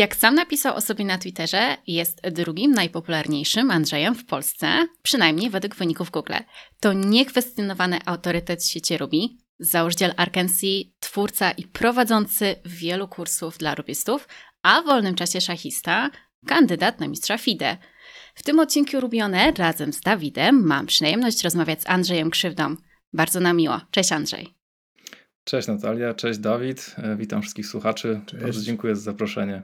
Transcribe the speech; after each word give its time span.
Jak 0.00 0.16
sam 0.16 0.34
napisał 0.34 0.76
o 0.76 0.80
sobie 0.80 1.04
na 1.04 1.18
Twitterze, 1.18 1.76
jest 1.86 2.20
drugim 2.30 2.72
najpopularniejszym 2.72 3.70
Andrzejem 3.70 4.14
w 4.14 4.26
Polsce, 4.26 4.86
przynajmniej 5.02 5.50
według 5.50 5.74
wyników 5.74 6.10
Google. 6.10 6.32
To 6.80 6.92
niekwestionowany 6.92 7.98
autorytet 8.06 8.62
w 8.62 8.68
świecie 8.68 8.98
Ruby, 8.98 9.16
założyciel 9.58 10.14
Arkansas, 10.16 10.70
twórca 11.00 11.50
i 11.50 11.64
prowadzący 11.64 12.56
wielu 12.64 13.08
kursów 13.08 13.58
dla 13.58 13.74
rubistów, 13.74 14.28
a 14.62 14.82
w 14.82 14.84
wolnym 14.84 15.14
czasie 15.14 15.40
szachista, 15.40 16.10
kandydat 16.46 17.00
na 17.00 17.08
mistrza 17.08 17.38
FIDE. 17.38 17.76
W 18.34 18.42
tym 18.42 18.60
odcinku 18.60 19.00
Rubione 19.00 19.52
razem 19.52 19.92
z 19.92 20.00
Dawidem 20.00 20.66
mam 20.66 20.86
przyjemność 20.86 21.44
rozmawiać 21.44 21.82
z 21.82 21.88
Andrzejem 21.88 22.30
Krzywdą. 22.30 22.76
Bardzo 23.12 23.40
nam 23.40 23.56
miło. 23.56 23.80
Cześć 23.90 24.12
Andrzej. 24.12 24.54
Cześć 25.44 25.68
Natalia, 25.68 26.14
cześć 26.14 26.38
Dawid, 26.38 26.94
e, 26.98 27.16
witam 27.16 27.42
wszystkich 27.42 27.66
słuchaczy. 27.66 28.20
Cześć. 28.26 28.42
Bardzo 28.42 28.62
dziękuję 28.62 28.96
za 28.96 29.02
zaproszenie. 29.02 29.62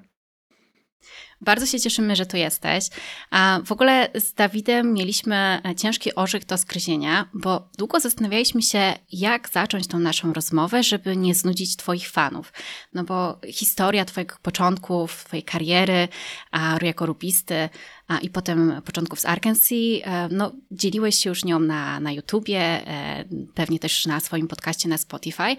Bardzo 1.41 1.67
się 1.67 1.81
cieszymy, 1.81 2.17
że 2.17 2.27
tu 2.27 2.37
jesteś. 2.37 2.89
A 3.31 3.61
w 3.65 3.73
ogóle 3.73 4.09
z 4.15 4.35
Dawidem 4.35 4.93
mieliśmy 4.93 5.63
e, 5.65 5.75
ciężki 5.75 6.15
orzech 6.15 6.45
do 6.47 6.59
skryzienia, 6.59 7.29
bo 7.35 7.69
długo 7.79 8.01
zastanawialiśmy 8.01 8.63
się, 8.63 8.95
jak 9.13 9.49
zacząć 9.49 9.87
tą 9.87 9.99
naszą 9.99 10.33
rozmowę, 10.33 10.83
żeby 10.83 11.17
nie 11.17 11.35
znudzić 11.35 11.77
Twoich 11.77 12.11
fanów. 12.11 12.53
No 12.93 13.05
bo 13.05 13.41
historia 13.49 14.05
Twojego 14.05 14.37
początków, 14.43 15.25
Twojej 15.25 15.43
kariery 15.43 16.09
a, 16.51 16.79
jako 16.83 17.07
rubisty 17.07 17.69
a, 18.09 18.19
i 18.19 18.31
potem 18.31 18.83
początków 18.85 19.21
z 19.21 19.25
Arkansas, 19.25 19.69
e, 19.73 20.29
no 20.31 20.53
dzieliłeś 20.71 21.17
się 21.17 21.31
już 21.31 21.45
nią 21.45 21.61
na, 21.61 22.01
na 22.01 22.13
YouTubie, 22.13 22.61
e, 22.61 23.25
pewnie 23.55 23.79
też 23.79 24.07
na 24.07 24.21
swoim 24.21 24.49
podcaście 24.49 24.89
na 24.89 24.99
Spotify. 24.99 25.57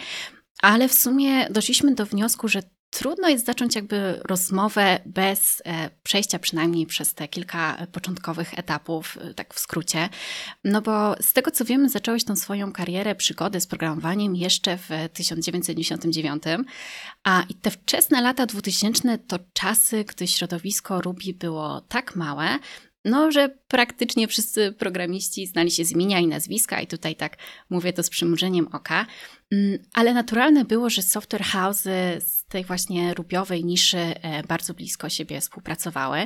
Ale 0.62 0.90
w 0.90 0.94
sumie 0.94 1.50
doszliśmy 1.50 1.96
do 1.96 2.06
wniosku, 2.06 2.48
że 2.48 2.62
trudno 2.90 3.30
jest 3.30 3.46
zacząć 3.46 3.76
jakby 3.76 4.22
rozmowę 4.24 5.00
bez 5.06 5.62
e, 5.66 5.90
przejścia 6.04 6.40
przynajmniej 6.40 6.86
przez 6.86 7.14
te 7.14 7.28
kilka 7.28 7.88
początkowych 7.92 8.60
etapów, 8.60 9.18
e, 9.22 9.34
tak 9.34 9.54
w 9.54 9.60
skrócie. 9.60 10.10
No 10.64 10.82
bo 10.82 11.16
z 11.22 11.34
tego 11.34 11.52
co 11.52 11.66
wiemy, 11.66 11.90
zacząłeś 11.90 12.24
tą 12.24 12.36
swoją 12.36 12.72
karierę, 12.72 13.16
przygodę 13.16 13.62
z 13.62 13.68
programowaniem 13.68 14.36
jeszcze 14.36 14.78
w 14.78 14.90
1999, 15.14 16.44
a 17.24 17.44
i 17.50 17.54
te 17.54 17.72
wczesne 17.72 18.22
lata 18.22 18.46
2000 18.46 19.18
to 19.18 19.40
czasy, 19.54 20.04
gdy 20.04 20.28
środowisko 20.28 21.02
Ruby 21.02 21.34
było 21.34 21.82
tak 21.82 22.16
małe, 22.16 22.60
no, 23.08 23.32
że 23.32 23.50
praktycznie 23.68 24.28
wszyscy 24.28 24.72
programiści 24.72 25.48
znali 25.48 25.72
się 25.72 25.86
z 25.86 25.92
imienia 25.92 26.20
i 26.20 26.28
nazwiska, 26.28 26.82
i 26.82 26.88
tutaj 26.88 27.16
tak 27.16 27.38
mówię 27.70 27.94
to 27.94 28.04
z 28.04 28.10
przymrużeniem 28.10 28.68
oka. 28.72 29.06
Mm, 29.52 29.80
ale 29.94 30.14
naturalne 30.14 30.66
było, 30.66 30.90
że 30.90 31.02
software 31.02 31.44
house'y 31.44 32.22
z 32.22 32.46
tej 32.46 32.64
właśnie 32.64 33.14
rubiowej 33.14 33.66
niszy 33.66 33.98
e, 33.98 34.44
bardzo 34.44 34.74
blisko 34.74 35.10
siebie 35.10 35.42
współpracowały. 35.42 36.18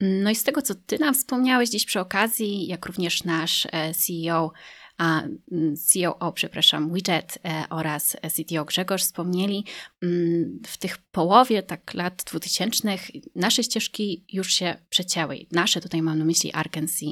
Mm, 0.00 0.22
no 0.22 0.30
i 0.30 0.34
z 0.34 0.44
tego, 0.44 0.62
co 0.62 0.74
ty 0.74 0.98
nam 0.98 1.14
wspomniałeś 1.14 1.70
dziś 1.70 1.84
przy 1.84 2.00
okazji, 2.00 2.66
jak 2.66 2.86
również 2.86 3.24
nasz 3.24 3.66
e, 3.72 3.94
CEO 3.94 4.52
a 4.98 5.22
mm, 5.22 5.74
COO, 5.76 6.32
przepraszam, 6.32 6.94
Widget 6.94 7.38
e, 7.44 7.64
oraz 7.70 8.16
CTO 8.36 8.64
Grzegorz 8.64 9.02
wspomnieli, 9.02 9.64
mm, 10.02 10.60
w 10.66 10.76
tych 10.76 10.98
połowie 10.98 11.62
tak 11.62 11.94
lat 11.94 12.22
2000 12.26 12.88
nasze 13.34 13.64
ścieżki 13.64 14.24
już 14.32 14.52
się 14.52 14.76
przecięły. 14.90 15.46
Nasze 15.52 15.80
tutaj 15.80 16.02
mam 16.02 16.18
na 16.18 16.24
myśli 16.24 16.52
Arkansas 16.52 17.02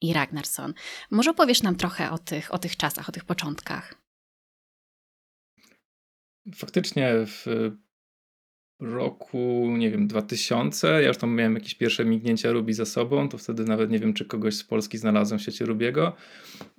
i 0.00 0.12
Ragnarsson. 0.12 0.74
Może 1.10 1.30
opowiesz 1.30 1.62
nam 1.62 1.76
trochę 1.76 2.10
o 2.10 2.18
tych, 2.18 2.54
o 2.54 2.58
tych 2.58 2.76
czasach, 2.76 3.08
o 3.08 3.12
tych 3.12 3.24
początkach? 3.24 3.94
Faktycznie 6.54 7.12
w 7.26 7.46
roku, 8.82 9.74
nie 9.78 9.90
wiem, 9.90 10.06
2000, 10.06 10.88
ja 10.88 11.08
już 11.08 11.16
tam 11.16 11.34
miałem 11.34 11.54
jakieś 11.54 11.74
pierwsze 11.74 12.04
mignięcia 12.04 12.52
Ruby 12.52 12.74
za 12.74 12.84
sobą, 12.84 13.28
to 13.28 13.38
wtedy 13.38 13.64
nawet 13.64 13.90
nie 13.90 13.98
wiem, 13.98 14.14
czy 14.14 14.24
kogoś 14.24 14.54
z 14.54 14.64
Polski 14.64 14.98
znalazłem 14.98 15.38
w 15.38 15.42
sieci 15.42 15.64
Rubiego. 15.64 16.12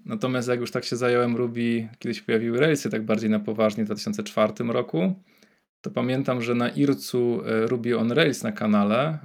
Natomiast 0.05 0.47
jak 0.47 0.59
już 0.59 0.71
tak 0.71 0.85
się 0.85 0.95
zająłem 0.95 1.35
Ruby, 1.35 1.87
kiedy 1.99 2.15
się 2.15 2.21
pojawiły 2.21 2.59
Railsy 2.59 2.89
tak 2.89 3.05
bardziej 3.05 3.29
na 3.29 3.39
poważnie 3.39 3.83
w 3.83 3.85
2004 3.85 4.53
roku, 4.59 5.13
to 5.81 5.91
pamiętam, 5.91 6.41
że 6.41 6.55
na 6.55 6.69
IRCU 6.69 7.41
e, 7.45 7.67
Ruby 7.67 7.97
on 7.97 8.11
Rails 8.11 8.43
na 8.43 8.51
kanale 8.51 9.19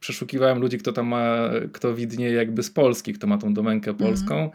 przeszukiwałem 0.00 0.58
ludzi, 0.58 0.78
kto 0.78 0.92
tam 0.92 1.06
ma, 1.06 1.50
kto 1.72 1.94
widnieje 1.94 2.32
jakby 2.32 2.62
z 2.62 2.70
Polski, 2.70 3.12
kto 3.12 3.26
ma 3.26 3.38
tą 3.38 3.54
domenkę 3.54 3.90
mhm. 3.90 4.08
polską. 4.10 4.38
Mm. 4.38 4.50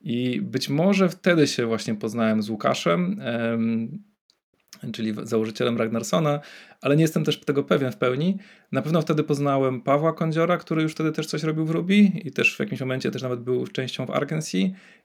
I 0.00 0.40
być 0.40 0.68
może 0.68 1.08
wtedy 1.08 1.46
się 1.46 1.66
właśnie 1.66 1.94
poznałem 1.94 2.42
z 2.42 2.50
Łukaszem 2.50 3.20
czyli 4.92 5.14
założycielem 5.22 5.78
Ragnarsona, 5.78 6.40
ale 6.80 6.96
nie 6.96 7.02
jestem 7.02 7.24
też 7.24 7.40
tego 7.40 7.64
pewien 7.64 7.92
w 7.92 7.96
pełni. 7.96 8.38
Na 8.72 8.82
pewno 8.82 9.02
wtedy 9.02 9.24
poznałem 9.24 9.80
Pawła 9.80 10.12
Kądziora, 10.12 10.56
który 10.56 10.82
już 10.82 10.92
wtedy 10.92 11.12
też 11.12 11.26
coś 11.26 11.42
robił 11.42 11.66
w 11.66 11.70
Ruby 11.70 11.96
i 11.96 12.32
też 12.32 12.56
w 12.56 12.60
jakimś 12.60 12.80
momencie 12.80 13.10
też 13.10 13.22
nawet 13.22 13.40
był 13.40 13.66
częścią 13.66 14.06
w 14.06 14.10
Arkansas 14.10 14.54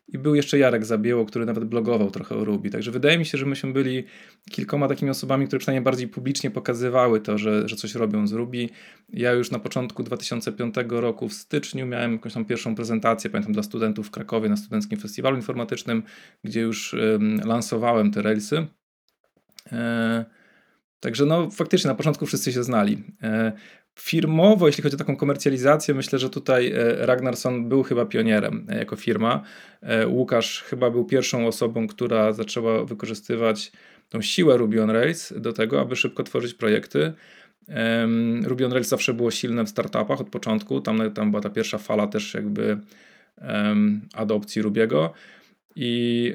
i 0.08 0.18
był 0.18 0.36
jeszcze 0.36 0.58
Jarek 0.58 0.86
Zabieło, 0.86 1.26
który 1.26 1.46
nawet 1.46 1.66
blogował 1.66 2.12
trochę 2.12 2.36
o 2.36 2.46
Ruby. 2.46 2.70
Także 2.70 2.92
wydaje 2.92 3.18
mi 3.18 3.26
się, 3.26 3.38
że 3.38 3.46
myśmy 3.46 3.74
byli 3.74 4.04
kilkoma 4.52 4.88
takimi 4.88 5.12
osobami, 5.12 5.48
które 5.48 5.60
przynajmniej 5.60 5.84
bardziej 5.84 6.08
publicznie 6.08 6.52
pokazywały 6.52 7.22
to, 7.22 7.38
że, 7.38 7.70
że 7.70 7.76
coś 7.76 7.96
robią 7.96 8.28
z 8.28 8.34
Ruby. 8.34 8.70
Ja 9.10 9.32
już 9.32 9.52
na 9.52 9.60
początku 9.60 10.04
2005 10.04 10.76
roku 10.90 11.30
w 11.30 11.34
styczniu 11.34 11.86
miałem 11.86 12.14
jakąś 12.14 12.34
tam 12.34 12.46
pierwszą 12.46 12.76
prezentację, 12.76 13.30
pamiętam, 13.30 13.54
dla 13.54 13.64
studentów 13.64 14.08
w 14.08 14.12
Krakowie 14.12 14.50
na 14.50 14.58
Studenckim 14.58 15.00
Festiwalu 15.00 15.36
Informatycznym, 15.36 16.04
gdzie 16.44 16.62
już 16.62 16.94
um, 16.94 17.42
lansowałem 17.46 18.12
te 18.12 18.22
Railsy. 18.22 18.68
E, 19.72 20.26
także 21.00 21.26
no 21.26 21.50
faktycznie 21.52 21.88
na 21.88 21.96
początku 21.96 22.26
wszyscy 22.26 22.52
się 22.52 22.64
znali. 22.64 23.04
E, 23.24 23.52
firmowo, 24.00 24.68
jeśli 24.68 24.84
chodzi 24.84 24.96
o 24.96 25.00
taką 25.00 25.18
komercjalizację, 25.18 25.94
myślę, 25.94 26.20
że 26.20 26.30
tutaj 26.30 26.72
e, 26.72 27.06
Ragnarsson 27.06 27.70
był 27.70 27.84
chyba 27.84 28.06
pionierem 28.06 28.68
jako 28.70 28.96
firma. 28.96 29.44
Łukasz 30.08 30.62
chyba 30.62 30.92
był 30.92 31.06
pierwszą 31.06 31.48
osobą, 31.48 31.88
która 31.88 32.34
zaczęła 32.34 32.86
wykorzystywać 32.86 33.72
tą 34.10 34.22
siłę 34.22 34.58
Ruby 34.58 34.84
on 34.84 34.90
Rails 34.90 35.34
do 35.38 35.54
tego, 35.54 35.82
aby 35.82 35.96
szybko 35.96 36.24
tworzyć 36.24 36.54
projekty. 36.54 37.14
Ruby 38.44 38.66
on 38.66 38.72
Rails 38.72 38.88
zawsze 38.88 39.14
było 39.14 39.32
silne 39.32 39.64
w 39.64 39.70
startupach 39.70 40.22
od 40.22 40.30
początku. 40.30 40.82
Tam, 40.82 41.12
tam 41.12 41.32
była 41.32 41.42
ta 41.42 41.50
pierwsza 41.50 41.78
fala 41.78 42.08
też 42.08 42.34
jakby 42.34 42.78
adopcji 44.14 44.62
Rubiego. 44.62 45.14
I 45.76 46.34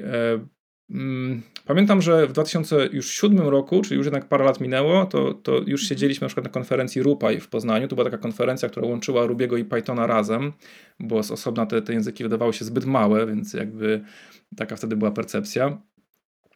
pamiętam, 1.65 2.01
że 2.01 2.27
w 2.27 2.31
2007 2.31 3.39
roku, 3.39 3.81
czyli 3.81 3.97
już 3.97 4.05
jednak 4.05 4.25
parę 4.25 4.45
lat 4.45 4.61
minęło, 4.61 5.05
to, 5.05 5.33
to 5.33 5.51
już 5.51 5.61
mhm. 5.67 5.77
siedzieliśmy 5.77 6.25
na 6.25 6.27
przykład 6.27 6.45
na 6.45 6.51
konferencji 6.51 7.03
Rupaj 7.03 7.39
w 7.39 7.47
Poznaniu. 7.47 7.87
To 7.87 7.95
była 7.95 8.05
taka 8.05 8.17
konferencja, 8.17 8.69
która 8.69 8.87
łączyła 8.87 9.25
Rubiego 9.25 9.57
i 9.57 9.65
Pythona 9.65 10.07
razem, 10.07 10.53
bo 10.99 11.23
z 11.23 11.31
osobna 11.31 11.65
te, 11.65 11.81
te 11.81 11.93
języki 11.93 12.23
wydawały 12.23 12.53
się 12.53 12.65
zbyt 12.65 12.85
małe, 12.85 13.27
więc 13.27 13.53
jakby 13.53 14.01
taka 14.55 14.75
wtedy 14.75 14.95
była 14.95 15.11
percepcja. 15.11 15.77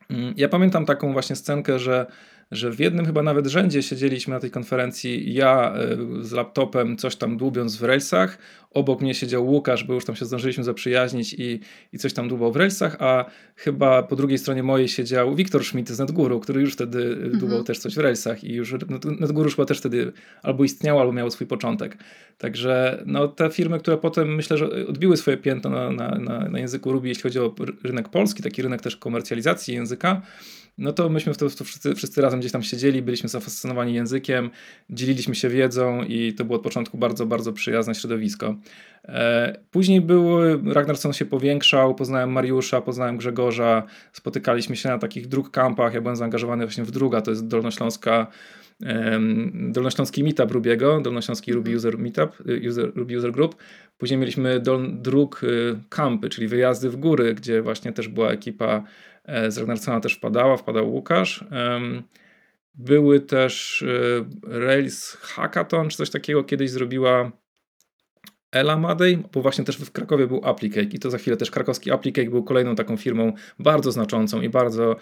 Mm, 0.09 0.33
ja 0.37 0.49
pamiętam 0.49 0.85
taką 0.85 1.13
właśnie 1.13 1.35
scenkę, 1.35 1.79
że 1.79 2.05
że 2.51 2.71
w 2.71 2.79
jednym 2.79 3.05
chyba 3.05 3.23
nawet 3.23 3.47
rzędzie 3.47 3.83
siedzieliśmy 3.83 4.33
na 4.33 4.39
tej 4.39 4.51
konferencji, 4.51 5.33
ja 5.33 5.73
e, 5.73 5.97
z 6.21 6.31
laptopem 6.31 6.97
coś 6.97 7.15
tam 7.15 7.37
dłubiąc 7.37 7.75
w 7.75 7.83
Railsach, 7.83 8.37
obok 8.71 9.01
mnie 9.01 9.13
siedział 9.13 9.47
Łukasz, 9.47 9.83
bo 9.83 9.93
już 9.93 10.05
tam 10.05 10.15
się 10.15 10.25
zdążyliśmy 10.25 10.63
zaprzyjaźnić 10.63 11.33
i, 11.33 11.59
i 11.93 11.97
coś 11.97 12.13
tam 12.13 12.27
dłubał 12.27 12.51
w 12.51 12.55
Railsach, 12.55 12.97
a 12.99 13.25
chyba 13.55 14.03
po 14.03 14.15
drugiej 14.15 14.37
stronie 14.37 14.63
mojej 14.63 14.87
siedział 14.87 15.35
Wiktor 15.35 15.65
Schmidt 15.65 15.89
z 15.89 15.99
NetGuru, 15.99 16.39
który 16.39 16.61
już 16.61 16.73
wtedy 16.73 17.03
mhm. 17.03 17.39
dłubał 17.39 17.63
też 17.63 17.79
coś 17.79 17.95
w 17.95 17.97
Railsach 17.97 18.43
i 18.43 18.53
już 18.53 18.73
NetGuru 19.19 19.49
chyba 19.49 19.65
też 19.65 19.77
wtedy 19.77 20.11
albo 20.43 20.63
istniał, 20.63 20.99
albo 20.99 21.13
miał 21.13 21.31
swój 21.31 21.47
początek. 21.47 21.97
Także 22.37 23.03
no, 23.05 23.27
te 23.27 23.49
firmy, 23.49 23.79
które 23.79 23.97
potem 23.97 24.35
myślę, 24.35 24.57
że 24.57 24.87
odbiły 24.87 25.17
swoje 25.17 25.37
piętno 25.37 25.69
na, 25.69 25.91
na, 25.91 26.09
na, 26.09 26.49
na 26.49 26.59
języku 26.59 26.91
Ruby, 26.91 27.07
jeśli 27.07 27.23
chodzi 27.23 27.39
o 27.39 27.55
rynek 27.83 28.09
polski, 28.09 28.43
taki 28.43 28.61
rynek 28.61 28.81
też 28.81 28.97
komercjalizacji 28.97 29.73
języka, 29.73 30.21
no 30.77 30.93
to 30.93 31.09
myśmy 31.09 31.33
w 31.33 31.37
to, 31.37 31.49
w 31.49 31.55
to 31.55 31.63
wszyscy, 31.63 31.95
wszyscy 31.95 32.21
razem 32.21 32.39
gdzieś 32.39 32.51
tam 32.51 32.63
siedzieli, 32.63 33.01
byliśmy 33.01 33.29
zafascynowani 33.29 33.93
językiem, 33.93 34.49
dzieliliśmy 34.89 35.35
się 35.35 35.49
wiedzą 35.49 36.03
i 36.03 36.33
to 36.33 36.45
było 36.45 36.57
od 36.57 36.63
początku 36.63 36.97
bardzo, 36.97 37.25
bardzo 37.25 37.53
przyjazne 37.53 37.95
środowisko. 37.95 38.55
E, 39.05 39.57
później 39.71 40.01
był, 40.01 40.27
Ragnarsson 40.73 41.13
się 41.13 41.25
powiększał, 41.25 41.95
poznałem 41.95 42.31
Mariusza, 42.31 42.81
poznałem 42.81 43.17
Grzegorza, 43.17 43.83
spotykaliśmy 44.13 44.75
się 44.75 44.89
na 44.89 44.97
takich 44.97 45.27
drug 45.27 45.51
kampach, 45.51 45.93
ja 45.93 46.01
byłem 46.01 46.15
zaangażowany 46.15 46.65
właśnie 46.65 46.83
w 46.83 46.91
druga, 46.91 47.21
to 47.21 47.31
jest 47.31 47.47
Dolnośląska 47.47 48.27
Dolnośląski 49.69 50.23
Meetup 50.23 50.51
Rubiego, 50.51 51.01
Dolnośląski 51.01 51.53
Ruby. 51.53 51.75
User 51.75 51.97
Meetup, 51.97 52.49
y, 52.49 52.69
user, 52.69 52.91
Ruby 52.95 53.17
User 53.17 53.31
Group. 53.31 53.55
Później 53.97 54.19
mieliśmy 54.19 54.59
dol, 54.59 54.87
dróg 54.93 55.41
kampy, 55.89 56.29
czyli 56.29 56.47
wyjazdy 56.47 56.89
w 56.89 56.95
góry, 56.95 57.33
gdzie 57.33 57.61
właśnie 57.61 57.93
też 57.93 58.07
była 58.07 58.31
ekipa 58.31 58.83
z 59.49 59.57
Ragnarssona 59.57 59.99
też 59.99 60.13
wpadała, 60.13 60.57
wpadał 60.57 60.93
Łukasz. 60.93 61.45
Były 62.77 63.19
też 63.19 63.83
e, 63.83 64.59
Rails 64.59 65.11
Hackathon, 65.11 65.89
czy 65.89 65.97
coś 65.97 66.09
takiego 66.09 66.43
kiedyś 66.43 66.71
zrobiła 66.71 67.31
Ela 68.51 68.77
Madej, 68.77 69.23
bo 69.33 69.41
właśnie 69.41 69.63
też 69.63 69.77
w 69.77 69.91
Krakowie 69.91 70.27
był 70.27 70.45
Applicake 70.45 70.93
i 70.93 70.99
to 70.99 71.11
za 71.11 71.17
chwilę 71.17 71.37
też 71.37 71.51
krakowski 71.51 71.91
Applicake 71.91 72.29
był 72.29 72.43
kolejną 72.43 72.75
taką 72.75 72.97
firmą 72.97 73.33
bardzo 73.59 73.91
znaczącą 73.91 74.41
i 74.41 74.49
bardzo 74.49 74.95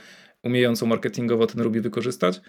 umiejącą 0.43 0.85
marketingowo 0.85 1.47
ten 1.47 1.61
Ruby 1.61 1.81
wykorzystać. 1.81 2.41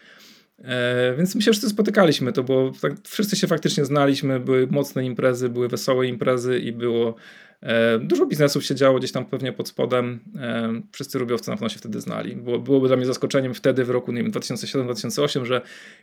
E, 0.58 1.14
więc 1.16 1.34
my 1.34 1.42
się 1.42 1.50
wszyscy 1.50 1.68
spotykaliśmy, 1.68 2.32
to 2.32 2.42
było, 2.42 2.72
tak, 2.80 2.92
wszyscy 3.04 3.36
się 3.36 3.46
faktycznie 3.46 3.84
znaliśmy, 3.84 4.40
były 4.40 4.66
mocne 4.66 5.04
imprezy, 5.04 5.48
były 5.48 5.68
wesołe 5.68 6.06
imprezy 6.06 6.58
i 6.58 6.72
było 6.72 7.14
e, 7.62 7.98
dużo 7.98 8.26
biznesów 8.26 8.64
się 8.64 8.74
działo 8.74 8.98
gdzieś 8.98 9.12
tam 9.12 9.24
pewnie 9.24 9.52
pod 9.52 9.68
spodem. 9.68 10.20
E, 10.40 10.80
wszyscy 10.92 11.18
rubiowcy 11.18 11.50
na 11.50 11.56
pewno 11.56 11.68
się 11.68 11.78
wtedy 11.78 12.00
znali. 12.00 12.36
Było, 12.36 12.58
byłoby 12.58 12.88
dla 12.88 12.96
mnie 12.96 13.06
zaskoczeniem 13.06 13.54
wtedy 13.54 13.84
w 13.84 13.90
roku 13.90 14.12
2007-2008, 14.12 15.44
że 15.44 15.60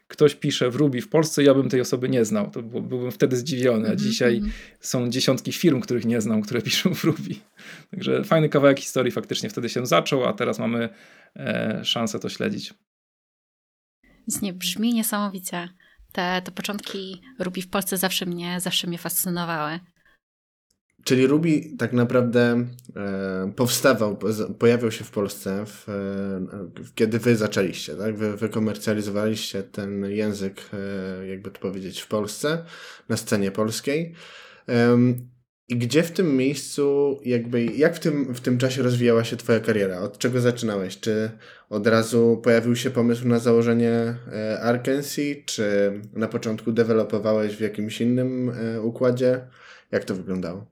ktoś 0.08 0.36
pisze 0.36 0.70
w 0.70 0.76
Ruby 0.76 1.02
w 1.02 1.10
Polsce, 1.10 1.44
ja 1.44 1.54
bym 1.54 1.70
tej 1.70 1.82
osoby 1.82 2.10
nie 2.10 2.26
znał. 2.26 2.52
To 2.52 2.62
było, 2.62 2.82
byłbym 2.82 3.12
wtedy 3.12 3.36
zdziwiony, 3.36 3.88
a 3.88 3.92
mhm, 3.92 3.98
dzisiaj 3.98 4.38
mm 4.38 4.50
-hmm. 4.50 4.54
są 4.80 5.10
dziesiątki 5.10 5.52
firm, 5.52 5.82
których 5.82 6.06
nie 6.06 6.22
znam, 6.22 6.42
które 6.42 6.62
piszą 6.72 6.96
w 6.96 7.04
Ruby. 7.04 7.36
Także 7.92 8.24
fajny 8.24 8.50
kawałek 8.50 8.80
historii 8.80 9.12
faktycznie 9.12 9.50
wtedy 9.50 9.70
się 9.70 9.86
zaczął, 9.86 10.26
a 10.26 10.34
teraz 10.34 10.60
mamy 10.60 10.90
e, 11.36 11.82
szansę 11.84 12.20
to 12.20 12.30
śledzić. 12.30 12.74
Więc 14.32 14.42
nie 14.42 14.54
brzmi 14.54 14.94
niesamowicie. 14.94 15.70
Te, 16.12 16.42
te 16.42 16.52
początki 16.52 17.22
Ruby 17.40 17.62
w 17.62 17.68
Polsce 17.68 17.98
zawsze 17.98 18.26
mnie, 18.26 18.60
zawsze 18.60 18.88
mnie 18.88 18.98
fascynowały. 18.98 19.80
Czyli 21.04 21.28
Ruby 21.28 21.62
tak 21.78 21.94
naprawdę 21.94 22.66
e, 22.96 23.54
powstawał, 23.56 24.20
pojawił 24.60 24.92
się 24.92 25.04
w 25.04 25.12
Polsce, 25.12 25.66
w, 25.66 25.90
e, 25.90 26.92
kiedy 26.96 27.20
wy 27.20 27.36
zaczęliście, 27.36 27.96
tak? 27.96 28.18
Wy, 28.18 28.38
wy 28.38 28.50
komercjalizowaliście 28.50 29.64
ten 29.64 30.06
język, 30.06 30.70
e, 30.74 31.28
jakby 31.28 31.52
to 31.52 31.60
powiedzieć, 31.60 32.02
w 32.02 32.08
Polsce, 32.08 32.66
na 33.10 33.18
scenie 33.18 33.52
polskiej. 33.52 34.16
I 35.72 35.76
gdzie 35.76 36.04
w 36.04 36.12
tym 36.12 36.38
miejscu, 36.38 37.20
jakby, 37.26 37.66
jak 37.66 37.96
w 37.96 38.00
tym, 38.00 38.34
w 38.34 38.42
tym 38.42 38.58
czasie 38.58 38.84
rozwijała 38.84 39.24
się 39.24 39.38
Twoja 39.38 39.60
kariera? 39.60 40.00
Od 40.00 40.18
czego 40.18 40.42
zaczynałeś? 40.42 41.00
Czy 41.00 41.32
od 41.70 41.88
razu 41.88 42.42
pojawił 42.44 42.76
się 42.76 42.90
pomysł 42.90 43.28
na 43.28 43.40
założenie 43.40 44.16
e, 44.34 44.60
Arkansas, 44.62 45.20
czy 45.46 45.92
na 46.14 46.28
początku 46.28 46.72
dewelopowałeś 46.72 47.56
w 47.56 47.60
jakimś 47.60 48.02
innym 48.02 48.50
e, 48.50 48.82
układzie? 48.82 49.42
Jak 49.92 50.06
to 50.06 50.16
wyglądało? 50.16 50.66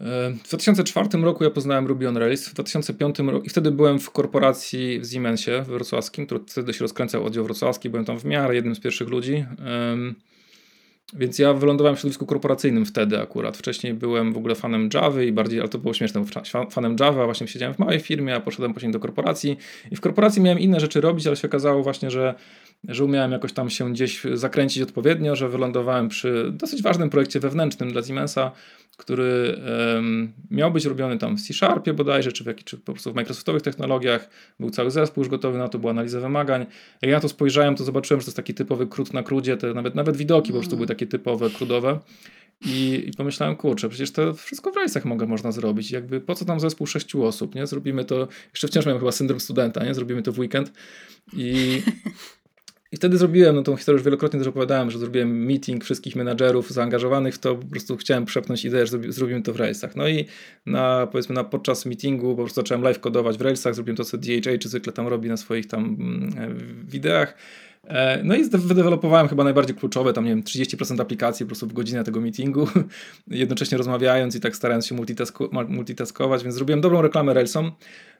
E, 0.00 0.30
w 0.44 0.48
2004 0.48 1.08
roku 1.18 1.44
ja 1.44 1.50
poznałem 1.50 1.86
Ruby 1.86 2.08
on 2.08 2.16
Rails, 2.16 2.48
w 2.48 2.54
2005 2.54 3.18
roku 3.18 3.46
i 3.46 3.48
wtedy 3.48 3.70
byłem 3.70 3.98
w 3.98 4.10
korporacji 4.10 5.00
w 5.00 5.06
Siemensie 5.06 5.64
wrocławskim, 5.66 6.26
który 6.26 6.40
wtedy 6.46 6.72
się 6.72 6.80
rozkręcał 6.80 7.24
oddział 7.24 7.44
wrocławski, 7.44 7.90
byłem 7.90 8.04
tam 8.04 8.18
w 8.18 8.24
miarę 8.24 8.54
jednym 8.54 8.74
z 8.74 8.80
pierwszych 8.80 9.08
ludzi. 9.08 9.44
Więc 11.12 11.38
ja 11.38 11.54
wylądowałem 11.54 11.96
w 11.96 11.98
środowisku 11.98 12.26
korporacyjnym 12.26 12.86
wtedy 12.86 13.20
akurat. 13.20 13.56
Wcześniej 13.56 13.94
byłem 13.94 14.32
w 14.32 14.36
ogóle 14.36 14.54
fanem 14.54 14.88
Java 14.94 15.22
i 15.22 15.32
bardziej, 15.32 15.60
ale 15.60 15.68
to 15.68 15.78
było 15.78 15.94
śmieszne, 15.94 16.24
fanem 16.70 16.96
Java, 17.00 17.24
właśnie 17.24 17.48
siedziałem 17.48 17.74
w 17.74 17.78
małej 17.78 18.00
firmie, 18.00 18.34
a 18.34 18.40
poszedłem 18.40 18.74
później 18.74 18.92
do 18.92 19.00
korporacji 19.00 19.56
i 19.90 19.96
w 19.96 20.00
korporacji 20.00 20.42
miałem 20.42 20.58
inne 20.58 20.80
rzeczy 20.80 21.00
robić, 21.00 21.26
ale 21.26 21.36
się 21.36 21.48
okazało 21.48 21.82
właśnie, 21.82 22.10
że, 22.10 22.34
że 22.88 23.04
umiałem 23.04 23.32
jakoś 23.32 23.52
tam 23.52 23.70
się 23.70 23.92
gdzieś 23.92 24.22
zakręcić 24.34 24.82
odpowiednio, 24.82 25.36
że 25.36 25.48
wylądowałem 25.48 26.08
przy 26.08 26.50
dosyć 26.52 26.82
ważnym 26.82 27.10
projekcie 27.10 27.40
wewnętrznym 27.40 27.92
dla 27.92 28.02
Siemensa, 28.02 28.52
który 28.98 29.60
miał 30.50 30.72
być 30.72 30.84
robiony 30.84 31.18
tam 31.18 31.36
w 31.36 31.40
C-Sharpie 31.40 31.94
bodajże, 31.94 32.32
czy, 32.32 32.44
w 32.44 32.64
czy 32.64 32.78
po 32.78 32.92
prostu 32.92 33.12
w 33.12 33.14
Microsoftowych 33.14 33.62
technologiach. 33.62 34.28
Był 34.60 34.70
cały 34.70 34.90
zespół 34.90 35.20
już 35.20 35.28
gotowy 35.28 35.58
na 35.58 35.68
to, 35.68 35.78
była 35.78 35.90
analiza 35.90 36.20
wymagań. 36.20 36.66
Jak 37.02 37.10
ja 37.10 37.16
na 37.16 37.20
to 37.20 37.28
spojrzałem, 37.28 37.74
to 37.74 37.84
zobaczyłem, 37.84 38.20
że 38.20 38.24
to 38.24 38.28
jest 38.28 38.36
taki 38.36 38.54
typowy 38.54 38.86
krót 38.86 39.12
na 39.12 39.22
krudzie, 39.22 39.56
te 39.56 39.74
nawet, 39.74 39.94
nawet 39.94 40.16
widoki 40.16 40.52
po 40.52 40.58
prostu 40.58 40.76
były 40.76 40.86
takie 40.86 41.06
typowe, 41.06 41.50
krudowe. 41.50 41.98
I, 42.66 43.04
I, 43.06 43.12
pomyślałem, 43.16 43.56
kurczę, 43.56 43.88
przecież 43.88 44.10
to 44.10 44.34
wszystko 44.34 44.72
w 44.72 44.76
rejsach 44.76 45.04
mogę, 45.04 45.26
można 45.26 45.52
zrobić. 45.52 45.90
Jakby 45.90 46.20
po 46.20 46.34
co 46.34 46.44
tam 46.44 46.60
zespół 46.60 46.86
sześciu 46.86 47.24
osób, 47.24 47.54
nie? 47.54 47.66
Zrobimy 47.66 48.04
to, 48.04 48.28
jeszcze 48.50 48.68
wciąż 48.68 48.86
miałem 48.86 48.98
chyba 48.98 49.12
syndrom 49.12 49.40
studenta, 49.40 49.84
nie? 49.84 49.94
Zrobimy 49.94 50.22
to 50.22 50.32
w 50.32 50.38
weekend. 50.38 50.72
I, 51.32 51.82
I 52.92 52.96
wtedy 52.96 53.18
zrobiłem, 53.18 53.56
no 53.56 53.62
tą 53.62 53.76
historię 53.76 53.96
już 53.96 54.04
wielokrotnie 54.04 54.38
też 54.38 54.48
opowiadałem, 54.48 54.90
że 54.90 54.98
zrobiłem 54.98 55.46
meeting 55.46 55.84
wszystkich 55.84 56.16
menadżerów 56.16 56.70
zaangażowanych 56.70 57.34
w 57.34 57.38
to, 57.38 57.54
po 57.54 57.66
prostu 57.66 57.96
chciałem 57.96 58.24
przepchnąć 58.24 58.64
ideę, 58.64 58.86
że 58.86 58.98
zrobimy 59.08 59.42
to 59.42 59.52
w 59.52 59.56
Railsach. 59.56 59.96
No 59.96 60.08
i 60.08 60.24
na, 60.66 61.08
powiedzmy, 61.12 61.34
na 61.34 61.44
podczas 61.44 61.86
meetingu 61.86 62.36
po 62.36 62.42
prostu 62.42 62.60
zacząłem 62.60 62.82
live 62.82 63.00
kodować 63.00 63.38
w 63.38 63.40
Railsach, 63.40 63.74
zrobiłem 63.74 63.96
to, 63.96 64.04
co 64.04 64.18
DHA 64.18 64.58
czy 64.60 64.68
zwykle 64.68 64.92
tam 64.92 65.08
robi 65.08 65.28
na 65.28 65.36
swoich 65.36 65.66
tam 65.66 65.84
mm, 65.84 66.58
wideach. 66.88 67.34
E, 67.88 68.22
no 68.24 68.36
i 68.36 68.48
wydewelopowałem 68.50 69.28
chyba 69.28 69.44
najbardziej 69.44 69.76
kluczowe, 69.76 70.12
tam 70.12 70.24
nie 70.24 70.30
wiem, 70.30 70.42
30% 70.42 71.00
aplikacji 71.00 71.46
po 71.46 71.48
prostu 71.48 71.66
w 71.66 71.72
godzinę 71.72 72.04
tego 72.04 72.20
meetingu, 72.20 72.68
jednocześnie 73.30 73.78
rozmawiając 73.78 74.36
i 74.36 74.40
tak 74.40 74.56
starając 74.56 74.86
się 74.86 74.94
multitasko 74.94 75.50
multitaskować, 75.68 76.42
więc 76.42 76.54
zrobiłem 76.54 76.80
dobrą 76.80 77.02
reklamę 77.02 77.34
Railsom. 77.34 77.72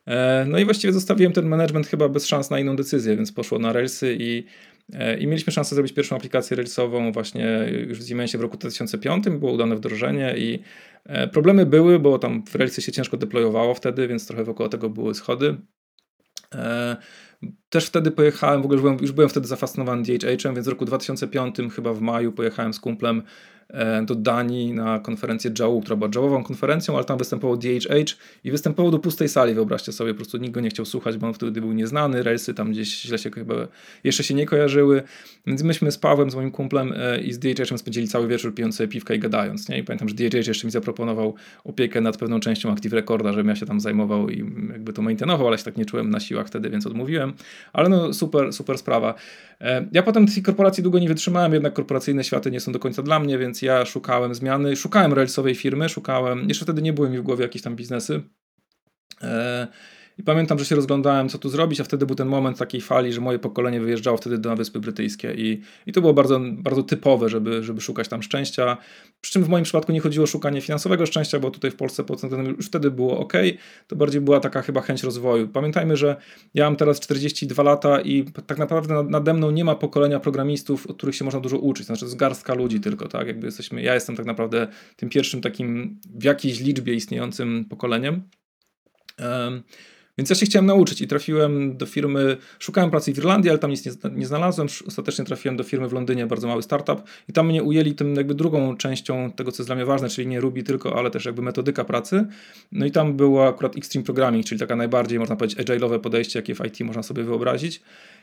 E, 0.06 0.44
no 0.48 0.58
i 0.58 0.64
właściwie 0.64 0.92
zostawiłem 0.92 1.32
ten 1.32 1.46
management 1.46 1.86
chyba 1.86 2.08
bez 2.08 2.26
szans 2.26 2.50
na 2.50 2.58
inną 2.58 2.76
decyzję, 2.76 3.16
więc 3.16 3.32
poszło 3.32 3.58
na 3.58 3.72
Railsy 3.72 4.16
i, 4.20 4.44
e, 4.92 5.18
i 5.18 5.26
mieliśmy 5.26 5.52
szansę 5.52 5.74
zrobić 5.74 5.92
pierwszą 5.92 6.16
aplikację 6.16 6.56
Railsową 6.56 7.12
właśnie 7.12 7.66
już 7.88 7.98
w 7.98 8.08
Siemensie 8.08 8.38
w 8.38 8.40
roku 8.40 8.56
2005, 8.56 9.24
było 9.30 9.52
udane 9.52 9.76
wdrożenie 9.76 10.34
i 10.38 10.58
problemy 11.32 11.66
były, 11.66 11.98
bo 11.98 12.18
tam 12.18 12.44
w 12.46 12.54
Railsy 12.54 12.82
się 12.82 12.92
ciężko 12.92 13.16
deployowało 13.16 13.74
wtedy, 13.74 14.08
więc 14.08 14.26
trochę 14.26 14.44
wokół 14.44 14.68
tego 14.68 14.90
były 14.90 15.14
schody. 15.14 15.56
Też 17.68 17.86
wtedy 17.86 18.10
pojechałem, 18.10 18.62
w 18.62 18.64
ogóle 18.64 18.76
już 18.76 18.82
byłem, 18.82 18.98
już 19.00 19.12
byłem 19.12 19.28
wtedy 19.28 19.46
zafascynowany 19.46 20.02
DHH-em, 20.02 20.54
więc 20.54 20.66
w 20.66 20.70
roku 20.70 20.84
2005, 20.84 21.56
chyba 21.74 21.94
w 21.94 22.00
maju, 22.00 22.32
pojechałem 22.32 22.74
z 22.74 22.80
kumplem 22.80 23.22
E, 23.22 23.57
do 24.06 24.14
Danii 24.14 24.72
na 24.72 24.98
konferencję 24.98 25.50
JAU, 25.58 25.80
która 25.80 25.96
była 25.96 26.10
JAWową 26.14 26.44
konferencją, 26.44 26.96
ale 26.96 27.04
tam 27.04 27.18
występował 27.18 27.56
DHH 27.56 28.16
i 28.44 28.50
występował 28.50 28.92
do 28.92 28.98
pustej 28.98 29.28
sali, 29.28 29.54
wyobraźcie 29.54 29.92
sobie, 29.92 30.12
po 30.12 30.16
prostu 30.16 30.36
nikt 30.36 30.54
go 30.54 30.60
nie 30.60 30.70
chciał 30.70 30.86
słuchać, 30.86 31.16
bo 31.16 31.26
on 31.26 31.34
wtedy 31.34 31.60
był 31.60 31.72
nieznany, 31.72 32.22
relsy 32.22 32.54
tam 32.54 32.70
gdzieś 32.70 33.02
źle 33.02 33.18
się 33.18 33.30
chyba 33.30 33.54
jeszcze 34.04 34.24
się 34.24 34.34
nie 34.34 34.46
kojarzyły, 34.46 35.02
więc 35.46 35.62
myśmy 35.62 35.92
z 35.92 35.98
Pawłem, 35.98 36.30
z 36.30 36.34
moim 36.34 36.50
kumplem 36.50 36.94
e, 36.96 37.20
i 37.20 37.32
z 37.32 37.38
DHH-em 37.38 37.78
spędzili 37.78 38.08
cały 38.08 38.28
wieczór 38.28 38.54
pijąc 38.54 38.76
sobie 38.76 38.88
piwka 38.88 39.14
i 39.14 39.18
gadając, 39.18 39.68
nie? 39.68 39.78
I 39.78 39.84
pamiętam, 39.84 40.08
że 40.08 40.14
DHH 40.14 40.46
jeszcze 40.46 40.66
mi 40.66 40.70
zaproponował 40.70 41.34
opiekę 41.64 42.00
nad 42.00 42.16
pewną 42.16 42.40
częścią 42.40 42.72
Active 42.72 42.92
Recorda, 42.92 43.32
żebym 43.32 43.48
ja 43.48 43.56
się 43.56 43.66
tam 43.66 43.80
zajmował 43.80 44.30
i 44.30 44.38
jakby 44.72 44.92
to 44.92 45.02
maintainował, 45.02 45.48
ale 45.48 45.58
się 45.58 45.64
tak 45.64 45.76
nie 45.76 45.84
czułem 45.84 46.10
na 46.10 46.20
siłach 46.20 46.46
wtedy, 46.46 46.70
więc 46.70 46.86
odmówiłem, 46.86 47.32
ale 47.72 47.88
no 47.88 48.12
super, 48.12 48.52
super 48.52 48.78
sprawa. 48.78 49.14
E, 49.60 49.88
ja 49.92 50.02
potem 50.02 50.26
tej 50.26 50.42
korporacji 50.42 50.82
długo 50.82 50.98
nie 50.98 51.08
wytrzymałem, 51.08 51.52
jednak 51.52 51.72
korporacyjne 51.72 52.24
światy 52.24 52.50
nie 52.50 52.60
są 52.60 52.72
do 52.72 52.78
końca 52.78 53.02
dla 53.02 53.20
mnie, 53.20 53.38
więc 53.38 53.57
ja 53.62 53.84
szukałem 53.84 54.34
zmiany, 54.34 54.76
szukałem 54.76 55.12
railsowej 55.12 55.54
firmy, 55.54 55.88
szukałem, 55.88 56.48
jeszcze 56.48 56.64
wtedy 56.64 56.82
nie 56.82 56.92
były 56.92 57.10
mi 57.10 57.18
w 57.18 57.22
głowie 57.22 57.42
jakieś 57.42 57.62
tam 57.62 57.76
biznesy. 57.76 58.22
I 60.18 60.22
pamiętam, 60.22 60.58
że 60.58 60.64
się 60.64 60.76
rozglądałem, 60.76 61.28
co 61.28 61.38
tu 61.38 61.48
zrobić, 61.48 61.80
a 61.80 61.84
wtedy 61.84 62.06
był 62.06 62.16
ten 62.16 62.28
moment 62.28 62.58
takiej 62.58 62.80
fali, 62.80 63.12
że 63.12 63.20
moje 63.20 63.38
pokolenie 63.38 63.80
wyjeżdżało 63.80 64.16
wtedy 64.16 64.38
do 64.38 64.56
Wyspy 64.56 64.80
Brytyjskie 64.80 65.34
i, 65.34 65.60
i 65.86 65.92
to 65.92 66.00
było 66.00 66.14
bardzo, 66.14 66.40
bardzo 66.52 66.82
typowe, 66.82 67.28
żeby, 67.28 67.62
żeby 67.64 67.80
szukać 67.80 68.08
tam 68.08 68.22
szczęścia. 68.22 68.76
Przy 69.20 69.32
czym 69.32 69.44
w 69.44 69.48
moim 69.48 69.64
przypadku 69.64 69.92
nie 69.92 70.00
chodziło 70.00 70.24
o 70.24 70.26
szukanie 70.26 70.60
finansowego 70.60 71.06
szczęścia, 71.06 71.40
bo 71.40 71.50
tutaj 71.50 71.70
w 71.70 71.76
Polsce 71.76 72.04
pod 72.04 72.22
już 72.56 72.66
wtedy 72.66 72.90
było 72.90 73.18
ok, 73.18 73.32
to 73.86 73.96
bardziej 73.96 74.20
była 74.20 74.40
taka 74.40 74.62
chyba 74.62 74.80
chęć 74.80 75.02
rozwoju. 75.02 75.48
Pamiętajmy, 75.48 75.96
że 75.96 76.16
ja 76.54 76.64
mam 76.64 76.76
teraz 76.76 77.00
42 77.00 77.62
lata 77.62 78.00
i 78.00 78.24
tak 78.46 78.58
naprawdę 78.58 79.02
nade 79.02 79.34
mną 79.34 79.50
nie 79.50 79.64
ma 79.64 79.74
pokolenia 79.74 80.20
programistów, 80.20 80.86
od 80.86 80.96
których 80.96 81.14
się 81.14 81.24
można 81.24 81.40
dużo 81.40 81.58
uczyć, 81.58 81.86
znaczy 81.86 82.08
z 82.08 82.14
garstka 82.14 82.54
ludzi 82.54 82.80
tylko, 82.80 83.08
tak, 83.08 83.26
jakby 83.26 83.46
jesteśmy, 83.46 83.82
ja 83.82 83.94
jestem 83.94 84.16
tak 84.16 84.26
naprawdę 84.26 84.68
tym 84.96 85.08
pierwszym 85.08 85.40
takim 85.40 86.00
w 86.14 86.24
jakiejś 86.24 86.60
liczbie 86.60 86.94
istniejącym 86.94 87.64
pokoleniem. 87.64 88.22
Um, 89.18 89.62
więc 90.18 90.30
ja 90.30 90.36
się 90.36 90.46
chciałem 90.46 90.66
nauczyć 90.66 91.00
i 91.00 91.06
trafiłem 91.08 91.76
do 91.76 91.86
firmy, 91.86 92.36
szukałem 92.58 92.90
pracy 92.90 93.14
w 93.14 93.18
Irlandii, 93.18 93.50
ale 93.50 93.58
tam 93.58 93.70
nic 93.70 93.86
nie, 93.86 93.92
nie 94.10 94.26
znalazłem. 94.26 94.68
Ostatecznie 94.86 95.24
trafiłem 95.24 95.56
do 95.56 95.64
firmy 95.64 95.88
w 95.88 95.92
Londynie, 95.92 96.26
bardzo 96.26 96.48
mały 96.48 96.62
startup 96.62 97.02
i 97.28 97.32
tam 97.32 97.46
mnie 97.46 97.62
ujęli 97.62 97.94
tym 97.94 98.14
jakby 98.14 98.34
drugą 98.34 98.76
częścią 98.76 99.32
tego, 99.32 99.52
co 99.52 99.62
jest 99.62 99.68
dla 99.68 99.76
mnie 99.76 99.84
ważne, 99.84 100.08
czyli 100.08 100.26
nie 100.26 100.40
Ruby 100.40 100.62
tylko, 100.62 100.98
ale 100.98 101.10
też 101.10 101.24
jakby 101.24 101.42
metodyka 101.42 101.84
pracy. 101.84 102.26
No 102.72 102.86
i 102.86 102.90
tam 102.90 103.16
było 103.16 103.48
akurat 103.48 103.76
Extreme 103.76 104.04
Programming, 104.04 104.46
czyli 104.46 104.60
taka 104.60 104.76
najbardziej, 104.76 105.18
można 105.18 105.36
powiedzieć, 105.36 105.58
agile'owe 105.58 105.98
podejście, 105.98 106.38
jakie 106.38 106.54
w 106.54 106.60
IT 106.66 106.80
można 106.80 107.02
sobie 107.02 107.24
wyobrazić. 107.24 107.82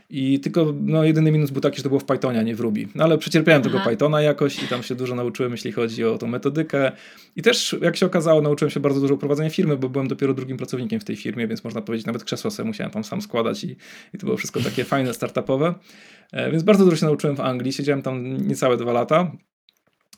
I 0.10 0.40
tylko 0.40 0.74
no, 0.82 1.04
jedyny 1.04 1.32
minus 1.32 1.52
był 1.52 1.62
taki, 1.62 1.78
że 1.78 1.84
to 1.84 1.90
było 1.90 2.00
w 2.00 2.06
Pythonie, 2.06 2.40
a 2.40 2.42
nie 2.42 2.56
w 2.56 2.60
Ruby. 2.60 2.88
No 2.96 3.04
ale 3.04 3.18
przecierpiałem 3.18 3.62
Aha. 3.62 3.72
tego 3.72 3.90
Pythona 3.90 4.22
jakoś 4.22 4.64
i 4.64 4.68
tam 4.68 4.84
się 4.84 4.96
dużo 4.96 5.16
nauczyłem, 5.16 5.52
jeśli 5.52 5.72
chodzi 5.72 6.04
o 6.04 6.18
tą 6.18 6.28
metodykę. 6.28 6.92
I 7.36 7.42
też, 7.42 7.76
jak 7.82 7.98
się 7.98 8.06
okazało, 8.06 8.42
nauczyłem 8.42 8.70
się 8.70 8.80
bardzo 8.80 9.02
dużo 9.02 9.18
prowadzenia 9.18 9.50
firmy, 9.50 9.78
bo 9.78 9.90
byłem 9.90 10.08
dopiero 10.08 10.34
drugim 10.34 10.58
pracownikiem 10.58 11.00
w 11.00 11.04
tej 11.04 11.16
firmie, 11.16 11.48
więc 11.48 11.64
można 11.64 11.82
powiedzieć, 11.82 12.06
nawet 12.06 12.24
krzesło 12.24 12.52
sobie 12.52 12.68
musiałem 12.68 12.92
tam 12.92 13.04
sam 13.04 13.22
składać 13.22 13.64
i, 13.64 13.76
i 14.14 14.18
to 14.18 14.26
było 14.26 14.38
wszystko 14.38 14.60
takie 14.60 14.84
fajne, 14.84 15.14
startupowe. 15.14 15.74
E, 16.32 16.52
więc 16.52 16.64
bardzo 16.64 16.86
dużo 16.86 16.98
się 16.98 17.06
nauczyłem 17.06 17.36
w 17.36 17.40
Anglii. 17.42 17.74
Siedziałem 17.74 18.02
tam 18.02 18.48
niecałe 18.48 18.78
dwa 18.78 18.94
lata. 18.94 19.32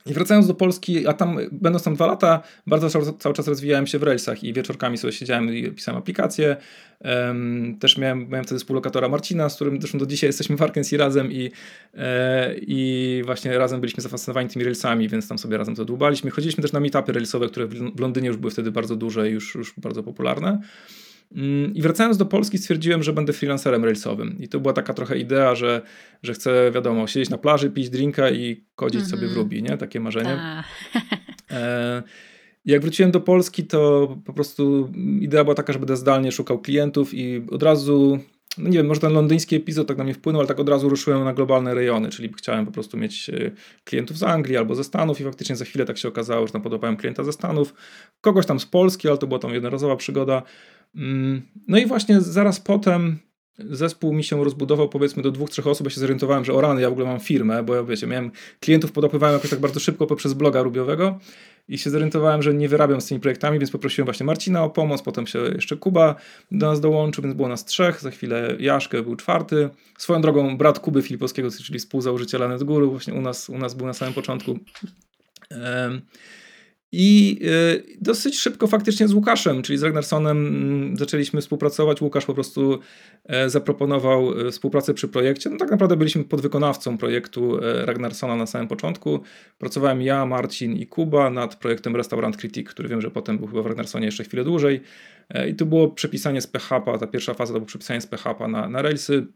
I 0.09 0.13
wracając 0.13 0.47
do 0.47 0.53
Polski, 0.53 1.07
a 1.07 1.13
tam 1.13 1.37
będąc 1.51 1.83
tam 1.83 1.95
dwa 1.95 2.07
lata, 2.07 2.41
bardzo 2.67 2.89
cały 3.19 3.35
czas 3.35 3.47
rozwijałem 3.47 3.87
się 3.87 3.99
w 3.99 4.03
Railsach 4.03 4.43
i 4.43 4.53
wieczorkami 4.53 4.97
sobie 4.97 5.13
siedziałem 5.13 5.53
i 5.53 5.71
pisałem 5.71 5.99
aplikacje. 5.99 6.57
Um, 6.99 7.77
też 7.79 7.97
miałem, 7.97 8.29
miałem 8.29 8.45
wtedy 8.45 8.59
współlokatora 8.59 9.09
Marcina, 9.09 9.49
z 9.49 9.55
którym 9.55 9.81
zresztą 9.81 9.97
do 9.97 10.05
dzisiaj 10.05 10.27
jesteśmy 10.27 10.57
w 10.57 10.61
Arkansas 10.61 10.99
razem 10.99 11.31
i, 11.31 11.51
e, 11.93 12.55
i 12.57 13.21
właśnie 13.25 13.57
razem 13.57 13.81
byliśmy 13.81 14.03
zafascynowani 14.03 14.49
tymi 14.49 14.65
Railsami, 14.65 15.09
więc 15.09 15.27
tam 15.27 15.37
sobie 15.37 15.57
razem 15.57 15.75
to 15.75 15.85
dłubaliśmy. 15.85 16.31
Chodziliśmy 16.31 16.61
też 16.61 16.71
na 16.71 16.79
meetupy 16.79 17.13
Railsowe, 17.13 17.47
które 17.47 17.67
w 17.67 17.99
Londynie 17.99 18.27
już 18.27 18.37
były 18.37 18.51
wtedy 18.51 18.71
bardzo 18.71 18.95
duże 18.95 19.29
i 19.29 19.33
już, 19.33 19.55
już 19.55 19.73
bardzo 19.77 20.03
popularne. 20.03 20.61
Mm, 21.31 21.73
I 21.75 21.81
wracając 21.81 22.17
do 22.17 22.25
Polski, 22.25 22.57
stwierdziłem, 22.57 23.03
że 23.03 23.13
będę 23.13 23.33
freelancerem 23.33 23.83
railsowym. 23.83 24.37
I 24.39 24.47
to 24.47 24.59
była 24.59 24.73
taka 24.73 24.93
trochę 24.93 25.17
idea, 25.17 25.55
że, 25.55 25.81
że 26.23 26.33
chcę, 26.33 26.71
wiadomo, 26.71 27.07
siedzieć 27.07 27.29
na 27.29 27.37
plaży, 27.37 27.69
pić 27.69 27.89
drinka 27.89 28.29
i 28.29 28.63
kodzić 28.75 29.01
mm 29.01 29.07
-hmm. 29.07 29.11
sobie 29.11 29.27
w 29.27 29.33
Ruby, 29.33 29.61
nie? 29.61 29.77
Takie 29.77 29.99
marzenie. 29.99 30.39
E, 31.51 32.03
jak 32.65 32.81
wróciłem 32.81 33.11
do 33.11 33.21
Polski, 33.21 33.63
to 33.63 34.15
po 34.25 34.33
prostu 34.33 34.93
idea 35.21 35.43
była 35.43 35.55
taka, 35.55 35.73
że 35.73 35.79
będę 35.79 35.97
zdalnie 35.97 36.31
szukał 36.31 36.59
klientów 36.59 37.13
i 37.13 37.41
od 37.51 37.63
razu 37.63 38.19
no 38.57 38.69
nie 38.69 38.77
wiem, 38.77 38.87
może 38.87 39.01
ten 39.01 39.13
londyński 39.13 39.55
epizod 39.55 39.87
tak 39.87 39.97
na 39.97 40.03
mnie 40.03 40.13
wpłynął, 40.13 40.41
ale 40.41 40.47
tak 40.47 40.59
od 40.59 40.69
razu 40.69 40.89
ruszyłem 40.89 41.23
na 41.23 41.33
globalne 41.33 41.73
rejony, 41.73 42.09
czyli 42.09 42.33
chciałem 42.37 42.65
po 42.65 42.71
prostu 42.71 42.97
mieć 42.97 43.29
e, 43.29 43.51
klientów 43.83 44.17
z 44.17 44.23
Anglii 44.23 44.57
albo 44.57 44.75
ze 44.75 44.83
Stanów 44.83 45.21
i 45.21 45.23
faktycznie 45.23 45.55
za 45.55 45.65
chwilę 45.65 45.85
tak 45.85 45.97
się 45.97 46.07
okazało, 46.07 46.47
że 46.47 46.53
tam 46.53 46.61
podobałem 46.61 46.97
klienta 46.97 47.23
ze 47.23 47.33
Stanów, 47.33 47.73
kogoś 48.21 48.45
tam 48.45 48.59
z 48.59 48.65
Polski, 48.65 49.07
ale 49.07 49.17
to 49.17 49.27
była 49.27 49.39
tam 49.39 49.53
jednorazowa 49.53 49.95
przygoda. 49.95 50.43
Mm, 50.95 51.41
no 51.67 51.77
i 51.77 51.85
właśnie 51.85 52.21
zaraz 52.21 52.59
potem 52.59 53.19
zespół 53.59 54.13
mi 54.13 54.23
się 54.23 54.43
rozbudował 54.43 54.89
powiedzmy 54.89 55.23
do 55.23 55.31
dwóch, 55.31 55.49
trzech 55.49 55.67
osób, 55.67 55.87
ja 55.87 55.91
się 55.91 55.99
zorientowałem, 55.99 56.45
że 56.45 56.53
o 56.53 56.61
rany, 56.61 56.81
ja 56.81 56.89
w 56.89 56.91
ogóle 56.91 57.07
mam 57.07 57.19
firmę, 57.19 57.63
bo 57.63 57.75
ja 57.75 57.83
wiecie, 57.83 58.07
miałem 58.07 58.31
klientów 58.59 58.91
podopływałem 58.91 59.33
jakoś 59.33 59.49
tak 59.49 59.59
bardzo 59.59 59.79
szybko 59.79 60.07
poprzez 60.07 60.33
bloga 60.33 60.61
rubiowego 60.61 61.19
i 61.67 61.77
się 61.77 61.89
zorientowałem, 61.89 62.41
że 62.41 62.53
nie 62.53 62.69
wyrabiam 62.69 63.01
z 63.01 63.05
tymi 63.05 63.19
projektami, 63.19 63.59
więc 63.59 63.71
poprosiłem 63.71 64.05
właśnie 64.05 64.25
Marcina 64.25 64.63
o 64.63 64.69
pomoc, 64.69 65.01
potem 65.01 65.27
się 65.27 65.39
jeszcze 65.39 65.77
Kuba 65.77 66.15
do 66.51 66.67
nas 66.67 66.81
dołączył, 66.81 67.23
więc 67.23 67.35
było 67.35 67.47
nas 67.47 67.65
trzech, 67.65 68.01
za 68.01 68.11
chwilę 68.11 68.55
Jaszkę 68.59 69.03
był 69.03 69.15
czwarty. 69.15 69.69
Swoją 69.97 70.21
drogą 70.21 70.57
brat 70.57 70.79
Kuby 70.79 71.01
Filipowskiego, 71.01 71.49
czyli 71.51 71.79
współzałożyciela 71.79 72.47
NetGuru, 72.47 72.91
właśnie 72.91 73.13
u 73.13 73.21
nas, 73.21 73.49
u 73.49 73.57
nas 73.57 73.73
był 73.73 73.87
na 73.87 73.93
samym 73.93 74.13
początku. 74.13 74.59
I 76.91 77.39
y, 77.41 77.97
dosyć 78.01 78.39
szybko 78.39 78.67
faktycznie 78.67 79.07
z 79.07 79.13
Łukaszem, 79.13 79.61
czyli 79.61 79.79
z 79.79 79.83
Ragnarsonem 79.83 80.47
mm, 80.47 80.97
zaczęliśmy 80.97 81.41
współpracować. 81.41 82.01
Łukasz 82.01 82.25
po 82.25 82.33
prostu 82.33 82.79
e, 83.25 83.49
zaproponował 83.49 84.47
e, 84.47 84.51
współpracę 84.51 84.93
przy 84.93 85.07
projekcie. 85.07 85.49
No 85.49 85.57
tak 85.57 85.71
naprawdę 85.71 85.97
byliśmy 85.97 86.23
podwykonawcą 86.23 86.97
projektu 86.97 87.63
e, 87.63 87.85
Ragnarsona 87.85 88.35
na 88.35 88.45
samym 88.45 88.67
początku. 88.67 89.19
Pracowałem 89.57 90.01
ja, 90.01 90.25
Marcin 90.25 90.75
i 90.75 90.87
Kuba 90.87 91.29
nad 91.29 91.55
projektem 91.55 91.95
Restaurant 91.95 92.37
Critic, 92.37 92.69
który 92.69 92.89
wiem, 92.89 93.01
że 93.01 93.11
potem 93.11 93.37
był 93.37 93.47
chyba 93.47 93.61
w 93.61 93.65
Ragnarsonie 93.65 94.05
jeszcze 94.05 94.23
chwilę 94.23 94.43
dłużej. 94.43 94.81
I 95.49 95.55
tu 95.55 95.65
było 95.65 95.89
przepisanie 95.89 96.41
z 96.41 96.47
PHP, 96.47 96.97
ta 96.99 97.07
pierwsza 97.07 97.33
faza 97.33 97.53
to 97.53 97.59
było 97.59 97.67
przepisanie 97.67 98.01
z 98.01 98.07
PHP 98.07 98.47
na, 98.47 98.69
na 98.69 98.81
Railsy. 98.81 99.27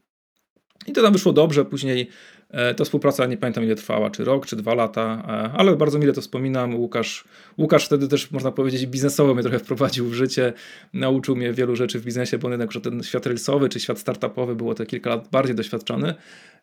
I 0.88 0.92
to 0.92 1.02
tam 1.02 1.14
wyszło 1.14 1.34
dobrze, 1.34 1.66
później 1.66 2.10
E, 2.52 2.74
ta 2.74 2.84
współpraca 2.84 3.26
nie 3.26 3.38
pamiętam 3.38 3.64
ile 3.64 3.76
trwała, 3.76 4.10
czy 4.10 4.24
rok, 4.24 4.46
czy 4.46 4.56
dwa 4.56 4.74
lata, 4.74 5.24
e, 5.28 5.32
ale 5.58 5.76
bardzo 5.76 6.00
mile 6.00 6.14
to 6.14 6.22
wspominam. 6.22 6.76
Łukasz, 6.76 7.24
Łukasz 7.58 7.86
wtedy 7.86 8.08
też 8.08 8.32
można 8.32 8.52
powiedzieć 8.52 8.86
biznesowo 8.86 9.34
mnie 9.34 9.44
trochę 9.44 9.60
wprowadził 9.60 10.06
w 10.06 10.14
życie, 10.14 10.54
nauczył 10.94 11.36
mnie 11.36 11.54
wielu 11.54 11.76
rzeczy 11.76 12.00
w 12.00 12.06
biznesie, 12.06 12.38
bo 12.38 12.50
jednak, 12.50 12.70
ten 12.84 13.04
świat 13.04 13.26
reelsowy 13.26 13.70
czy 13.70 13.80
świat 13.80 14.00
startupowy 14.00 14.56
było 14.56 14.76
te 14.76 14.86
kilka 14.86 15.10
lat 15.10 15.28
bardziej 15.32 15.56
doświadczony 15.56 16.14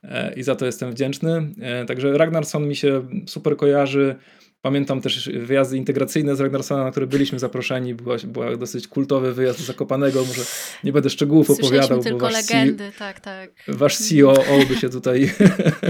e, 0.04 0.34
i 0.34 0.42
za 0.42 0.56
to 0.56 0.66
jestem 0.66 0.90
wdzięczny. 0.90 1.48
Także 1.86 2.18
Ragnarsson 2.18 2.68
mi 2.68 2.76
się 2.76 3.02
super 3.26 3.56
kojarzy. 3.56 4.16
Pamiętam 4.62 5.00
też 5.00 5.28
wyjazdy 5.28 5.76
integracyjne 5.76 6.36
z 6.36 6.40
Ragnarsona, 6.40 6.84
na 6.84 6.90
które 6.90 7.06
byliśmy 7.06 7.38
zaproszeni. 7.38 7.94
Była, 7.94 8.16
była 8.24 8.56
dosyć 8.56 8.88
kultowy 8.88 9.34
wyjazd 9.34 9.58
do 9.58 9.64
Zakopanego. 9.64 10.24
Może 10.24 10.42
nie 10.84 10.92
będę 10.92 11.10
szczegółów 11.10 11.50
opowiadał, 11.50 12.02
tylko 12.02 12.18
bo 12.18 12.26
wasz 12.26 12.50
legendy, 12.50 12.84
CEO, 12.84 12.98
tak, 12.98 13.20
tak. 13.20 13.50
Wasz 13.68 13.96
CEO 13.96 14.34
by 14.68 14.76
się 14.76 14.88
tutaj 14.88 15.34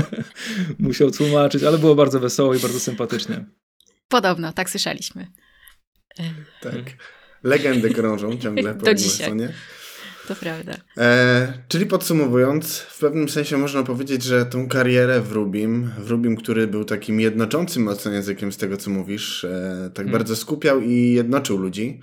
musiał 0.79 1.11
tłumaczyć, 1.11 1.63
ale 1.63 1.79
było 1.79 1.95
bardzo 1.95 2.21
wesoło 2.21 2.55
i 2.55 2.59
bardzo 2.59 2.81
sympatycznie. 2.81 3.45
Podobno, 4.09 4.53
tak 4.53 4.71
słyszeliśmy. 4.71 5.27
Tak. 6.61 6.75
Legendy 7.43 7.91
krążą 7.91 8.39
ciągle 8.39 8.75
po 8.75 8.87
Ragnarssonie. 8.87 9.53
To 10.29 10.37
prawda. 10.37 10.73
E, 10.99 11.53
czyli 11.69 11.87
podsumowując, 11.87 12.79
w 12.79 12.99
pewnym 12.99 13.29
sensie 13.29 13.59
można 13.59 13.83
powiedzieć, 13.83 14.23
że 14.23 14.47
tą 14.47 14.69
karierę 14.69 15.21
w 15.21 15.33
Rubim, 15.33 15.91
w 15.99 16.11
Rubim, 16.11 16.37
który 16.37 16.67
był 16.67 16.85
takim 16.85 17.21
jednoczącym 17.21 17.83
mocno 17.83 18.11
językiem 18.11 18.53
z 18.53 18.57
tego, 18.57 18.77
co 18.77 18.91
mówisz, 18.91 19.45
e, 19.45 19.91
tak 19.95 19.97
hmm. 19.97 20.13
bardzo 20.13 20.37
skupiał 20.37 20.81
i 20.81 21.13
jednoczył 21.13 21.59
ludzi. 21.59 22.01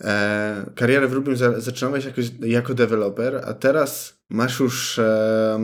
E, 0.00 0.70
karierę 0.74 1.08
w 1.08 1.12
Rubim 1.12 1.36
za, 1.36 1.60
zaczynałeś 1.60 2.04
jako, 2.04 2.20
jako 2.40 2.74
deweloper, 2.74 3.42
a 3.46 3.54
teraz 3.54 4.18
masz 4.28 4.60
już 4.60 4.98
e, 4.98 5.58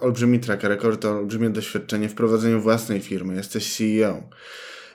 olbrzymi 0.00 0.40
track 0.40 0.62
record, 0.62 1.04
olbrzymie 1.04 1.50
doświadczenie 1.50 2.08
w 2.08 2.14
prowadzeniu 2.14 2.60
własnej 2.60 3.00
firmy, 3.00 3.34
jesteś 3.34 3.76
CEO. 3.76 4.22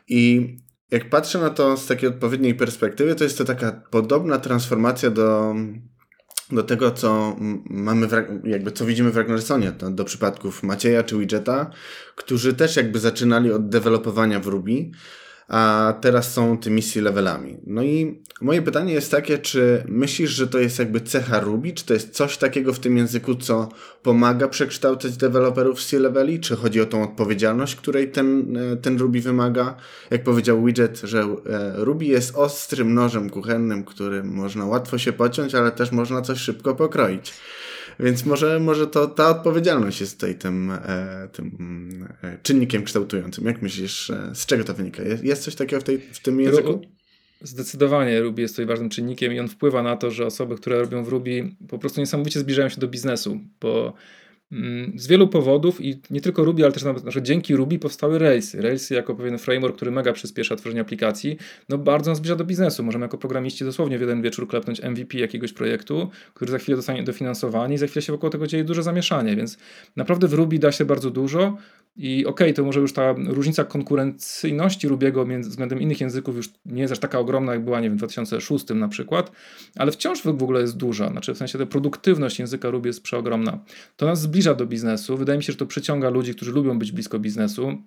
I 0.08 0.56
jak 0.92 1.10
patrzę 1.10 1.40
na 1.40 1.50
to 1.50 1.78
z 1.78 1.88
takiej 1.88 2.10
odpowiedniej 2.10 2.56
perspektywy, 2.56 3.16
to 3.16 3.24
jest 3.24 3.38
to 3.38 3.46
taka 3.46 3.72
podobna 3.72 4.38
transformacja 4.38 5.10
do 5.10 5.56
do 6.52 6.64
tego, 6.64 6.92
co 6.92 7.36
mamy, 7.70 8.08
w, 8.08 8.14
jakby 8.44 8.72
co 8.72 8.86
widzimy 8.86 9.12
w 9.12 9.18
Ragnarsonie, 9.18 9.72
do, 9.72 9.92
do 9.92 10.06
przypadków 10.06 10.64
Macieja 10.64 11.04
czy 11.04 11.18
Widgeta, 11.18 11.72
którzy 12.16 12.54
też 12.54 12.76
jakby 12.76 13.00
zaczynali 13.00 13.52
od 13.52 13.70
dewelopowania 13.70 14.40
w 14.40 14.48
Ruby, 14.48 14.92
a 15.48 15.94
teraz 16.02 16.34
są 16.34 16.58
tymi 16.58 16.84
C-levelami. 16.84 17.58
No 17.68 17.84
i 17.84 18.22
moje 18.42 18.62
pytanie 18.62 18.94
jest 18.94 19.12
takie, 19.12 19.38
czy 19.38 19.84
myślisz, 19.88 20.32
że 20.32 20.48
to 20.48 20.60
jest 20.60 20.80
jakby 20.80 21.02
cecha 21.02 21.40
Ruby, 21.40 21.74
czy 21.74 21.86
to 21.86 21.94
jest 21.94 22.10
coś 22.10 22.38
takiego 22.38 22.74
w 22.74 22.80
tym 22.80 22.98
języku, 22.98 23.36
co 23.36 23.70
pomaga 24.04 24.48
przekształcać 24.48 25.18
deweloperów 25.18 25.80
w 25.80 25.86
C-leveli, 25.86 26.40
czy 26.40 26.56
chodzi 26.56 26.82
o 26.82 26.86
tą 26.86 27.04
odpowiedzialność, 27.04 27.76
której 27.76 28.12
ten, 28.12 28.58
e, 28.58 28.78
ten 28.78 28.98
Ruby 28.98 29.22
wymaga? 29.22 29.76
Jak 30.12 30.24
powiedział 30.24 30.66
Widget, 30.66 31.02
że 31.04 31.20
e, 31.22 31.28
Ruby 31.76 32.06
jest 32.06 32.36
ostrym 32.36 32.94
nożem 32.94 33.30
kuchennym, 33.30 33.84
którym 33.84 34.28
można 34.34 34.66
łatwo 34.66 34.98
się 34.98 35.14
pociąć, 35.14 35.56
ale 35.56 35.72
też 35.72 35.92
można 35.92 36.22
coś 36.22 36.40
szybko 36.40 36.76
pokroić. 36.76 37.34
Więc 38.00 38.26
może, 38.26 38.60
może 38.60 38.88
to 38.88 39.08
ta 39.08 39.30
odpowiedzialność 39.30 40.02
jest 40.02 40.20
tutaj 40.20 40.36
tym, 40.36 40.72
e, 40.72 41.30
tym 41.32 42.08
e, 42.24 42.38
czynnikiem 42.44 42.84
kształtującym. 42.84 43.46
Jak 43.46 43.62
myślisz, 43.62 44.10
e, 44.10 44.32
z 44.34 44.46
czego 44.46 44.64
to 44.64 44.74
wynika? 44.74 45.04
Jest, 45.04 45.24
jest 45.24 45.44
coś 45.44 45.56
takiego 45.56 45.82
w, 45.82 45.84
tej, 45.84 46.00
w 46.00 46.20
tym 46.20 46.42
języku? 46.42 46.82
Zdecydowanie 47.42 48.22
Ruby 48.22 48.42
jest 48.42 48.54
tutaj 48.54 48.66
ważnym 48.66 48.90
czynnikiem 48.90 49.34
i 49.34 49.40
on 49.40 49.48
wpływa 49.48 49.84
na 49.84 49.98
to, 49.98 50.12
że 50.12 50.26
osoby, 50.26 50.56
które 50.56 50.80
robią 50.80 51.04
w 51.04 51.08
Ruby 51.08 51.52
po 51.70 51.80
prostu 51.80 52.02
niesamowicie 52.02 52.40
zbliżają 52.40 52.70
się 52.70 52.82
do 52.82 52.88
biznesu, 52.88 53.40
bo 53.62 53.94
z 54.96 55.08
wielu 55.08 55.28
powodów 55.28 55.82
i 55.82 56.02
nie 56.10 56.22
tylko 56.22 56.44
Ruby, 56.44 56.64
ale 56.64 56.74
też 56.74 56.84
nawet 56.84 57.04
że 57.08 57.22
dzięki 57.22 57.56
Ruby 57.56 57.80
powstały 57.80 58.20
Railsy. 58.20 58.62
Railsy 58.62 58.94
jako 58.94 59.16
pewien 59.16 59.38
framework, 59.38 59.76
który 59.76 59.92
mega 59.92 60.14
przyspiesza 60.14 60.56
tworzenie 60.56 60.82
aplikacji, 60.82 61.38
no 61.70 61.78
bardzo 61.78 62.12
nas 62.12 62.18
zbliża 62.18 62.36
do 62.36 62.46
biznesu. 62.46 62.84
Możemy 62.84 63.06
jako 63.06 63.18
programiści 63.18 63.66
dosłownie 63.66 63.98
w 63.98 64.02
jeden 64.02 64.22
wieczór 64.22 64.48
klepnąć 64.48 64.82
MVP 64.84 65.18
jakiegoś 65.18 65.54
projektu, 65.54 66.10
który 66.34 66.52
za 66.52 66.58
chwilę 66.58 66.76
dostanie 66.76 67.04
dofinansowanie 67.04 67.76
i 67.76 67.78
za 67.78 67.88
chwilę 67.88 68.02
się 68.02 68.14
wokół 68.14 68.30
tego 68.30 68.48
dzieje 68.48 68.64
duże 68.64 68.84
zamieszanie, 68.84 69.36
więc 69.36 69.58
naprawdę 69.96 70.28
w 70.28 70.34
Ruby 70.34 70.60
da 70.60 70.72
się 70.72 70.86
bardzo 70.86 71.12
dużo. 71.12 71.58
I 71.98 72.26
okej, 72.26 72.48
okay, 72.48 72.54
to 72.54 72.64
może 72.64 72.80
już 72.80 72.94
ta 72.94 73.16
różnica 73.28 73.64
konkurencyjności 73.64 74.88
Rubiego 74.88 75.26
względem 75.40 75.82
innych 75.82 76.02
języków 76.02 76.36
już 76.36 76.50
nie 76.66 76.82
jest 76.82 76.92
aż 76.92 77.00
taka 77.00 77.20
ogromna, 77.20 77.54
jak 77.54 77.64
była, 77.64 77.80
nie 77.80 77.90
wiem, 77.90 77.94
w 77.94 77.98
2006 77.98 78.66
na 78.76 78.88
przykład, 78.88 79.32
ale 79.76 79.92
wciąż 79.92 80.22
w 80.22 80.28
ogóle 80.28 80.62
jest 80.62 80.78
duża. 80.78 81.10
Znaczy, 81.10 81.34
w 81.34 81.38
sensie 81.38 81.58
ta 81.58 81.66
produktywność 81.66 82.40
języka 82.40 82.70
Ruby 82.70 82.90
jest 82.90 83.04
przeogromna. 83.04 83.60
To 83.96 84.06
nas 84.06 84.22
zbliża 84.36 84.54
do 84.54 84.66
biznesu. 84.66 85.18
Wydaje 85.18 85.38
mi 85.38 85.44
się, 85.44 85.52
że 85.52 85.58
to 85.58 85.66
przyciąga 85.66 86.10
ludzi, 86.10 86.36
którzy 86.36 86.52
lubią 86.52 86.80
być 86.80 86.92
blisko 86.92 87.20
biznesu. 87.20 87.78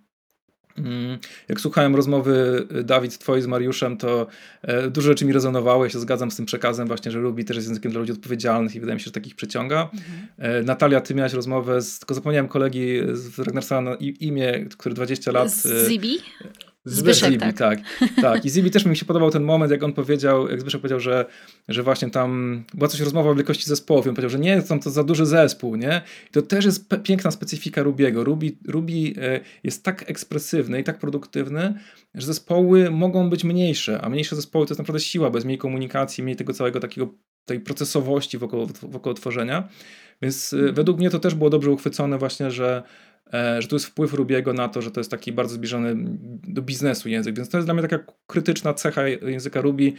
Mm, 0.79 1.19
jak 1.49 1.61
słuchałem 1.61 1.97
rozmowy 1.97 2.67
y, 2.77 2.85
Dawid 2.85 3.19
twojej 3.19 3.43
z 3.43 3.47
Mariuszem, 3.47 3.97
to 3.97 4.27
e, 4.63 4.91
dużo 4.91 5.07
rzeczy 5.09 5.25
mi 5.25 5.33
rezonowało. 5.33 5.85
Ja 5.85 5.91
się 5.91 5.99
zgadzam 6.01 6.31
z 6.31 6.37
tym 6.37 6.47
przekazem 6.47 6.89
właśnie, 6.89 7.11
że 7.11 7.19
lubi 7.19 7.45
też 7.45 7.57
jest 7.57 7.69
językiem 7.69 7.93
dla 7.93 8.01
ludzi 8.01 8.13
odpowiedzialnych 8.13 8.75
i 8.75 8.81
wydaje 8.81 8.95
mi 8.95 9.01
się, 9.01 9.05
że 9.05 9.11
takich 9.11 9.35
przyciąga. 9.35 9.91
Mhm. 9.95 10.29
E, 10.39 10.63
Natalia, 10.63 11.01
ty 11.01 11.15
miałaś 11.15 11.33
rozmowę, 11.33 11.83
z, 11.83 11.99
tylko 11.99 12.15
zapomniałem 12.15 12.49
kolegi 12.49 12.99
z 13.13 13.39
Ragnarsona 13.39 13.95
imię, 14.01 14.67
który 14.79 14.95
20 14.95 15.33
lat... 15.33 15.51
Z 15.51 15.67
e, 15.67 15.89
Zibi? 15.89 16.19
Zbyszek, 16.89 17.31
Zibi, 17.33 17.41
tak. 17.41 17.57
tak. 17.57 17.79
tak. 18.23 18.45
I 18.45 18.51
Zibi 18.51 18.71
też 18.71 18.85
mi 18.85 18.97
się 18.97 19.05
podobał 19.05 19.31
ten 19.31 19.43
moment, 19.43 19.73
jak 19.73 19.83
on 19.83 19.93
powiedział, 19.93 20.49
jak 20.49 20.61
Zbyszek 20.61 20.81
powiedział, 20.81 21.01
że, 21.01 21.27
że 21.69 21.83
właśnie 21.83 22.11
tam 22.11 22.65
była 22.75 22.89
coś 22.89 23.01
rozmowa 23.01 23.31
o 23.31 23.35
wielkości 23.35 23.65
zespołów 23.65 24.07
i 24.07 24.09
on 24.09 24.15
powiedział, 24.15 24.31
że 24.31 24.39
nie, 24.39 24.63
są 24.63 24.81
to 24.81 24.91
za 24.91 25.05
duży 25.05 25.27
zespół, 25.27 25.77
nie? 25.77 26.03
I 26.31 26.33
to 26.33 26.43
też 26.43 26.65
jest 26.65 26.89
piękna 27.03 27.31
specyfika 27.31 27.83
Rubiego. 27.83 28.25
Ruby, 28.25 28.53
Ruby 28.69 28.93
e, 28.93 29.41
jest 29.65 29.85
tak 29.85 30.11
ekspresywny 30.11 30.81
i 30.81 30.85
tak 30.85 30.99
produktywny, 30.99 31.75
że 32.15 32.27
zespoły 32.27 32.91
mogą 32.91 33.31
być 33.31 33.45
mniejsze, 33.45 34.01
a 34.01 34.09
mniejsze 34.09 34.37
zespoły 34.37 34.67
to 34.67 34.73
jest 34.73 34.79
naprawdę 34.79 35.01
siła, 35.01 35.31
bez 35.31 35.45
mniej 35.45 35.59
komunikacji, 35.59 36.25
mniej 36.25 36.37
tego 36.37 36.53
całego 36.53 36.81
takiego, 36.81 37.15
tej 37.45 37.61
procesowości 37.61 38.39
wokół, 38.39 38.67
wokół 38.83 39.15
tworzenia. 39.15 39.69
Więc 40.23 40.53
e, 40.53 40.73
według 40.73 40.99
mnie 40.99 41.11
to 41.11 41.19
też 41.19 41.35
było 41.35 41.51
dobrze 41.51 41.71
uchwycone 41.71 42.19
właśnie, 42.19 42.51
że 42.51 42.83
że 43.59 43.69
tu 43.69 43.77
jest 43.77 43.87
wpływ 43.87 44.15
Rubiego 44.15 44.53
na 44.53 44.69
to, 44.69 44.83
że 44.83 44.91
to 44.91 45.01
jest 45.01 45.11
taki 45.11 45.33
bardzo 45.33 45.55
zbliżony 45.55 45.95
do 46.49 46.63
biznesu 46.63 47.09
język. 47.09 47.37
Więc 47.37 47.49
to 47.49 47.57
jest 47.57 47.67
dla 47.67 47.75
mnie 47.75 47.89
taka 47.89 48.13
krytyczna 48.27 48.75
cecha 48.75 49.09
języka 49.09 49.61
Ruby. 49.61 49.93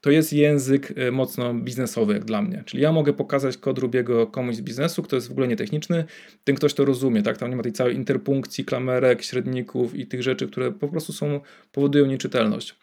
To 0.00 0.10
jest 0.10 0.32
język 0.32 0.92
e, 0.96 1.10
mocno 1.10 1.54
biznesowy, 1.54 2.12
jak 2.12 2.24
dla 2.24 2.42
mnie. 2.42 2.62
Czyli 2.66 2.82
ja 2.82 2.92
mogę 2.92 3.12
pokazać 3.12 3.56
kod 3.56 3.78
Rubiego 3.78 4.26
komuś 4.26 4.56
z 4.56 4.60
biznesu, 4.60 5.02
kto 5.02 5.16
jest 5.16 5.28
w 5.28 5.30
ogóle 5.30 5.48
nietechniczny, 5.48 6.04
ten 6.44 6.56
ktoś 6.56 6.74
to 6.74 6.84
rozumie, 6.84 7.22
tak? 7.22 7.38
Tam 7.38 7.50
nie 7.50 7.56
ma 7.56 7.62
tej 7.62 7.72
całej 7.72 7.96
interpunkcji, 7.96 8.64
klamerek, 8.64 9.22
średników 9.22 9.94
i 9.94 10.06
tych 10.06 10.22
rzeczy, 10.22 10.46
które 10.46 10.72
po 10.72 10.88
prostu 10.88 11.12
są, 11.12 11.40
powodują 11.72 12.06
nieczytelność. 12.06 12.74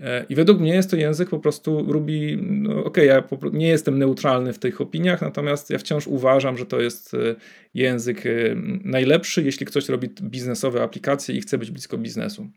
E, 0.00 0.26
I 0.28 0.34
według 0.34 0.60
mnie 0.60 0.74
jest 0.74 0.90
to 0.90 0.96
język 0.96 1.28
po 1.28 1.38
prostu 1.38 1.92
Ruby, 1.92 2.38
no 2.40 2.84
okej, 2.84 2.84
okay, 2.84 3.06
ja 3.06 3.50
nie 3.52 3.68
jestem 3.68 3.98
neutralny 3.98 4.52
w 4.52 4.58
tych 4.58 4.80
opiniach, 4.80 5.20
natomiast 5.20 5.70
ja 5.70 5.78
wciąż 5.78 6.06
uważam, 6.06 6.58
że 6.58 6.66
to 6.66 6.80
jest 6.80 7.14
e, 7.14 7.36
język 7.74 8.26
e, 8.26 8.30
najlepszy, 8.84 9.42
jeśli 9.42 9.66
ktoś 9.66 9.88
robi 9.88 10.08
biznesowe 10.22 10.82
aplikacje 10.82 11.34
i 11.34 11.40
chce 11.40 11.58
być 11.58 11.70
blisko 11.70 11.98
biznesu. 11.98 12.48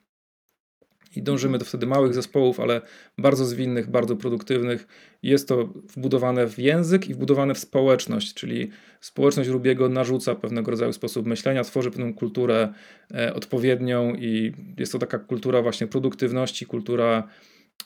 I 1.15 1.23
dążymy 1.23 1.57
do 1.57 1.65
wtedy 1.65 1.85
małych 1.85 2.13
zespołów, 2.13 2.59
ale 2.59 2.81
bardzo 3.17 3.45
zwinnych, 3.45 3.89
bardzo 3.89 4.15
produktywnych. 4.15 4.87
Jest 5.23 5.47
to 5.47 5.73
wbudowane 5.95 6.47
w 6.47 6.59
język 6.59 7.09
i 7.09 7.13
wbudowane 7.13 7.53
w 7.53 7.59
społeczność, 7.59 8.33
czyli 8.33 8.69
społeczność 9.03 9.49
Rubiego 9.49 9.89
narzuca 9.89 10.35
pewnego 10.35 10.71
rodzaju 10.71 10.93
sposób 10.93 11.25
myślenia, 11.25 11.63
tworzy 11.63 11.91
pewną 11.91 12.13
kulturę 12.13 12.73
e, 13.13 13.33
odpowiednią 13.33 14.15
i 14.15 14.53
jest 14.77 14.91
to 14.91 14.99
taka 14.99 15.19
kultura 15.19 15.61
właśnie 15.61 15.87
produktywności, 15.87 16.65
kultura 16.65 17.27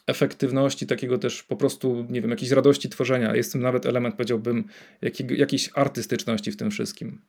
efektywności, 0.07 0.87
takiego 0.87 1.17
też 1.17 1.43
po 1.43 1.55
prostu, 1.55 2.05
nie 2.09 2.21
wiem, 2.21 2.31
jakiejś 2.31 2.51
radości 2.51 2.89
tworzenia. 2.89 3.35
Jest 3.35 3.51
tym 3.51 3.61
nawet 3.61 3.85
element, 3.85 4.15
powiedziałbym, 4.15 4.63
jakiego, 5.01 5.35
jakiejś 5.35 5.69
artystyczności 5.75 6.51
w 6.51 6.57
tym 6.57 6.71
wszystkim. 6.71 7.21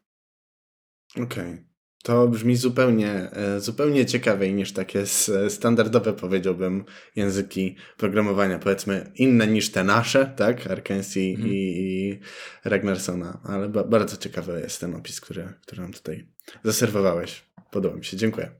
Okej. 1.16 1.24
Okay. 1.24 1.67
To 2.02 2.28
brzmi 2.28 2.56
zupełnie, 2.56 3.10
e, 3.10 3.60
zupełnie 3.60 4.06
ciekawiej 4.06 4.54
niż 4.54 4.72
takie 4.72 5.06
standardowe, 5.48 6.12
powiedziałbym, 6.12 6.84
języki 7.16 7.76
programowania, 7.96 8.58
powiedzmy 8.58 9.12
inne 9.14 9.46
niż 9.46 9.70
te 9.70 9.84
nasze, 9.84 10.34
tak? 10.36 10.66
Arkensi 10.66 11.30
mhm. 11.30 11.50
i, 11.50 11.54
i 11.54 12.20
Ragnarsona, 12.64 13.40
ale 13.44 13.68
ba 13.68 13.84
bardzo 13.84 14.16
ciekawy 14.16 14.60
jest 14.60 14.80
ten 14.80 14.94
opis, 14.94 15.20
który, 15.20 15.52
który 15.62 15.82
nam 15.82 15.92
tutaj 15.92 16.28
zaserwowałeś. 16.64 17.44
Podoba 17.70 17.96
mi 17.96 18.04
się, 18.04 18.16
dziękuję. 18.16 18.50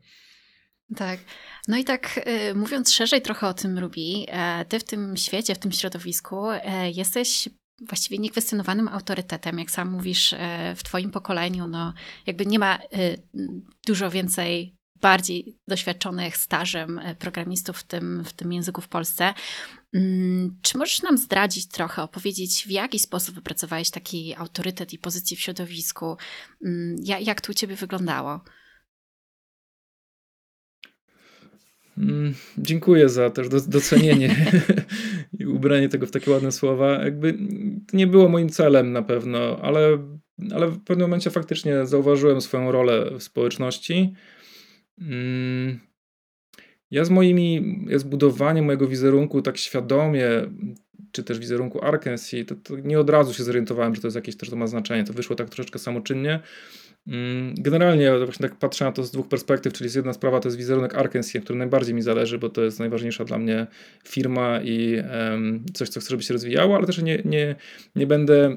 Tak. 0.96 1.20
No 1.68 1.76
i 1.76 1.84
tak 1.84 2.20
y, 2.50 2.54
mówiąc 2.54 2.92
szerzej 2.92 3.22
trochę 3.22 3.48
o 3.48 3.54
tym 3.54 3.78
Ruby, 3.78 4.24
e, 4.26 4.64
ty 4.64 4.78
w 4.78 4.84
tym 4.84 5.16
świecie, 5.16 5.54
w 5.54 5.58
tym 5.58 5.72
środowisku 5.72 6.50
e, 6.50 6.90
jesteś 6.90 7.48
właściwie 7.80 8.18
niekwestionowanym 8.18 8.88
autorytetem, 8.88 9.58
jak 9.58 9.70
sam 9.70 9.90
mówisz, 9.90 10.32
e, 10.32 10.74
w 10.76 10.82
Twoim 10.82 11.10
pokoleniu, 11.10 11.66
no 11.66 11.94
jakby 12.26 12.46
nie 12.46 12.58
ma 12.58 12.76
e, 12.76 12.88
dużo 13.86 14.10
więcej 14.10 14.78
bardziej 15.00 15.58
doświadczonych 15.68 16.36
stażem 16.36 16.98
e, 16.98 17.14
programistów 17.14 17.78
w 17.78 17.84
tym, 17.84 18.24
w 18.24 18.32
tym 18.32 18.52
języku 18.52 18.80
w 18.80 18.88
Polsce. 18.88 19.34
Mm, 19.94 20.58
czy 20.62 20.78
możesz 20.78 21.02
nam 21.02 21.18
zdradzić 21.18 21.68
trochę, 21.68 22.02
opowiedzieć, 22.02 22.64
w 22.66 22.70
jaki 22.70 22.98
sposób 22.98 23.34
wypracowałeś 23.34 23.90
taki 23.90 24.34
autorytet 24.34 24.92
i 24.92 24.98
pozycję 24.98 25.36
w 25.36 25.40
środowisku? 25.40 26.16
Mm, 26.64 26.96
jak 27.20 27.40
to 27.40 27.50
u 27.50 27.54
Ciebie 27.54 27.76
wyglądało? 27.76 28.40
Mm, 31.98 32.34
dziękuję 32.58 33.08
za 33.08 33.30
też 33.30 33.48
docenienie 33.48 34.36
i 35.40 35.46
ubranie 35.46 35.88
tego 35.88 36.06
w 36.06 36.10
takie 36.10 36.30
ładne 36.30 36.52
słowa. 36.52 37.04
Jakby 37.04 37.38
nie 37.92 38.06
było 38.06 38.28
moim 38.28 38.48
celem 38.48 38.92
na 38.92 39.02
pewno, 39.02 39.58
ale, 39.62 39.98
ale 40.52 40.68
w 40.68 40.84
pewnym 40.84 41.08
momencie 41.08 41.30
faktycznie 41.30 41.86
zauważyłem 41.86 42.40
swoją 42.40 42.72
rolę 42.72 43.10
w 43.18 43.22
społeczności. 43.22 44.14
Mm, 45.00 45.78
ja 46.90 47.04
z 47.04 47.10
moimi, 47.10 47.78
ja 47.88 47.98
budowaniem 47.98 48.64
mojego 48.64 48.88
wizerunku 48.88 49.42
tak 49.42 49.58
świadomie, 49.58 50.28
czy 51.12 51.24
też 51.24 51.38
wizerunku 51.38 51.84
Arkansas, 51.84 52.30
to, 52.46 52.54
to 52.54 52.76
nie 52.76 53.00
od 53.00 53.10
razu 53.10 53.34
się 53.34 53.44
zorientowałem, 53.44 53.94
że 53.94 54.00
to 54.00 54.06
jest 54.06 54.16
jakieś 54.16 54.36
też 54.36 54.50
to 54.50 54.56
ma 54.56 54.66
znaczenie. 54.66 55.04
To 55.04 55.12
wyszło 55.12 55.36
tak 55.36 55.48
troszeczkę 55.48 55.78
samoczynnie. 55.78 56.40
Mm, 57.08 57.54
generalnie 57.58 58.18
właśnie 58.24 58.48
tak 58.48 58.58
patrzę 58.58 58.84
na 58.84 58.92
to 58.92 59.04
z 59.04 59.10
dwóch 59.10 59.28
perspektyw, 59.28 59.72
czyli 59.72 59.90
z 59.90 59.94
jedna 59.94 60.12
sprawa 60.12 60.40
to 60.40 60.48
jest 60.48 60.58
wizerunek 60.58 60.94
Arkansas, 60.94 61.42
który 61.42 61.58
najbardziej 61.58 61.94
mi 61.94 62.02
zależy, 62.02 62.38
bo 62.38 62.48
to 62.48 62.62
jest 62.62 62.78
najważniejsza 62.78 63.24
dla 63.24 63.38
mnie 63.38 63.66
firma 64.04 64.60
i 64.60 65.02
um, 65.30 65.64
coś, 65.74 65.88
co 65.88 66.00
chcę, 66.00 66.10
żeby 66.10 66.22
się 66.22 66.34
rozwijało, 66.34 66.76
ale 66.76 66.86
też 66.86 67.02
nie, 67.02 67.22
nie, 67.24 67.56
nie 67.96 68.06
będę 68.06 68.56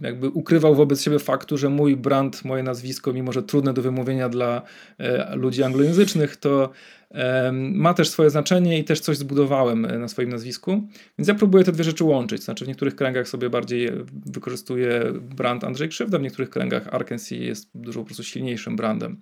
jakby 0.00 0.28
ukrywał 0.28 0.74
wobec 0.74 1.02
siebie 1.02 1.18
faktu, 1.18 1.58
że 1.58 1.68
mój 1.68 1.96
brand, 1.96 2.44
moje 2.44 2.62
nazwisko, 2.62 3.12
mimo 3.12 3.32
że 3.32 3.42
trudne 3.42 3.72
do 3.72 3.82
wymówienia 3.82 4.28
dla 4.28 4.62
e, 4.98 5.36
ludzi 5.36 5.62
anglojęzycznych, 5.62 6.36
to 6.36 6.70
e, 7.10 7.52
ma 7.52 7.94
też 7.94 8.08
swoje 8.08 8.30
znaczenie 8.30 8.78
i 8.78 8.84
też 8.84 9.00
coś 9.00 9.18
zbudowałem 9.18 9.84
e, 9.84 9.98
na 9.98 10.08
swoim 10.08 10.28
nazwisku. 10.28 10.88
Więc 11.18 11.28
ja 11.28 11.34
próbuję 11.34 11.64
te 11.64 11.72
dwie 11.72 11.84
rzeczy 11.84 12.04
łączyć. 12.04 12.42
Znaczy 12.42 12.64
w 12.64 12.68
niektórych 12.68 12.96
kręgach 12.96 13.28
sobie 13.28 13.50
bardziej 13.50 13.90
wykorzystuję 14.26 15.02
brand 15.36 15.64
Andrzej 15.64 15.88
Krzywda, 15.88 16.18
w 16.18 16.22
niektórych 16.22 16.50
kręgach 16.50 16.94
Arkansas 16.94 17.30
jest 17.30 17.70
dużo 17.74 18.00
po 18.00 18.06
prostu 18.06 18.22
silniejszym 18.22 18.76
brandem. 18.76 19.20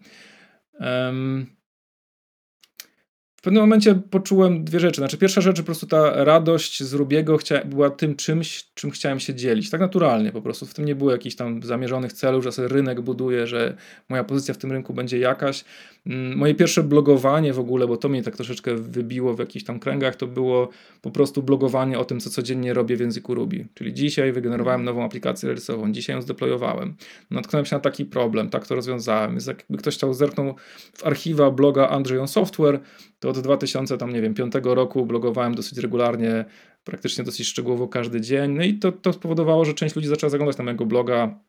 W 3.43 3.45
pewnym 3.45 3.63
momencie 3.63 3.95
poczułem 3.95 4.65
dwie 4.65 4.81
rzeczy. 4.81 5.01
Znaczy, 5.01 5.19
pierwsza 5.19 5.41
rzecz, 5.41 5.57
po 5.57 5.63
prostu 5.63 5.87
ta 5.87 6.25
radość 6.25 6.83
z 6.83 6.93
Rubiego 6.93 7.39
była 7.65 7.91
tym 7.91 8.17
czymś, 8.17 8.65
czym 8.75 8.91
chciałem 8.91 9.21
się 9.21 9.35
dzielić. 9.35 9.71
Tak 9.71 9.81
naturalnie 9.81 10.33
po 10.33 10.43
prostu. 10.43 10.67
W 10.67 10.75
tym 10.75 10.85
nie 10.85 10.95
było 10.95 11.13
jakichś 11.13 11.37
tam 11.37 11.63
zamierzonych 11.63 12.13
celów, 12.13 12.45
że 12.45 12.53
sobie 12.53 12.69
rynek 12.69 13.01
buduje, 13.01 13.47
że 13.47 13.77
moja 14.09 14.25
pozycja 14.25 14.55
w 14.55 14.59
tym 14.59 14.73
rynku 14.73 14.95
będzie 14.95 15.19
jakaś. 15.19 15.65
Mm, 16.07 16.39
moje 16.39 16.55
pierwsze 16.55 16.83
blogowanie 16.83 17.53
w 17.53 17.59
ogóle, 17.59 17.87
bo 17.87 17.97
to 17.97 18.09
mnie 18.09 18.23
tak 18.23 18.37
troszeczkę 18.37 18.75
wybiło 18.77 19.35
w 19.35 19.39
jakichś 19.39 19.65
tam 19.65 19.81
kręgach, 19.81 20.17
to 20.17 20.27
było 20.27 20.69
po 21.01 21.11
prostu 21.11 21.43
blogowanie 21.43 21.99
o 21.99 22.05
tym, 22.05 22.21
co 22.21 22.31
codziennie 22.31 22.75
robię 22.75 22.97
w 22.97 23.01
języku 23.01 23.35
Ruby. 23.35 23.67
Czyli 23.75 23.95
dzisiaj 23.95 24.33
wygenerowałem 24.33 24.85
nową 24.85 25.05
aplikację 25.05 25.53
rysową, 25.53 25.93
dzisiaj 25.93 26.17
ją 26.17 26.23
zdeployowałem. 26.23 26.95
Natknąłem 27.31 27.67
się 27.67 27.77
na 27.77 27.81
taki 27.81 28.05
problem, 28.05 28.51
tak 28.51 28.67
to 28.67 28.75
rozwiązałem. 28.75 29.35
Jest 29.35 29.47
jakby 29.47 29.79
ktoś 29.79 29.95
chciał 29.95 30.15
zerknął 30.15 30.55
w 30.95 31.07
archiwa 31.07 31.51
bloga 31.51 31.89
Andrzej 31.89 32.19
on 32.19 32.29
Software, 32.29 32.81
to 33.23 33.29
od 33.29 33.39
2000 33.39 33.99
tam 33.99 34.13
nie 34.13 34.23
wiem, 34.23 34.35
5 34.35 34.55
roku 34.63 35.07
blogowałem 35.07 35.55
dosyć 35.55 35.79
regularnie, 35.79 36.45
praktycznie 36.85 37.25
dosyć 37.25 37.47
szczegółowo 37.47 37.89
każdy 37.89 38.21
dzień. 38.21 38.53
No 38.53 38.65
i 38.65 38.75
to, 38.75 38.93
to 38.93 39.13
spowodowało, 39.13 39.65
że 39.65 39.75
część 39.75 39.97
ludzi 39.97 40.09
zaczęła 40.09 40.31
zaglądać 40.31 40.59
na 40.59 40.65
mojego 40.65 40.87
bloga, 40.87 41.41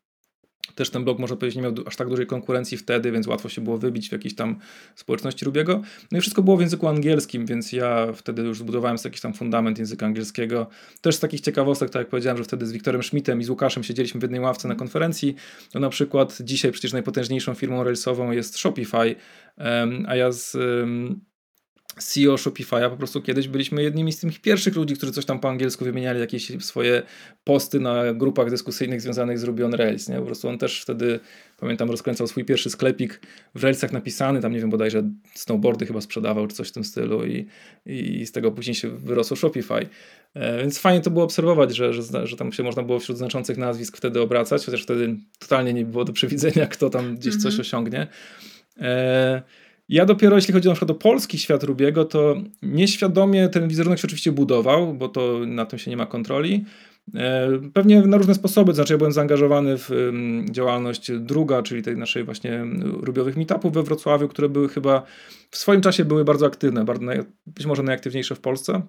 też 0.74 0.90
ten 0.90 1.04
blog, 1.04 1.18
można 1.18 1.36
powiedzieć, 1.36 1.56
nie 1.56 1.62
miał 1.62 1.72
aż 1.86 1.96
tak 1.96 2.08
dużej 2.08 2.26
konkurencji 2.26 2.78
wtedy, 2.78 3.12
więc 3.12 3.26
łatwo 3.26 3.48
się 3.48 3.60
było 3.60 3.78
wybić 3.78 4.08
w 4.08 4.12
jakiejś 4.12 4.34
tam 4.34 4.56
społeczności 4.94 5.44
Rubiego. 5.44 5.82
No 6.12 6.18
i 6.18 6.20
wszystko 6.20 6.42
było 6.42 6.56
w 6.56 6.60
języku 6.60 6.88
angielskim, 6.88 7.46
więc 7.46 7.72
ja 7.72 8.12
wtedy 8.12 8.42
już 8.42 8.58
zbudowałem 8.58 8.98
sobie 8.98 9.10
jakiś 9.10 9.20
tam 9.20 9.34
fundament 9.34 9.78
języka 9.78 10.06
angielskiego. 10.06 10.66
Też 11.00 11.14
z 11.16 11.20
takich 11.20 11.40
ciekawostek, 11.40 11.90
tak 11.90 12.00
jak 12.00 12.08
powiedziałem, 12.08 12.38
że 12.38 12.44
wtedy 12.44 12.66
z 12.66 12.72
Wiktorem 12.72 13.02
Schmidtem 13.02 13.40
i 13.40 13.44
z 13.44 13.50
Łukaszem 13.50 13.82
siedzieliśmy 13.82 14.20
w 14.20 14.22
jednej 14.22 14.40
ławce 14.40 14.68
na 14.68 14.74
konferencji. 14.74 15.34
No 15.74 15.80
na 15.80 15.88
przykład 15.88 16.38
dzisiaj 16.40 16.72
przecież 16.72 16.92
najpotężniejszą 16.92 17.54
firmą 17.54 17.84
railsową 17.84 18.30
jest 18.30 18.58
Shopify, 18.58 19.14
a 20.06 20.16
ja 20.16 20.32
z 20.32 20.56
CEO 21.98 22.34
Shopify'a, 22.34 22.90
po 22.90 22.96
prostu 22.96 23.22
kiedyś 23.22 23.48
byliśmy 23.48 23.82
jednymi 23.82 24.12
z 24.12 24.18
tych 24.18 24.40
pierwszych 24.40 24.76
ludzi, 24.76 24.96
którzy 24.96 25.12
coś 25.12 25.24
tam 25.24 25.40
po 25.40 25.48
angielsku 25.48 25.84
wymieniali 25.84 26.20
jakieś 26.20 26.64
swoje 26.64 27.02
posty 27.44 27.80
na 27.80 28.14
grupach 28.14 28.50
dyskusyjnych 28.50 29.00
związanych 29.00 29.38
z 29.38 29.44
Ruby 29.44 29.64
on 29.64 29.74
Rails, 29.74 30.08
nie? 30.08 30.16
Po 30.16 30.26
prostu 30.26 30.48
on 30.48 30.58
też 30.58 30.82
wtedy, 30.82 31.20
pamiętam, 31.60 31.90
rozkręcał 31.90 32.26
swój 32.26 32.44
pierwszy 32.44 32.70
sklepik 32.70 33.20
w 33.54 33.62
Railsach 33.62 33.92
napisany, 33.92 34.40
tam 34.40 34.52
nie 34.52 34.60
wiem, 34.60 34.70
bodajże 34.70 35.02
snowboardy 35.34 35.86
chyba 35.86 36.00
sprzedawał, 36.00 36.46
czy 36.46 36.56
coś 36.56 36.68
w 36.68 36.72
tym 36.72 36.84
stylu 36.84 37.26
i, 37.26 37.46
i 37.86 38.26
z 38.26 38.32
tego 38.32 38.52
później 38.52 38.74
się 38.74 38.88
wyrosło 38.88 39.36
Shopify. 39.36 39.88
E, 40.34 40.60
więc 40.60 40.78
fajnie 40.78 41.00
to 41.00 41.10
było 41.10 41.24
obserwować, 41.24 41.76
że, 41.76 41.94
że, 41.94 42.26
że 42.26 42.36
tam 42.36 42.52
się 42.52 42.62
można 42.62 42.82
było 42.82 42.98
wśród 42.98 43.18
znaczących 43.18 43.58
nazwisk 43.58 43.96
wtedy 43.96 44.20
obracać, 44.20 44.66
chociaż 44.66 44.82
wtedy 44.82 45.16
totalnie 45.38 45.72
nie 45.72 45.84
było 45.84 46.04
do 46.04 46.12
przewidzenia, 46.12 46.66
kto 46.66 46.90
tam 46.90 47.16
gdzieś 47.16 47.34
coś 47.34 47.44
mhm. 47.44 47.60
osiągnie. 47.60 48.06
E, 48.80 49.42
ja 49.88 50.04
dopiero, 50.06 50.36
jeśli 50.36 50.54
chodzi 50.54 50.68
na 50.68 50.74
przykład 50.74 50.90
o 50.90 50.94
polski 50.94 51.38
świat 51.38 51.64
Rubiego, 51.64 52.04
to 52.04 52.36
nieświadomie 52.62 53.48
ten 53.48 53.68
wizerunek 53.68 53.98
się 53.98 54.06
oczywiście 54.06 54.32
budował, 54.32 54.94
bo 54.94 55.08
to 55.08 55.40
na 55.46 55.66
tym 55.66 55.78
się 55.78 55.90
nie 55.90 55.96
ma 55.96 56.06
kontroli. 56.06 56.64
E, 57.14 57.48
pewnie 57.74 58.02
na 58.02 58.16
różne 58.16 58.34
sposoby, 58.34 58.72
to 58.72 58.76
znaczy 58.76 58.92
ja 58.92 58.98
byłem 58.98 59.12
zaangażowany 59.12 59.78
w 59.78 59.90
działalność 60.50 61.12
druga, 61.12 61.62
czyli 61.62 61.82
tej 61.82 61.96
naszej 61.96 62.24
właśnie 62.24 62.64
rubiowych 62.82 63.36
meetupów 63.36 63.72
we 63.72 63.82
Wrocławiu, 63.82 64.28
które 64.28 64.48
były 64.48 64.68
chyba 64.68 65.02
w 65.50 65.56
swoim 65.56 65.80
czasie 65.80 66.04
były 66.04 66.24
bardzo 66.24 66.46
aktywne, 66.46 66.84
bardzo, 66.84 67.06
być 67.46 67.66
może 67.66 67.82
najaktywniejsze 67.82 68.34
w 68.34 68.40
Polsce. 68.40 68.82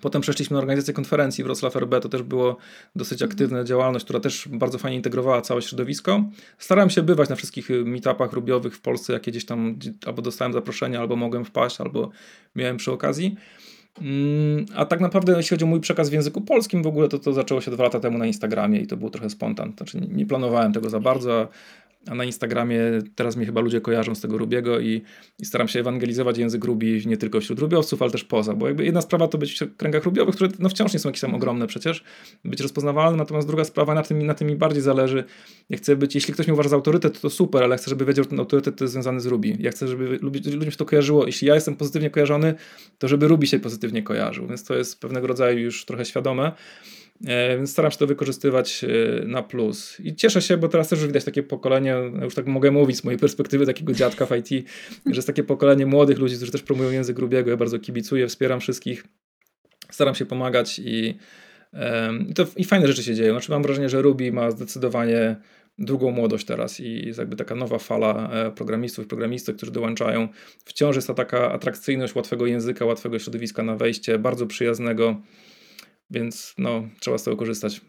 Potem 0.00 0.22
przeszliśmy 0.22 0.54
na 0.54 0.60
organizację 0.60 0.94
konferencji 0.94 1.44
Wrocław 1.44 1.76
RB, 1.76 2.00
to 2.00 2.08
też 2.08 2.22
było 2.22 2.56
dosyć 2.96 3.22
mhm. 3.22 3.30
aktywna 3.30 3.64
działalność, 3.64 4.04
która 4.04 4.20
też 4.20 4.48
bardzo 4.48 4.78
fajnie 4.78 4.96
integrowała 4.96 5.40
całe 5.40 5.62
środowisko. 5.62 6.24
Starałem 6.58 6.90
się 6.90 7.02
bywać 7.02 7.28
na 7.28 7.36
wszystkich 7.36 7.70
y, 7.70 7.84
meetupach 7.84 8.32
rubiowych 8.32 8.76
w 8.76 8.80
Polsce, 8.80 9.12
jakie 9.12 9.30
gdzieś 9.30 9.44
tam 9.44 9.78
albo 10.06 10.22
dostałem 10.22 10.52
zaproszenia, 10.52 11.00
albo 11.00 11.16
mogłem 11.16 11.44
wpaść, 11.44 11.80
albo 11.80 12.10
miałem 12.54 12.76
przy 12.76 12.92
okazji. 12.92 13.36
Mm, 14.00 14.66
a 14.74 14.84
tak 14.84 15.00
naprawdę, 15.00 15.36
jeśli 15.36 15.50
chodzi 15.50 15.64
o 15.64 15.68
mój 15.68 15.80
przekaz 15.80 16.10
w 16.10 16.12
języku 16.12 16.40
polskim, 16.40 16.82
w 16.82 16.86
ogóle 16.86 17.08
to, 17.08 17.18
to 17.18 17.32
zaczęło 17.32 17.60
się 17.60 17.70
dwa 17.70 17.84
lata 17.84 18.00
temu 18.00 18.18
na 18.18 18.26
Instagramie 18.26 18.80
i 18.80 18.86
to 18.86 18.96
był 18.96 19.10
trochę 19.10 19.30
spontan. 19.30 19.72
Znaczy, 19.76 20.00
nie 20.10 20.26
planowałem 20.26 20.72
tego 20.72 20.90
za 20.90 21.00
bardzo, 21.00 21.48
a 22.06 22.14
na 22.14 22.24
Instagramie 22.24 22.80
teraz 23.14 23.36
mnie 23.36 23.46
chyba 23.46 23.60
ludzie 23.60 23.80
kojarzą 23.80 24.14
z 24.14 24.20
tego 24.20 24.38
Rubiego 24.38 24.80
i, 24.80 25.02
i 25.38 25.44
staram 25.44 25.68
się 25.68 25.80
ewangelizować 25.80 26.38
język 26.38 26.64
Rubi 26.64 27.06
nie 27.06 27.16
tylko 27.16 27.40
wśród 27.40 27.58
rubiowców, 27.58 28.02
ale 28.02 28.10
też 28.10 28.24
poza, 28.24 28.54
bo 28.54 28.66
jakby 28.66 28.84
jedna 28.84 29.00
sprawa 29.00 29.28
to 29.28 29.38
być 29.38 29.60
w 29.60 29.76
kręgach 29.76 30.04
rubiowych, 30.04 30.34
które 30.34 30.50
no 30.58 30.68
wciąż 30.68 30.92
nie 30.92 30.98
są 30.98 31.08
jakieś 31.08 31.20
tam 31.20 31.34
ogromne 31.34 31.66
przecież, 31.66 32.04
być 32.44 32.60
rozpoznawalne, 32.60 33.16
natomiast 33.16 33.46
druga 33.46 33.64
sprawa, 33.64 33.94
na 33.94 34.02
tym, 34.02 34.26
na 34.26 34.34
tym 34.34 34.48
mi 34.48 34.56
bardziej 34.56 34.82
zależy. 34.82 35.24
Ja 35.70 35.76
chcę 35.76 35.96
być, 35.96 36.14
jeśli 36.14 36.34
ktoś 36.34 36.46
mnie 36.46 36.54
uważa 36.54 36.68
za 36.68 36.76
autorytet, 36.76 37.20
to 37.20 37.30
super, 37.30 37.62
ale 37.62 37.76
chcę, 37.76 37.90
żeby 37.90 38.04
wiedział, 38.04 38.24
że 38.24 38.30
ten 38.30 38.40
autorytet 38.40 38.76
to 38.76 38.84
jest 38.84 38.92
związany 38.92 39.20
z 39.20 39.26
Rubi. 39.26 39.56
Ja 39.60 39.70
chcę, 39.70 39.88
żeby 39.88 40.18
ludziom 40.22 40.70
się 40.70 40.76
to 40.76 40.84
kojarzyło. 40.84 41.26
Jeśli 41.26 41.48
ja 41.48 41.54
jestem 41.54 41.76
pozytywnie 41.76 42.10
kojarzony, 42.10 42.54
to 42.98 43.08
żeby 43.08 43.28
Rubi 43.28 43.46
się 43.46 43.58
pozytywnie 43.58 44.02
kojarzył, 44.02 44.46
więc 44.46 44.64
to 44.64 44.74
jest 44.74 45.00
pewnego 45.00 45.26
rodzaju 45.26 45.58
już 45.58 45.84
trochę 45.84 46.04
świadome. 46.04 46.52
E, 47.26 47.56
więc 47.56 47.70
staram 47.70 47.90
się 47.90 47.98
to 47.98 48.06
wykorzystywać 48.06 48.84
e, 48.84 49.24
na 49.26 49.42
plus. 49.42 50.00
I 50.00 50.14
cieszę 50.16 50.42
się, 50.42 50.56
bo 50.56 50.68
teraz 50.68 50.88
też 50.88 50.98
już 50.98 51.06
widać 51.06 51.24
takie 51.24 51.42
pokolenie, 51.42 51.96
już 52.22 52.34
tak 52.34 52.46
mogę 52.46 52.70
mówić 52.70 52.96
z 52.96 53.04
mojej 53.04 53.18
perspektywy 53.18 53.66
takiego 53.66 53.92
dziadka 53.92 54.26
w 54.26 54.30
IT, 54.36 54.48
że 55.06 55.14
jest 55.14 55.26
takie 55.26 55.42
pokolenie 55.44 55.86
młodych 55.86 56.18
ludzi, 56.18 56.36
którzy 56.36 56.52
też 56.52 56.62
promują 56.62 56.90
język 56.90 57.16
grubiego. 57.16 57.50
Ja 57.50 57.56
bardzo 57.56 57.78
kibicuję, 57.78 58.26
wspieram 58.28 58.60
wszystkich, 58.60 59.04
staram 59.90 60.14
się 60.14 60.26
pomagać 60.26 60.78
i, 60.78 61.18
i, 62.28 62.34
to, 62.34 62.46
i 62.56 62.64
fajne 62.64 62.86
rzeczy 62.86 63.02
się 63.02 63.14
dzieją. 63.14 63.32
Znaczy 63.32 63.50
mam 63.50 63.62
wrażenie, 63.62 63.88
że 63.88 64.02
Ruby 64.02 64.32
ma 64.32 64.50
zdecydowanie 64.50 65.36
drugą 65.78 66.10
młodość 66.10 66.46
teraz 66.46 66.80
i 66.80 67.06
jest 67.06 67.18
jakby 67.18 67.36
taka 67.36 67.54
nowa 67.54 67.78
fala 67.78 68.30
e, 68.32 68.50
programistów 68.50 69.04
i 69.04 69.08
programistek, 69.08 69.56
którzy 69.56 69.72
dołączają. 69.72 70.28
Wciąż 70.64 70.96
jest 70.96 71.08
ta 71.08 71.14
taka 71.14 71.52
atrakcyjność 71.52 72.14
łatwego 72.14 72.46
języka, 72.46 72.84
łatwego 72.84 73.18
środowiska 73.18 73.62
na 73.62 73.76
wejście, 73.76 74.18
bardzo 74.18 74.46
przyjaznego 74.46 75.20
więc 76.10 76.54
no, 76.58 76.88
trzeba 77.00 77.18
z 77.18 77.24
tego 77.24 77.36
korzystać. 77.36 77.80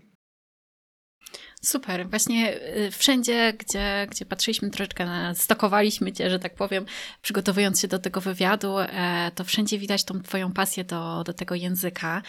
Super. 1.65 2.10
Właśnie 2.10 2.60
y, 2.78 2.91
wszędzie, 2.91 3.54
gdzie, 3.54 4.08
gdzie 4.12 4.25
patrzyliśmy 4.25 4.69
troszeczkę, 4.69 5.06
na, 5.06 5.34
stokowaliśmy 5.36 6.12
cię, 6.12 6.30
że 6.30 6.39
tak 6.39 6.56
powiem, 6.56 6.86
przygotowując 7.21 7.80
się 7.80 7.88
do 7.88 7.99
tego 7.99 8.21
wywiadu, 8.21 8.80
e, 8.80 9.32
to 9.36 9.43
wszędzie 9.43 9.80
widać 9.80 10.04
tą 10.04 10.21
twoją 10.21 10.51
pasję 10.51 10.84
do, 10.84 11.23
do 11.23 11.34
tego 11.34 11.56
języka. 11.56 12.21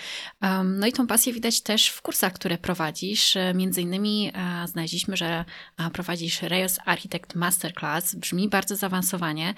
No 0.64 0.86
i 0.86 0.92
tą 0.92 1.06
pasję 1.06 1.32
widać 1.32 1.60
też 1.60 1.88
w 1.88 2.02
kursach, 2.02 2.32
które 2.32 2.58
prowadzisz. 2.58 3.36
E, 3.36 3.54
między 3.54 3.82
innymi 3.82 4.32
e, 4.34 4.68
znaleźliśmy, 4.68 5.16
że 5.16 5.44
prowadzisz 5.92 6.42
Rails 6.42 6.78
Architect 6.84 7.34
Masterclass. 7.34 8.14
Brzmi 8.14 8.48
bardzo 8.48 8.76
zaawansowanie. 8.76 9.54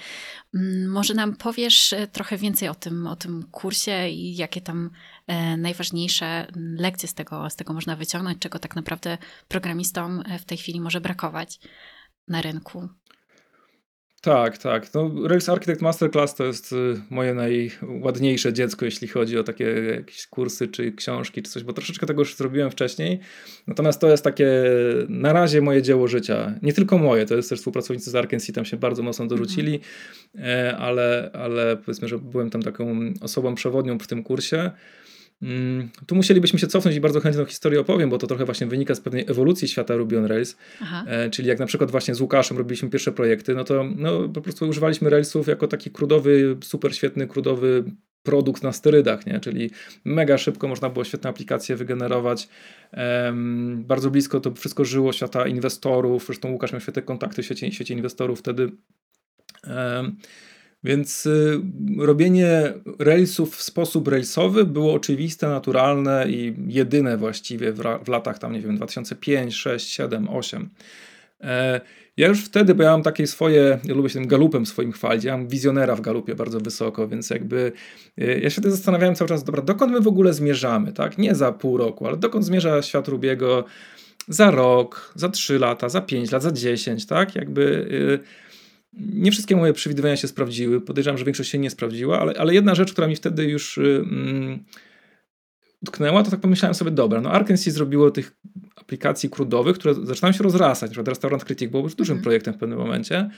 Mm, 0.55 0.91
może 0.91 1.15
nam 1.15 1.37
powiesz 1.37 1.95
trochę 2.13 2.37
więcej 2.37 2.69
o 2.69 2.75
tym, 2.75 3.07
o 3.07 3.17
tym 3.17 3.43
kursie 3.51 4.09
i 4.09 4.37
jakie 4.37 4.61
tam 4.61 4.91
najważniejsze 5.57 6.47
lekcje 6.57 7.09
z 7.09 7.15
tego, 7.15 7.51
z 7.51 7.57
tego 7.57 7.73
można 7.73 7.97
wyciągnąć, 7.97 8.39
czego 8.39 8.59
tak 8.59 8.77
naprawdę 8.77 9.19
programistom 9.49 10.23
e, 10.27 10.39
w 10.39 10.45
tej 10.45 10.59
chwili 10.59 10.81
może 10.81 11.01
brakować 11.01 11.61
na 12.29 12.43
rynku. 12.43 12.89
Tak, 14.21 14.59
tak. 14.59 14.95
No, 14.95 15.11
Rails 15.25 15.49
Architect 15.49 15.83
Masterclass 15.83 16.35
to 16.35 16.45
jest 16.45 16.73
y, 16.73 16.77
moje 17.11 17.35
najładniejsze 17.35 18.53
dziecko, 18.53 18.85
jeśli 18.85 19.09
chodzi 19.09 19.39
o 19.39 19.45
takie 19.45 19.65
jakieś 19.65 20.27
kursy, 20.27 20.69
czy 20.69 20.93
książki, 20.93 21.43
czy 21.43 21.51
coś, 21.51 21.63
bo 21.65 21.73
troszeczkę 21.73 22.07
tego 22.07 22.21
już 22.23 22.37
zrobiłem 22.37 22.71
wcześniej. 22.71 23.21
Natomiast 23.67 24.01
to 24.01 24.11
jest 24.11 24.25
takie 24.25 24.49
na 25.09 25.33
razie 25.33 25.61
moje 25.61 25.83
dzieło 25.83 26.09
życia. 26.09 26.55
Nie 26.63 26.73
tylko 26.73 26.99
moje, 26.99 27.27
to 27.27 27.35
jest 27.35 27.49
też 27.49 27.59
współpracownicy 27.59 28.11
z 28.11 28.15
Arkansas, 28.15 28.55
tam 28.55 28.65
się 28.65 28.77
bardzo 28.77 29.03
mocno 29.03 29.27
dorzucili, 29.27 29.81
mm. 30.35 30.77
ale, 30.79 31.31
ale 31.33 31.77
powiedzmy, 31.77 32.09
że 32.09 32.19
byłem 32.19 32.51
tam 32.51 32.63
taką 32.63 33.01
osobą 33.21 33.55
przewodnią 33.55 33.99
w 33.99 34.07
tym 34.07 34.23
kursie. 34.23 34.71
Mm, 35.43 35.89
tu 36.07 36.15
musielibyśmy 36.15 36.59
się 36.59 36.67
cofnąć 36.67 36.97
i 36.97 37.01
bardzo 37.01 37.21
chętnie 37.21 37.45
tę 37.45 37.51
historię 37.51 37.81
opowiem, 37.81 38.11
bo 38.11 38.19
to 38.19 38.27
trochę 38.27 38.45
właśnie 38.45 38.67
wynika 38.67 38.95
z 38.95 39.01
pewnej 39.01 39.25
ewolucji 39.29 39.69
świata 39.69 39.97
Ruby 39.97 40.19
on 40.19 40.25
Rails. 40.25 40.57
E, 41.07 41.31
czyli 41.31 41.49
jak 41.49 41.59
na 41.59 41.67
przykład 41.67 41.91
właśnie 41.91 42.15
z 42.15 42.21
Łukaszem 42.21 42.59
robiliśmy 42.59 42.91
pierwsze 42.91 43.13
projekty, 43.13 43.55
no 43.55 43.65
to 43.65 43.85
no, 43.97 44.29
po 44.29 44.41
prostu 44.41 44.69
używaliśmy 44.69 45.11
Railsów 45.11 45.47
jako 45.47 45.69
taki 45.69 45.91
krudowy, 45.91 46.57
super 46.63 46.95
świetny, 46.95 47.27
krudowy 47.27 47.85
produkt 48.23 48.63
na 48.63 48.73
sterydach, 48.73 49.27
nie? 49.27 49.41
czyli 49.41 49.71
mega 50.05 50.39
szybko 50.39 50.69
można 50.69 50.91
było 50.91 51.05
świetne 51.05 51.31
aplikacje 51.31 51.77
wygenerować. 51.77 52.49
Um, 52.93 53.85
bardzo 53.87 54.11
blisko 54.11 54.41
to 54.41 54.55
wszystko 54.55 54.85
żyło 54.85 55.13
świata 55.13 55.47
inwestorów, 55.47 56.27
zresztą 56.27 56.51
Łukasz 56.51 56.73
miał 56.73 56.81
świetne 56.81 57.03
kontakty 57.03 57.43
w 57.43 57.45
świecie, 57.45 57.71
w 57.71 57.75
świecie 57.75 57.95
inwestorów 57.95 58.39
wtedy. 58.39 58.73
Um, 59.67 60.17
więc 60.85 61.27
y, 61.27 61.61
robienie 61.99 62.73
relsów 62.99 63.57
w 63.57 63.63
sposób 63.63 64.09
rejsowy 64.09 64.65
było 64.65 64.95
oczywiste, 64.95 65.49
naturalne 65.49 66.27
i 66.29 66.55
jedyne 66.67 67.17
właściwie 67.17 67.73
w, 67.73 68.09
latach 68.09 68.39
tam, 68.39 68.53
nie 68.53 68.61
wiem, 68.61 68.77
2005, 68.77 69.55
6, 69.55 69.89
7, 69.89 70.29
8. 70.29 70.69
E, 71.41 71.81
ja 72.17 72.29
już 72.29 72.45
wtedy, 72.45 72.75
bo 72.75 72.83
ja 72.83 72.91
mam 72.91 73.03
takie 73.03 73.27
swoje, 73.27 73.79
ja 73.85 73.95
lubię 73.95 74.09
się 74.09 74.15
tym 74.15 74.29
galupem 74.29 74.67
swoim 74.67 74.93
chwalić, 74.93 75.25
ja 75.25 75.37
mam 75.37 75.49
wizjonera 75.49 75.97
w 75.97 76.01
galupie 76.01 76.35
bardzo 76.35 76.61
wysoko, 76.61 77.09
więc 77.09 77.31
jakby 77.31 77.73
e, 78.19 78.39
ja 78.39 78.51
się 78.51 78.61
wtedy 78.61 78.71
zastanawiałem 78.71 79.15
cały 79.15 79.29
czas, 79.29 79.45
dobra, 79.45 79.63
dokąd 79.63 79.93
my 79.93 80.01
w 80.01 80.09
ogóle 80.09 80.33
zmierzamy, 80.33 80.93
tak? 80.93 81.19
Nie 81.19 81.35
za 81.35 81.53
pół 81.53 81.77
roku, 81.77 82.07
ale 82.07 82.17
dokąd 82.17 82.45
zmierza 82.45 82.83
świat 82.83 83.09
Rubiego 83.09 83.65
za 84.29 84.51
rok, 84.51 85.13
za 85.15 85.29
trzy 85.29 85.59
lata, 85.59 85.89
za 85.89 86.01
pięć 86.01 86.31
lat, 86.31 86.43
za 86.43 86.53
dziesięć, 86.53 87.07
tak? 87.07 87.35
Jakby... 87.35 87.63
Y, 88.25 88.48
nie 88.93 89.31
wszystkie 89.31 89.57
moje 89.57 89.73
przewidywania 89.73 90.17
się 90.17 90.29
sprawdziły. 90.29 90.81
Podejrzewam, 90.81 91.19
że 91.19 91.25
większość 91.25 91.51
się 91.51 91.59
nie 91.59 91.71
sprawdziła, 91.71 92.21
ale, 92.21 92.35
ale 92.39 92.55
jedna 92.55 92.75
rzecz, 92.75 92.93
która 92.93 93.07
mi 93.07 93.17
wtedy 93.17 93.45
już 93.45 93.79
mm, 93.79 94.65
utknęła, 95.83 96.23
to 96.23 96.31
tak 96.31 96.41
pomyślałem 96.41 96.75
sobie, 96.75 96.91
dobra, 96.91 97.21
no 97.21 97.31
Arkansas 97.31 97.75
zrobiło 97.75 98.11
tych 98.11 98.37
aplikacji 98.77 99.31
krudowych, 99.31 99.79
które 99.79 99.95
zaczynają 99.95 100.33
się 100.33 100.45
rozrastać. 100.45 100.91
Na 100.91 100.93
przykład 100.93 101.09
Restaurant 101.09 101.45
Critic 101.45 101.71
był 101.71 101.83
już 101.83 101.95
dużym 101.95 102.15
mm. 102.15 102.23
projektem 102.23 102.55
w 102.55 102.57
pewnym 102.57 102.79
momencie 102.79 103.31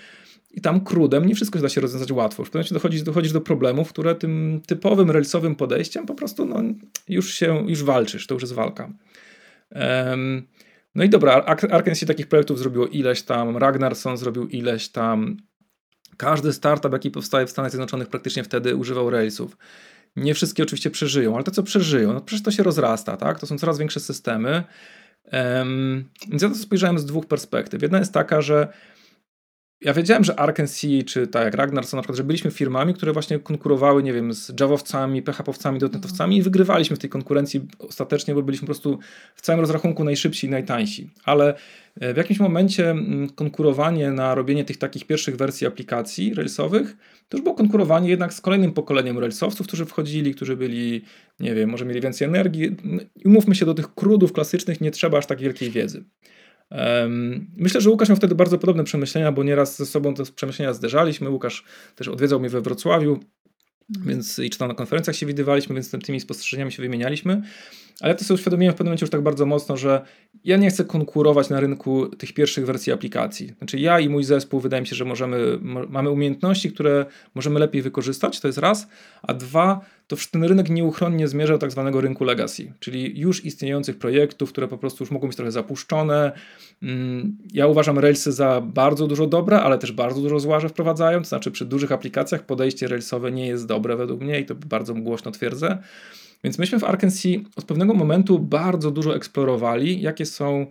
i 0.51 0.61
tam 0.61 0.81
krudem 0.81 1.27
nie 1.27 1.35
wszystko 1.35 1.59
da 1.59 1.69
się 1.69 1.81
rozwiązać 1.81 2.13
łatwo. 2.13 2.45
W 2.45 2.51
pewnym 2.51 2.59
momencie 2.59 2.75
dochodzisz, 2.75 3.03
dochodzisz 3.03 3.33
do 3.33 3.41
problemów, 3.41 3.89
które 3.89 4.15
tym 4.15 4.61
typowym, 4.67 5.11
relsowym 5.11 5.57
podejściem 5.57 6.07
po 6.07 6.15
prostu 6.15 6.47
no, 6.47 6.63
już 7.09 7.35
się, 7.35 7.65
już 7.69 7.85
walczysz, 7.85 8.27
to 8.27 8.35
już 8.35 8.43
jest 8.43 8.53
walka. 8.53 8.93
Um, 9.75 10.43
no 10.95 11.05
i 11.05 11.09
dobra, 11.09 11.33
Arkansas 11.71 12.09
takich 12.09 12.27
projektów 12.27 12.59
zrobiło 12.59 12.87
ileś 12.87 13.23
tam, 13.23 13.57
Ragnarson 13.57 14.17
zrobił 14.17 14.49
ileś 14.49 14.89
tam. 14.89 15.37
Każdy 16.17 16.53
startup, 16.53 16.93
jaki 16.93 17.11
powstaje 17.11 17.47
w 17.47 17.51
Stanach 17.51 17.71
Zjednoczonych, 17.71 18.09
praktycznie 18.09 18.45
wtedy 18.45 18.77
używał 18.77 19.11
Railsów. 19.11 19.57
Nie 20.17 20.35
wszystkie 20.35 20.63
oczywiście 20.63 20.91
przeżyją, 20.91 21.35
ale 21.35 21.45
te, 21.45 21.51
co 21.51 21.63
przeżyją, 21.63 22.13
no 22.13 22.21
przecież 22.21 22.43
to 22.43 22.51
się 22.51 22.63
rozrasta, 22.63 23.17
tak? 23.17 23.41
To 23.41 23.47
są 23.47 23.59
coraz 23.59 23.79
większe 23.79 24.01
systemy. 24.01 24.65
Um, 25.33 26.05
więc 26.29 26.43
ja 26.43 26.49
to 26.49 26.55
spojrzałem 26.55 26.99
z 26.99 27.07
dwóch 27.07 27.27
perspektyw. 27.27 27.83
Jedna 27.83 27.99
jest 27.99 28.13
taka, 28.13 28.43
że 28.43 28.73
ja 29.83 29.95
wiedziałem, 29.95 30.25
że 30.25 30.41
Arkansas, 30.41 31.05
czy 31.07 31.27
tak 31.27 31.45
jak 31.45 31.55
Ragnar, 31.55 31.85
na 31.93 32.01
przykład, 32.03 32.17
że 32.17 32.25
byliśmy 32.25 32.51
firmami, 32.51 32.95
które 32.95 33.13
właśnie 33.13 33.39
konkurowały, 33.39 34.03
nie 34.03 34.13
wiem, 34.13 34.35
z 34.35 34.61
Javowcami, 34.61 35.23
PHP-owcami, 35.23 35.79
dotnetowcami 35.79 36.37
i 36.37 36.43
wygrywaliśmy 36.43 36.97
w 36.97 36.99
tej 36.99 37.11
konkurencji 37.11 37.61
ostatecznie, 37.79 38.35
bo 38.35 38.43
byliśmy 38.43 38.67
po 38.67 38.73
prostu 38.73 38.99
w 39.35 39.41
całym 39.41 39.61
rozrachunku 39.61 40.05
najszybsi 40.05 40.47
i 40.47 40.51
najtańsi. 40.51 41.11
Ale 41.25 41.55
e, 42.01 42.15
w 42.15 42.17
jakimś 42.17 42.41
momencie 42.41 42.91
mm, 42.91 43.31
konkurowanie 43.31 44.11
na 44.11 44.35
robienie 44.35 44.65
tych 44.65 44.77
takich 44.77 45.07
pierwszych 45.07 45.37
wersji 45.37 45.67
aplikacji 45.67 46.35
Railsowych, 46.35 46.97
to 47.29 47.37
już 47.37 47.45
było 47.45 47.55
konkurowanie 47.55 48.11
jednak 48.11 48.35
z 48.35 48.41
kolejnym 48.41 48.73
pokoleniem 48.73 49.19
Railsowców, 49.19 49.67
którzy 49.67 49.85
wchodzili, 49.85 50.35
którzy 50.35 50.57
byli, 50.57 51.05
nie 51.41 51.55
wiem, 51.55 51.71
może 51.71 51.85
mieli 51.85 52.01
więcej 52.01 52.29
energii. 52.29 52.77
I 53.17 53.29
umówmy 53.29 53.55
się, 53.55 53.67
do 53.67 53.75
tych 53.75 53.95
krudów 53.95 54.33
klasycznych 54.33 54.81
nie 54.81 54.91
trzeba 54.91 55.19
aż 55.19 55.27
tak 55.27 55.41
wielkiej 55.41 55.71
wiedzy. 55.71 56.05
Myślę, 57.57 57.81
że 57.81 57.91
Łukasz 57.91 58.09
miał 58.09 58.17
wtedy 58.17 58.35
bardzo 58.35 58.59
podobne 58.59 58.85
przemyślenia, 58.85 59.33
bo 59.33 59.43
nieraz 59.43 59.77
ze 59.77 59.87
sobą 59.87 60.15
te 60.15 60.23
przemyślenia 60.35 60.75
zderzaliśmy. 60.75 61.31
Łukasz 61.31 61.65
też 61.97 62.09
odwiedzał 62.09 62.41
mnie 62.41 62.49
we 62.49 62.61
Wrocławiu, 62.61 63.21
mhm. 63.91 64.09
więc 64.09 64.39
i 64.39 64.51
czy 64.51 64.59
tam 64.59 64.69
na 64.69 64.75
konferencjach 64.75 65.17
się 65.17 65.27
widywaliśmy, 65.27 65.75
więc 65.75 65.91
tymi 65.91 66.21
spostrzeżeniami 66.21 66.73
się 66.73 66.83
wymienialiśmy. 66.83 67.43
Ale 68.01 68.15
to 68.15 68.25
sobie 68.25 68.35
uświadomiłem 68.35 68.75
w 68.75 68.77
pewnym 68.77 68.89
momencie 68.91 69.05
już 69.05 69.11
tak 69.11 69.23
bardzo 69.23 69.47
mocno, 69.47 69.77
że 69.77 70.03
ja 70.45 70.57
nie 70.57 70.71
chcę 70.71 70.85
konkurować 70.85 71.49
na 71.49 71.61
rynku 71.61 72.07
tych 72.07 72.33
pierwszych 72.33 72.67
wersji 72.67 72.93
aplikacji. 72.93 73.53
Znaczy 73.59 73.79
ja 73.79 74.01
i 74.01 74.09
mój 74.09 74.25
zespół 74.25 74.61
wydaje 74.61 74.81
mi 74.81 74.87
się, 74.87 74.97
że 74.97 75.05
możemy, 75.05 75.59
mamy 75.89 76.11
umiejętności, 76.11 76.73
które 76.73 77.07
możemy 77.35 77.61
lepiej 77.61 77.83
wykorzystać, 77.83 78.41
to 78.41 78.49
jest 78.49 78.59
raz, 78.59 78.89
a 79.23 79.35
dwa, 79.35 79.81
to 80.07 80.17
ten 80.31 80.45
rynek 80.45 80.71
nieuchronnie 80.71 81.29
zmierza 81.29 81.53
do 81.53 81.59
tak 81.59 81.71
zwanego 81.71 82.01
rynku 82.01 82.25
legacy, 82.25 82.73
czyli 82.81 83.21
już 83.21 83.45
istniejących 83.45 83.99
projektów, 83.99 84.53
które 84.53 84.69
po 84.69 84.79
prostu 84.79 85.05
już 85.05 85.11
mogą 85.11 85.27
być 85.27 85.37
trochę 85.37 85.53
zapuszczone. 85.53 86.33
Mm, 86.83 87.37
ja 87.53 87.67
uważam 87.67 87.99
Railsy 87.99 88.33
za 88.33 88.61
bardzo 88.61 89.07
dużo 89.07 89.27
dobre, 89.27 89.61
ale 89.61 89.79
też 89.79 89.93
bardzo 89.93 90.21
dużo 90.21 90.41
zła, 90.41 90.61
że 90.61 90.69
wprowadzają, 90.69 91.19
to 91.19 91.29
znaczy 91.29 91.51
przy 91.51 91.65
dużych 91.65 91.93
aplikacjach 91.93 92.43
podejście 92.43 92.89
Railsowe 92.89 93.33
nie 93.33 93.47
jest 93.47 93.67
dobre 93.67 93.97
według 93.97 94.21
mnie 94.21 94.41
i 94.41 94.47
to 94.47 94.55
bardzo 94.55 94.95
głośno 94.95 95.31
twierdzę. 95.31 95.79
Więc 96.45 96.59
myśmy 96.59 96.79
w 96.79 96.85
Arkansas 96.85 97.33
od 97.57 97.65
pewnego 97.65 97.95
momentu 97.95 98.39
bardzo 98.39 98.91
dużo 98.91 99.17
eksplorowali, 99.17 100.01
jakie 100.01 100.27
są 100.27 100.67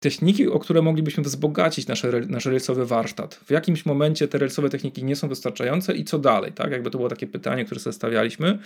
techniki, 0.00 0.48
o 0.48 0.58
które 0.58 0.82
moglibyśmy 0.82 1.22
wzbogacić 1.22 1.86
nasze, 1.86 2.20
nasz 2.28 2.46
relsowy 2.46 2.86
warsztat. 2.86 3.34
W 3.34 3.50
jakimś 3.50 3.86
momencie 3.86 4.28
te 4.28 4.38
relsowe 4.38 4.68
techniki 4.68 5.04
nie 5.04 5.16
są 5.16 5.28
wystarczające 5.28 5.96
i 5.96 6.04
co 6.04 6.18
dalej, 6.18 6.52
tak? 6.52 6.70
Jakby 6.70 6.90
to 6.90 6.98
było 6.98 7.08
takie 7.08 7.26
pytanie, 7.26 7.64
które 7.64 7.80
sobie 7.80 7.94
stawialiśmy. 7.94 8.58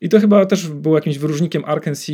I 0.00 0.08
to 0.08 0.20
chyba 0.20 0.46
też 0.46 0.68
było 0.68 0.96
jakimś 0.96 1.18
wyróżnikiem 1.18 1.64
Arkansas 1.64 2.10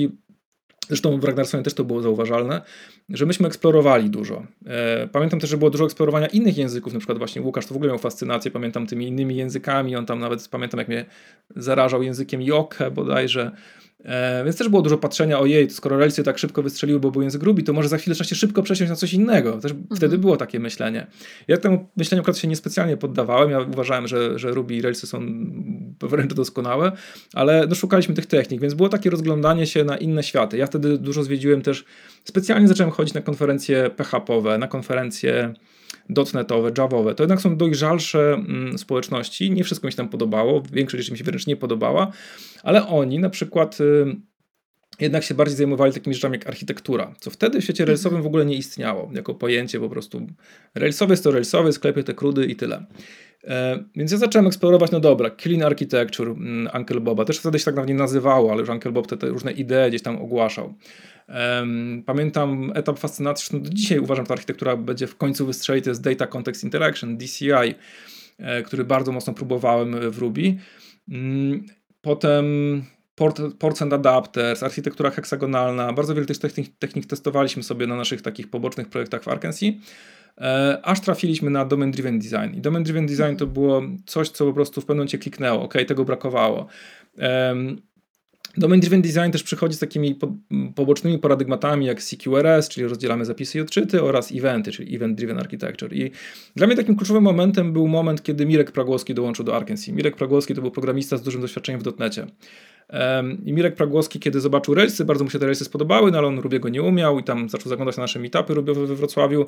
Zresztą 0.88 1.20
w 1.20 1.24
Ragnarsonie 1.24 1.62
też 1.62 1.74
to 1.74 1.84
było 1.84 2.02
zauważalne, 2.02 2.62
że 3.08 3.26
myśmy 3.26 3.46
eksplorowali 3.46 4.10
dużo. 4.10 4.46
E, 4.66 5.08
pamiętam 5.12 5.40
też, 5.40 5.50
że 5.50 5.56
było 5.56 5.70
dużo 5.70 5.84
eksplorowania 5.84 6.26
innych 6.26 6.58
języków, 6.58 6.92
na 6.92 6.98
przykład 6.98 7.18
właśnie 7.18 7.42
Łukasz 7.42 7.66
to 7.66 7.74
w 7.74 7.76
ogóle 7.76 7.88
miał 7.90 7.98
fascynację, 7.98 8.50
pamiętam 8.50 8.86
tymi 8.86 9.08
innymi 9.08 9.36
językami, 9.36 9.96
on 9.96 10.06
tam 10.06 10.18
nawet, 10.18 10.48
pamiętam 10.48 10.78
jak 10.78 10.88
mnie 10.88 11.04
zarażał 11.56 12.02
językiem 12.02 12.42
Jokke 12.42 12.90
bodajże, 12.90 13.50
E, 14.04 14.44
więc 14.44 14.56
też 14.56 14.68
było 14.68 14.82
dużo 14.82 14.98
patrzenia, 14.98 15.38
ojej, 15.38 15.68
to 15.68 15.74
skoro 15.74 15.98
relsy 15.98 16.22
tak 16.22 16.38
szybko 16.38 16.62
wystrzeliły, 16.62 17.00
bo 17.00 17.10
był 17.10 17.22
język 17.22 17.42
Ruby, 17.42 17.62
to 17.62 17.72
może 17.72 17.88
za 17.88 17.98
chwilę 17.98 18.14
trzeba 18.14 18.28
się 18.28 18.36
szybko 18.36 18.62
przesiąść 18.62 18.90
na 18.90 18.96
coś 18.96 19.14
innego. 19.14 19.52
Też 19.52 19.72
mhm. 19.72 19.96
wtedy 19.96 20.18
było 20.18 20.36
takie 20.36 20.60
myślenie. 20.60 21.06
Ja 21.48 21.56
temu 21.56 21.88
myśleniu 21.96 22.22
akurat 22.22 22.38
się 22.38 22.48
niespecjalnie 22.48 22.96
poddawałem. 22.96 23.50
Ja 23.50 23.60
uważałem, 23.60 24.08
że, 24.08 24.38
że 24.38 24.50
Ruby 24.50 24.74
i 24.74 24.82
relsy 24.82 25.06
są 25.06 25.20
wręcz 26.00 26.34
doskonałe, 26.34 26.92
ale 27.34 27.66
no, 27.66 27.74
szukaliśmy 27.74 28.14
tych 28.14 28.26
technik, 28.26 28.60
więc 28.60 28.74
było 28.74 28.88
takie 28.88 29.10
rozglądanie 29.10 29.66
się 29.66 29.84
na 29.84 29.96
inne 29.96 30.22
światy. 30.22 30.56
Ja 30.56 30.66
wtedy 30.66 30.98
dużo 30.98 31.22
zwiedziłem 31.22 31.62
też, 31.62 31.84
specjalnie 32.24 32.68
zacząłem 32.68 32.92
chodzić 32.92 33.14
na 33.14 33.20
konferencje 33.20 33.90
PHP-owe, 33.90 34.58
na 34.58 34.68
konferencje 34.68 35.54
dotnetowe, 36.08 36.72
javowe, 36.78 37.14
to 37.14 37.22
jednak 37.22 37.40
są 37.40 37.56
dojrzalsze 37.56 38.32
mm, 38.32 38.78
społeczności. 38.78 39.50
Nie 39.50 39.64
wszystko 39.64 39.86
mi 39.86 39.92
się 39.92 39.96
tam 39.96 40.08
podobało, 40.08 40.62
większość 40.72 41.02
rzeczy 41.02 41.12
mi 41.12 41.18
się 41.18 41.24
wręcz 41.24 41.46
nie 41.46 41.56
podobała, 41.56 42.12
ale 42.62 42.88
oni 42.88 43.18
na 43.18 43.30
przykład 43.30 43.80
y, 43.80 44.16
jednak 45.00 45.24
się 45.24 45.34
bardziej 45.34 45.56
zajmowali 45.56 45.92
takimi 45.92 46.14
rzeczami 46.14 46.38
jak 46.38 46.46
architektura, 46.46 47.14
co 47.20 47.30
wtedy 47.30 47.60
w 47.60 47.64
świecie 47.64 47.84
relsowym 47.84 48.22
w 48.22 48.26
ogóle 48.26 48.46
nie 48.46 48.56
istniało, 48.56 49.10
jako 49.14 49.34
pojęcie 49.34 49.80
po 49.80 49.88
prostu 49.88 50.26
relsowy 50.74 51.12
jest 51.12 51.24
to 51.24 51.30
relsowy, 51.30 51.72
sklepie 51.72 52.04
te 52.04 52.14
krudy 52.14 52.46
i 52.46 52.56
tyle. 52.56 52.86
E, 53.44 53.84
więc 53.96 54.12
ja 54.12 54.18
zacząłem 54.18 54.46
eksplorować, 54.46 54.90
no 54.90 55.00
dobra, 55.00 55.30
Clean 55.42 55.62
Architecture 55.62 56.28
mm, 56.28 56.68
Uncle 56.78 57.00
Boba, 57.00 57.24
też 57.24 57.38
wtedy 57.38 57.58
się 57.58 57.64
tak 57.64 57.74
nawet 57.74 57.88
nie 57.88 57.94
nazywało, 57.94 58.52
ale 58.52 58.60
już 58.60 58.68
Uncle 58.68 58.92
Bob 58.92 59.06
te, 59.06 59.16
te 59.16 59.26
różne 59.26 59.52
idee 59.52 59.88
gdzieś 59.88 60.02
tam 60.02 60.22
ogłaszał. 60.22 60.74
Pamiętam 62.06 62.72
etap 62.74 62.98
fascynacji, 62.98 63.60
do 63.60 63.70
dzisiaj 63.70 63.98
uważam, 63.98 64.24
że 64.24 64.28
ta 64.28 64.34
architektura 64.34 64.76
będzie 64.76 65.06
w 65.06 65.16
końcu 65.16 65.46
wystrzelić, 65.46 65.84
to 65.84 65.90
jest 65.90 66.02
Data 66.02 66.26
Context 66.26 66.64
Interaction, 66.64 67.16
DCI, 67.16 67.74
e, 68.38 68.62
który 68.62 68.84
bardzo 68.84 69.12
mocno 69.12 69.34
próbowałem 69.34 70.10
w 70.10 70.18
Ruby. 70.18 70.54
Mm, 71.08 71.66
potem 72.00 72.44
port, 73.14 73.40
ports 73.58 73.82
and 73.82 73.92
adapters, 73.92 74.62
architektura 74.62 75.10
heksagonalna, 75.10 75.92
bardzo 75.92 76.14
wiele 76.14 76.26
tych 76.26 76.38
technik, 76.38 76.78
technik 76.78 77.06
testowaliśmy 77.06 77.62
sobie 77.62 77.86
na 77.86 77.96
naszych 77.96 78.22
takich 78.22 78.50
pobocznych 78.50 78.88
projektach 78.88 79.22
w 79.22 79.28
Arkansas. 79.28 79.68
E, 80.38 80.78
aż 80.82 81.00
trafiliśmy 81.00 81.50
na 81.50 81.64
Domain 81.64 81.90
Driven 81.90 82.18
Design. 82.18 82.56
I 82.56 82.60
Domain 82.60 82.84
Driven 82.84 83.06
Design 83.06 83.36
to 83.36 83.46
było 83.46 83.82
coś, 84.06 84.28
co 84.28 84.46
po 84.46 84.52
prostu 84.52 84.80
w 84.80 84.84
pewnym 84.84 84.98
momencie 84.98 85.18
kliknęło, 85.18 85.62
ok, 85.62 85.74
tego 85.86 86.04
brakowało. 86.04 86.66
Domain 88.56 88.80
Driven 88.80 89.02
Design 89.02 89.30
też 89.30 89.42
przychodzi 89.42 89.76
z 89.76 89.78
takimi 89.78 90.14
po, 90.14 90.34
pobocznymi 90.74 91.18
paradygmatami 91.18 91.86
jak 91.86 92.02
CQRS, 92.02 92.68
czyli 92.68 92.86
rozdzielamy 92.86 93.24
zapisy 93.24 93.58
i 93.58 93.60
odczyty 93.60 94.02
oraz 94.02 94.32
eventy, 94.32 94.72
czyli 94.72 94.96
Event 94.96 95.16
Driven 95.16 95.38
Architecture. 95.38 95.92
I 95.92 96.10
dla 96.56 96.66
mnie 96.66 96.76
takim 96.76 96.96
kluczowym 96.96 97.22
momentem 97.22 97.72
był 97.72 97.88
moment, 97.88 98.22
kiedy 98.22 98.46
Mirek 98.46 98.72
Pragłowski 98.72 99.14
dołączył 99.14 99.44
do 99.44 99.56
Arkansas. 99.56 99.88
Mirek 99.88 100.16
Pragłowski 100.16 100.54
to 100.54 100.60
był 100.60 100.70
programista 100.70 101.16
z 101.16 101.22
dużym 101.22 101.40
doświadczeniem 101.40 101.80
w 101.80 101.84
dotnecie. 101.84 102.26
I 103.44 103.52
Mirek 103.52 103.74
Pragłowski, 103.74 104.20
kiedy 104.20 104.40
zobaczył 104.40 104.74
relsy, 104.74 105.04
bardzo 105.04 105.24
mu 105.24 105.30
się 105.30 105.38
te 105.38 105.46
relsy 105.46 105.64
spodobały, 105.64 106.10
no 106.10 106.18
ale 106.18 106.26
on 106.26 106.38
Rubiego 106.38 106.68
nie 106.68 106.82
umiał 106.82 107.18
i 107.18 107.24
tam 107.24 107.48
zaczął 107.48 107.68
zaglądać 107.68 107.96
na 107.96 108.02
nasze 108.02 108.18
meetupy 108.18 108.54
rubiowe 108.54 108.86
we 108.86 108.94
Wrocławiu, 108.94 109.46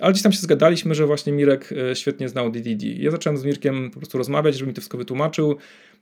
ale 0.00 0.12
gdzieś 0.12 0.22
tam 0.22 0.32
się 0.32 0.38
zgadaliśmy, 0.38 0.94
że 0.94 1.06
właśnie 1.06 1.32
Mirek 1.32 1.74
e, 1.90 1.96
świetnie 1.96 2.28
znał 2.28 2.50
DDD. 2.50 2.86
Ja 2.86 3.10
zacząłem 3.10 3.36
z 3.38 3.44
Mirkiem 3.44 3.90
po 3.90 3.98
prostu 3.98 4.18
rozmawiać, 4.18 4.54
żeby 4.54 4.68
mi 4.68 4.74
to 4.74 4.80
wszystko 4.80 4.98
wytłumaczył 4.98 5.56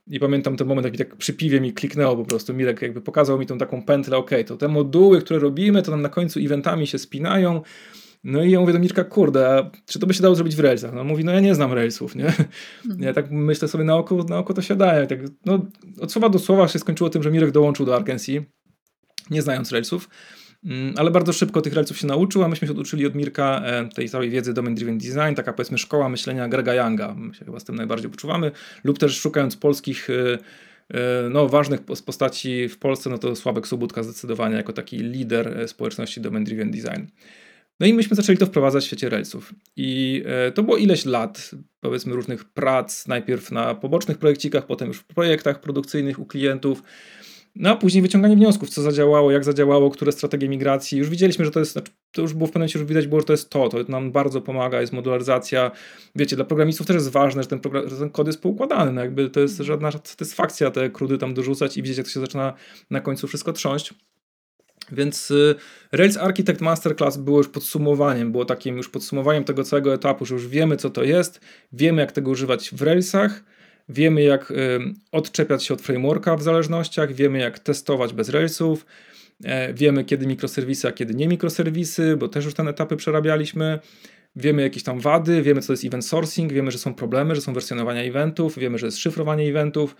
i 0.06 0.20
pamiętam 0.20 0.56
ten 0.56 0.66
moment, 0.66 0.84
jak 0.84 0.92
mi 0.92 0.98
tak 0.98 1.16
przy 1.16 1.32
piwie 1.34 1.60
mi 1.60 1.72
kliknęło 1.72 2.16
po 2.16 2.24
prostu. 2.24 2.54
Mirek 2.54 2.82
jakby 2.82 3.00
pokazał 3.00 3.38
mi 3.38 3.46
tą 3.46 3.58
taką 3.58 3.82
pętlę, 3.82 4.16
ok, 4.16 4.30
to 4.46 4.56
te 4.56 4.68
moduły, 4.68 5.20
które 5.20 5.38
robimy, 5.40 5.82
to 5.82 5.90
nam 5.90 6.02
na 6.02 6.08
końcu 6.08 6.40
eventami 6.40 6.86
się 6.86 6.98
spinają, 6.98 7.62
no 8.24 8.44
i 8.44 8.50
ja 8.50 8.60
mówię 8.60 8.72
do 8.72 8.78
Mirka, 8.78 9.04
kurde, 9.04 9.70
czy 9.86 9.98
to 9.98 10.06
by 10.06 10.14
się 10.14 10.22
dało 10.22 10.34
zrobić 10.34 10.56
w 10.56 10.60
Railsach? 10.60 10.92
No 10.94 11.04
mówi, 11.04 11.24
no 11.24 11.32
ja 11.32 11.40
nie 11.40 11.54
znam 11.54 11.72
Railsów, 11.72 12.16
nie? 12.16 12.26
Mhm. 12.26 13.02
Ja 13.02 13.12
tak 13.12 13.30
myślę 13.30 13.68
sobie 13.68 13.84
na 13.84 13.96
oko, 13.96 14.16
na 14.16 14.38
oko 14.38 14.54
to 14.54 14.62
się 14.62 14.76
daje. 14.76 15.06
Tak, 15.06 15.18
no, 15.46 15.66
od 16.00 16.12
słowa 16.12 16.28
do 16.28 16.38
słowa 16.38 16.68
się 16.68 16.78
skończyło 16.78 17.10
tym, 17.10 17.22
że 17.22 17.30
Mirek 17.30 17.50
dołączył 17.50 17.86
do 17.86 17.96
Arkansas, 17.96 18.34
nie 19.30 19.42
znając 19.42 19.72
Railsów, 19.72 20.08
ale 20.96 21.10
bardzo 21.10 21.32
szybko 21.32 21.62
tych 21.62 21.74
Railsów 21.74 21.98
się 21.98 22.06
nauczył, 22.06 22.44
a 22.44 22.48
myśmy 22.48 22.68
się 22.68 22.74
uczyli 22.74 23.06
od 23.06 23.14
Mirka 23.14 23.62
e, 23.64 23.88
tej 23.88 24.08
całej 24.08 24.30
wiedzy 24.30 24.54
Domain 24.54 24.74
Driven 24.74 24.98
Design, 24.98 25.34
taka 25.36 25.52
powiedzmy 25.52 25.78
szkoła 25.78 26.08
myślenia 26.08 26.48
Grega 26.48 26.74
Younga, 26.74 27.14
my 27.14 27.34
się 27.34 27.44
chyba 27.44 27.60
z 27.60 27.64
tym 27.64 27.74
najbardziej 27.74 28.10
poczuwamy, 28.10 28.50
lub 28.84 28.98
też 28.98 29.20
szukając 29.20 29.56
polskich 29.56 30.10
e, 30.10 30.38
e, 30.88 31.28
no, 31.30 31.48
ważnych 31.48 31.80
postaci 31.82 32.68
w 32.68 32.78
Polsce, 32.78 33.10
no 33.10 33.18
to 33.18 33.36
Sławek 33.36 33.66
Sobutka 33.66 34.02
zdecydowanie 34.02 34.56
jako 34.56 34.72
taki 34.72 34.96
lider 34.98 35.68
społeczności 35.68 36.20
Domain 36.20 36.44
Driven 36.44 36.70
Design. 36.70 37.04
No 37.80 37.86
i 37.86 37.94
myśmy 37.94 38.16
zaczęli 38.16 38.38
to 38.38 38.46
wprowadzać 38.46 38.84
w 38.84 38.86
świecie 38.86 39.08
relsów. 39.08 39.54
I 39.76 40.22
to 40.54 40.62
było 40.62 40.76
ileś 40.76 41.04
lat, 41.04 41.50
powiedzmy, 41.80 42.14
różnych 42.14 42.44
prac, 42.44 43.06
najpierw 43.06 43.50
na 43.50 43.74
pobocznych 43.74 44.18
projekcikach, 44.18 44.66
potem 44.66 44.88
już 44.88 44.98
w 44.98 45.04
projektach 45.04 45.60
produkcyjnych 45.60 46.18
u 46.18 46.26
klientów. 46.26 46.82
No 47.56 47.70
a 47.70 47.76
później 47.76 48.02
wyciąganie 48.02 48.36
wniosków, 48.36 48.70
co 48.70 48.82
zadziałało, 48.82 49.30
jak 49.30 49.44
zadziałało, 49.44 49.90
które 49.90 50.12
strategie 50.12 50.48
migracji. 50.48 50.98
Już 50.98 51.10
widzieliśmy, 51.10 51.44
że 51.44 51.50
to 51.50 51.60
jest, 51.60 51.72
znaczy, 51.72 51.92
to 52.12 52.22
już 52.22 52.34
było 52.34 52.46
w 52.46 52.50
pewnym 52.50 52.60
momencie, 52.60 52.78
już 52.78 52.88
widać 52.88 53.06
było, 53.06 53.20
że 53.20 53.26
to 53.26 53.32
jest 53.32 53.50
to, 53.50 53.68
to 53.68 53.78
nam 53.88 54.12
bardzo 54.12 54.40
pomaga, 54.40 54.80
jest 54.80 54.92
modularyzacja. 54.92 55.70
Wiecie, 56.16 56.36
dla 56.36 56.44
programistów 56.44 56.86
też 56.86 56.94
jest 56.94 57.08
ważne, 57.08 57.42
że 57.42 57.48
ten, 57.48 57.60
program, 57.60 57.88
że 57.88 57.96
ten 57.96 58.10
kod 58.10 58.26
jest 58.26 58.42
poukładany, 58.42 58.92
no 58.92 59.00
jakby 59.00 59.30
to 59.30 59.40
jest 59.40 59.58
żadna 59.58 59.90
satysfakcja 59.90 60.70
te 60.70 60.90
krudy 60.90 61.18
tam 61.18 61.34
dorzucać 61.34 61.76
i 61.76 61.82
widzieć, 61.82 61.98
jak 61.98 62.06
to 62.06 62.12
się 62.12 62.20
zaczyna 62.20 62.54
na 62.90 63.00
końcu 63.00 63.26
wszystko 63.26 63.52
trząść. 63.52 63.94
Więc 64.92 65.30
y, 65.30 65.54
Rails 65.92 66.16
Architect 66.16 66.60
Masterclass 66.60 67.16
było 67.16 67.38
już 67.38 67.48
podsumowaniem, 67.48 68.32
było 68.32 68.44
takim 68.44 68.76
już 68.76 68.88
podsumowaniem 68.88 69.44
tego 69.44 69.64
całego 69.64 69.94
etapu, 69.94 70.26
że 70.26 70.34
już 70.34 70.48
wiemy 70.48 70.76
co 70.76 70.90
to 70.90 71.02
jest, 71.02 71.40
wiemy 71.72 72.00
jak 72.00 72.12
tego 72.12 72.30
używać 72.30 72.70
w 72.70 72.82
Railsach, 72.82 73.42
wiemy 73.90 74.22
jak 74.22 74.50
y, 74.50 74.54
odczepiać 75.12 75.64
się 75.64 75.74
od 75.74 75.82
frameworka 75.82 76.36
w 76.36 76.42
zależnościach, 76.42 77.12
wiemy 77.12 77.38
jak 77.38 77.58
testować 77.58 78.12
bez 78.12 78.28
Railsów, 78.28 78.86
e, 79.44 79.74
wiemy 79.74 80.04
kiedy 80.04 80.26
mikroserwisy, 80.26 80.88
a 80.88 80.92
kiedy 80.92 81.14
nie 81.14 81.28
mikroserwisy, 81.28 82.16
bo 82.16 82.28
też 82.28 82.44
już 82.44 82.54
ten 82.54 82.68
etapy 82.68 82.96
przerabialiśmy. 82.96 83.78
Wiemy 84.36 84.62
jakieś 84.62 84.82
tam 84.82 85.00
wady, 85.00 85.42
wiemy 85.42 85.60
co 85.60 85.66
to 85.66 85.72
jest 85.72 85.84
event 85.84 86.06
sourcing, 86.06 86.52
wiemy, 86.52 86.70
że 86.70 86.78
są 86.78 86.94
problemy, 86.94 87.34
że 87.34 87.40
są 87.40 87.52
wersjonowania 87.52 88.02
eventów, 88.02 88.58
wiemy, 88.58 88.78
że 88.78 88.86
jest 88.86 88.98
szyfrowanie 88.98 89.48
eventów, 89.48 89.96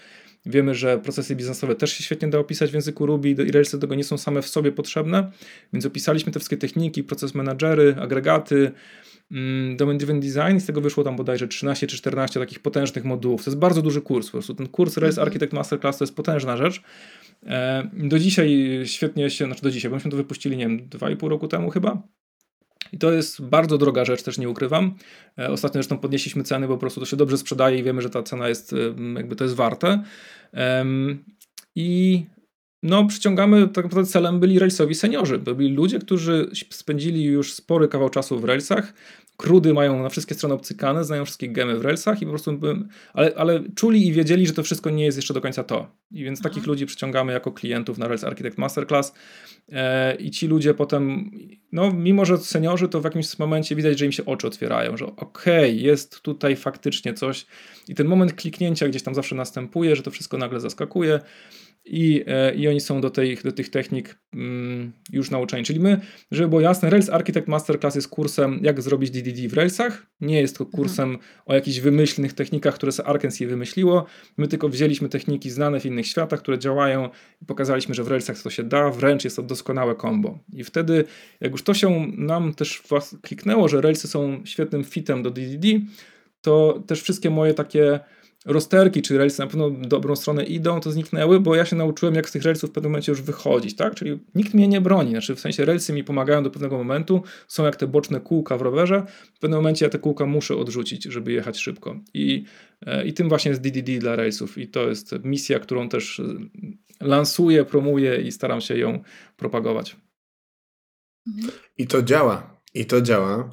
Wiemy, 0.47 0.75
że 0.75 0.99
procesy 0.99 1.37
biznesowe 1.37 1.75
też 1.75 1.93
się 1.93 2.05
świetnie 2.05 2.29
da 2.29 2.39
opisać 2.39 2.71
w 2.71 2.75
języku 2.75 3.07
Ruby 3.07 3.29
i 3.31 3.53
Railsy 3.53 3.77
do 3.77 3.81
tego 3.81 3.95
nie 3.95 4.05
są 4.05 4.19
same 4.19 4.43
w 4.43 4.49
sobie 4.49 4.73
potrzebne, 4.73 5.31
więc 5.73 5.87
opisaliśmy 5.87 6.33
te 6.33 6.39
wszystkie 6.39 6.57
techniki, 6.57 7.05
proces 7.05 7.35
managery, 7.35 7.97
agregaty, 8.01 8.71
Domain 9.77 9.99
Driven 9.99 10.21
Design 10.21 10.57
i 10.57 10.61
z 10.61 10.67
tego 10.67 10.81
wyszło 10.81 11.05
tam 11.05 11.17
bodajże 11.17 11.49
13 11.49 11.87
czy 11.87 11.97
14 11.97 12.41
takich 12.41 12.61
potężnych 12.61 13.05
modułów. 13.05 13.45
To 13.45 13.51
jest 13.51 13.59
bardzo 13.59 13.83
duży 13.83 14.03
kurs. 14.03 14.27
Po 14.27 14.33
prostu 14.33 14.55
ten 14.55 14.69
kurs 14.69 14.97
Rails 14.97 15.19
mhm. 15.19 15.29
Architect 15.29 15.53
Masterclass 15.53 15.99
to 15.99 16.05
jest 16.05 16.17
potężna 16.17 16.57
rzecz. 16.57 16.83
E, 17.47 17.91
do 17.93 18.19
dzisiaj 18.19 18.81
świetnie 18.85 19.31
się, 19.31 19.45
znaczy 19.45 19.63
do 19.63 19.71
dzisiaj, 19.71 19.91
bo 19.91 19.97
myśmy 19.97 20.11
to 20.11 20.17
wypuścili, 20.17 20.57
nie 20.57 20.69
wiem, 20.69 20.89
2,5 20.89 21.29
roku 21.29 21.49
temu 21.49 21.71
chyba. 21.71 22.03
I 22.93 22.99
to 22.99 23.13
jest 23.13 23.43
bardzo 23.43 23.79
droga 23.79 24.05
rzecz, 24.05 24.23
też 24.23 24.39
nie 24.39 24.49
ukrywam. 24.49 24.95
E, 25.39 25.51
ostatnio 25.51 25.79
zresztą 25.79 25.99
podnieśliśmy 25.99 26.43
ceny, 26.43 26.69
bo 26.69 26.75
po 26.75 26.81
prostu 26.81 27.01
to 27.01 27.07
się 27.07 27.17
dobrze 27.17 27.39
sprzedaje 27.39 27.79
i 27.79 27.83
wiemy, 27.83 28.03
że 28.03 28.11
ta 28.11 28.23
cena 28.23 28.49
jest, 28.49 28.75
jakby 29.17 29.37
to 29.37 29.45
jest 29.45 29.57
warte. 29.57 30.03
I 31.75 32.25
no, 32.83 33.07
przyciągamy, 33.07 33.69
tak 33.69 33.85
naprawdę 33.85 34.11
celem 34.11 34.41
byli 34.41 34.59
railsowi 34.59 34.95
seniorzy. 34.95 35.39
Byli 35.39 35.75
ludzie, 35.75 35.99
którzy 35.99 36.51
spędzili 36.71 37.25
już 37.25 37.53
spory 37.53 37.89
kawał 37.89 38.09
czasu 38.11 38.41
w 38.41 38.45
railsach, 38.45 38.93
krudy 39.41 39.75
mają 39.75 40.03
na 40.03 40.09
wszystkie 40.09 40.35
strony 40.35 40.55
obcykane, 40.55 41.05
znają 41.05 41.25
wszystkie 41.25 41.49
gemy 41.49 41.79
w 41.79 41.83
Railsach 41.83 42.23
i 42.23 42.25
po 42.25 42.31
prostu, 42.31 42.61
ale, 43.13 43.33
ale 43.37 43.63
czuli 43.75 44.07
i 44.07 44.13
wiedzieli, 44.13 44.47
że 44.47 44.53
to 44.53 44.63
wszystko 44.63 44.91
nie 44.91 45.05
jest 45.05 45.19
jeszcze 45.19 45.35
do 45.35 45.41
końca 45.41 45.65
to. 45.65 45.91
I 46.11 46.25
więc 46.25 46.43
takich 46.43 46.67
ludzi 46.67 46.87
przyciągamy 46.87 47.33
jako 47.33 47.53
klientów 47.53 47.99
na 47.99 48.09
Rails 48.09 48.25
Architect 48.25 48.59
Masterclass. 48.59 49.15
E, 49.73 50.15
i 50.15 50.31
ci 50.31 50.47
ludzie 50.47 50.75
potem, 50.75 51.31
no 51.73 51.93
mimo, 51.93 52.25
że 52.25 52.39
seniorzy, 52.39 52.89
to 52.89 53.01
w 53.01 53.05
jakimś 53.05 53.39
momencie 53.39 53.77
widać, 53.77 53.99
że 53.99 54.07
im 54.07 54.13
się 54.13 54.25
oczy 54.25 54.47
otwierają, 54.47 54.97
że 54.97 55.07
okej, 55.07 55.19
okay, 55.19 55.71
jest 55.71 56.21
tutaj 56.21 56.57
faktycznie 56.57 57.15
coś. 57.15 57.47
I 57.89 57.95
ten 57.95 58.07
moment 58.07 58.33
kliknięcia 58.33 58.89
gdzieś 58.89 59.03
tam 59.03 59.15
zawsze 59.15 59.35
następuje, 59.35 59.97
że 59.97 60.03
to 60.03 60.11
wszystko 60.11 60.39
nagle 60.39 60.61
zaskakuje 60.61 61.21
i, 61.91 62.25
e, 62.27 62.55
i 62.55 62.69
oni 62.69 62.81
są 62.81 63.01
do, 63.01 63.11
tej, 63.11 63.37
do 63.37 63.53
tych 63.53 63.71
technik 63.71 64.19
mm, 64.35 64.93
już 65.13 65.31
nauczeni. 65.31 65.65
Czyli 65.65 65.81
my, 65.81 66.01
żeby 66.31 66.49
było 66.49 66.61
jasne, 66.61 66.91
Rails 66.91 67.09
Architect 67.09 67.49
Masterclass 67.49 67.95
jest 67.95 68.09
kursem, 68.09 68.61
jak 68.63 68.83
zrobić 68.83 69.11
DDD 69.11 69.49
w 69.49 69.55
Railsach. 69.55 70.07
Nie 70.21 70.41
jest 70.41 70.59
to 70.59 70.67
kursem 70.67 71.11
mhm. 71.11 71.29
o 71.47 71.55
jakichś 71.55 71.81
wymyślnych 71.81 72.33
technikach, 72.33 72.75
które 72.75 72.93
sobie 72.93 73.09
Arkansas 73.09 73.49
wymyśliło. 73.49 74.07
My 74.37 74.49
tylko 74.49 74.69
wzięliśmy 74.69 75.09
techniki 75.09 75.51
znane 75.51 75.81
w 75.81 75.87
innych 75.87 76.07
światach, 76.07 76.41
które 76.41 76.59
działają 76.59 77.09
i 77.43 77.47
pokazaliśmy, 77.47 77.95
że 77.95 78.05
w 78.05 78.09
Railsach 78.09 78.43
to 78.43 78.51
się 78.51 78.63
da, 78.63 78.91
wręcz 78.91 79.25
jest 79.25 79.37
to 79.37 79.43
doskonałe 79.43 79.97
combo. 79.97 80.39
I 80.53 80.65
wtedy, 80.65 81.05
jak 81.41 81.53
już 81.53 81.63
to 81.63 81.75
się 81.75 82.07
nam 82.17 82.55
też 82.55 82.83
kliknęło, 83.23 83.69
że 83.69 83.81
Railsy 83.81 84.09
są 84.09 84.41
świetnym 84.45 84.85
fitem 84.85 85.23
do 85.23 85.31
DDD, 85.31 85.67
to 86.41 86.83
też 86.87 87.03
wszystkie 87.03 87.31
moje 87.31 87.55
takie 87.55 88.01
rozterki 88.47 89.03
czy 89.03 89.19
relsy 89.19 89.41
na 89.41 89.47
pewno 89.47 89.71
dobrą 89.71 90.17
stronę 90.17 90.45
idą, 90.45 90.81
to 90.81 90.91
zniknęły, 90.91 91.41
bo 91.41 91.55
ja 91.55 91.65
się 91.65 91.77
nauczyłem, 91.77 92.15
jak 92.15 92.29
z 92.29 92.33
tych 92.33 92.43
relsów 92.43 92.71
w 92.71 92.73
pewnym 92.73 92.93
momencie 92.93 93.13
już 93.13 93.23
wychodzić, 93.23 93.77
tak? 93.77 93.95
Czyli 93.95 94.19
nikt 94.35 94.55
mnie 94.55 94.69
nie 94.69 94.81
broni, 94.81 95.11
znaczy 95.11 95.35
w 95.35 95.41
sensie 95.41 95.65
relsy 95.65 95.93
mi 95.93 96.05
pomagają 96.05 96.43
do 96.43 96.51
pewnego 96.51 96.79
momentu, 96.79 97.23
są 97.49 97.65
jak 97.65 97.77
te 97.77 97.87
boczne 97.87 98.21
kółka 98.21 98.59
w 98.59 98.63
rowerze, 98.63 99.07
w 99.35 99.39
pewnym 99.39 99.59
momencie 99.59 99.85
ja 99.85 99.91
te 99.91 99.99
kółka 99.99 100.27
muszę 100.27 100.57
odrzucić, 100.57 101.05
żeby 101.05 101.33
jechać 101.33 101.59
szybko. 101.59 102.01
I, 102.15 102.45
e, 102.87 103.07
i 103.07 103.13
tym 103.13 103.29
właśnie 103.29 103.49
jest 103.49 103.61
DDD 103.61 103.99
dla 103.99 104.17
relsów 104.17 104.59
i 104.59 104.69
to 104.69 104.89
jest 104.89 105.15
misja, 105.25 105.59
którą 105.59 105.89
też 105.89 106.21
e, 106.21 106.25
lansuję, 107.01 107.65
promuję 107.65 108.21
i 108.21 108.33
staram 108.33 108.61
się 108.61 108.79
ją 108.79 109.03
propagować. 109.37 109.97
I 111.79 111.87
to 111.87 112.03
działa. 112.03 112.61
I 112.75 112.87
to 112.87 113.01
działa. 113.01 113.51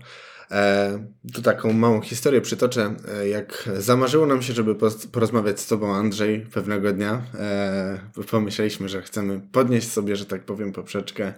E, 0.52 1.00
tu 1.34 1.42
taką 1.42 1.74
małą 1.74 2.02
historię 2.02 2.42
przytoczę. 2.42 2.96
E, 3.20 3.28
jak 3.28 3.70
zamarzyło 3.78 4.26
nam 4.26 4.42
się, 4.42 4.54
żeby 4.54 4.76
porozmawiać 5.12 5.60
z 5.60 5.68
Tobą, 5.68 5.96
Andrzej, 5.96 6.40
pewnego 6.40 6.94
dnia, 6.94 7.22
e, 7.40 8.00
pomyśleliśmy, 8.32 8.90
że 8.90 9.02
chcemy 9.02 9.42
podnieść 9.52 9.92
sobie, 9.92 10.16
że 10.16 10.26
tak 10.26 10.44
powiem, 10.46 10.74
poprzeczkę, 10.74 11.34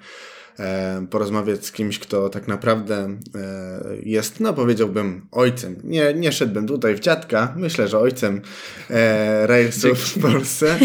e, 0.60 1.08
porozmawiać 1.10 1.66
z 1.66 1.72
kimś, 1.72 2.00
kto 2.00 2.30
tak 2.30 2.48
naprawdę 2.48 3.18
e, 3.36 3.96
jest, 4.04 4.40
no 4.40 4.54
powiedziałbym, 4.54 5.28
ojcem. 5.32 5.76
Nie, 5.84 6.14
nie 6.14 6.32
szedłbym 6.32 6.68
tutaj 6.68 6.96
w 6.96 7.00
dziadka, 7.00 7.54
myślę, 7.58 7.88
że 7.88 8.00
ojcem 8.00 8.42
e, 8.90 9.48
Railsów 9.48 10.00
w 10.00 10.22
Polsce. 10.22 10.80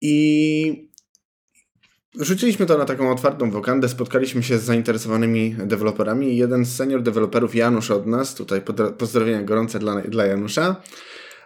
I 0.00 0.87
Rzuciliśmy 2.20 2.66
to 2.66 2.78
na 2.78 2.84
taką 2.84 3.10
otwartą 3.10 3.50
wokandę, 3.50 3.88
spotkaliśmy 3.88 4.42
się 4.42 4.58
z 4.58 4.62
zainteresowanymi 4.62 5.56
deweloperami 5.58 6.36
jeden 6.36 6.64
z 6.64 6.76
senior 6.76 7.02
deweloperów, 7.02 7.54
Janusz 7.54 7.90
od 7.90 8.06
nas, 8.06 8.34
tutaj 8.34 8.62
pozdrowienia 8.98 9.42
gorące 9.42 9.78
dla, 9.78 10.00
dla 10.00 10.26
Janusza, 10.26 10.82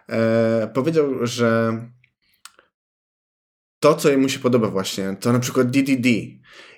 e, 0.08 0.70
powiedział, 0.74 1.26
że 1.26 1.78
to, 3.80 3.94
co 3.94 4.10
jemu 4.10 4.28
się 4.28 4.38
podoba 4.38 4.68
właśnie, 4.68 5.16
to 5.20 5.32
na 5.32 5.38
przykład 5.38 5.70
DDD 5.70 6.08